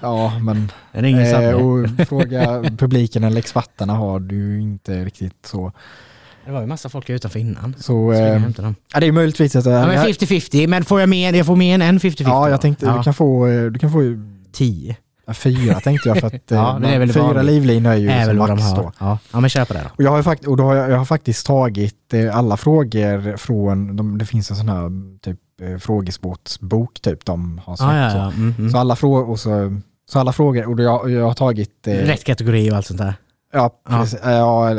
Ja, 0.00 0.38
men... 0.38 0.72
Det 0.92 0.98
är 0.98 1.04
ingen 1.04 1.24
Eh, 1.24 1.54
och 1.54 2.08
fråga 2.08 2.64
publiken 2.78 3.24
eller 3.24 3.38
experterna 3.38 3.92
har 3.92 4.20
du 4.20 4.60
inte 4.60 5.04
riktigt 5.04 5.46
så. 5.46 5.72
Det 6.46 6.52
var 6.52 6.60
ju 6.60 6.66
massa 6.66 6.88
folk 6.88 7.10
utanför 7.10 7.38
innan. 7.38 7.74
Så 7.78 8.12
jag 8.12 8.34
eh, 8.34 8.42
dem? 8.48 8.74
ja, 8.94 9.00
det 9.00 9.06
är 9.06 9.12
möjligtvis 9.12 9.56
att... 9.56 9.64
Ja, 9.64 9.86
men 9.86 9.96
jag, 9.96 10.06
50-50, 10.06 10.66
men 10.66 10.84
får 10.84 11.00
jag 11.00 11.08
mer, 11.08 11.32
jag 11.32 11.46
får 11.46 11.56
mer 11.56 11.74
än 11.74 11.82
en 11.82 11.98
50-50 11.98 12.22
ja, 12.22 12.48
jag 12.48 12.60
tänkte 12.60 12.86
ja. 12.86 12.96
du 12.96 13.02
kan 13.02 13.14
få, 13.14 13.46
eh, 13.46 13.64
du 13.64 13.78
kan 13.78 13.92
få 13.92 14.02
ju- 14.02 14.18
10. 14.52 14.96
ja, 15.26 15.34
fyra 15.34 15.80
tänkte 15.80 16.08
jag 16.08 16.18
för 16.18 16.26
att 16.26 16.34
eh, 16.52 16.58
Ja, 16.58 16.78
väl 16.78 17.12
fyra 17.12 17.42
livlinor 17.42 17.90
är 17.90 17.96
ju 17.96 18.10
är 18.10 18.24
som 18.24 18.36
max 18.36 18.62
då. 18.62 18.92
Ja. 18.98 19.18
ja, 19.32 19.40
men 19.40 19.50
kör 19.50 19.64
på 19.64 19.72
det 19.74 19.80
då. 19.80 19.88
Och 19.96 20.02
jag 20.02 20.10
har, 20.10 20.22
fakt- 20.22 20.46
och 20.46 20.56
då 20.56 20.64
har 20.64 20.74
jag, 20.74 20.90
jag 20.90 20.98
har 20.98 21.04
faktiskt 21.04 21.46
tagit 21.46 22.14
eh, 22.14 22.36
alla 22.36 22.56
frågor 22.56 23.36
från, 23.36 23.96
de, 23.96 24.18
det 24.18 24.26
finns 24.26 24.50
en 24.50 24.56
sån 24.56 24.68
här 24.68 24.90
typ 25.20 25.38
eh, 25.62 25.78
frågesportsbok 25.78 27.00
typ 27.00 27.24
de 27.24 27.60
har 27.64 27.76
släppt. 27.76 27.92
Ja, 27.92 27.98
ja, 28.04 28.10
så. 28.10 28.16
ja. 28.16 28.26
Mm, 28.32 28.54
mm. 28.58 28.70
Så 28.70 28.78
alla 28.78 28.96
frågor, 28.96 29.30
och 29.30 29.40
så, 29.40 29.80
så 30.08 30.18
alla 30.18 30.32
frågor, 30.32 30.66
och 30.72 30.80
jag, 30.80 31.10
jag 31.10 31.24
har 31.26 31.34
tagit... 31.34 31.86
Eh, 31.86 31.92
Rätt 31.94 32.24
kategori 32.24 32.70
och 32.70 32.76
allt 32.76 32.86
sånt 32.86 32.98
där. 33.00 33.14
Ja, 33.52 33.70
Ja. 33.88 33.98
precis. 33.98 34.20
Eh, 34.20 34.30
Ja, 34.32 34.70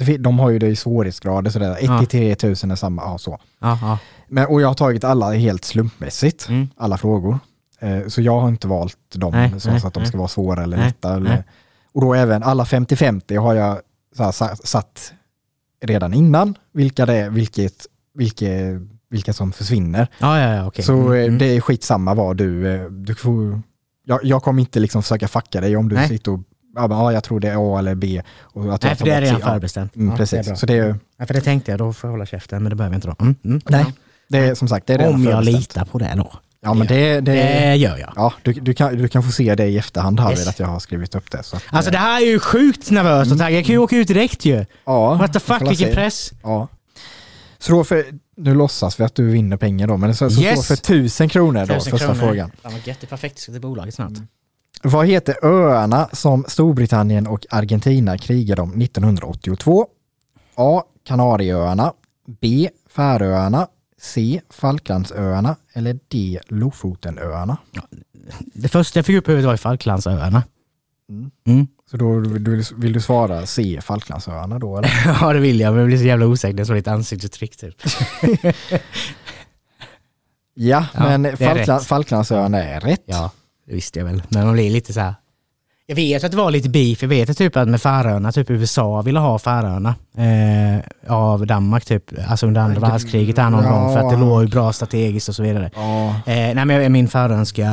fin- 0.00 0.22
de 0.22 0.38
har 0.38 0.50
ju 0.50 0.58
det 0.58 0.66
i 0.68 0.76
svårighetsgrader 0.76 1.50
sådär. 1.50 1.72
1 1.72 1.78
Ja. 1.82 1.98
till 1.98 2.08
3000 2.08 2.70
är 2.70 2.76
samma, 2.76 3.02
ja 3.02 3.18
så. 3.18 3.38
Ja, 3.60 3.78
ja. 3.82 3.98
Men, 4.28 4.46
och 4.46 4.60
jag 4.60 4.68
har 4.68 4.74
tagit 4.74 5.04
alla 5.04 5.32
helt 5.32 5.64
slumpmässigt, 5.64 6.48
Mm. 6.48 6.68
alla 6.76 6.98
frågor. 6.98 7.38
Eh, 7.80 8.06
så 8.08 8.20
jag 8.22 8.40
har 8.40 8.48
inte 8.48 8.68
valt 8.68 8.96
dem 9.14 9.32
Nej, 9.32 9.60
så, 9.60 9.70
nej, 9.70 9.80
så 9.80 9.86
att 9.86 9.94
de 9.94 10.00
nej. 10.00 10.08
ska 10.08 10.18
vara 10.18 10.28
svåra 10.28 10.62
eller 10.62 10.76
Nej, 10.76 10.86
lätta. 10.86 11.14
Eller, 11.16 11.30
nej. 11.30 11.44
och 11.92 12.00
då 12.00 12.14
även 12.14 12.42
alla 12.42 12.64
50-50 12.64 13.38
har 13.40 13.54
jag 13.54 13.78
här, 14.18 14.32
sa- 14.32 14.56
satt 14.56 15.12
redan 15.84 16.14
innan 16.14 16.54
vilka 16.72 17.06
det 17.06 17.14
är, 17.14 17.30
vilket, 17.30 17.86
vilka, 18.14 18.46
vilka 19.10 19.32
som 19.32 19.52
försvinner. 19.52 20.06
Ja, 20.18 20.40
ja, 20.40 20.54
ja, 20.54 20.66
okej. 20.66 20.84
Så 20.84 20.92
Mm, 20.92 21.12
eh, 21.12 21.24
mm. 21.24 21.38
det 21.38 21.46
är 21.56 21.60
skitsamma 21.60 22.14
vad 22.14 22.36
du, 22.36 22.74
eh, 22.74 22.84
du 22.90 23.14
får, 23.14 23.60
jag, 24.06 24.20
jag 24.24 24.42
kommer 24.42 24.60
inte 24.60 24.80
liksom 24.80 25.02
försöka 25.02 25.28
fucka 25.28 25.60
dig 25.60 25.76
om 25.76 25.88
du 25.88 25.94
Nej. 25.96 26.08
sitter 26.08 26.32
och, 26.32 26.40
ja, 26.74 26.86
men, 26.86 26.98
ja 26.98 27.12
jag 27.12 27.24
tror 27.24 27.40
det 27.40 27.48
är 27.48 27.74
A 27.74 27.78
eller 27.78 27.94
B. 27.94 28.22
Och 28.40 28.74
att 28.74 28.82
Nej, 28.82 28.96
för 28.96 29.04
det 29.04 29.12
är 29.12 29.20
redan 29.20 29.40
förbestämt. 29.40 29.96
Mm, 29.96 30.10
Ja, 30.10 30.16
precis, 30.16 30.46
Det 30.46 30.56
så 30.56 30.66
det 30.66 30.74
är, 30.74 30.96
ja, 31.18 31.26
för 31.26 31.34
det 31.34 31.40
tänkte 31.40 31.70
jag, 31.70 31.78
då 31.78 31.92
får 31.92 32.08
jag 32.08 32.12
hålla 32.12 32.26
käften, 32.26 32.62
men 32.62 32.70
det 32.70 32.76
behöver 32.76 32.94
jag 32.94 32.98
inte 32.98 33.08
då. 33.08 33.14
Mm, 33.24 33.34
mm. 33.44 33.60
nej, 33.68 33.84
det 34.28 34.38
är 34.38 34.54
som 34.54 34.68
sagt, 34.68 34.86
det 34.86 34.94
är 34.94 35.08
Om 35.14 35.24
jag 35.24 35.44
litar 35.44 35.84
på 35.84 35.98
det 35.98 36.12
då. 36.16 36.32
Ja 36.60 36.74
men 36.74 36.86
det, 36.86 37.20
det, 37.20 37.32
Det 37.32 37.74
gör 37.76 37.96
jag. 37.98 38.12
ja, 38.16 38.32
du, 38.42 38.52
du, 38.52 38.74
kan, 38.74 38.96
du 38.96 39.08
kan 39.08 39.22
få 39.22 39.30
se 39.32 39.54
det 39.54 39.66
i 39.66 39.78
efterhand 39.78 40.20
här 40.20 40.30
Yes. 40.30 40.48
att 40.48 40.58
jag 40.58 40.66
har 40.66 40.78
skrivit 40.78 41.14
upp 41.14 41.30
det. 41.30 41.42
Så 41.42 41.56
att, 41.56 41.62
Alltså 41.70 41.90
eh, 41.90 41.92
det 41.92 41.98
här 41.98 42.22
är 42.22 42.26
ju 42.26 42.38
sjukt 42.38 42.90
nervöst 42.90 43.32
och 43.32 43.38
taggad. 43.38 43.58
Jag 43.58 43.64
kan 43.64 43.72
ju 43.72 43.78
åka 43.78 43.96
ut 43.96 44.08
direkt 44.08 44.44
ju. 44.44 44.64
ja, 44.86 45.14
What 45.14 45.32
the 45.32 45.40
fuck, 45.40 45.62
vilken 45.70 45.94
press. 45.94 46.32
Ja. 46.42 46.68
Så 47.66 47.84
för, 47.84 48.04
nu 48.36 48.54
låtsas 48.54 49.00
vi 49.00 49.04
att 49.04 49.14
du 49.14 49.30
vinner 49.30 49.56
pengar 49.56 49.86
då, 49.86 49.96
men 49.96 50.14
så, 50.14 50.30
så 50.30 50.40
Yes. 50.40 50.66
för 50.68 50.76
tusen 50.76 51.28
kronor 51.28 51.60
då, 51.60 51.74
Tusen 51.74 51.90
första 51.90 52.06
kronor. 52.06 52.20
frågan. 52.20 52.50
Fan 52.62 52.72
vad 52.72 52.86
gött, 52.86 53.00
det 53.00 53.06
är 53.06 53.08
perfekt. 53.08 53.38
Ska 53.38 53.52
till 53.52 53.60
bolaget 53.60 53.94
snart. 53.94 54.12
Vad 54.82 55.06
heter 55.06 55.36
öarna 55.42 56.08
som 56.12 56.44
Storbritannien 56.48 57.26
och 57.26 57.46
Argentina 57.50 58.18
krigade 58.18 58.62
om 58.62 58.80
1982? 58.82 59.86
A. 60.54 60.82
Kanarieöarna. 61.04 61.92
B. 62.40 62.68
Färöarna. 62.90 63.66
C. 64.00 64.40
Falklandsöarna. 64.50 65.56
Eller 65.72 65.98
D. 66.08 66.40
Lofotenöarna. 66.48 67.56
Det 68.54 68.68
första 68.68 68.98
jag 68.98 69.06
fick 69.06 69.16
upp 69.16 69.28
i 69.28 69.30
huvudet 69.30 69.46
var 69.48 69.56
Falklandsöarna. 69.56 70.42
Mm. 71.10 71.30
Mm. 71.46 71.66
Så 71.90 71.96
då 71.96 72.20
du, 72.20 72.62
vill, 72.76 72.92
du 72.92 73.00
svara 73.00 73.46
C. 73.46 73.78
Falklandsöarna 73.82 74.58
då 74.58 74.78
eller? 74.78 74.90
ja 75.20 75.32
det 75.32 75.40
vill 75.40 75.60
jag, 75.60 75.72
men 75.72 75.78
jag 75.80 75.86
blir 75.86 75.98
så 75.98 76.04
jävla 76.04 76.26
osäker. 76.26 76.56
Det 76.56 76.62
är 76.62 76.64
så 76.64 76.72
ditt 76.72 76.88
ansiktsuttryck 76.88 77.56
typ. 77.56 77.74
Ja, 80.58 80.86
Ja, 80.94 81.18
men 81.18 81.36
Falkland, 81.36 81.68
rätt. 81.68 81.86
Falklandsöarna 81.86 82.64
är 82.64 82.80
rätt. 82.80 83.02
Ja, 83.06 83.30
det 83.66 83.74
visste 83.74 83.98
jag 83.98 84.06
väl. 84.06 84.22
Men 84.28 84.44
man 84.46 84.54
blir 84.54 84.70
lite 84.70 84.92
så 84.92 85.00
här. 85.00 85.14
Jag 85.86 85.96
vet 85.96 86.24
att 86.24 86.30
det 86.30 86.36
var 86.36 86.50
lite 86.50 86.68
beef. 86.68 87.02
Jag 87.02 87.08
vet 87.08 87.30
att 87.30 87.38
typ 87.38 87.56
att 87.56 87.68
med 87.68 87.82
Färöarna, 87.82 88.32
typ 88.32 88.50
USA 88.50 89.02
ville 89.02 89.18
ha 89.18 89.38
Färöarna 89.38 89.94
eh, 90.16 91.12
av 91.16 91.46
Danmark 91.46 91.84
typ. 91.84 92.04
Alltså 92.28 92.46
under 92.46 92.60
andra 92.60 92.80
världskriget 92.80 93.36
där 93.36 93.50
någon 93.50 93.64
ja. 93.64 93.70
gång 93.70 93.92
för 93.92 94.00
att 94.00 94.10
det 94.10 94.16
låg 94.16 94.50
bra 94.50 94.72
strategiskt 94.72 95.28
och 95.28 95.34
så 95.34 95.42
vidare. 95.42 95.70
Ja. 95.74 96.08
Eh, 96.08 96.54
nej 96.54 96.54
men 96.54 96.70
jag 96.70 96.84
är 96.84 96.88
min 96.88 97.08
färöiska 97.08 97.70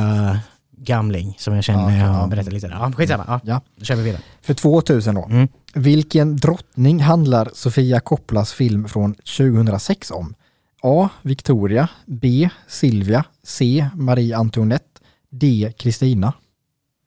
gamling 0.76 1.36
som 1.38 1.54
jag 1.54 1.64
känner 1.64 1.98
Ja, 1.98 2.20
jag 2.20 2.30
berättat 2.30 2.52
lite. 2.52 2.68
där. 2.68 2.74
Ja, 2.74 2.92
skitsamma. 2.92 3.24
Ja, 3.28 3.40
ja. 3.44 3.60
då 3.76 3.84
kör 3.84 3.96
vi 3.96 4.02
vidare. 4.02 4.22
För 4.42 4.54
2000 4.54 5.14
då. 5.14 5.24
Mm. 5.24 5.48
Vilken 5.74 6.36
drottning 6.36 7.00
handlar 7.00 7.50
Sofia 7.54 8.00
Coppolas 8.00 8.52
film 8.52 8.88
från 8.88 9.14
2006 9.14 10.10
om? 10.10 10.34
A. 10.82 11.08
Victoria. 11.22 11.88
B. 12.06 12.48
Silvia. 12.68 13.24
C. 13.42 13.88
Marie 13.94 14.36
Antoinette. 14.36 15.00
D. 15.30 15.72
Kristina. 15.78 16.32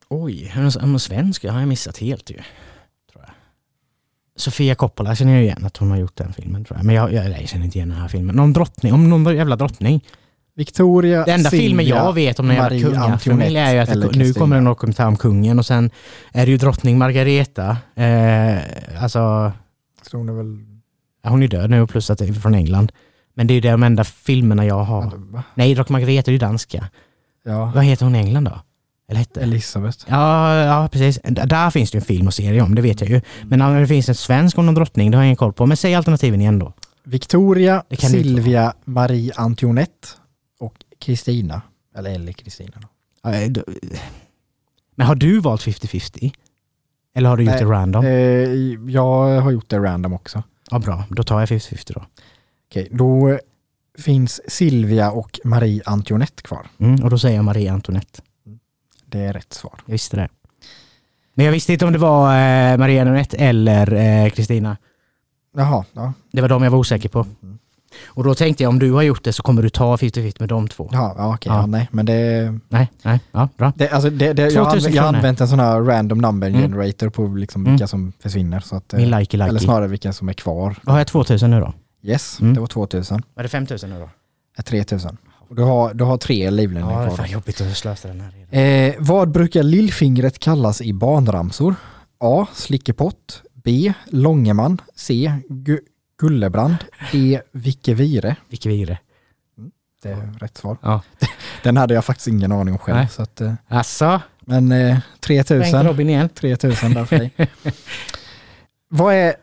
Oj, 0.10 0.52
är 0.56 0.86
någon 0.86 1.00
svensk? 1.00 1.42
Det 1.42 1.50
har 1.50 1.60
jag 1.60 1.68
missat 1.70 1.98
helt 1.98 2.30
ju. 2.30 2.36
Tror 3.12 3.24
jag. 3.26 3.30
Sofia 4.36 4.76
Coppola 4.76 5.16
känner 5.16 5.34
jag 5.34 5.44
igen 5.44 5.66
att 5.66 5.78
hon 5.78 5.92
har 5.92 5.98
gjort 5.98 6.16
den 6.16 6.34
filmen 6.34 6.66
tror 6.66 6.78
jag. 6.78 6.86
Men 6.86 6.96
jag, 6.96 7.14
jag, 7.14 7.30
jag 7.42 7.50
känner 7.50 7.66
inte 7.66 7.78
igen 7.78 7.90
den 7.90 7.98
här 7.98 8.08
filmen. 8.08 8.36
Någon 8.36 8.54
drottning, 8.54 8.94
om 8.94 9.10
någon 9.10 9.36
jävla 9.36 9.56
drottning. 9.56 10.04
Victoria, 10.58 11.26
Den 11.26 11.34
enda 11.36 11.50
Silvia, 11.50 11.68
filmen 11.68 11.86
jag 11.86 12.14
vet 12.14 12.40
om 12.40 12.48
den 12.48 12.56
jävla 12.56 12.70
Marie 12.70 12.84
kungafamilj 12.84 13.58
är 13.58 13.74
ju 13.74 13.80
att 13.80 13.90
det, 13.90 14.18
nu 14.18 14.34
kommer 14.34 14.56
det 14.56 14.58
en 14.60 14.66
dokumentär 14.66 15.08
om 15.08 15.16
kungen 15.18 15.60
och 15.60 15.66
sen 15.66 15.92
är 16.34 16.46
det 16.46 16.52
ju 16.52 16.58
drottning 16.58 16.98
Margareta. 16.98 17.78
Eh, 17.96 18.58
alltså, 19.04 19.52
Så 20.02 20.18
hon 20.18 20.30
är 20.30 20.34
väl... 20.34 20.58
ja, 21.24 21.30
hon 21.30 21.44
är 21.44 21.48
död 21.48 21.70
nu 21.70 21.88
plus 21.88 22.10
att 22.10 22.18
det 22.20 22.26
är 22.28 22.34
från 22.34 22.56
England. 22.56 22.92
Men 23.34 23.48
det 23.48 23.54
är 23.54 23.56
ju 23.56 23.62
de 23.62 23.84
enda 23.84 24.04
filmerna 24.04 24.66
jag 24.66 24.84
har. 24.84 25.12
Va? 25.16 25.44
Nej, 25.56 25.76
drottning 25.76 25.94
Margareta 25.94 26.32
är 26.32 26.34
ju 26.34 26.38
danska. 26.40 26.88
Ja, 27.46 27.72
Vad 27.76 27.84
heter 27.84 28.06
hon 28.06 28.16
i 28.16 28.20
England 28.20 28.44
då? 28.46 28.60
Eller 29.10 29.20
hette? 29.20 29.42
Elisabeth. 29.42 29.98
Ja, 30.08 30.56
ja, 30.56 30.90
precis. 30.92 31.20
D- 31.24 31.42
Där 31.46 31.70
finns 31.70 31.92
det 31.92 31.96
ju 31.96 32.00
en 32.00 32.06
film 32.06 32.28
och 32.28 32.34
serie 32.34 32.62
om, 32.62 32.76
det 32.76 32.82
vet 32.82 33.02
jag 33.02 33.10
ju. 33.10 33.22
Men 33.44 33.62
om 33.62 33.76
det 33.80 33.88
finns 33.88 34.10
en 34.10 34.16
svensk 34.16 34.58
om 34.58 34.66
någon 34.66 34.76
drottning, 34.76 35.12
det 35.12 35.18
har 35.18 35.24
jag 35.24 35.28
ingen 35.28 35.36
koll 35.36 35.54
på. 35.54 35.66
Men 35.66 35.78
säg 35.78 35.96
alternativen 35.96 36.42
igen 36.42 36.60
då. 36.60 36.74
Victoria, 37.04 37.84
Det 37.90 37.96
kan 37.96 38.12
det 38.12 38.18
inte 38.18 38.30
Silvia, 38.30 38.74
Marie 38.86 39.32
Antoinette 39.36 40.08
Kristina. 41.00 41.62
Eller 41.96 42.10
eller 42.10 42.32
Kristina 42.32 42.82
då. 42.82 43.30
Eh, 43.30 43.50
d- 43.50 43.64
Men 44.96 45.08
har 45.08 45.16
du 45.16 45.40
valt 45.40 45.62
50-50? 45.62 46.32
Eller 47.16 47.30
har 47.30 47.38
du 47.38 47.44
gjort 47.44 47.52
Nej, 47.54 47.64
det 47.64 47.70
random? 47.72 48.06
Eh, 48.06 48.12
jag 48.94 49.42
har 49.42 49.52
gjort 49.52 49.70
det 49.70 49.80
random 49.80 50.14
också. 50.14 50.44
Ja, 50.72 50.80
bra. 50.80 51.04
Då 51.10 51.24
tar 51.24 51.40
jag 51.40 51.50
50-50 51.50 51.94
då. 51.94 52.06
Okej, 52.70 52.88
då 52.92 53.30
eh, 53.30 53.38
finns 53.98 54.42
Silvia 54.48 55.12
och 55.12 55.40
Marie 55.44 55.82
Antoinette 55.86 56.44
kvar. 56.44 56.68
Mm, 56.78 57.04
och 57.04 57.10
då 57.10 57.18
säger 57.20 57.36
jag 57.36 57.46
Marie 57.46 57.72
Antoinette. 57.72 58.22
Det 59.06 59.20
är 59.20 59.34
rätt 59.34 59.54
svar. 59.54 59.80
Jag 59.86 59.92
visste 59.92 60.18
det. 60.18 60.30
Men 61.34 61.46
jag 61.46 61.54
visste 61.54 61.74
inte 61.74 61.86
om 61.86 61.94
det 61.94 62.00
var 62.00 62.28
eh, 62.28 62.78
Marie 62.78 63.02
Antoinette 63.02 63.38
eller 63.38 63.94
eh, 63.94 64.30
Kristina. 64.30 64.78
Jaha, 65.56 65.86
ja. 65.94 66.14
det 66.32 66.42
var 66.42 66.50
de 66.50 66.64
jag 66.64 66.72
var 66.72 66.78
osäker 66.80 67.10
på. 67.10 67.26
Mm. 67.44 67.60
Och 68.06 68.24
då 68.24 68.36
tänkte 68.36 68.64
jag 68.64 68.70
om 68.70 68.80
du 68.80 68.92
har 68.92 69.02
gjort 69.02 69.24
det 69.24 69.34
så 69.34 69.44
kommer 69.44 69.62
du 69.62 69.70
ta 69.70 69.96
50-50 69.96 70.34
med 70.40 70.50
de 70.50 70.68
två. 70.68 70.90
Ja, 70.92 71.16
ja 71.18 71.34
okej, 71.36 71.52
Ja. 71.52 71.60
ja. 71.60 71.66
nej, 71.66 71.88
men 71.92 72.06
det, 72.06 72.54
Nej, 72.70 72.92
nej, 73.04 73.20
ja, 73.32 73.50
bra. 73.58 73.74
det, 73.76 73.90
alltså 73.90 74.10
det, 74.10 74.34
det 74.34 74.50
jag, 74.54 74.64
har 74.64 74.72
2000 74.72 74.92
anv- 74.92 74.96
jag 74.96 75.04
har 75.04 75.14
använt 75.14 75.42
en 75.42 75.48
sån 75.48 75.60
här 75.60 75.82
random 75.82 76.18
number 76.18 76.48
Mm. 76.50 76.62
generator 76.62 77.10
på 77.10 77.28
liksom 77.28 77.62
Mm. 77.62 77.74
vilka 77.74 77.88
som 77.88 78.14
försvinner. 78.20 78.60
Så 78.60 78.76
att, 78.76 78.94
eh, 78.94 79.00
Min 79.00 79.10
likey 79.10 79.38
eller 79.42 79.52
likey. 79.52 79.66
snarare 79.66 79.88
vilka 79.88 80.14
som 80.14 80.30
är 80.30 80.34
kvar. 80.34 80.76
Då 80.84 80.92
har 80.92 80.98
jag 80.98 81.08
2000 81.08 81.52
nu 81.52 81.60
då. 81.60 81.74
Yes, 82.04 82.40
Mm. 82.42 82.54
det 82.54 82.60
var 82.60 82.68
2000. 82.68 83.22
Var 83.34 83.44
det 83.44 83.50
5000 83.50 83.90
nu 83.90 83.96
då? 84.00 84.10
Eh, 84.58 84.64
3000. 84.64 85.18
Och 85.50 85.56
du 85.56 85.62
har, 85.64 85.94
du 85.94 86.04
har 86.04 86.18
tre 86.18 86.50
livlinjer 86.52 86.92
Ja, 86.92 86.98
det 87.00 87.04
är 87.04 87.08
kvar. 87.08 87.18
fan 87.18 87.32
jobbigt 87.32 87.62
att 87.62 87.78
slösa 87.78 88.08
den 88.08 88.22
här 88.22 88.32
redan. 88.52 88.90
Eh, 88.90 88.96
vad 89.00 89.32
brukar 89.32 89.64
lillfingret 89.64 90.40
kallas 90.40 90.82
i 90.82 90.94
barnramsor? 90.94 91.76
A. 92.20 92.46
Slickepott. 92.54 93.42
B. 93.64 93.94
Långeman. 94.08 94.82
C. 94.96 95.32
Gu 96.18 96.28
Gullebrand. 96.28 96.76
D. 97.12 97.42
Vicke 97.52 97.94
Vire. 97.94 98.36
Vilket 98.50 98.72
vire. 98.72 98.98
Det 100.04 100.10
är 100.10 100.40
rätt 100.40 100.58
svar. 100.58 100.78
Ja. 100.82 101.02
Den 101.64 101.78
hade 101.78 101.94
jag 101.94 102.06
faktiskt 102.06 102.28
ingen 102.28 102.52
aning 102.52 102.74
om 102.74 102.80
själv. 102.80 102.98
Nej. 102.98 103.08
Så 103.10 103.22
att, 103.22 103.42
Asså? 103.68 104.22
men 104.40 104.72
eh, 104.72 104.98
Frank 105.22 105.48
3000. 105.48 105.84
Robin 105.84 106.10
igen. 106.10 106.30
3000 106.30 106.94
där 106.94 107.06
för 107.06 107.18
dig. 107.18 107.32
vad 108.90 109.14
är, 109.14 109.34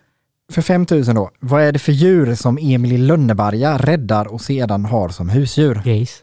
för 0.53 0.63
5000 0.63 1.15
då, 1.15 1.31
vad 1.41 1.63
är 1.63 1.73
det 1.73 1.79
för 1.79 1.93
djur 1.93 2.35
som 2.35 2.59
Emil 2.61 2.93
i 2.93 2.99
Lönneberga 2.99 3.79
räddar 3.79 4.27
och 4.27 4.41
sedan 4.41 4.85
har 4.85 5.09
som 5.09 5.29
husdjur? 5.29 5.83
Gris. 5.85 6.23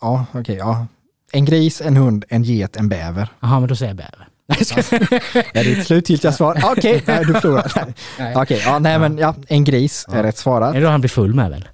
Ja, 0.00 0.26
okej, 0.32 0.56
ja. 0.56 0.86
En 1.32 1.44
gris, 1.44 1.80
en 1.80 1.96
hund, 1.96 2.24
en 2.28 2.42
get, 2.42 2.76
en 2.76 2.88
bäver. 2.88 3.28
Jaha, 3.40 3.60
men 3.60 3.68
då 3.68 3.76
säger 3.76 3.90
jag 3.90 3.96
bäver. 3.96 4.28
Är 5.54 5.64
det 5.64 5.74
ditt 5.74 5.86
slutgiltiga 5.86 6.32
svar? 6.32 6.60
Okej, 6.64 7.02
nej, 7.06 7.24
du 7.24 7.34
förlorar. 7.34 7.94
Okej, 8.36 8.62
ja, 8.64 8.78
nej 8.78 8.98
men 8.98 9.18
ja, 9.18 9.34
en 9.48 9.64
gris 9.64 10.06
är 10.12 10.22
rätt 10.22 10.38
svarat. 10.38 10.74
Är 10.74 10.80
det 10.80 10.86
då 10.86 10.90
han 10.90 11.00
blir 11.00 11.08
full 11.10 11.34
med 11.34 11.50
väl? 11.50 11.68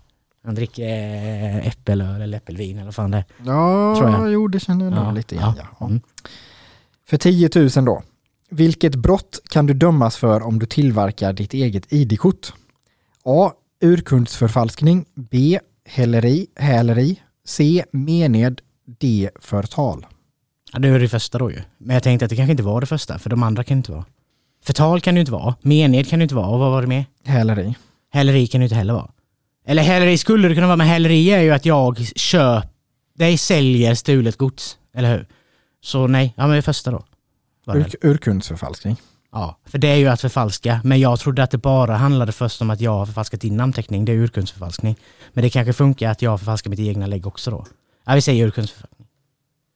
Han 0.45 0.55
dricker 0.55 0.83
eh, 0.89 1.67
äppelöl 1.69 2.23
eller 2.23 2.37
äppelvin 2.39 2.77
eller 2.77 2.85
vad 2.85 2.95
fan 2.95 3.11
det 3.11 3.19
är. 3.19 3.25
Ja, 3.47 3.95
Tror 3.99 4.11
jag. 4.11 4.33
jo 4.33 4.49
det 4.49 4.61
känner 4.61 4.85
jag 4.85 4.95
nog 4.95 5.05
Ja, 5.05 5.11
lite 5.11 5.35
igen. 5.35 5.53
Mm. 5.81 6.01
För 7.09 7.17
10 7.17 7.51
000 7.55 7.69
då. 7.85 8.03
Vilket 8.51 8.95
brott 8.95 9.41
kan 9.51 9.67
du 9.67 9.75
dömas 9.75 10.17
för 10.17 10.43
om 10.43 10.59
du 10.59 10.67
tillverkar 10.67 11.33
ditt 11.33 11.55
eget 11.55 11.93
ID-kort? 11.93 12.53
A. 13.25 13.53
Urkundsförfalskning. 13.83 15.05
B. 15.15 15.61
Häleri, 15.89 16.47
häleri. 16.57 17.21
C. 17.47 17.85
Mened. 17.93 18.61
D. 19.01 19.31
Förtal. 19.41 20.07
Ja, 20.73 20.79
det 20.79 20.89
är 20.89 20.99
det 20.99 21.09
första 21.09 21.39
då 21.39 21.51
ju. 21.51 21.63
Men 21.79 21.95
jag 21.95 22.03
tänkte 22.03 22.25
att 22.25 22.31
det 22.31 22.37
kanske 22.37 22.51
inte 22.51 22.63
var 22.63 22.81
det 22.81 22.87
första, 22.87 23.19
för 23.19 23.31
de 23.31 23.43
andra 23.43 23.65
kan 23.65 23.77
det 23.77 23.79
inte 23.79 23.93
vara. 23.93 24.05
Förtal 24.65 25.01
kan 25.01 25.15
det 25.15 25.21
inte 25.21 25.33
vara, 25.33 25.55
mened 25.63 26.09
kan 26.09 26.19
det 26.19 26.23
inte 26.23 26.35
vara, 26.35 26.47
och 26.47 26.59
vad 26.59 26.71
var 26.71 26.83
det 26.83 26.89
med? 26.89 27.05
Häleri. 27.25 27.75
Häleri 28.13 28.47
kan 28.47 28.61
det 28.61 28.65
inte 28.65 28.77
heller 28.77 28.95
vara. 28.95 29.11
Eller 29.67 29.83
häleri 29.83 30.19
skulle 30.19 30.49
det 30.49 30.55
kunna 30.55 30.67
vara, 30.67 30.77
men 30.77 30.87
häleri 30.87 31.31
är 31.31 31.43
ju 31.43 31.51
att 31.51 31.65
jag 31.65 31.99
köper, 32.17 32.69
dig 33.19 33.39
säljer 33.39 33.95
stulet 33.95 34.37
gods, 34.37 34.79
eller 34.95 35.17
hur? 35.17 35.27
Så 35.81 36.07
nej, 36.07 36.35
ja 36.37 36.47
men 36.47 36.57
det 36.57 36.63
första 36.63 36.91
då. 36.91 37.05
Var. 37.65 37.77
Ur, 37.77 37.95
urkundsförfalskning. 38.03 38.97
Ja, 39.33 39.59
för 39.65 39.79
det 39.79 39.89
är 39.89 39.97
ju 39.97 40.07
att 40.09 40.21
förfalska. 40.21 40.81
Men 40.85 41.01
jag 41.01 41.21
trodde 41.21 41.43
att 41.43 41.51
det 41.51 41.59
bara 41.59 41.97
handlade 41.97 42.33
först 42.33 42.63
om 42.63 42.71
att 42.71 42.81
jag 42.81 42.91
har 42.91 43.07
förfalskat 43.07 43.41
din 43.41 43.57
namnteckning. 43.57 44.05
Det 44.05 44.13
är 44.13 44.17
urkundsförfalskning. 44.17 44.97
Men 45.33 45.43
det 45.43 45.51
kanske 45.51 45.73
funkar 45.73 46.11
att 46.11 46.23
jag 46.23 46.31
har 46.31 46.39
förfalskat 46.39 46.71
mitt 46.71 46.81
egna 46.81 47.07
lägg 47.07 47.27
också 47.27 47.51
då. 47.51 47.67
Ja, 48.07 48.15
vi 48.15 48.21
säger 48.21 48.47
urkundsförfalskning. 48.47 48.99
Mm. 48.99 49.07
Det 49.07 49.07
kan 49.07 49.07
inte 49.07 49.63
vara 49.63 49.67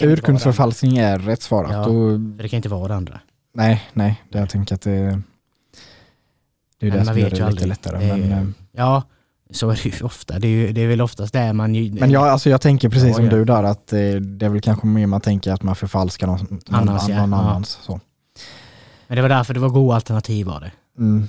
Urkundsförfalskning 0.00 0.98
är 0.98 1.18
rätt 1.18 1.42
svarat. 1.42 1.72
Ja. 1.72 1.86
Och, 1.86 2.20
det. 2.20 2.48
Kan 2.48 2.56
inte 2.56 2.68
vara 2.68 2.88
det 2.88 2.94
andra. 2.94 3.20
nej, 3.54 3.82
nej, 3.92 4.22
det 4.32 4.38
jag 4.38 4.50
tänker 4.50 4.74
att 4.74 4.80
det, 4.80 5.22
det 6.80 6.86
är 6.86 6.90
det 6.90 7.04
som 7.04 7.18
gör 7.18 7.30
det 7.30 7.36
ju 7.36 7.50
lite 7.50 7.66
lättare. 7.66 8.06
Det 8.06 8.16
Men, 8.16 8.32
eh, 8.32 8.44
Ja, 8.72 9.02
så 9.50 9.70
är 9.70 9.80
det 9.82 9.84
ju 9.98 10.04
ofta. 10.04 10.38
Det 10.38 10.48
är, 10.48 10.50
ju, 10.50 10.72
det 10.72 10.80
är 10.80 10.88
väl 10.88 11.00
oftast 11.00 11.32
där 11.32 11.52
man 11.52 11.74
ju... 11.74 11.92
men 11.92 12.10
jag, 12.10 12.28
alltså 12.28 12.50
jag 12.50 12.60
tänker 12.60 12.88
precis 12.88 13.08
Ja, 13.08 13.14
som 13.14 13.24
ja. 13.24 13.30
du 13.30 13.44
där 13.44 13.62
att 13.62 13.92
eh, 13.92 13.98
det 14.14 14.46
är 14.46 14.48
väl 14.48 14.60
kanske 14.60 14.86
mer 14.86 15.06
man 15.06 15.20
tänker 15.20 15.52
att 15.52 15.62
man 15.62 15.76
förfalskar 15.76 16.26
någon, 16.26 16.38
någon, 16.50 16.60
Annans, 16.74 17.08
ja. 17.08 17.26
någon 17.26 17.30
Ja. 17.30 17.36
annans. 17.36 17.78
Så. 17.82 18.00
Men 19.06 19.16
det 19.16 19.22
var 19.22 19.28
därför 19.28 19.54
det 19.54 19.60
var 19.60 19.68
goda 19.68 19.94
alternativ 19.94 20.46
var 20.46 20.60
det. 20.60 20.72
Mm. 20.98 21.28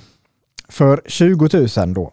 För 0.68 1.02
20 1.06 1.48
000 1.86 1.94
då. 1.94 2.12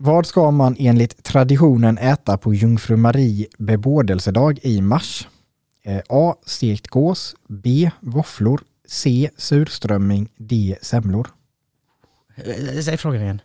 Mm. 0.00 0.12
Vad 0.12 0.26
ska 0.26 0.50
man 0.50 0.76
enligt 0.78 1.24
traditionen 1.24 1.98
äta 1.98 2.38
på 2.38 2.54
Jungfru 2.54 2.96
Marie 2.96 3.46
bebådelsedag 3.58 4.58
i 4.62 4.80
mars? 4.80 5.28
Eh, 5.84 6.00
A. 6.08 6.34
Stekt 6.46 6.88
gås. 6.88 7.36
B. 7.48 7.90
Våfflor. 8.00 8.60
C. 8.86 9.30
Surströmming. 9.36 10.28
D. 10.36 10.76
Semlor. 10.82 11.28
Eh, 12.36 12.80
Säg 12.84 12.96
frågan 12.96 13.22
igen. 13.22 13.40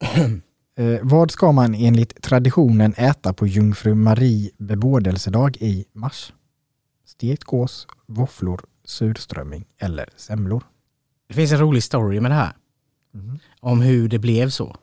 Eh, 0.78 0.98
vad 1.02 1.30
ska 1.30 1.52
man 1.52 1.74
enligt 1.74 2.22
traditionen 2.22 2.94
äta 2.96 3.32
på 3.32 3.46
Jungfru 3.46 3.94
Marie 3.94 4.50
bebådelsedag 4.58 5.56
i 5.60 5.84
mars? 5.92 6.32
Stekt 7.06 7.44
gås, 7.44 7.86
våfflor, 8.06 8.60
surströmming 8.84 9.64
eller 9.78 10.08
semlor? 10.16 10.62
Det 11.28 11.34
finns 11.34 11.52
en 11.52 11.58
rolig 11.58 11.82
story 11.82 12.20
med 12.20 12.30
det 12.30 12.34
här. 12.34 12.52
Mhm. 13.14 13.38
Om 13.60 13.80
hur 13.80 14.08
det 14.08 14.18
blev 14.18 14.50
så. 14.50 14.76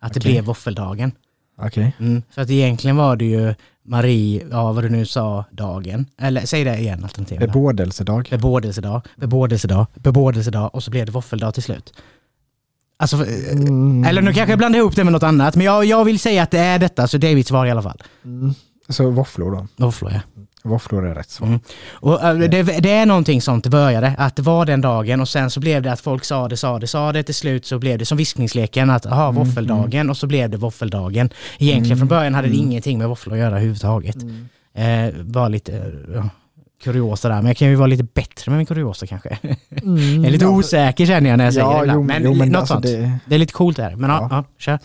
Att 0.00 0.14
det 0.14 0.20
Okej. 0.20 0.32
blev 0.32 0.44
våffeldagen. 0.44 1.12
Okej. 1.58 1.96
Mm, 2.00 2.22
för 2.30 2.42
att 2.42 2.50
egentligen 2.50 2.96
var 2.96 3.16
det 3.16 3.24
ju 3.24 3.54
Marie, 3.82 4.46
ja 4.50 4.72
vad 4.72 4.84
du 4.84 4.88
nu 4.88 5.06
sa, 5.06 5.44
dagen. 5.50 6.06
Eller 6.18 6.46
säg 6.46 6.64
det 6.64 6.78
igen 6.78 7.04
alternativet. 7.04 7.40
Bebådelsedag. 7.52 8.28
Bebådelsedag, 8.30 9.02
bebådelsedag, 9.16 9.86
bebådelsedag 9.94 10.74
och 10.74 10.82
så 10.82 10.90
blev 10.90 11.06
det 11.06 11.12
våffeldag 11.12 11.52
till 11.52 11.62
slut. 11.62 11.94
Alltså, 12.98 13.16
för- 13.16 13.52
Mm. 13.52 14.04
eller 14.04 14.22
nu 14.22 14.32
kanske 14.32 14.52
jag 14.52 14.58
blandar 14.58 14.78
ihop 14.78 14.96
det 14.96 15.04
med 15.04 15.12
något 15.12 15.22
annat, 15.22 15.56
men 15.56 15.66
jag, 15.66 15.84
jag 15.84 16.04
vill 16.04 16.18
säga 16.18 16.42
att 16.42 16.50
det 16.50 16.58
är 16.58 16.78
detta, 16.78 17.08
så 17.08 17.18
det 17.18 17.26
är 17.28 17.34
mitt 17.34 17.46
svar 17.46 17.66
i 17.66 17.70
alla 17.70 17.82
fall. 17.82 18.02
Mm. 18.24 18.54
Så 18.88 19.10
våfflor 19.10 19.50
då? 19.52 19.66
Våfflor 19.76 20.12
ja. 20.12 20.20
Våfflor 20.66 21.06
är 21.06 21.14
rätt 21.14 21.30
svar. 21.30 21.48
Mm. 21.48 21.60
Och, 21.92 22.24
äh, 22.24 22.38
det, 22.38 22.62
det 22.62 22.90
är 22.90 23.06
någonting 23.06 23.42
sånt 23.42 23.66
började, 23.66 24.14
att 24.18 24.36
det 24.36 24.42
var 24.42 24.66
den 24.66 24.80
dagen 24.80 25.20
och 25.20 25.28
sen 25.28 25.50
så 25.50 25.60
blev 25.60 25.82
det 25.82 25.92
att 25.92 26.00
folk 26.00 26.24
sa 26.24 26.48
det, 26.48 26.56
sa 26.56 26.78
det, 26.78 26.86
sa 26.86 27.12
det, 27.12 27.22
till 27.22 27.34
slut 27.34 27.66
så 27.66 27.78
blev 27.78 27.98
det 27.98 28.04
som 28.04 28.18
viskningsleken 28.18 28.90
att 28.90 29.06
aha, 29.06 29.26
Mm, 29.28 29.44
våffeldagen 29.44 30.10
och 30.10 30.16
så 30.16 30.26
blev 30.26 30.50
det 30.50 30.56
våffeldagen. 30.56 31.30
Egentligen 31.58 31.98
från 31.98 32.08
början 32.08 32.34
hade 32.34 32.48
det 32.48 32.54
mm. 32.54 32.66
ingenting 32.66 32.98
med 32.98 33.08
våfflor 33.08 33.34
att 33.34 33.40
göra 33.40 33.50
överhuvudtaget. 33.50 34.16
Eh, 34.74 35.22
bara 35.22 35.48
lite 35.48 35.76
eh, 35.76 36.14
ja, 36.14 36.28
kuriosa 36.84 37.28
där, 37.28 37.36
men 37.36 37.46
jag 37.46 37.56
kan 37.56 37.68
ju 37.68 37.74
vara 37.74 37.86
lite 37.86 38.04
bättre 38.04 38.50
med 38.50 38.56
min 38.56 38.66
kuriosa 38.66 39.06
kanske. 39.06 39.38
Mm. 39.70 39.96
jag 40.16 40.26
är 40.26 40.30
lite 40.30 40.44
ja, 40.44 40.50
osäker 40.50 41.06
känner 41.06 41.30
jag 41.30 41.36
när 41.36 41.44
jag 41.44 41.54
säger 41.54 41.74
det 41.74 41.80
ibland. 41.80 42.06
men 42.06 42.22
jo, 42.24 42.34
men 42.34 42.48
något 42.48 42.60
alltså 42.60 42.74
sånt. 42.74 42.84
Det... 42.84 43.18
det, 43.26 43.34
är 43.34 43.38
lite 43.38 43.52
coolt 43.52 43.76
där. 43.76 43.96
Men 43.96 44.10
ja, 44.10 44.28
Ja. 44.30 44.36
ja 44.36 44.44
kör. 44.58 44.78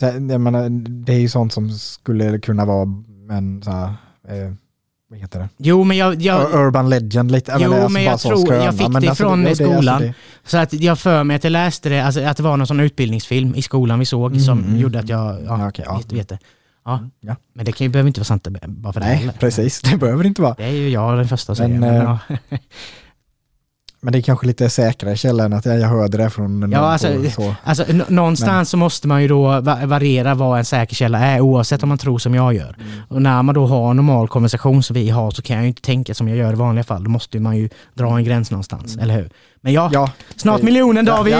så 0.00 0.06
jag 0.32 0.40
menar, 0.40 0.68
det 1.04 1.12
är 1.14 1.20
ju 1.20 1.28
sånt 1.28 1.52
som 1.52 1.70
skulle 1.70 2.38
kunna 2.38 2.64
vara 2.64 2.82
en 3.30 3.62
så 3.62 3.70
här, 3.70 3.86
eh, 4.28 4.52
vad 5.10 5.18
heter 5.18 5.38
det? 5.38 5.48
Jo, 5.58 5.84
men 5.84 5.96
jag, 5.96 6.22
jag, 6.22 6.54
Urban 6.54 6.88
legend 6.90 7.30
lite. 7.30 7.56
Jo, 7.60 7.70
det 7.70 7.76
är 7.76 7.88
men 7.88 8.02
jag 8.04 8.20
tror- 8.20 8.36
skröna. 8.46 8.64
jag 8.64 8.78
fick 8.78 8.88
Men 8.88 9.02
det 9.02 9.08
alltså, 9.08 9.24
från 9.24 9.38
det- 9.38 9.44
det 9.44 9.50
alltså 9.50 9.64
skolan. 9.64 10.02
det- 10.02 10.14
så 10.44 10.58
att 10.58 10.72
jag 10.72 10.98
för 10.98 11.24
mig 11.24 11.36
att 11.36 11.44
jag 11.44 11.50
läste 11.50 11.88
det, 11.88 12.00
alltså, 12.00 12.22
att 12.24 12.36
det 12.36 12.42
var 12.42 12.56
någon 12.56 12.66
sån 12.66 12.80
utbildningsfilm 12.80 13.54
i 13.54 13.62
skolan 13.62 13.98
vi 13.98 14.04
såg 14.04 14.30
Mm, 14.32 14.40
som 14.44 14.58
mm, 14.64 14.78
gjorde 14.78 14.98
att 14.98 15.08
jag 15.08 15.18
ja, 15.20 15.38
Ja, 15.46 15.68
okej, 15.68 15.84
ja. 15.88 15.96
vet, 15.96 16.12
vet 16.12 16.28
det. 16.28 16.38
Ja. 16.84 17.00
Ja. 17.20 17.36
Men 17.54 17.64
det 17.64 17.72
kan 17.72 17.84
ju, 17.84 17.88
behöver 17.88 18.08
inte 18.08 18.20
vara 18.20 18.24
sant 18.24 18.48
bara 18.66 18.92
för 18.92 19.00
det 19.00 19.06
Nej, 19.06 19.16
heller. 19.16 19.32
precis. 19.32 19.80
Det 19.80 19.96
behöver 19.96 20.22
det 20.22 20.28
inte 20.28 20.42
vara. 20.42 20.54
Det 20.58 20.64
är 20.64 20.70
ju 20.70 20.88
jag 20.88 21.18
den 21.18 21.28
första 21.28 21.52
att 21.52 21.58
säga. 21.58 21.68
Men, 21.68 21.80
Men, 21.80 21.96
eh, 21.96 22.18
ja. 22.50 22.58
Men 24.00 24.12
det 24.12 24.18
är 24.18 24.22
kanske 24.22 24.46
lite 24.46 24.70
säkrare 24.70 25.16
källa 25.16 25.44
än 25.44 25.52
att 25.52 25.64
jag 25.66 25.78
jag 25.78 25.88
hörde 25.88 26.18
det 26.18 26.30
från 26.30 26.60
någon 26.60 26.74
alltså, 26.74 27.08
på, 27.24 27.30
så. 27.30 27.54
Alltså, 27.64 27.84
n- 27.88 28.04
någonstans 28.08 28.70
så 28.70 28.76
måste 28.76 29.08
man 29.08 29.22
ju 29.22 29.28
då 29.28 29.60
va- 29.60 29.86
variera 29.86 30.34
vad 30.34 30.58
en 30.58 30.64
säker 30.64 30.94
källa 30.94 31.18
är 31.18 31.40
oavsett 31.40 31.82
om 31.82 31.88
man 31.88 31.98
tror 31.98 32.18
som 32.18 32.34
jag 32.34 32.54
gör. 32.54 32.76
Mm. 32.80 33.00
Och 33.08 33.22
när 33.22 33.42
man 33.42 33.54
då 33.54 33.66
har 33.66 33.90
en 33.90 33.96
normal 33.96 34.28
konversation 34.28 34.82
som 34.82 34.94
vi 34.94 35.10
har 35.10 35.30
så 35.30 35.42
kan 35.42 35.56
jag 35.56 35.62
ju 35.62 35.68
inte 35.68 35.82
tänka 35.82 36.14
som 36.14 36.28
jag 36.28 36.38
gör 36.38 36.52
i 36.52 36.56
vanliga 36.56 36.84
fall. 36.84 37.04
Då 37.04 37.10
måste 37.10 37.38
man 37.40 37.56
ju 37.56 37.68
dra 37.94 38.16
en 38.18 38.24
gräns 38.24 38.50
någonstans, 38.50 38.96
eller 38.96 39.16
hur? 39.16 39.30
Men 39.60 39.72
ja, 39.72 39.82
Mm. 39.82 39.92
Ja, 39.92 40.10
snart 40.36 40.62
miljonen 40.62 41.06
ja, 41.06 41.16
David! 41.16 41.34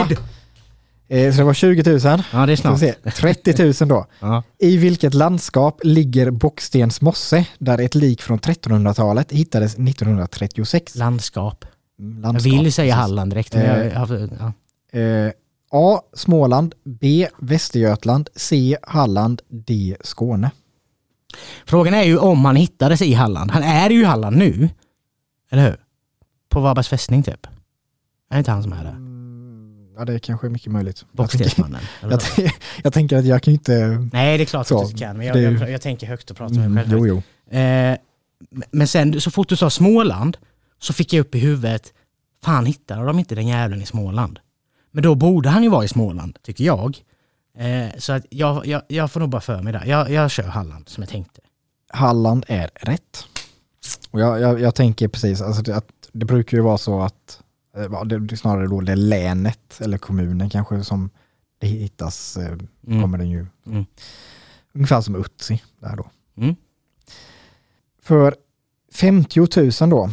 ja. 1.08 1.16
eh, 1.16 1.32
så 1.32 1.38
det 1.38 1.44
var 1.44 1.54
20 1.54 1.90
000. 1.90 2.00
Ja, 2.32 2.46
det 2.46 2.52
är 2.52 2.56
snart. 2.56 2.78
se. 2.80 2.92
30 3.16 3.64
000 3.84 3.88
då. 3.88 4.06
Ja. 4.20 4.42
I 4.58 4.76
vilket 4.76 5.14
landskap 5.14 5.80
ligger 5.84 6.30
Bockstens 6.30 7.00
mosse 7.00 7.44
där 7.58 7.78
ett 7.80 7.94
lik 7.94 8.22
från 8.22 8.38
1300-talet 8.38 9.32
hittades 9.32 9.74
1936? 9.74 10.94
Landskap. 10.94 11.64
Mm, 11.98 12.14
Jag 12.16 12.22
landskap, 12.22 12.52
vill 12.52 12.72
säga 12.72 12.94
precis. 12.94 13.00
Halland 13.00 13.32
direkt. 13.32 13.54
Men 13.54 13.64
Eh, 13.64 13.92
jag, 13.92 14.30
ja. 14.92 14.98
Eh, 15.00 15.32
A. 15.70 16.00
Småland. 16.12 16.74
B. 16.84 17.28
Västergötland. 17.38 18.28
C. 18.36 18.76
Halland. 18.82 19.42
D. 19.48 19.96
Skåne. 20.00 20.50
Frågan 21.66 21.94
är 21.94 22.02
ju 22.02 22.18
om 22.18 22.44
han 22.44 22.56
hittades 22.56 23.02
i 23.02 23.12
Halland. 23.14 23.50
Han 23.50 23.62
är 23.62 23.90
ju 23.90 24.00
i 24.00 24.04
Halland 24.04 24.36
nu. 24.36 24.68
Eller 25.50 25.62
hur? 25.66 25.76
På 26.48 26.60
Varbergs 26.60 26.88
fästning 26.88 27.22
typ. 27.22 27.46
Är 28.30 28.34
det 28.34 28.38
inte 28.38 28.50
han 28.50 28.62
som 28.62 28.72
är 28.72 28.84
där? 28.84 28.90
Mm, 28.90 29.88
ja, 29.98 30.04
det 30.04 30.14
är 30.14 30.18
kanske 30.18 30.48
mycket 30.48 30.72
möjligt. 30.72 31.04
Bockstensmannen. 31.12 31.80
jag, 32.02 32.20
tänker- 32.20 32.54
jag 32.82 32.92
tänker 32.92 33.16
att 33.16 33.24
jag 33.24 33.42
kan 33.42 33.52
ju 33.52 33.58
inte... 33.58 34.08
Nej, 34.12 34.38
det 34.38 34.44
är 34.44 34.46
klart 34.46 34.66
Så, 34.66 34.76
att 34.78 34.84
du 34.84 34.90
inte 34.90 35.04
kan. 35.04 35.16
Men 35.16 35.26
jag, 35.26 35.36
är 35.36 35.50
ju- 35.50 35.70
jag, 35.72 35.80
tänker 35.82 36.06
högt 36.06 36.30
och 36.30 36.36
pratar 36.36 36.54
med 36.54 36.64
Mm, 36.64 36.74
mig 36.74 36.84
själv. 36.84 36.98
jo, 37.06 37.22
jo. 37.50 37.56
Eh, 37.58 37.96
men 38.70 38.86
sen 38.88 39.20
så 39.20 39.30
fort 39.30 39.48
du 39.48 39.56
sa 39.56 39.70
Småland 39.70 40.36
så 40.78 40.92
fick 40.92 41.12
jag 41.12 41.20
upp 41.20 41.34
i 41.34 41.38
huvudet, 41.38 41.92
fan 42.44 42.66
hittade 42.66 43.04
de 43.06 43.18
inte 43.18 43.34
den 43.34 43.46
jäveln 43.46 43.82
i 43.82 43.86
Småland? 43.86 44.38
Men 44.90 45.02
då 45.02 45.14
borde 45.14 45.48
han 45.48 45.62
ju 45.62 45.68
vara 45.68 45.84
i 45.84 45.88
Småland, 45.88 46.38
tycker 46.42 46.64
jag. 46.64 46.98
Eh, 47.58 47.98
så 47.98 48.12
att 48.12 48.26
jag, 48.30 48.66
jag, 48.66 48.82
jag 48.88 49.10
får 49.12 49.20
nog 49.20 49.28
bara 49.28 49.40
för 49.40 49.62
mig 49.62 49.72
där. 49.72 49.84
Jag, 49.86 50.10
jag 50.10 50.30
kör 50.30 50.44
Halland 50.48 50.88
som 50.88 51.02
jag 51.02 51.10
tänkte. 51.10 51.40
Halland 51.90 52.44
är 52.48 52.70
rätt. 52.74 53.24
Och 54.10 54.20
jag, 54.20 54.40
jag, 54.40 54.60
jag 54.60 54.74
tänker 54.74 55.08
precis, 55.08 55.40
alltså 55.40 55.62
det, 55.62 55.76
att 55.76 55.88
det 56.12 56.24
brukar 56.24 56.56
ju 56.56 56.62
vara 56.62 56.78
så 56.78 57.00
att 57.00 57.40
eh, 57.76 58.04
det, 58.04 58.18
det 58.18 58.36
snarare 58.36 58.66
då 58.66 58.80
det 58.80 58.96
länet 58.96 59.80
eller 59.80 59.98
kommunen 59.98 60.50
kanske 60.50 60.84
som 60.84 61.10
det 61.58 61.66
hittas, 61.66 62.36
eh, 62.36 62.56
Mm. 62.86 63.02
kommer 63.02 63.18
den 63.18 63.30
ju 63.30 63.46
Mm. 63.66 63.86
ungefär 64.74 65.00
som 65.00 65.16
Utsi 65.16 65.62
där 65.80 65.96
då. 65.96 66.10
Mm. 66.36 66.54
För 68.02 68.34
50 68.92 69.40
000 69.80 69.90
då. 69.90 70.10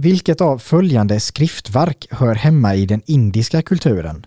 Vilket 0.00 0.40
av 0.40 0.58
följande 0.58 1.20
skriftverk 1.20 2.06
hör 2.10 2.34
hemma 2.34 2.74
i 2.74 2.86
den 2.86 3.02
indiska 3.06 3.62
kulturen? 3.62 4.26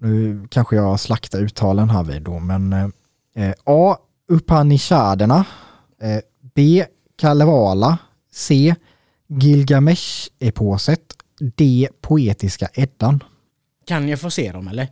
Nu 0.00 0.46
kanske 0.50 0.76
jag 0.76 1.00
slaktar 1.00 1.38
uttalen 1.40 1.90
här 1.90 2.02
vid 2.02 2.22
då, 2.22 2.38
men 2.38 2.72
eh, 2.72 3.52
A. 3.64 3.96
Upanishaderna. 4.28 5.44
Eh, 6.02 6.18
B. 6.54 6.84
Kalevala. 7.18 7.98
C. 8.32 8.74
Gilgamesh-eposet. 9.28 11.00
D. 11.56 11.88
Poetiska 12.00 12.68
Eddan. 12.74 13.24
Kan 13.86 14.08
jag 14.08 14.20
få 14.20 14.30
se 14.30 14.52
dem 14.52 14.68
eller? 14.68 14.88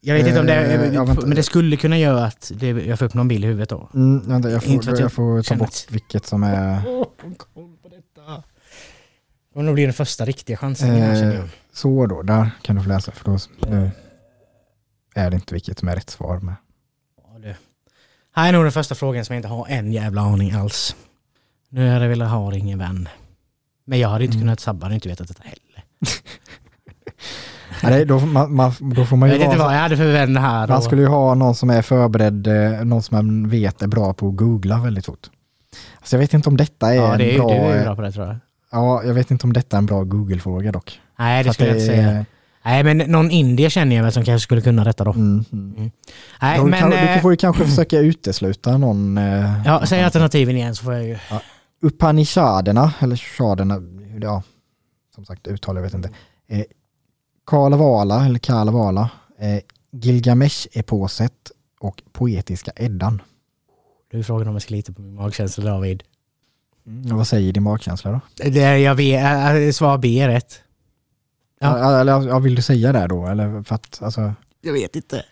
Jag 0.00 0.14
vet 0.14 0.26
inte 0.26 0.40
om 0.40 0.46
det, 0.46 0.54
Eh, 0.54 1.04
vänta. 1.04 1.26
men 1.26 1.36
det 1.36 1.42
skulle 1.42 1.76
kunna 1.76 1.98
göra 1.98 2.24
att 2.24 2.52
det, 2.54 2.68
jag 2.68 2.98
får 2.98 3.06
upp 3.06 3.14
någon 3.14 3.28
bild 3.28 3.44
i 3.44 3.46
huvudet 3.46 3.68
då. 3.68 3.88
Mm, 3.94 4.28
vänta, 4.28 4.50
jag, 4.50 4.64
får, 4.64 4.78
att 4.78 4.86
jag 4.86 5.00
jag 5.00 5.12
får 5.12 5.42
ta 5.42 5.54
bort 5.56 5.86
vilket 5.90 6.26
som 6.26 6.42
är... 6.42 6.82
Det 9.58 9.60
kommer 9.60 9.66
nog 9.66 9.74
bli 9.74 9.84
den 9.84 9.92
första 9.94 10.24
riktiga 10.24 10.56
chansen 10.56 10.90
Eh, 10.90 11.34
jag. 11.34 11.48
så 11.72 12.06
då, 12.06 12.22
där 12.22 12.50
kan 12.62 12.76
du 12.76 12.82
få 12.82 12.88
läsa 12.88 13.12
för 13.12 13.24
då 13.24 13.38
nu 13.68 13.90
är 15.14 15.30
det 15.30 15.34
inte 15.34 15.54
vilket 15.54 15.78
som 15.78 15.88
är 15.88 15.94
rätt 15.94 16.10
svar 16.10 16.38
med. 16.38 16.54
Ja, 17.16 17.38
det. 17.38 17.56
Här 18.34 18.48
är 18.48 18.52
nog 18.52 18.64
den 18.64 18.72
första 18.72 18.94
frågan 18.94 19.24
som 19.24 19.34
jag 19.34 19.38
inte 19.38 19.48
har 19.48 19.66
en 19.68 19.92
jävla 19.92 20.20
aning 20.22 20.52
alls. 20.52 20.96
Nu 21.68 21.88
är 21.88 22.00
det 22.00 22.08
väl 22.08 22.22
har 22.22 22.52
ingen 22.52 22.78
vän. 22.78 23.08
Men 23.84 23.98
jag 23.98 24.08
hade 24.08 24.24
inte 24.24 24.38
kunnat 24.38 24.60
sabba, 24.60 24.84
hade 24.86 24.94
inte 24.94 25.08
vetat 25.08 25.28
detta 25.28 25.42
heller. 25.42 25.84
Nej, 27.82 28.04
då, 28.04 28.20
man, 28.20 28.54
man, 28.54 28.72
då 28.80 29.04
får 29.04 29.16
man 29.16 29.28
ju 29.28 29.34
Jag 29.34 29.38
vet 29.38 29.46
inte 29.52 29.58
vad 29.64 29.74
jag 29.74 29.80
hade 29.80 29.96
för 29.96 30.12
vän 30.12 30.36
här. 30.36 30.68
man 30.68 30.76
och- 30.76 30.84
skulle 30.84 31.02
ju 31.02 31.08
ha 31.08 31.34
någon 31.34 31.54
som 31.54 31.70
är 31.70 31.82
förberedd, 31.82 32.46
eh, 32.46 32.84
någon 32.84 33.02
som 33.02 33.16
man 33.16 33.48
vet 33.48 33.82
är 33.82 33.86
bra 33.86 34.14
på 34.14 34.28
att 34.28 34.36
googla 34.36 34.80
väldigt 34.80 35.06
fort. 35.06 35.26
Alltså 35.98 36.16
jag 36.16 36.20
vet 36.20 36.34
inte 36.34 36.48
om 36.48 36.56
detta 36.56 36.90
är 36.94 36.96
Ja, 36.96 37.16
det 37.16 37.24
är 37.24 37.30
en 37.32 37.38
bra... 37.38 37.48
du 37.48 37.54
är 37.54 37.78
eh, 37.78 37.84
bra 37.84 37.96
på 37.96 38.02
det 38.02 38.12
tror 38.12 38.26
jag. 38.26 38.36
Ja, 38.70 39.02
jag 39.04 39.14
vet 39.14 39.30
inte 39.30 39.46
om 39.46 39.52
detta 39.52 39.76
är 39.76 39.78
en 39.78 39.86
bra 39.86 40.04
Google-fråga 40.04 40.72
dock. 40.72 41.00
Nej, 41.18 41.44
det 41.44 41.52
skulle 41.52 41.68
jag 41.68 41.76
inte 41.76 41.86
säga. 41.86 42.26
Nej, 42.64 42.84
men 42.84 42.98
någon 42.98 43.30
indier 43.30 43.68
känner 43.68 43.96
jag 43.96 44.02
väl 44.02 44.12
som 44.12 44.24
kanske 44.24 44.44
skulle 44.44 44.60
kunna 44.60 44.84
detta 44.84 45.04
då. 45.04 45.12
Mm, 45.12 45.44
mm. 45.52 45.90
Nej, 46.42 46.58
Då 46.58 46.66
men... 46.66 46.80
kan, 46.80 46.90
du 46.90 46.96
eh, 46.96 47.20
får 47.22 47.30
ju 47.32 47.36
kanske 47.36 47.64
försöka 47.64 47.98
utesluta 47.98 48.78
någon... 48.78 49.18
eh, 49.18 49.62
Ja, 49.64 49.86
säg 49.86 50.02
alternativen 50.02 50.56
igen 50.56 50.74
så 50.76 50.84
får 50.84 50.94
jag 50.94 51.04
ju... 51.04 51.18
Upanishaderna, 51.82 52.92
eller 53.00 53.16
shaderna, 53.16 53.82
ja, 54.20 54.42
som 55.14 55.24
sagt 55.24 55.46
uttal 55.46 55.76
jag 55.76 55.82
vet 55.82 55.94
inte. 55.94 56.10
Eh, 56.48 56.62
Kalevala, 57.46 58.26
eller 58.26 58.38
Kalevala, 58.38 59.10
eh, 59.38 59.60
Gilgamesh-eposet 59.92 61.50
och 61.80 62.02
Poetiska 62.12 62.72
Eddan. 62.76 63.22
Du 64.10 64.22
frågar 64.24 64.46
om 64.48 64.52
jag 64.52 64.62
ska 64.62 64.74
lita 64.74 64.92
på 64.92 65.02
min 65.02 65.14
magkänsla 65.14 65.64
David. 65.64 66.02
Mm. 66.88 67.16
Vad 67.16 67.26
säger 67.26 67.52
din 67.52 67.62
magkänsla 67.62 68.10
då? 68.10 68.20
Det 68.50 68.62
är, 68.62 68.76
jag 68.76 68.94
vet, 68.94 69.24
äh, 69.24 69.72
svar 69.72 69.98
B 69.98 70.20
är 70.20 70.28
rätt. 70.28 70.60
Ja. 71.60 71.78
Ja. 71.78 72.00
Eller 72.00 72.28
ja, 72.28 72.38
vill 72.38 72.54
du 72.54 72.62
säga 72.62 72.92
det 72.92 73.06
då? 73.06 73.26
Eller 73.26 73.62
för 73.62 73.74
att, 73.74 74.02
alltså, 74.02 74.32
Jag 74.60 74.72
vet 74.72 74.96
inte. 74.96 75.24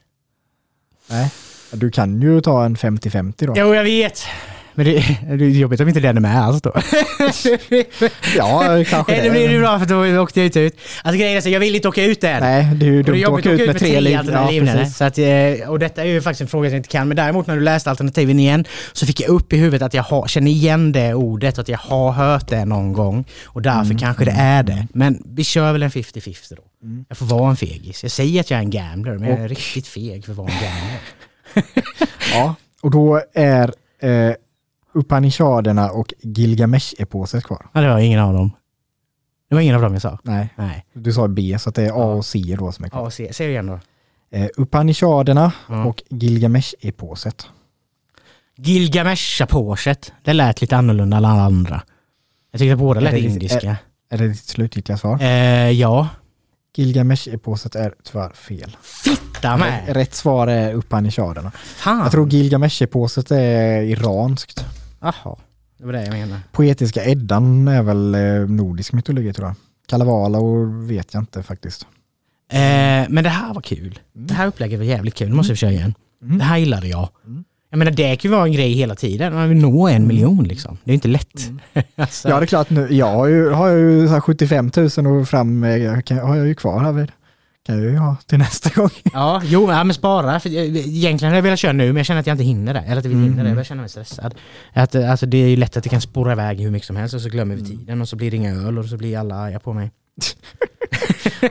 nej. 1.10 1.32
Du 1.72 1.90
kan 1.90 2.22
ju 2.22 2.40
ta 2.40 2.64
en 2.64 2.76
50-50 2.76 3.46
då. 3.46 3.54
Jo, 3.56 3.74
jag 3.74 3.84
vet. 3.84 4.22
Men 4.76 4.86
det, 4.86 4.92
det 5.36 5.44
är 5.44 5.48
jobbigt 5.48 5.80
om 5.80 5.88
inte 5.88 6.00
den 6.00 6.16
är 6.16 6.20
med 6.20 6.42
alls 6.42 6.62
då. 6.62 6.72
Ja, 8.36 8.84
kanske 8.88 9.12
Nej, 9.12 9.20
det 9.22 9.30
blir 9.30 9.50
ju 9.50 9.60
bra 9.60 9.78
för 9.78 9.86
då 9.86 10.22
åkte 10.22 10.40
jag 10.40 10.46
inte 10.46 10.60
ut. 10.60 10.78
Alltså 11.02 11.18
grejen 11.20 11.36
är 11.36 11.40
så 11.40 11.48
jag 11.48 11.60
vill 11.60 11.74
inte 11.74 11.88
åka 11.88 12.04
ut 12.04 12.24
än. 12.24 12.40
Nej, 12.40 12.74
det 12.74 12.86
är 12.86 12.90
ju 12.90 12.98
Och 12.98 13.04
det 13.04 13.12
dumt 13.12 13.24
att 13.24 13.30
åka 13.40 13.50
ut 13.50 13.66
med 13.66 13.78
tre 13.78 14.00
liv. 14.00 14.12
Ja, 14.12 14.18
alternativ. 14.18 14.66
precis. 14.66 14.96
så 14.96 15.04
att, 15.04 15.18
eh, 15.18 15.68
och 15.70 15.78
detta 15.78 16.02
är 16.02 16.06
ju 16.06 16.20
faktiskt 16.22 16.40
en 16.40 16.46
fråga 16.48 16.68
som 16.68 16.74
jag 16.74 16.78
inte 16.78 16.88
kan. 16.88 17.08
Men 17.08 17.16
däremot 17.16 17.46
när 17.46 17.54
du 17.54 17.60
läste 17.62 17.90
alternativen 17.90 18.38
igen 18.40 18.64
så 18.92 19.06
fick 19.06 19.20
jag 19.20 19.28
upp 19.28 19.52
i 19.52 19.56
huvudet 19.56 19.82
att 19.82 19.94
jag 19.94 20.02
har, 20.02 20.26
känner 20.28 20.50
igen 20.50 20.92
det 20.92 21.14
ordet 21.14 21.58
och 21.58 21.62
att 21.62 21.68
jag 21.68 21.78
har 21.78 22.10
hört 22.12 22.48
det 22.48 22.64
någon 22.64 22.92
gång. 22.92 23.24
Och 23.44 23.62
därför 23.62 23.80
Mm. 23.84 23.98
kanske 23.98 24.24
det 24.24 24.30
är 24.38 24.62
det. 24.62 24.86
Men 24.94 25.22
vi 25.26 25.44
kör 25.44 25.72
väl 25.72 25.82
en 25.82 25.90
50-50 25.90 26.54
då. 26.56 26.62
Jag 27.08 27.18
får 27.18 27.26
vara 27.26 27.50
en 27.50 27.56
fegis. 27.56 28.02
Jag 28.02 28.12
säger 28.12 28.40
att 28.40 28.50
jag 28.50 28.58
är 28.58 28.62
en 28.62 28.70
gambler, 28.70 29.12
men 29.18 29.28
jag 29.30 29.38
är 29.38 29.42
Och- 29.44 29.48
riktigt 29.50 29.86
feg 29.88 30.24
för 30.24 30.32
att 30.32 30.38
vara 30.38 30.48
en 30.48 30.54
gambler. 30.54 31.00
Ja, 32.32 32.54
och 32.82 32.90
då 32.90 33.22
är 33.34 33.72
eh, 34.02 34.34
Upanishaderna 34.96 35.90
och 35.90 36.12
Gilgamesh-eposet 36.22 37.40
kvar. 37.44 37.66
Ja, 37.72 37.80
det 37.80 37.88
var 37.88 37.98
ingen 37.98 38.20
av 38.20 38.32
dem. 38.34 38.50
Det 39.48 39.54
var 39.54 39.62
ingen 39.62 39.74
av 39.76 39.82
dem 39.82 39.92
jag 39.92 40.02
sa. 40.02 40.18
Nej, 40.22 40.48
Nej. 40.56 40.84
du 40.92 41.12
sa 41.12 41.28
B, 41.28 41.56
så 41.60 41.68
att 41.68 41.74
det 41.74 41.82
är 41.82 41.90
A 41.90 42.14
och 42.14 42.26
C 42.26 42.56
då 42.58 42.72
som 42.72 42.84
är 42.84 42.88
kvar. 42.88 43.02
Ja, 43.02 43.10
se, 43.10 43.32
se 43.32 43.48
igen 43.50 43.66
då. 43.66 43.78
Eh, 44.30 44.48
Upanishaderna 44.56 45.52
Ja. 45.68 45.84
och 45.84 46.02
Gilgamesh-eposet. 46.10 47.46
Gilgamesh-påset. 48.56 50.12
Det 50.22 50.32
lät 50.32 50.60
lite 50.60 50.76
annorlunda 50.76 51.16
än 51.16 51.24
alla 51.24 51.42
andra. 51.42 51.82
Jag 52.50 52.58
tyckte 52.58 52.76
båda 52.76 53.00
Är 53.00 53.04
lät 53.04 53.12
det 53.12 53.20
indiska. 53.20 53.76
Är 54.10 54.18
det 54.18 54.28
ditt 54.28 54.44
slutgiltiga 54.44 54.96
svar? 54.98 55.18
Eh, 55.22 55.70
ja. 55.70 56.08
Gilgamesh-eposet 56.76 57.76
är 57.76 57.94
tyvärr 58.04 58.30
fel. 58.30 58.76
Fitta 58.82 59.56
med! 59.56 59.82
Rätt 59.96 60.14
svar 60.14 60.46
är 60.46 60.74
Upanishaderna. 60.74 61.50
Fan! 61.64 61.98
Jag 61.98 62.10
tror 62.12 62.28
Gilgamesh-eposet 62.28 63.30
är 63.34 63.82
iranskt. 63.82 64.64
Jaha, 65.06 65.36
det 65.78 65.84
var 65.84 65.92
det 65.92 66.04
jag 66.04 66.12
menade. 66.12 66.40
Poetiska 66.52 67.04
Eddan 67.04 67.68
är 67.68 67.82
väl 67.82 68.14
eh, 68.14 68.20
nordisk 68.48 68.92
mytologi 68.92 69.32
tror 69.32 69.48
jag. 69.48 69.56
Kalevala 69.86 70.38
och 70.38 70.90
vet 70.90 71.14
jag 71.14 71.22
inte 71.22 71.42
faktiskt. 71.42 71.86
Eh, 72.52 72.58
men 73.08 73.24
det 73.24 73.30
här 73.30 73.54
var 73.54 73.60
kul. 73.62 73.98
Det 74.12 74.34
här 74.34 74.46
upplägget 74.46 74.78
var 74.78 74.84
jävligt 74.84 75.14
kul. 75.14 75.28
Det 75.28 75.34
måste 75.34 75.52
vi 75.52 75.56
köra 75.56 75.72
igen. 75.72 75.94
Mm. 76.22 76.38
Det 76.38 76.44
här 76.44 76.58
gillade 76.58 76.88
jag. 76.88 77.08
Mm. 77.26 77.44
Jag 77.70 77.78
menar 77.78 77.92
det 77.92 78.16
kan 78.16 78.30
ju 78.30 78.36
vara 78.36 78.46
en 78.46 78.52
grej 78.52 78.72
hela 78.72 78.94
tiden. 78.94 79.34
Man 79.34 79.48
vill 79.48 79.58
nå 79.58 79.88
en 79.88 80.06
miljon 80.06 80.44
liksom. 80.44 80.78
Det 80.84 80.92
är 80.92 80.94
inte 80.94 81.08
lätt. 81.08 81.50
alltså, 81.96 82.28
Ja 82.28 82.38
det 82.38 82.44
är 82.44 82.46
klart 82.46 82.70
nu, 82.70 82.88
jag 82.90 83.06
har 83.06 83.26
ju, 83.26 83.50
har 83.50 83.68
jag 83.68 83.78
ju 83.78 84.06
så 84.06 84.12
här 84.12 84.20
75 84.20 84.70
000 84.96 85.20
och 85.20 85.28
fram 85.28 85.64
eh, 85.64 86.22
har 86.22 86.36
jag 86.36 86.46
ju 86.46 86.54
kvar 86.54 86.80
här 86.80 86.92
vid. 86.92 87.12
Kan 87.66 87.82
jag 87.82 87.90
ju 87.92 87.96
ha 87.98 88.16
till 88.26 88.38
nästa 88.38 88.70
gång. 88.80 88.90
Ja, 89.12 89.42
jo, 89.44 89.70
ja, 89.72 89.84
men 89.84 89.94
spara. 89.94 90.40
För 90.40 90.48
jag- 90.48 90.66
egentligen 90.66 91.28
hade 91.30 91.36
jag 91.36 91.42
velat 91.42 91.58
köra 91.58 91.72
nu, 91.72 91.86
men 91.86 91.96
jag 91.96 92.06
känner 92.06 92.20
att 92.20 92.26
jag 92.26 92.34
inte 92.34 92.44
hinner 92.44 92.74
det. 92.74 92.80
Eller 92.80 92.96
att 92.96 93.04
jag 93.04 93.10
vill 93.10 93.22
hinna 93.22 93.42
det. 93.42 93.50
Jag 93.50 93.66
känner 93.66 93.80
mig 93.82 93.88
stressad. 93.90 94.34
Att, 94.72 94.94
eh, 94.94 95.10
alltså, 95.10 95.26
det 95.26 95.36
är 95.38 95.48
ju 95.48 95.56
lätt 95.56 95.76
att 95.76 95.82
det 95.82 95.88
kan 95.88 96.00
spåra 96.00 96.32
iväg 96.32 96.60
hur 96.60 96.70
mycket 96.70 96.86
som 96.86 96.96
helst 96.96 97.14
och 97.14 97.20
så 97.20 97.28
glömmer 97.28 97.54
vi 97.56 97.64
tiden 97.64 98.00
och 98.00 98.08
så 98.08 98.16
blir 98.16 98.30
det 98.30 98.36
inga 98.36 98.54
öl 98.54 98.78
och 98.78 98.84
så 98.84 98.96
blir 98.96 99.18
alla 99.18 99.34
arga 99.34 99.58
på 99.60 99.72
mig. 99.72 99.90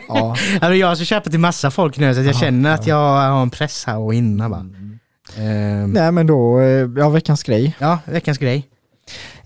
Ja. 0.07 0.35
Alltså, 0.61 0.73
jag 0.73 0.97
ska 0.97 1.05
köpa 1.05 1.29
till 1.29 1.39
massa 1.39 1.71
folk 1.71 1.97
nu 1.97 2.13
så 2.13 2.19
att 2.19 2.25
jag 2.25 2.35
Ja, 2.35 2.39
känner 2.39 2.73
att 2.73 2.87
ja. 2.87 3.23
jag 3.25 3.31
har 3.31 3.41
en 3.41 3.49
press 3.49 3.83
här 3.87 3.97
och 3.97 4.13
hinna 4.13 4.49
bara. 4.49 4.65
Ehm, 5.37 5.91
Nej 5.91 6.11
men 6.11 6.27
då, 6.27 6.59
eh, 6.59 6.89
ja 6.97 7.09
veckans 7.09 7.43
grej. 7.43 7.75
ja, 7.79 7.99
veckans 8.05 8.37
grej. 8.37 8.67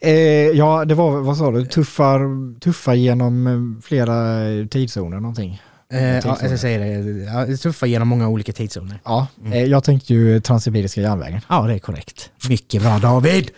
Eh, 0.02 0.12
ja 0.58 0.86
det 0.86 0.96
var, 0.96 1.20
vad 1.22 1.38
sa 1.38 1.52
du, 1.52 1.66
tuffar, 1.66 2.20
tuffar 2.60 2.94
genom 2.94 3.48
eh, 3.48 3.82
flera 3.88 4.44
eh, 4.50 4.66
tidszoner 4.66 5.20
någonting. 5.20 5.62
Eh, 5.94 6.04
ja, 6.04 6.22
jag 6.26 6.38
ska 6.38 6.58
säga 6.58 6.80
det. 6.80 7.10
Ja, 7.24 7.58
tuffa 7.58 7.86
genom 7.86 8.08
många 8.08 8.28
olika 8.28 8.54
tidszoner. 8.54 9.00
Ja, 9.06 9.28
eh, 9.54 9.64
jag 9.64 9.84
tänkte 9.84 10.14
ju 10.14 10.42
Transsibiriska 10.42 11.02
järnvägen. 11.02 11.42
Ja, 11.50 11.62
det 11.62 11.74
är 11.74 11.80
korrekt. 11.80 12.32
Mycket 12.50 12.82
bra 12.82 13.00
David! 13.00 13.52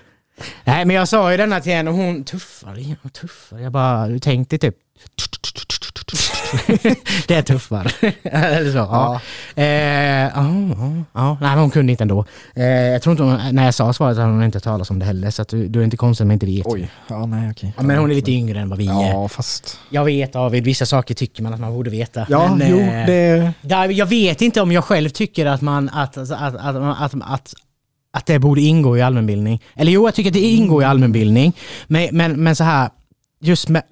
Nej, 0.63 0.85
men 0.85 0.95
jag 0.95 1.07
sa 1.07 1.31
ju 1.31 1.37
denna 1.37 1.59
till 1.59 1.73
henne 1.73 1.89
och 1.89 1.95
hon 1.95 2.23
tuffar, 2.23 3.09
tuffar. 3.09 3.59
Jag 3.59 3.71
bara, 3.71 4.19
tänkte 4.19 4.57
typ 4.57 4.75
det 7.27 7.35
är 7.35 7.41
tuffare. 7.41 8.13
Eller 8.23 8.71
så. 8.71 8.77
Ja. 8.77 9.21
Eh, 9.55 9.65
ja, 9.65 10.29
ja, 10.77 11.03
ja. 11.13 11.37
Nej, 11.41 11.57
hon 11.57 11.69
kunde 11.69 11.91
inte 11.91 12.03
ändå. 12.03 12.25
Eh, 12.55 12.65
jag 12.65 13.01
tror 13.01 13.11
inte 13.11 13.23
hon, 13.23 13.55
när 13.55 13.65
jag 13.65 13.73
sa 13.73 13.93
svaret 13.93 14.17
hade 14.17 14.29
hon 14.29 14.43
inte 14.43 14.59
talat 14.59 14.89
om 14.89 14.99
det 14.99 15.05
heller, 15.05 15.31
så 15.31 15.41
att 15.41 15.47
du, 15.47 15.67
du 15.67 15.79
är 15.79 15.83
inte 15.83 15.97
konstig 15.97 16.25
jag 16.25 16.33
inte 16.33 16.45
vet. 16.45 16.65
Oj, 16.65 16.89
ja 17.07 17.25
nej 17.25 17.51
okej. 17.51 17.73
Ja, 17.77 17.83
men 17.83 17.97
hon 17.97 18.11
är 18.11 18.15
lite 18.15 18.31
yngre 18.31 18.59
än 18.59 18.69
vad 18.69 18.77
vi 18.77 18.87
är. 18.87 19.09
Ja 19.09 19.27
fast, 19.27 19.79
Jag 19.89 20.05
vet 20.05 20.33
David, 20.33 20.63
vissa 20.63 20.85
saker 20.85 21.13
tycker 21.13 21.43
man 21.43 21.53
att 21.53 21.59
man 21.59 21.73
borde 21.73 21.89
veta. 21.89 22.25
ja 22.29 22.55
men, 22.55 22.69
jo 22.69 22.79
eh, 22.79 23.05
det, 23.05 23.91
Jag 23.91 24.05
vet 24.05 24.41
inte 24.41 24.61
om 24.61 24.71
jag 24.71 24.83
själv 24.83 25.09
tycker 25.09 25.45
att 25.45 25.61
man 25.61 25.89
att, 25.89 26.17
att, 26.17 26.31
att, 26.31 26.55
att, 26.55 26.75
att, 26.75 27.13
att, 27.21 27.53
att 28.13 28.25
det 28.25 28.39
borde 28.39 28.61
ingå 28.61 28.97
i 28.97 29.01
allmänbildning. 29.01 29.61
Eller 29.75 29.91
jo, 29.91 30.07
jag 30.07 30.15
tycker 30.15 30.29
att 30.29 30.33
det 30.33 30.39
ingår 30.39 30.81
i 30.81 30.85
allmänbildning. 30.85 31.53
Men, 31.87 32.09
men, 32.11 32.43
men 32.43 32.55
så 32.55 32.63
här, 32.63 32.89
just 33.41 33.69
med... 33.69 33.83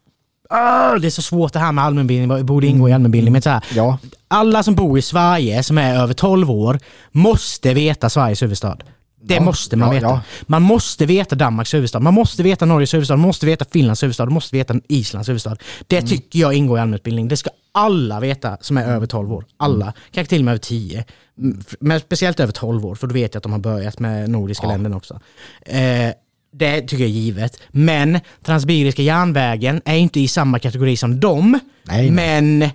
Ah, 0.52 0.98
det 0.98 1.08
är 1.08 1.12
så 1.12 1.22
svårt 1.22 1.54
det 1.54 1.60
här 1.60 1.72
med 1.72 1.84
allmänbildning, 1.84 2.46
borde 2.46 2.68
ingå 2.68 2.90
i 2.90 2.94
allmänbildning. 2.94 3.32
Men 3.34 3.42
så 3.42 3.50
här, 3.50 3.64
ja, 3.76 3.98
alla 4.28 4.64
som 4.64 4.76
bor 4.76 5.00
i 5.00 5.02
Sverige 5.02 5.64
som 5.64 5.78
är 5.78 5.96
över 5.96 6.14
12 6.14 6.52
år 6.52 6.80
måste 7.12 7.74
veta 7.74 8.10
Sveriges 8.10 8.42
huvudstad. 8.44 8.78
Det 9.22 9.34
Ja, 9.36 9.42
måste 9.42 9.76
man 9.78 9.88
ja, 9.88 9.94
veta. 9.94 10.06
ja. 10.08 10.22
Man 10.48 10.62
måste 10.62 11.06
veta 11.06 11.36
Danmarks 11.36 11.74
huvudstad, 11.74 12.00
man 12.00 12.14
måste 12.14 12.44
veta 12.44 12.66
Norges 12.66 12.94
huvudstad, 12.94 13.16
man 13.16 13.28
måste 13.28 13.46
veta 13.46 13.66
Finlands 13.72 14.04
huvudstad, 14.04 14.26
man 14.26 14.34
måste 14.34 14.56
veta 14.56 14.74
Islands 14.88 15.30
huvudstad. 15.30 15.56
Det 15.88 15.98
Mm. 15.98 16.08
tycker 16.10 16.40
jag 16.40 16.54
ingår 16.54 16.78
i 16.78 16.82
allmänutbildning. 16.82 17.28
Det 17.28 17.38
ska 17.38 17.50
alla 17.72 18.20
veta 18.20 18.58
som 18.62 18.78
är 18.78 18.86
över 18.86 19.08
12 19.08 19.34
år. 19.34 19.46
Alla. 19.58 19.94
Kanske 20.12 20.30
till 20.30 20.42
och 20.42 20.46
med 20.46 20.52
över 20.52 20.60
10. 20.60 21.06
Mm, 21.40 21.62
Men 21.80 22.00
speciellt 22.00 22.40
över 22.40 22.54
12 22.54 22.86
år, 22.86 22.96
för 22.96 23.08
då 23.08 23.14
vet 23.14 23.34
jag 23.34 23.40
att 23.40 23.44
de 23.44 23.52
har 23.52 23.60
börjat 23.60 24.00
med 24.00 24.30
nordiska 24.30 24.66
Ja. 24.66 24.72
länderna 24.72 24.96
också. 24.98 25.20
Eh, 25.66 26.12
det 26.52 26.82
tycker 26.82 27.04
jag 27.04 27.10
är 27.10 27.14
givet. 27.14 27.60
Men 27.70 28.20
Transsibiriska 28.44 29.02
järnvägen 29.02 29.82
är 29.86 29.96
inte 29.96 30.20
i 30.20 30.28
samma 30.28 30.60
kategori 30.60 30.98
som 30.98 31.20
dem, 31.20 31.60
nej, 31.84 32.12
nej. 32.12 32.12
men 32.12 32.70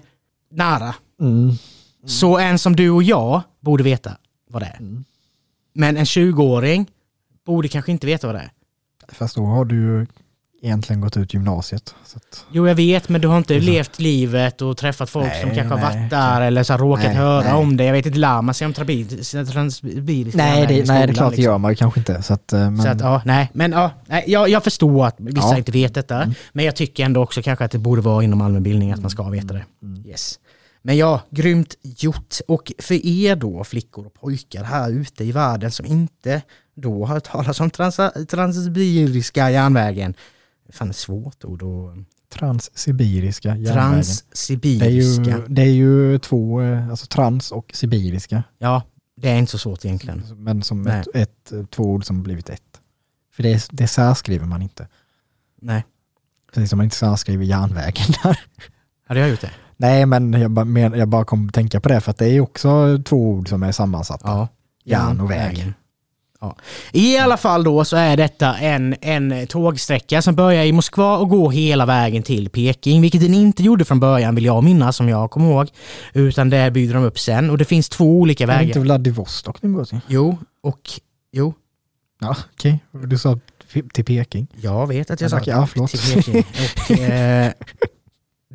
nära. 0.50 0.94
Mm. 1.20 1.52
Så 2.06 2.38
en 2.38 2.58
som 2.58 2.76
du 2.76 2.90
och 2.90 3.02
jag 3.02 3.42
borde 3.60 3.84
veta 3.84 4.16
vad 4.50 4.62
det 4.62 4.66
är. 4.66 4.76
Mm. 4.80 5.04
Men 5.72 5.96
en 5.96 6.04
20-åring 6.04 6.86
borde 7.46 7.68
kanske 7.68 7.92
inte 7.92 8.06
veta 8.06 8.26
vad 8.26 8.36
det 8.36 8.40
är. 8.40 8.50
Fast 9.08 9.36
då 9.36 9.44
har 9.44 9.64
du 9.64 9.74
ju 9.76 10.06
egentligen 10.64 11.00
gått 11.00 11.16
ut 11.16 11.34
gymnasiet. 11.34 11.94
Så 12.06 12.16
att, 12.16 12.44
Jo, 12.52 12.68
jag 12.68 12.74
vet, 12.74 13.08
men 13.08 13.20
du 13.20 13.28
har 13.28 13.38
inte 13.38 13.58
levt 13.58 13.98
livet 14.00 14.62
och 14.62 14.76
träffat 14.76 15.10
folk 15.10 15.26
Nej, 15.26 15.40
som 15.40 15.50
kanske 15.50 15.74
har 15.74 15.90
nej. 15.90 15.98
varit 16.00 16.10
där 16.10 16.40
eller 16.40 16.62
så 16.62 16.72
har 16.72 16.78
råkat 16.78 17.04
Nej, 17.04 17.14
höra 17.14 17.42
nej. 17.44 17.52
om 17.52 17.76
det. 17.76 17.84
Jag 17.84 17.92
vet 17.92 18.06
inte, 18.06 18.18
lär 18.18 18.42
man 18.42 18.54
sig 18.54 18.66
om 18.66 18.72
trabi- 18.72 19.52
transsibiriska 19.52 20.38
nej, 20.38 20.48
järnvägen 20.60 20.68
det, 20.68 20.74
i 20.74 20.86
nej, 20.86 20.86
det 20.86 21.02
är 21.02 21.06
skolan, 21.06 21.14
klart 21.14 21.30
det 21.30 21.36
liksom? 21.36 21.52
gör 21.52 21.58
man 21.58 21.76
kanske 21.76 22.00
inte. 22.00 22.22
Så 22.22 22.34
att, 22.34 22.52
eh, 22.52 22.58
men, 22.58 22.82
Så 22.82 22.88
att, 22.88 23.00
ja, 23.00 23.22
nej, 23.24 23.50
men 23.54 23.72
ja, 23.72 23.90
nej, 24.06 24.24
jag, 24.26 24.48
jag 24.48 24.64
förstår 24.64 25.06
att 25.06 25.14
vissa 25.18 25.48
Ja. 25.48 25.56
inte 25.56 25.72
vet 25.72 25.94
detta. 25.94 26.22
Mm. 26.22 26.34
Men 26.52 26.64
jag 26.64 26.76
tycker 26.76 27.04
ändå 27.04 27.22
också 27.22 27.42
kanske 27.42 27.64
att 27.64 27.70
det 27.70 27.78
borde 27.78 28.02
vara 28.02 28.24
inom 28.24 28.40
allmänbildning 28.40 28.92
att 28.92 29.00
man 29.00 29.10
ska 29.10 29.22
veta 29.28 29.54
det. 29.54 29.64
Mm. 29.82 30.06
Yes. 30.06 30.38
Men 30.86 30.96
ja, 30.96 31.20
grymt 31.30 31.74
gjort. 31.82 32.34
Och 32.48 32.72
för 32.78 33.06
er 33.06 33.36
då, 33.36 33.64
flickor 33.64 34.06
och 34.06 34.14
pojkar 34.14 34.64
här 34.64 34.90
ute 34.90 35.24
i 35.24 35.32
världen 35.32 35.70
som 35.70 35.86
inte 35.86 36.42
då 36.76 37.04
har 37.06 37.14
hört 37.14 37.24
talas 37.24 37.60
om 37.60 37.70
trans- 37.70 38.26
transsibiriska 38.30 39.50
järnvägen. 39.50 40.14
Fan 40.72 40.90
ett 40.90 40.96
svårt 40.96 41.44
ord 41.44 41.62
och 41.62 41.96
Transsibiriska 42.28 43.48
järnvägen. 43.48 43.64
Det 43.64 43.70
är, 43.70 43.74
Transsibiriska. 43.74 45.22
ju, 45.22 45.46
det 45.48 45.62
är 45.62 45.72
ju 45.72 46.18
två, 46.18 46.62
eh, 46.62 46.88
alltså 46.88 47.06
trans 47.06 47.52
och 47.52 47.70
sibiriska. 47.74 48.42
Ja, 48.58 48.82
det 49.16 49.30
är 49.30 49.38
inte 49.38 49.52
så 49.52 49.58
svårt 49.58 49.84
egentligen. 49.84 50.22
Men 50.36 50.62
som 50.62 50.86
ett, 50.86 51.08
ett, 51.14 51.52
två 51.70 51.82
ord 51.82 52.04
som 52.04 52.22
blivit 52.22 52.48
ett. 52.48 52.80
För 53.32 53.42
det, 53.42 53.68
det 53.70 53.88
särskriver 53.88 54.46
man 54.46 54.62
inte. 54.62 54.88
Nej. 55.60 55.84
Precis 56.54 56.70
som 56.70 56.76
man 56.76 56.84
inte 56.84 56.96
ska 56.96 57.16
skriva 57.16 57.42
järnvägen 57.42 58.06
där. 58.22 58.40
Hade 59.06 59.20
jag 59.20 59.28
gjort 59.28 59.40
det? 59.40 59.50
Nej, 59.76 60.06
men 60.06 60.32
jag 60.32 60.50
bara, 60.50 60.96
jag 60.96 61.08
bara 61.08 61.24
kom 61.24 61.48
att 61.48 61.54
tänka 61.54 61.80
på 61.80 61.88
det 61.88 62.00
för 62.00 62.10
att 62.10 62.18
det 62.18 62.26
är 62.26 62.40
också 62.40 62.98
två 63.04 63.30
ord 63.30 63.48
som 63.48 63.62
är 63.62 63.72
sammansatta. 63.72 64.28
Ja. 64.28 64.48
Järn 64.84 65.20
och 65.20 65.30
väg. 65.30 65.74
Ja. 66.44 66.56
I 66.92 67.18
alla 67.18 67.36
fall 67.36 67.64
då 67.64 67.84
så 67.84 67.96
är 67.96 68.16
detta 68.16 68.54
en, 68.58 68.94
en 69.00 69.46
tågsträcka 69.46 70.22
som 70.22 70.34
börjar 70.34 70.64
i 70.64 70.72
Moskva 70.72 71.16
och 71.16 71.28
går 71.28 71.50
hela 71.50 71.86
vägen 71.86 72.22
till 72.22 72.50
Peking, 72.50 73.02
vilket 73.02 73.20
den 73.20 73.34
inte 73.34 73.62
gjorde 73.62 73.84
från 73.84 74.00
början 74.00 74.34
vill 74.34 74.44
jag 74.44 74.64
minnas 74.64 74.96
som 74.96 75.08
jag 75.08 75.30
kommer 75.30 75.50
ihåg. 75.50 75.68
Utan 76.12 76.50
det 76.50 76.70
byggde 76.70 76.94
de 76.94 77.04
upp 77.04 77.18
sen 77.18 77.50
och 77.50 77.58
det 77.58 77.64
finns 77.64 77.88
två 77.88 78.20
olika 78.20 78.44
Är 78.44 78.48
vägar. 78.48 78.60
det 78.60 78.66
inte 78.66 78.80
Vladivostok 78.80 79.60
den 79.60 79.72
går 79.72 79.84
till? 79.84 80.00
Jo, 80.08 80.38
och 80.62 80.80
jo, 81.32 81.54
Ja, 82.20 82.36
okej. 82.54 82.78
Du 82.92 83.18
sa 83.18 83.38
till 83.94 84.04
Peking. 84.04 84.46
jag 84.60 84.86
vet 84.86 85.10
att 85.10 85.20
jag 85.20 85.30
sa 85.30 85.36
Okej, 85.36 85.54
ja, 85.54 85.66
förlåt. 85.66 85.90
till 85.90 86.00
Peking. 86.14 86.44
Och, 86.90 86.90
eh, 87.00 87.52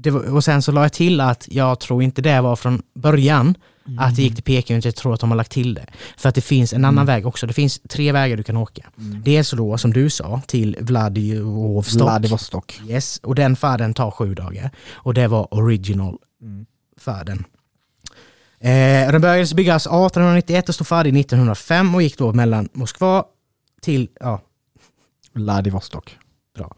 var, 0.05 0.33
och 0.35 0.43
sen 0.43 0.61
så 0.61 0.71
la 0.71 0.81
jag 0.81 0.93
till 0.93 1.21
att 1.21 1.47
jag 1.51 1.79
tror 1.79 2.03
inte 2.03 2.21
det 2.21 2.41
var 2.41 2.55
från 2.55 2.81
början 2.95 3.55
att 3.97 4.15
det 4.15 4.21
gick 4.21 4.35
till 4.35 4.43
Peking, 4.43 4.77
utan 4.77 4.89
jag 4.89 4.95
tror 4.95 5.13
att 5.13 5.19
de 5.19 5.29
har 5.29 5.37
lagt 5.37 5.51
till 5.51 5.73
det. 5.73 5.85
För 6.17 6.29
att 6.29 6.35
det 6.35 6.41
finns 6.41 6.73
en 6.73 6.85
annan 6.85 7.05
väg 7.05 7.27
också. 7.27 7.47
Det 7.47 7.53
finns 7.53 7.79
tre 7.89 8.11
vägar 8.11 8.37
du 8.37 8.43
kan 8.43 8.57
åka. 8.57 8.85
Dels 9.23 9.51
då, 9.51 9.77
som 9.77 9.93
du 9.93 10.09
sa, 10.09 10.41
till 10.47 10.77
Vladivostok. 10.79 12.01
Vladivostok. 12.01 12.81
Yes, 12.87 13.19
och 13.23 13.35
den 13.35 13.55
färden 13.55 13.93
tar 13.93 14.11
sju 14.11 14.33
dagar. 14.35 14.71
Och 14.91 15.13
det 15.13 15.27
var 15.27 15.53
original 15.53 16.17
färden. 16.97 17.45
Eh, 18.59 19.11
den 19.11 19.21
började 19.21 19.55
byggas 19.55 19.87
1891 19.87 20.69
och 20.69 20.75
stod 20.75 20.87
färdig 20.87 21.19
1905 21.19 21.95
och 21.95 22.01
gick 22.01 22.17
då 22.17 22.33
mellan 22.33 22.69
Moskva 22.73 23.23
till, 23.81 24.09
ja, 24.19 24.41
Vladivostok. 25.33 26.17
bra. 26.55 26.75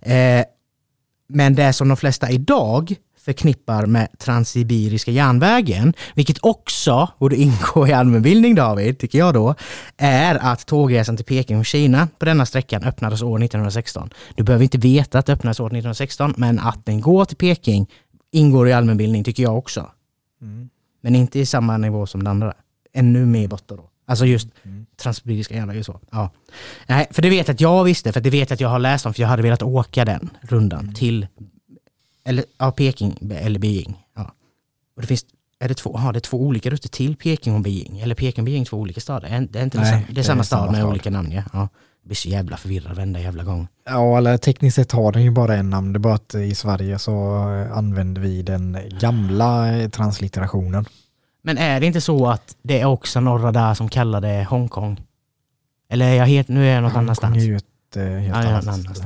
Eh, 0.00 0.44
men 1.28 1.54
det 1.54 1.72
som 1.72 1.88
de 1.88 1.96
flesta 1.96 2.30
idag 2.30 2.94
förknippar 3.24 3.86
med 3.86 4.08
Transsibiriska 4.18 5.10
järnvägen, 5.10 5.94
vilket 6.14 6.38
också 6.40 7.08
borde 7.18 7.36
ingå 7.36 7.88
i 7.88 7.92
allmänbildning 7.92 8.54
David, 8.54 8.98
tycker 8.98 9.18
jag 9.18 9.34
då, 9.34 9.54
är 9.96 10.34
att 10.34 10.66
tågresan 10.66 11.16
till 11.16 11.26
Peking 11.26 11.58
och 11.58 11.66
Kina 11.66 12.08
på 12.18 12.24
denna 12.24 12.46
sträckan 12.46 12.84
öppnades 12.84 13.22
år 13.22 13.42
1916. 13.42 14.10
Du 14.34 14.42
behöver 14.42 14.62
inte 14.62 14.78
veta 14.78 15.18
att 15.18 15.26
det 15.26 15.32
öppnades 15.32 15.60
år 15.60 15.66
1916, 15.66 16.34
men 16.36 16.58
att 16.58 16.86
den 16.86 17.00
går 17.00 17.24
till 17.24 17.36
Peking 17.36 17.86
ingår 18.32 18.68
i 18.68 18.72
allmänbildning 18.72 19.24
tycker 19.24 19.42
jag 19.42 19.58
också. 19.58 19.90
Men 21.02 21.14
inte 21.14 21.38
i 21.38 21.46
samma 21.46 21.76
nivå 21.76 22.06
som 22.06 22.24
den 22.24 22.30
andra. 22.30 22.54
Ännu 22.92 23.26
mer 23.26 23.48
borta 23.48 23.76
då. 23.76 23.90
Alltså 24.06 24.26
just 24.26 24.48
Transsibiriska 25.02 25.54
järnvägen 25.54 25.84
så. 25.84 26.00
Ja. 26.10 26.30
Nej, 26.86 27.06
för 27.10 27.22
det 27.22 27.30
vet 27.30 27.48
jag 27.48 27.54
att 27.54 27.60
jag 27.60 27.84
visste, 27.84 28.12
för 28.12 28.20
det 28.20 28.30
vet 28.30 28.50
jag 28.50 28.54
att 28.54 28.60
jag 28.60 28.68
har 28.68 28.78
läst 28.78 29.06
om, 29.06 29.14
för 29.14 29.22
jag 29.22 29.28
hade 29.28 29.42
velat 29.42 29.62
åka 29.62 30.04
den 30.04 30.30
rundan 30.40 30.94
till 30.94 31.26
eller, 32.24 32.44
ja, 32.58 32.70
Peking 32.70 33.18
eller 33.34 33.58
Beijing. 33.58 34.04
Ja. 34.16 34.32
Och 34.96 35.00
det 35.02 35.06
finns, 35.08 35.24
är 35.60 35.68
det 35.68 35.74
två, 35.74 35.96
aha, 35.96 36.12
det 36.12 36.18
är 36.18 36.20
två 36.20 36.42
olika 36.42 36.70
rutter 36.70 36.88
till 36.88 37.16
Peking 37.16 37.54
och 37.54 37.60
Beijing? 37.60 38.00
Eller 38.00 38.14
Peking 38.14 38.42
och 38.42 38.44
Beijing 38.44 38.64
två 38.64 38.76
olika 38.76 39.00
städer? 39.00 39.28
Är, 39.28 39.40
det 39.50 39.58
är 39.58 39.62
inte 39.64 39.80
Nej, 39.80 40.04
det, 40.08 40.14
det 40.14 40.20
är 40.20 40.22
samma 40.24 40.44
stad 40.44 40.70
med 40.70 40.80
stad. 40.80 40.90
olika 40.90 41.10
namn 41.10 41.32
ja. 41.32 41.42
ja. 41.52 41.68
Jag 42.02 42.08
blir 42.08 42.16
så 42.16 42.28
jävla 42.28 42.56
förvirrad 42.56 42.96
varenda 42.96 43.20
jävla 43.20 43.44
gång. 43.44 43.68
Ja, 43.84 44.18
eller 44.18 44.36
tekniskt 44.36 44.74
sett 44.76 44.92
har 44.92 45.12
den 45.12 45.22
ju 45.22 45.30
bara 45.30 45.56
en 45.56 45.70
namn. 45.70 45.92
Det 45.92 45.96
är 45.96 46.00
bara 46.00 46.14
att 46.14 46.34
i 46.34 46.54
Sverige 46.54 46.98
så 46.98 47.12
eh, 47.54 47.76
använder 47.78 48.22
vi 48.22 48.42
den 48.42 48.78
gamla 49.00 49.76
eh, 49.78 49.88
translitterationen. 49.88 50.84
Men 51.42 51.58
är 51.58 51.80
det 51.80 51.86
inte 51.86 52.00
så 52.00 52.26
att 52.28 52.56
det 52.62 52.80
är 52.80 52.84
också 52.84 53.20
några 53.20 53.52
där 53.52 53.74
som 53.74 53.88
kallar 53.88 54.20
det 54.20 54.44
Hongkong? 54.50 55.00
Eller 55.88 56.06
är 56.08 56.14
jag 56.14 56.26
helt, 56.26 56.48
nu 56.48 56.66
är 56.68 56.74
jag 56.74 56.82
något 56.82 56.92
Hongkong 56.92 57.02
annanstans? 57.04 57.36
är 57.36 57.40
ju 57.40 57.56
ett 57.56 57.96
eh, 57.96 58.02
helt 58.04 58.26
Ja, 58.28 58.34
annat. 58.36 58.62
annanstans. 58.66 59.02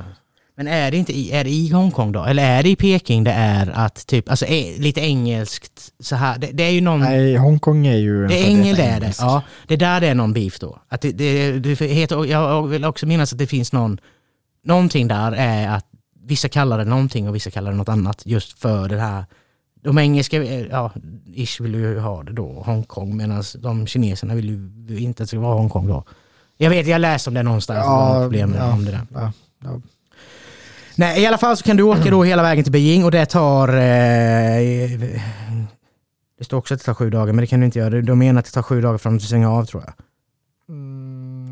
Men 0.56 0.68
är 0.68 0.90
det 0.90 0.96
inte 0.96 1.12
i, 1.12 1.32
är 1.32 1.44
det 1.44 1.50
i 1.50 1.68
Hongkong 1.72 2.12
då? 2.12 2.24
Eller 2.24 2.58
är 2.58 2.62
det 2.62 2.68
i 2.68 2.76
Peking 2.76 3.24
det 3.24 3.32
är 3.32 3.70
att 3.74 4.06
typ, 4.06 4.30
alltså 4.30 4.46
är, 4.46 4.78
lite 4.78 5.00
engelskt 5.00 5.92
så 6.00 6.16
här. 6.16 6.38
Det, 6.38 6.46
det 6.46 6.62
är 6.62 6.70
ju 6.70 6.80
någon... 6.80 7.00
Nej, 7.00 7.36
Hongkong 7.36 7.86
är 7.86 7.96
ju... 7.96 8.26
Det 8.26 8.38
är 8.38 8.46
engel 8.46 8.76
det 8.76 8.82
är 8.82 9.00
det. 9.00 9.14
Ja, 9.18 9.42
det 9.66 9.74
är 9.74 9.78
där 9.78 10.00
det 10.00 10.06
är 10.06 10.14
någon 10.14 10.32
beef 10.32 10.58
då. 10.58 10.78
Att 10.88 11.00
det, 11.00 11.12
det, 11.12 11.58
det 11.58 11.86
heter, 11.86 12.24
jag 12.24 12.66
vill 12.66 12.84
också 12.84 13.06
minnas 13.06 13.32
att 13.32 13.38
det 13.38 13.46
finns 13.46 13.72
någon, 13.72 14.00
någonting 14.64 15.08
där 15.08 15.32
är 15.32 15.68
att 15.68 15.86
vissa 16.26 16.48
kallar 16.48 16.78
det 16.78 16.84
någonting 16.84 17.28
och 17.28 17.34
vissa 17.34 17.50
kallar 17.50 17.70
det 17.70 17.76
något 17.76 17.88
annat 17.88 18.22
just 18.26 18.58
för 18.58 18.88
det 18.88 19.00
här. 19.00 19.24
De 19.82 19.98
engelska, 19.98 20.42
eh, 20.42 20.66
ja, 20.70 20.92
ish 21.34 21.60
vill 21.60 21.74
ju 21.74 21.98
ha 21.98 22.22
det 22.22 22.32
då, 22.32 22.62
Hongkong, 22.66 23.16
medan 23.16 23.42
de 23.58 23.86
kineserna 23.86 24.34
vill 24.34 24.48
ju 24.88 24.98
inte 24.98 25.22
att 25.22 25.26
det 25.26 25.26
ska 25.26 25.40
vara 25.40 25.54
Hongkong 25.54 25.86
då. 25.86 26.04
Jag 26.56 26.70
vet, 26.70 26.86
jag 26.86 27.00
läste 27.00 27.30
om 27.30 27.34
det 27.34 27.42
någonstans, 27.42 27.80
Ja, 27.84 28.14
ja, 28.14 28.22
problem 28.22 28.54
ja, 28.58 28.72
om 28.72 28.84
det 28.84 28.90
där. 28.90 29.06
Ja, 29.14 29.32
ja. 29.64 29.80
Nej, 30.96 31.22
i 31.22 31.26
alla 31.26 31.38
fall 31.38 31.56
så 31.56 31.64
kan 31.64 31.76
du 31.76 31.82
åka 31.82 32.10
då 32.10 32.24
hela 32.24 32.42
vägen 32.42 32.64
till 32.64 32.72
Beijing 32.72 33.04
och 33.04 33.10
det 33.10 33.26
tar... 33.26 33.68
Eh, 33.68 35.00
det 36.38 36.44
står 36.44 36.58
också 36.58 36.74
att 36.74 36.80
det 36.80 36.86
tar 36.86 36.94
sju 36.94 37.10
dagar, 37.10 37.32
men 37.32 37.36
det 37.36 37.46
kan 37.46 37.60
du 37.60 37.66
inte 37.66 37.78
göra. 37.78 38.00
De 38.00 38.18
menar 38.18 38.38
att 38.38 38.44
det 38.44 38.50
tar 38.52 38.62
sju 38.62 38.80
dagar 38.80 38.98
från 38.98 39.14
att 39.14 39.20
du 39.20 39.26
stänger 39.26 39.46
av 39.46 39.64
tror 39.64 39.82
jag. 39.86 39.94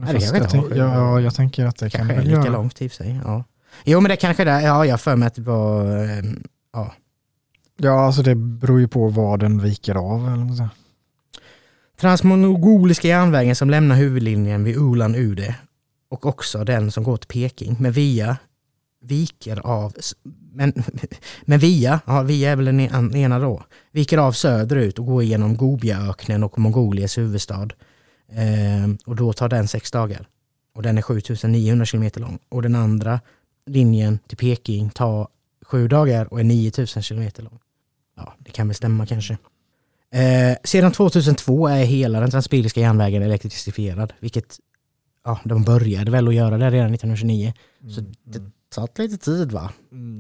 Nej, 0.05 0.15
det 0.15 0.21
kanske 0.21 0.37
jag, 0.37 0.45
inte 0.45 0.51
tänk, 0.51 0.77
ja, 0.77 1.21
jag 1.21 1.35
tänker 1.35 1.67
att 1.67 1.77
det 1.77 1.91
kan 1.91 1.99
kanske 1.99 2.15
är 2.15 2.19
väl 2.19 2.27
lika 2.27 2.85
i 2.85 2.89
och 2.89 2.93
för 2.93 2.97
sig. 2.97 3.21
Ja. 3.25 3.45
Jo, 3.85 4.01
men 4.01 4.09
det 4.09 4.17
kanske 4.17 4.43
är 4.43 4.45
det. 4.45 4.63
Ja, 4.63 4.87
jag 4.87 5.01
för 5.01 5.17
mig 5.17 5.27
att 5.27 5.35
det 5.35 5.43
var... 5.43 5.99
Eh, 6.05 6.25
ja. 6.73 6.93
Ja, 7.77 8.07
alltså 8.07 8.23
det 8.23 8.35
beror 8.35 8.81
ju 8.81 8.89
på 8.89 9.09
vad 9.09 9.41
den 9.41 9.63
viker 9.63 9.95
av. 9.95 10.29
Eller. 10.29 10.69
Transmongoliska 12.01 13.09
järnvägen 13.09 13.57
som 13.57 13.71
lämnar 13.71 13.97
huvudlinjen 13.97 14.65
vid 14.65 14.77
Ulan 14.77 15.15
Ude 15.15 15.57
och 16.11 16.27
också 16.27 16.65
den 16.65 16.91
som 16.91 17.05
går 17.05 17.17
till 17.17 17.29
Peking, 17.29 17.77
men 17.81 17.93
via 17.93 18.37
viker 19.03 19.67
av, 19.67 19.95
men, 20.53 20.73
men 21.45 21.59
via, 21.59 22.01
ja 22.07 22.23
via 22.23 22.51
är 22.51 22.57
väl 22.57 22.65
den 22.65 23.17
ena 23.17 23.39
då, 23.39 23.63
viker 23.91 24.19
av 24.19 24.33
söderut 24.33 24.99
och 24.99 25.07
går 25.07 25.23
igenom 25.23 25.57
Gobiaöknen 25.57 26.45
och 26.45 26.59
Mongoliets 26.59 27.19
huvudstad. 27.19 27.69
Eh, 28.33 28.95
och 29.05 29.17
då 29.17 29.33
tar 29.33 29.49
den 29.49 29.69
sex 29.69 29.91
dagar. 29.91 30.29
Och 30.75 30.83
den 30.83 30.99
är 30.99 31.03
7900 31.03 31.87
kilometer 31.87 32.21
lång. 32.21 32.39
Och 32.49 32.63
den 32.63 32.75
andra 32.75 33.21
linjen 33.67 34.19
till 34.27 34.37
Peking 34.37 34.91
tar 34.91 35.29
sju 35.63 35.89
dagar 35.89 36.33
och 36.33 36.41
är 36.41 36.45
9000 36.45 37.03
kilometer 37.03 37.43
lång. 37.43 37.59
Ja, 38.17 38.35
det 38.39 38.51
kan 38.51 38.69
väl 38.69 38.75
stämma 38.75 39.07
kanske. 39.07 39.39
Eh, 40.13 40.57
sedan 40.65 40.93
2002 40.93 41.69
är 41.69 41.85
hela 41.85 42.21
den 42.21 42.31
transsibiriska 42.31 42.81
järnvägen 42.81 43.23
elektrifierad, 43.23 44.13
vilket 44.21 44.59
ja, 45.25 45.41
de 45.45 45.63
började 45.63 46.11
väl 46.11 46.29
att 46.29 46.35
göra 46.35 46.59
det 46.59 46.71
redan 46.71 46.95
1929. 46.95 47.53
Så 47.89 48.01
det 48.25 48.43
tagit 48.75 48.99
lite 48.99 49.17
tid 49.17 49.53
va? 49.53 49.71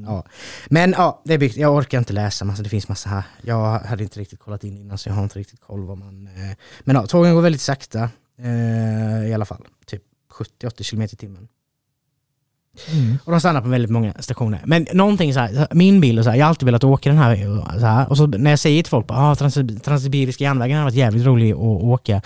Ja. 0.06 0.24
Men 0.70 0.94
ja, 0.96 1.22
det 1.24 1.34
är 1.34 1.38
byggt. 1.38 1.56
jag 1.56 1.74
orkar 1.74 1.98
inte 1.98 2.12
läsa, 2.12 2.44
massa, 2.44 2.62
det 2.62 2.68
finns 2.68 2.88
massa 2.88 3.08
här. 3.08 3.24
Jag 3.42 3.78
hade 3.78 4.02
inte 4.02 4.20
riktigt 4.20 4.38
kollat 4.40 4.64
in 4.64 4.78
innan 4.78 4.98
så 4.98 5.08
jag 5.08 5.14
har 5.14 5.22
inte 5.22 5.38
riktigt 5.38 5.60
koll 5.60 5.86
vad 5.86 5.98
man... 5.98 6.26
Eh, 6.26 6.56
men 6.80 6.96
ja, 6.96 7.06
tågen 7.06 7.34
går 7.34 7.42
väldigt 7.42 7.60
sakta 7.60 8.10
eh, 8.38 9.28
i 9.28 9.34
alla 9.34 9.44
fall. 9.44 9.66
Typ 9.86 10.02
70-80 10.62 10.90
km 10.90 11.02
i 11.02 11.08
timmen. 11.08 11.48
Mm. 12.92 13.18
Och 13.24 13.32
de 13.32 13.40
stannar 13.40 13.60
på 13.60 13.68
väldigt 13.68 13.90
många 13.90 14.14
stationer. 14.18 14.60
Men 14.64 14.86
någonting 14.92 15.34
så 15.34 15.40
här, 15.40 15.68
min 15.70 16.00
bild 16.00 16.18
och 16.18 16.24
så 16.24 16.30
här, 16.30 16.36
jag 16.36 16.44
har 16.44 16.48
alltid 16.48 16.66
velat 16.66 16.84
åka 16.84 17.08
den 17.08 17.18
här. 17.18 17.48
och 17.48 17.80
Så 17.80 17.86
här 17.86 18.10
och 18.10 18.16
så 18.16 18.26
när 18.26 18.50
jag 18.50 18.58
säger 18.58 18.82
till 18.82 18.90
folk 18.90 19.04
att 19.04 19.16
ah, 19.16 19.34
Trans- 19.34 19.82
Transsibiriska 19.82 20.44
järnvägen 20.44 20.76
har 20.76 20.84
varit 20.84 20.94
jävligt 20.94 21.26
rolig 21.26 21.52
att 21.52 21.58
åka. 21.58 22.22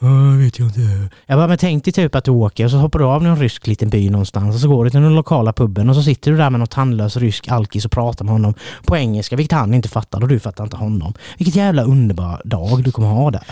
"Ja, 0.00 0.08
vet 0.38 0.58
jag 0.58 0.68
inte. 0.68 1.08
Jag 1.26 1.38
bara, 1.38 1.46
men 1.48 1.58
tänk 1.58 1.84
dig 1.84 1.92
typ 1.92 2.14
att 2.14 2.24
du 2.24 2.30
åker 2.30 2.64
och 2.64 2.70
så 2.70 2.76
hoppar 2.76 2.98
du 2.98 3.04
av 3.04 3.22
någon 3.22 3.36
rysk 3.36 3.66
liten 3.66 3.88
by 3.90 4.10
någonstans 4.10 4.54
och 4.54 4.60
så 4.60 4.68
går 4.68 4.84
du 4.84 4.90
till 4.90 5.00
den 5.00 5.14
lokala 5.14 5.52
puben 5.52 5.88
och 5.88 5.94
så 5.96 6.02
sitter 6.02 6.30
du 6.30 6.36
där 6.36 6.50
med 6.50 6.58
någon 6.60 6.68
tandlös 6.68 7.16
rysk 7.16 7.48
alkis 7.48 7.84
och 7.84 7.90
pratar 7.90 8.24
med 8.24 8.32
honom 8.32 8.54
på 8.86 8.96
engelska, 8.96 9.36
vilket 9.36 9.58
han 9.58 9.74
inte 9.74 9.88
fattar 9.88 10.22
och 10.22 10.28
du 10.28 10.40
fattar 10.40 10.64
inte 10.64 10.76
honom. 10.76 11.14
Vilket 11.38 11.54
jävla 11.56 11.82
underbar 11.82 12.42
dag 12.44 12.84
du 12.84 12.92
kommer 12.92 13.08
ha 13.08 13.30
där. 13.30 13.42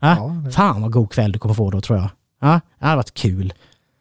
Ja? 0.00 0.16
Ja, 0.18 0.28
det- 0.44 0.50
Fan 0.52 0.82
vad 0.82 0.90
god 0.92 1.10
kväll 1.12 1.32
du 1.32 1.38
kommer 1.38 1.54
få 1.54 1.70
då 1.70 1.80
tror 1.80 1.98
jag. 1.98 2.08
Ja, 2.40 2.60
det 2.80 2.84
hade 2.86 2.96
varit 2.96 3.14
kul. 3.14 3.52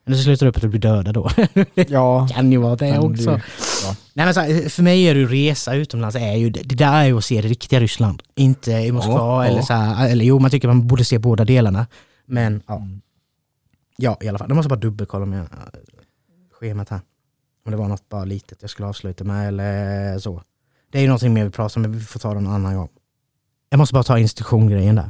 Eller 0.06 0.18
så 0.18 0.24
slutar 0.24 0.46
det 0.46 0.50
upp 0.50 0.56
att 0.56 0.62
du 0.62 0.68
blir 0.70 0.80
döda 0.80 1.12
då. 1.12 1.30
Ja, 1.88 2.28
kan 2.32 2.52
ju 2.52 2.58
vara 2.58 2.76
det 2.76 3.00
också. 3.00 3.32
du- 3.36 3.42
ja. 3.84 3.96
Nej, 4.14 4.26
men 4.26 4.34
så 4.34 4.40
här, 4.40 4.70
för 4.70 4.84
mig 4.84 5.04
är 5.04 5.14
det 5.14 5.20
ju 5.20 5.28
resa 5.28 5.74
utomlands, 5.76 6.16
är 6.16 6.34
ju, 6.34 6.50
det 6.50 6.76
där 6.76 6.94
är 6.94 7.06
ju 7.06 7.18
att 7.18 7.26
se 7.26 7.42
det 7.42 7.48
riktiga 7.48 7.80
Ryssland. 7.80 8.24
Inte 8.36 8.72
i 8.72 8.92
Moskva 8.92 9.14
Ja, 9.14 9.46
eller 9.46 9.58
ja. 9.58 9.64
så 9.64 9.74
här, 9.74 10.10
eller 10.10 10.26
jo 10.26 10.40
man 10.40 10.52
tycker 10.52 10.68
man 10.68 10.88
borde 10.88 11.06
se 11.06 11.20
båda 11.20 11.46
delarna. 11.46 11.88
Men 12.26 12.62
ja. 12.68 12.82
Ja 13.98 14.18
i 14.22 14.28
alla 14.28 14.38
fall, 14.38 14.48
jag 14.50 14.56
måste 14.56 14.70
bara 14.70 14.80
dubbelkolla 14.80 15.26
med 15.26 15.40
äh, 15.40 15.48
schemat 16.60 16.90
här. 16.90 17.02
Om 17.66 17.72
det 17.72 17.78
var 17.78 17.88
något 17.88 18.10
bara 18.10 18.26
litet 18.26 18.58
jag 18.62 18.70
skulle 18.70 18.88
avsluta 18.88 19.24
med 19.24 19.48
eller 19.48 20.20
så. 20.20 20.44
Det 20.92 20.98
är 20.98 21.02
ju 21.02 21.08
någonting 21.08 21.34
mer 21.34 21.44
vi 21.44 21.50
pratar 21.52 21.78
om, 21.78 21.82
men 21.82 21.92
vi 21.92 22.00
får 22.00 22.20
ta 22.20 22.32
det 22.34 22.38
en 22.40 22.48
annan 22.48 22.76
gång. 22.76 22.90
Jag 23.70 23.78
måste 23.78 23.94
bara 23.94 24.04
ta 24.04 24.20
institutiongrejen 24.20 24.96
där. 24.96 25.10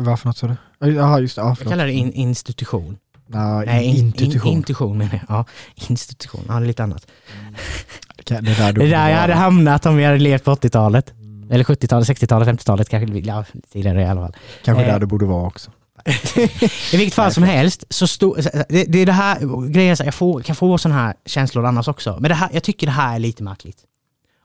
Varför 0.00 0.28
något 0.28 0.36
sa 0.36 0.46
du? 0.78 0.92
Jaha, 0.92 1.20
just 1.20 1.36
det. 1.36 1.42
Ja, 1.42 1.56
Jag 1.60 1.68
kallar 1.68 1.86
det 1.86 1.92
in, 1.92 2.12
institution. 2.12 2.96
Nej, 3.26 3.66
Nej, 3.66 3.84
in, 3.84 4.06
institution. 4.06 4.52
In, 4.52 4.56
intuition 4.56 4.98
menar 4.98 5.12
jag. 5.12 5.22
Ja, 5.28 5.44
institution. 5.88 6.44
Ja, 6.48 6.54
det 6.54 6.64
är 6.64 6.66
lite 6.66 6.82
annat. 6.82 7.06
det, 8.16 8.22
kan, 8.22 8.44
det 8.44 8.50
är 8.50 8.56
där 8.56 8.72
Det 8.72 8.84
är 8.84 8.90
där 8.90 9.08
jag 9.08 9.16
hade 9.16 9.34
hamnat 9.34 9.86
om 9.86 9.96
vi 9.96 10.04
hade 10.04 10.18
levt 10.18 10.44
på 10.44 10.54
80-talet. 10.54 11.12
Eller 11.50 11.64
70-talet, 11.64 12.08
60-talet, 12.08 12.48
50-talet 12.48 12.88
kanske. 12.88 13.18
Ja, 13.18 13.44
tidigare 13.72 14.02
i 14.02 14.06
alla 14.06 14.20
fall. 14.20 14.36
Kanske 14.64 14.84
eh, 14.84 14.92
där 14.92 15.00
du 15.00 15.06
borde 15.06 15.26
vara 15.26 15.46
också. 15.46 15.70
I 16.92 16.96
vilket 16.96 17.14
fall 17.14 17.32
som 17.32 17.42
helst, 17.42 17.84
så 17.88 18.06
stod, 18.06 18.36
det, 18.68 18.84
det 18.84 18.98
är 18.98 19.06
det 19.06 19.12
här 19.12 19.68
grejen, 19.68 19.96
jag 20.04 20.14
får, 20.14 20.40
kan 20.40 20.56
få 20.56 20.78
sådana 20.78 21.00
här 21.00 21.14
känslor 21.26 21.66
annars 21.66 21.88
också. 21.88 22.16
Men 22.20 22.28
det 22.28 22.34
här, 22.34 22.50
jag 22.52 22.62
tycker 22.62 22.86
det 22.86 22.92
här 22.92 23.14
är 23.14 23.18
lite 23.18 23.42
märkligt. 23.42 23.78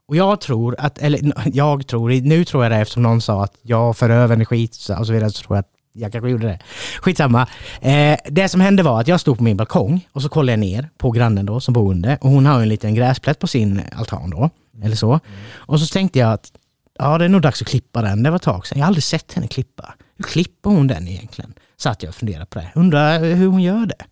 Och 0.08 0.16
jag 0.16 0.42
tror 0.42 0.76
att, 0.80 0.98
eller 0.98 1.34
jag 1.54 1.88
tror, 1.88 2.10
nu 2.10 2.46
tror 2.46 2.64
jag 2.64 2.72
det 2.72 2.78
eftersom 2.78 3.04
någon 3.04 3.22
sa 3.22 3.44
att 3.44 3.58
jag 3.62 3.98
för 3.98 4.10
över 4.10 4.36
energi 4.36 4.70
och 5.00 5.08
så 5.08 5.14
vidare, 5.14 5.30
så 5.30 5.44
tror 5.44 5.58
jag 5.58 5.60
att 5.62 5.72
jag 5.98 6.12
kanske 6.12 6.30
gjorde 6.30 6.48
det. 6.48 6.60
Skitsamma. 7.02 7.48
Eh, 7.82 8.18
det 8.26 8.50
som 8.50 8.62
hände 8.62 8.84
var 8.84 9.02
att 9.02 9.08
jag 9.08 9.20
stod 9.20 9.38
på 9.38 9.44
min 9.44 9.58
balkong 9.58 10.08
och 10.12 10.22
så 10.22 10.30
kollade 10.30 10.52
jag 10.52 10.60
ner 10.60 10.90
på 10.98 11.12
grannen 11.12 11.46
då 11.46 11.60
som 11.60 11.74
bor 11.74 11.92
under 11.92 12.18
och 12.22 12.30
hon 12.30 12.46
har 12.46 12.62
en 12.62 12.70
liten 12.70 12.96
gräsplätt 12.96 13.40
på 13.40 13.48
sin 13.48 13.82
altan 13.96 14.30
då. 14.30 14.50
Eller 14.84 14.96
så. 14.96 15.10
Mm. 15.10 15.22
Och 15.56 15.80
så 15.80 15.94
tänkte 15.94 16.20
jag 16.20 16.34
att 16.34 16.52
ja, 17.00 17.18
det 17.18 17.26
är 17.26 17.30
nog 17.30 17.42
dags 17.42 17.62
att 17.62 17.68
klippa 17.68 18.02
den. 18.02 18.24
Det 18.24 18.30
var 18.30 18.36
ett 18.36 18.42
tag 18.42 18.68
sedan. 18.68 18.78
Jag 18.78 18.86
har 18.86 18.88
aldrig 18.88 19.04
sett 19.04 19.34
henne 19.34 19.48
klippa. 19.48 19.94
Hur 20.18 20.24
klipper 20.24 20.70
hon 20.70 20.88
den 20.88 21.08
egentligen? 21.08 21.54
Satt 21.78 22.04
jag 22.04 22.10
och 22.10 22.16
funderade 22.16 22.46
på 22.46 22.60
det. 22.60 22.72
Undrar 22.76 23.20
hur 23.20 23.48
hon 23.48 23.62
gör 23.62 23.86
det. 23.86 24.06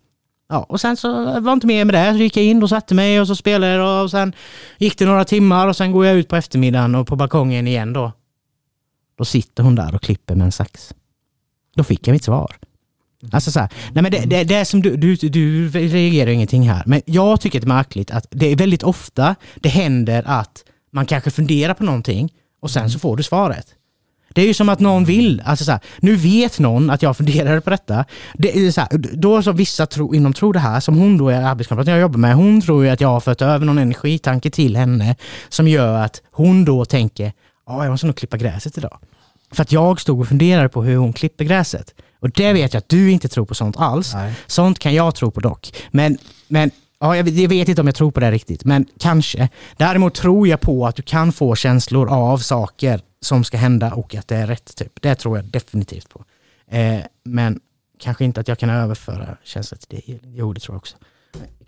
Ja, 0.48 0.58
och 0.58 0.80
sen 0.80 0.96
så 0.96 1.40
var 1.40 1.52
inte 1.52 1.66
mer 1.66 1.84
med 1.84 1.94
det. 1.94 2.12
Så 2.12 2.18
gick 2.18 2.36
jag 2.36 2.44
in 2.44 2.62
och 2.62 2.68
satte 2.68 2.94
mig 2.94 3.20
och 3.20 3.26
så 3.26 3.36
spelade 3.36 3.72
jag 3.72 4.04
och 4.04 4.10
sen 4.10 4.32
gick 4.78 4.98
det 4.98 5.06
några 5.06 5.24
timmar 5.24 5.66
och 5.66 5.76
sen 5.76 5.92
går 5.92 6.06
jag 6.06 6.16
ut 6.16 6.28
på 6.28 6.36
eftermiddagen 6.36 6.94
och 6.94 7.06
på 7.06 7.16
balkongen 7.16 7.66
igen 7.66 7.92
då. 7.92 8.12
Då 9.18 9.24
sitter 9.24 9.62
hon 9.62 9.74
där 9.74 9.94
och 9.94 10.02
klipper 10.02 10.34
med 10.34 10.44
en 10.44 10.52
sax. 10.52 10.94
Då 11.76 11.84
fick 11.84 12.08
jag 12.08 12.12
mitt 12.12 12.24
svar. 12.24 12.56
Alltså 13.32 13.50
så 13.50 13.60
här, 13.60 13.68
nej 13.92 14.02
men 14.02 14.12
det, 14.12 14.24
det, 14.26 14.44
det 14.44 14.64
som 14.64 14.82
du, 14.82 14.96
du, 14.96 15.16
du 15.16 15.68
reagerar 15.68 16.30
ingenting 16.30 16.68
här, 16.68 16.82
men 16.86 17.02
jag 17.06 17.40
tycker 17.40 17.60
det 17.60 17.64
är 17.64 17.68
märkligt 17.68 18.10
att 18.10 18.26
det 18.30 18.52
är 18.52 18.56
väldigt 18.56 18.82
ofta 18.82 19.34
det 19.56 19.68
händer 19.68 20.22
att 20.26 20.64
man 20.92 21.06
kanske 21.06 21.30
funderar 21.30 21.74
på 21.74 21.84
någonting 21.84 22.32
och 22.60 22.70
sen 22.70 22.90
så 22.90 22.98
får 22.98 23.16
du 23.16 23.22
svaret. 23.22 23.66
Det 24.28 24.42
är 24.42 24.46
ju 24.46 24.54
som 24.54 24.68
att 24.68 24.80
någon 24.80 25.04
vill, 25.04 25.42
alltså 25.44 25.64
så 25.64 25.70
här, 25.70 25.80
nu 26.00 26.16
vet 26.16 26.58
någon 26.58 26.90
att 26.90 27.02
jag 27.02 27.16
funderade 27.16 27.60
på 27.60 27.70
detta. 27.70 28.04
Det 28.34 28.58
är 28.58 28.70
så 28.70 28.80
här, 28.80 28.88
då 29.16 29.42
så 29.42 29.52
vissa 29.52 29.86
tro, 29.86 30.14
inom 30.14 30.32
tror 30.32 30.52
det 30.52 30.58
här, 30.58 30.80
som 30.80 30.98
hon 30.98 31.18
då 31.18 31.28
är 31.28 31.42
arbetskamraten 31.42 31.92
jag 31.92 32.00
jobbar 32.00 32.18
med, 32.18 32.34
hon 32.34 32.60
tror 32.60 32.84
ju 32.84 32.90
att 32.90 33.00
jag 33.00 33.08
har 33.08 33.20
fört 33.20 33.42
över 33.42 33.66
någon 33.66 33.78
energitanke 33.78 34.50
till 34.50 34.76
henne 34.76 35.16
som 35.48 35.68
gör 35.68 35.98
att 35.98 36.22
hon 36.30 36.64
då 36.64 36.84
tänker, 36.84 37.32
ja 37.66 37.84
jag 37.84 37.90
måste 37.90 38.06
nog 38.06 38.16
klippa 38.16 38.36
gräset 38.36 38.78
idag. 38.78 38.98
För 39.50 39.62
att 39.62 39.72
jag 39.72 40.00
stod 40.00 40.20
och 40.20 40.28
funderade 40.28 40.68
på 40.68 40.82
hur 40.82 40.96
hon 40.96 41.12
klipper 41.12 41.44
gräset. 41.44 41.94
Och 42.20 42.30
det 42.30 42.52
vet 42.52 42.74
jag 42.74 42.78
att 42.78 42.88
du 42.88 43.10
inte 43.10 43.28
tror 43.28 43.46
på 43.46 43.54
sånt 43.54 43.76
alls. 43.76 44.14
Nej. 44.14 44.34
Sånt 44.46 44.78
kan 44.78 44.94
jag 44.94 45.14
tro 45.14 45.30
på 45.30 45.40
dock. 45.40 45.72
Men, 45.90 46.18
men 46.48 46.70
ja, 47.00 47.16
jag, 47.16 47.48
vet 47.48 47.68
inte 47.68 47.80
om 47.80 47.86
jag 47.86 47.94
tror 47.94 48.10
på 48.10 48.20
det 48.20 48.30
riktigt, 48.30 48.64
men 48.64 48.86
kanske. 48.98 49.48
Däremot 49.76 50.14
tror 50.14 50.48
jag 50.48 50.60
på 50.60 50.86
att 50.86 50.96
du 50.96 51.02
kan 51.02 51.32
få 51.32 51.54
känslor 51.56 52.08
av 52.08 52.38
saker 52.38 53.00
som 53.20 53.44
ska 53.44 53.56
hända 53.56 53.94
och 53.94 54.14
att 54.14 54.28
det 54.28 54.36
är 54.36 54.46
rätt. 54.46 54.76
Typ. 54.76 55.02
Det 55.02 55.14
tror 55.14 55.38
jag 55.38 55.44
definitivt 55.44 56.08
på. 56.08 56.24
Eh, 56.70 57.00
men 57.24 57.60
kanske 57.98 58.24
inte 58.24 58.40
att 58.40 58.48
jag 58.48 58.58
kan 58.58 58.70
överföra 58.70 59.36
känslor 59.44 59.78
till 59.78 60.02
det. 60.06 60.18
Jo, 60.34 60.52
det 60.52 60.60
tror 60.60 60.74
jag 60.74 60.78
också. 60.78 60.96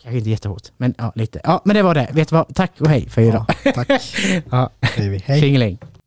Kanske 0.03 0.19
inte 0.19 0.31
jättehårt, 0.31 0.63
men 0.77 0.95
ja, 0.99 1.13
lite. 1.15 1.41
Ja, 1.45 1.63
men 1.65 1.77
det 1.77 1.83
var 1.83 1.95
det. 1.95 2.09
Vet 2.13 2.29
du 2.29 2.35
vad? 2.35 2.55
Tack 2.55 2.81
och 2.81 2.89
hej 2.89 3.09
för 3.09 3.23
idag. 3.23 3.45
Ja, 3.65 3.73
tack. 3.73 4.17
ja. 4.51 4.71
Hej. 4.81 5.41
Tjingeling. 5.41 5.79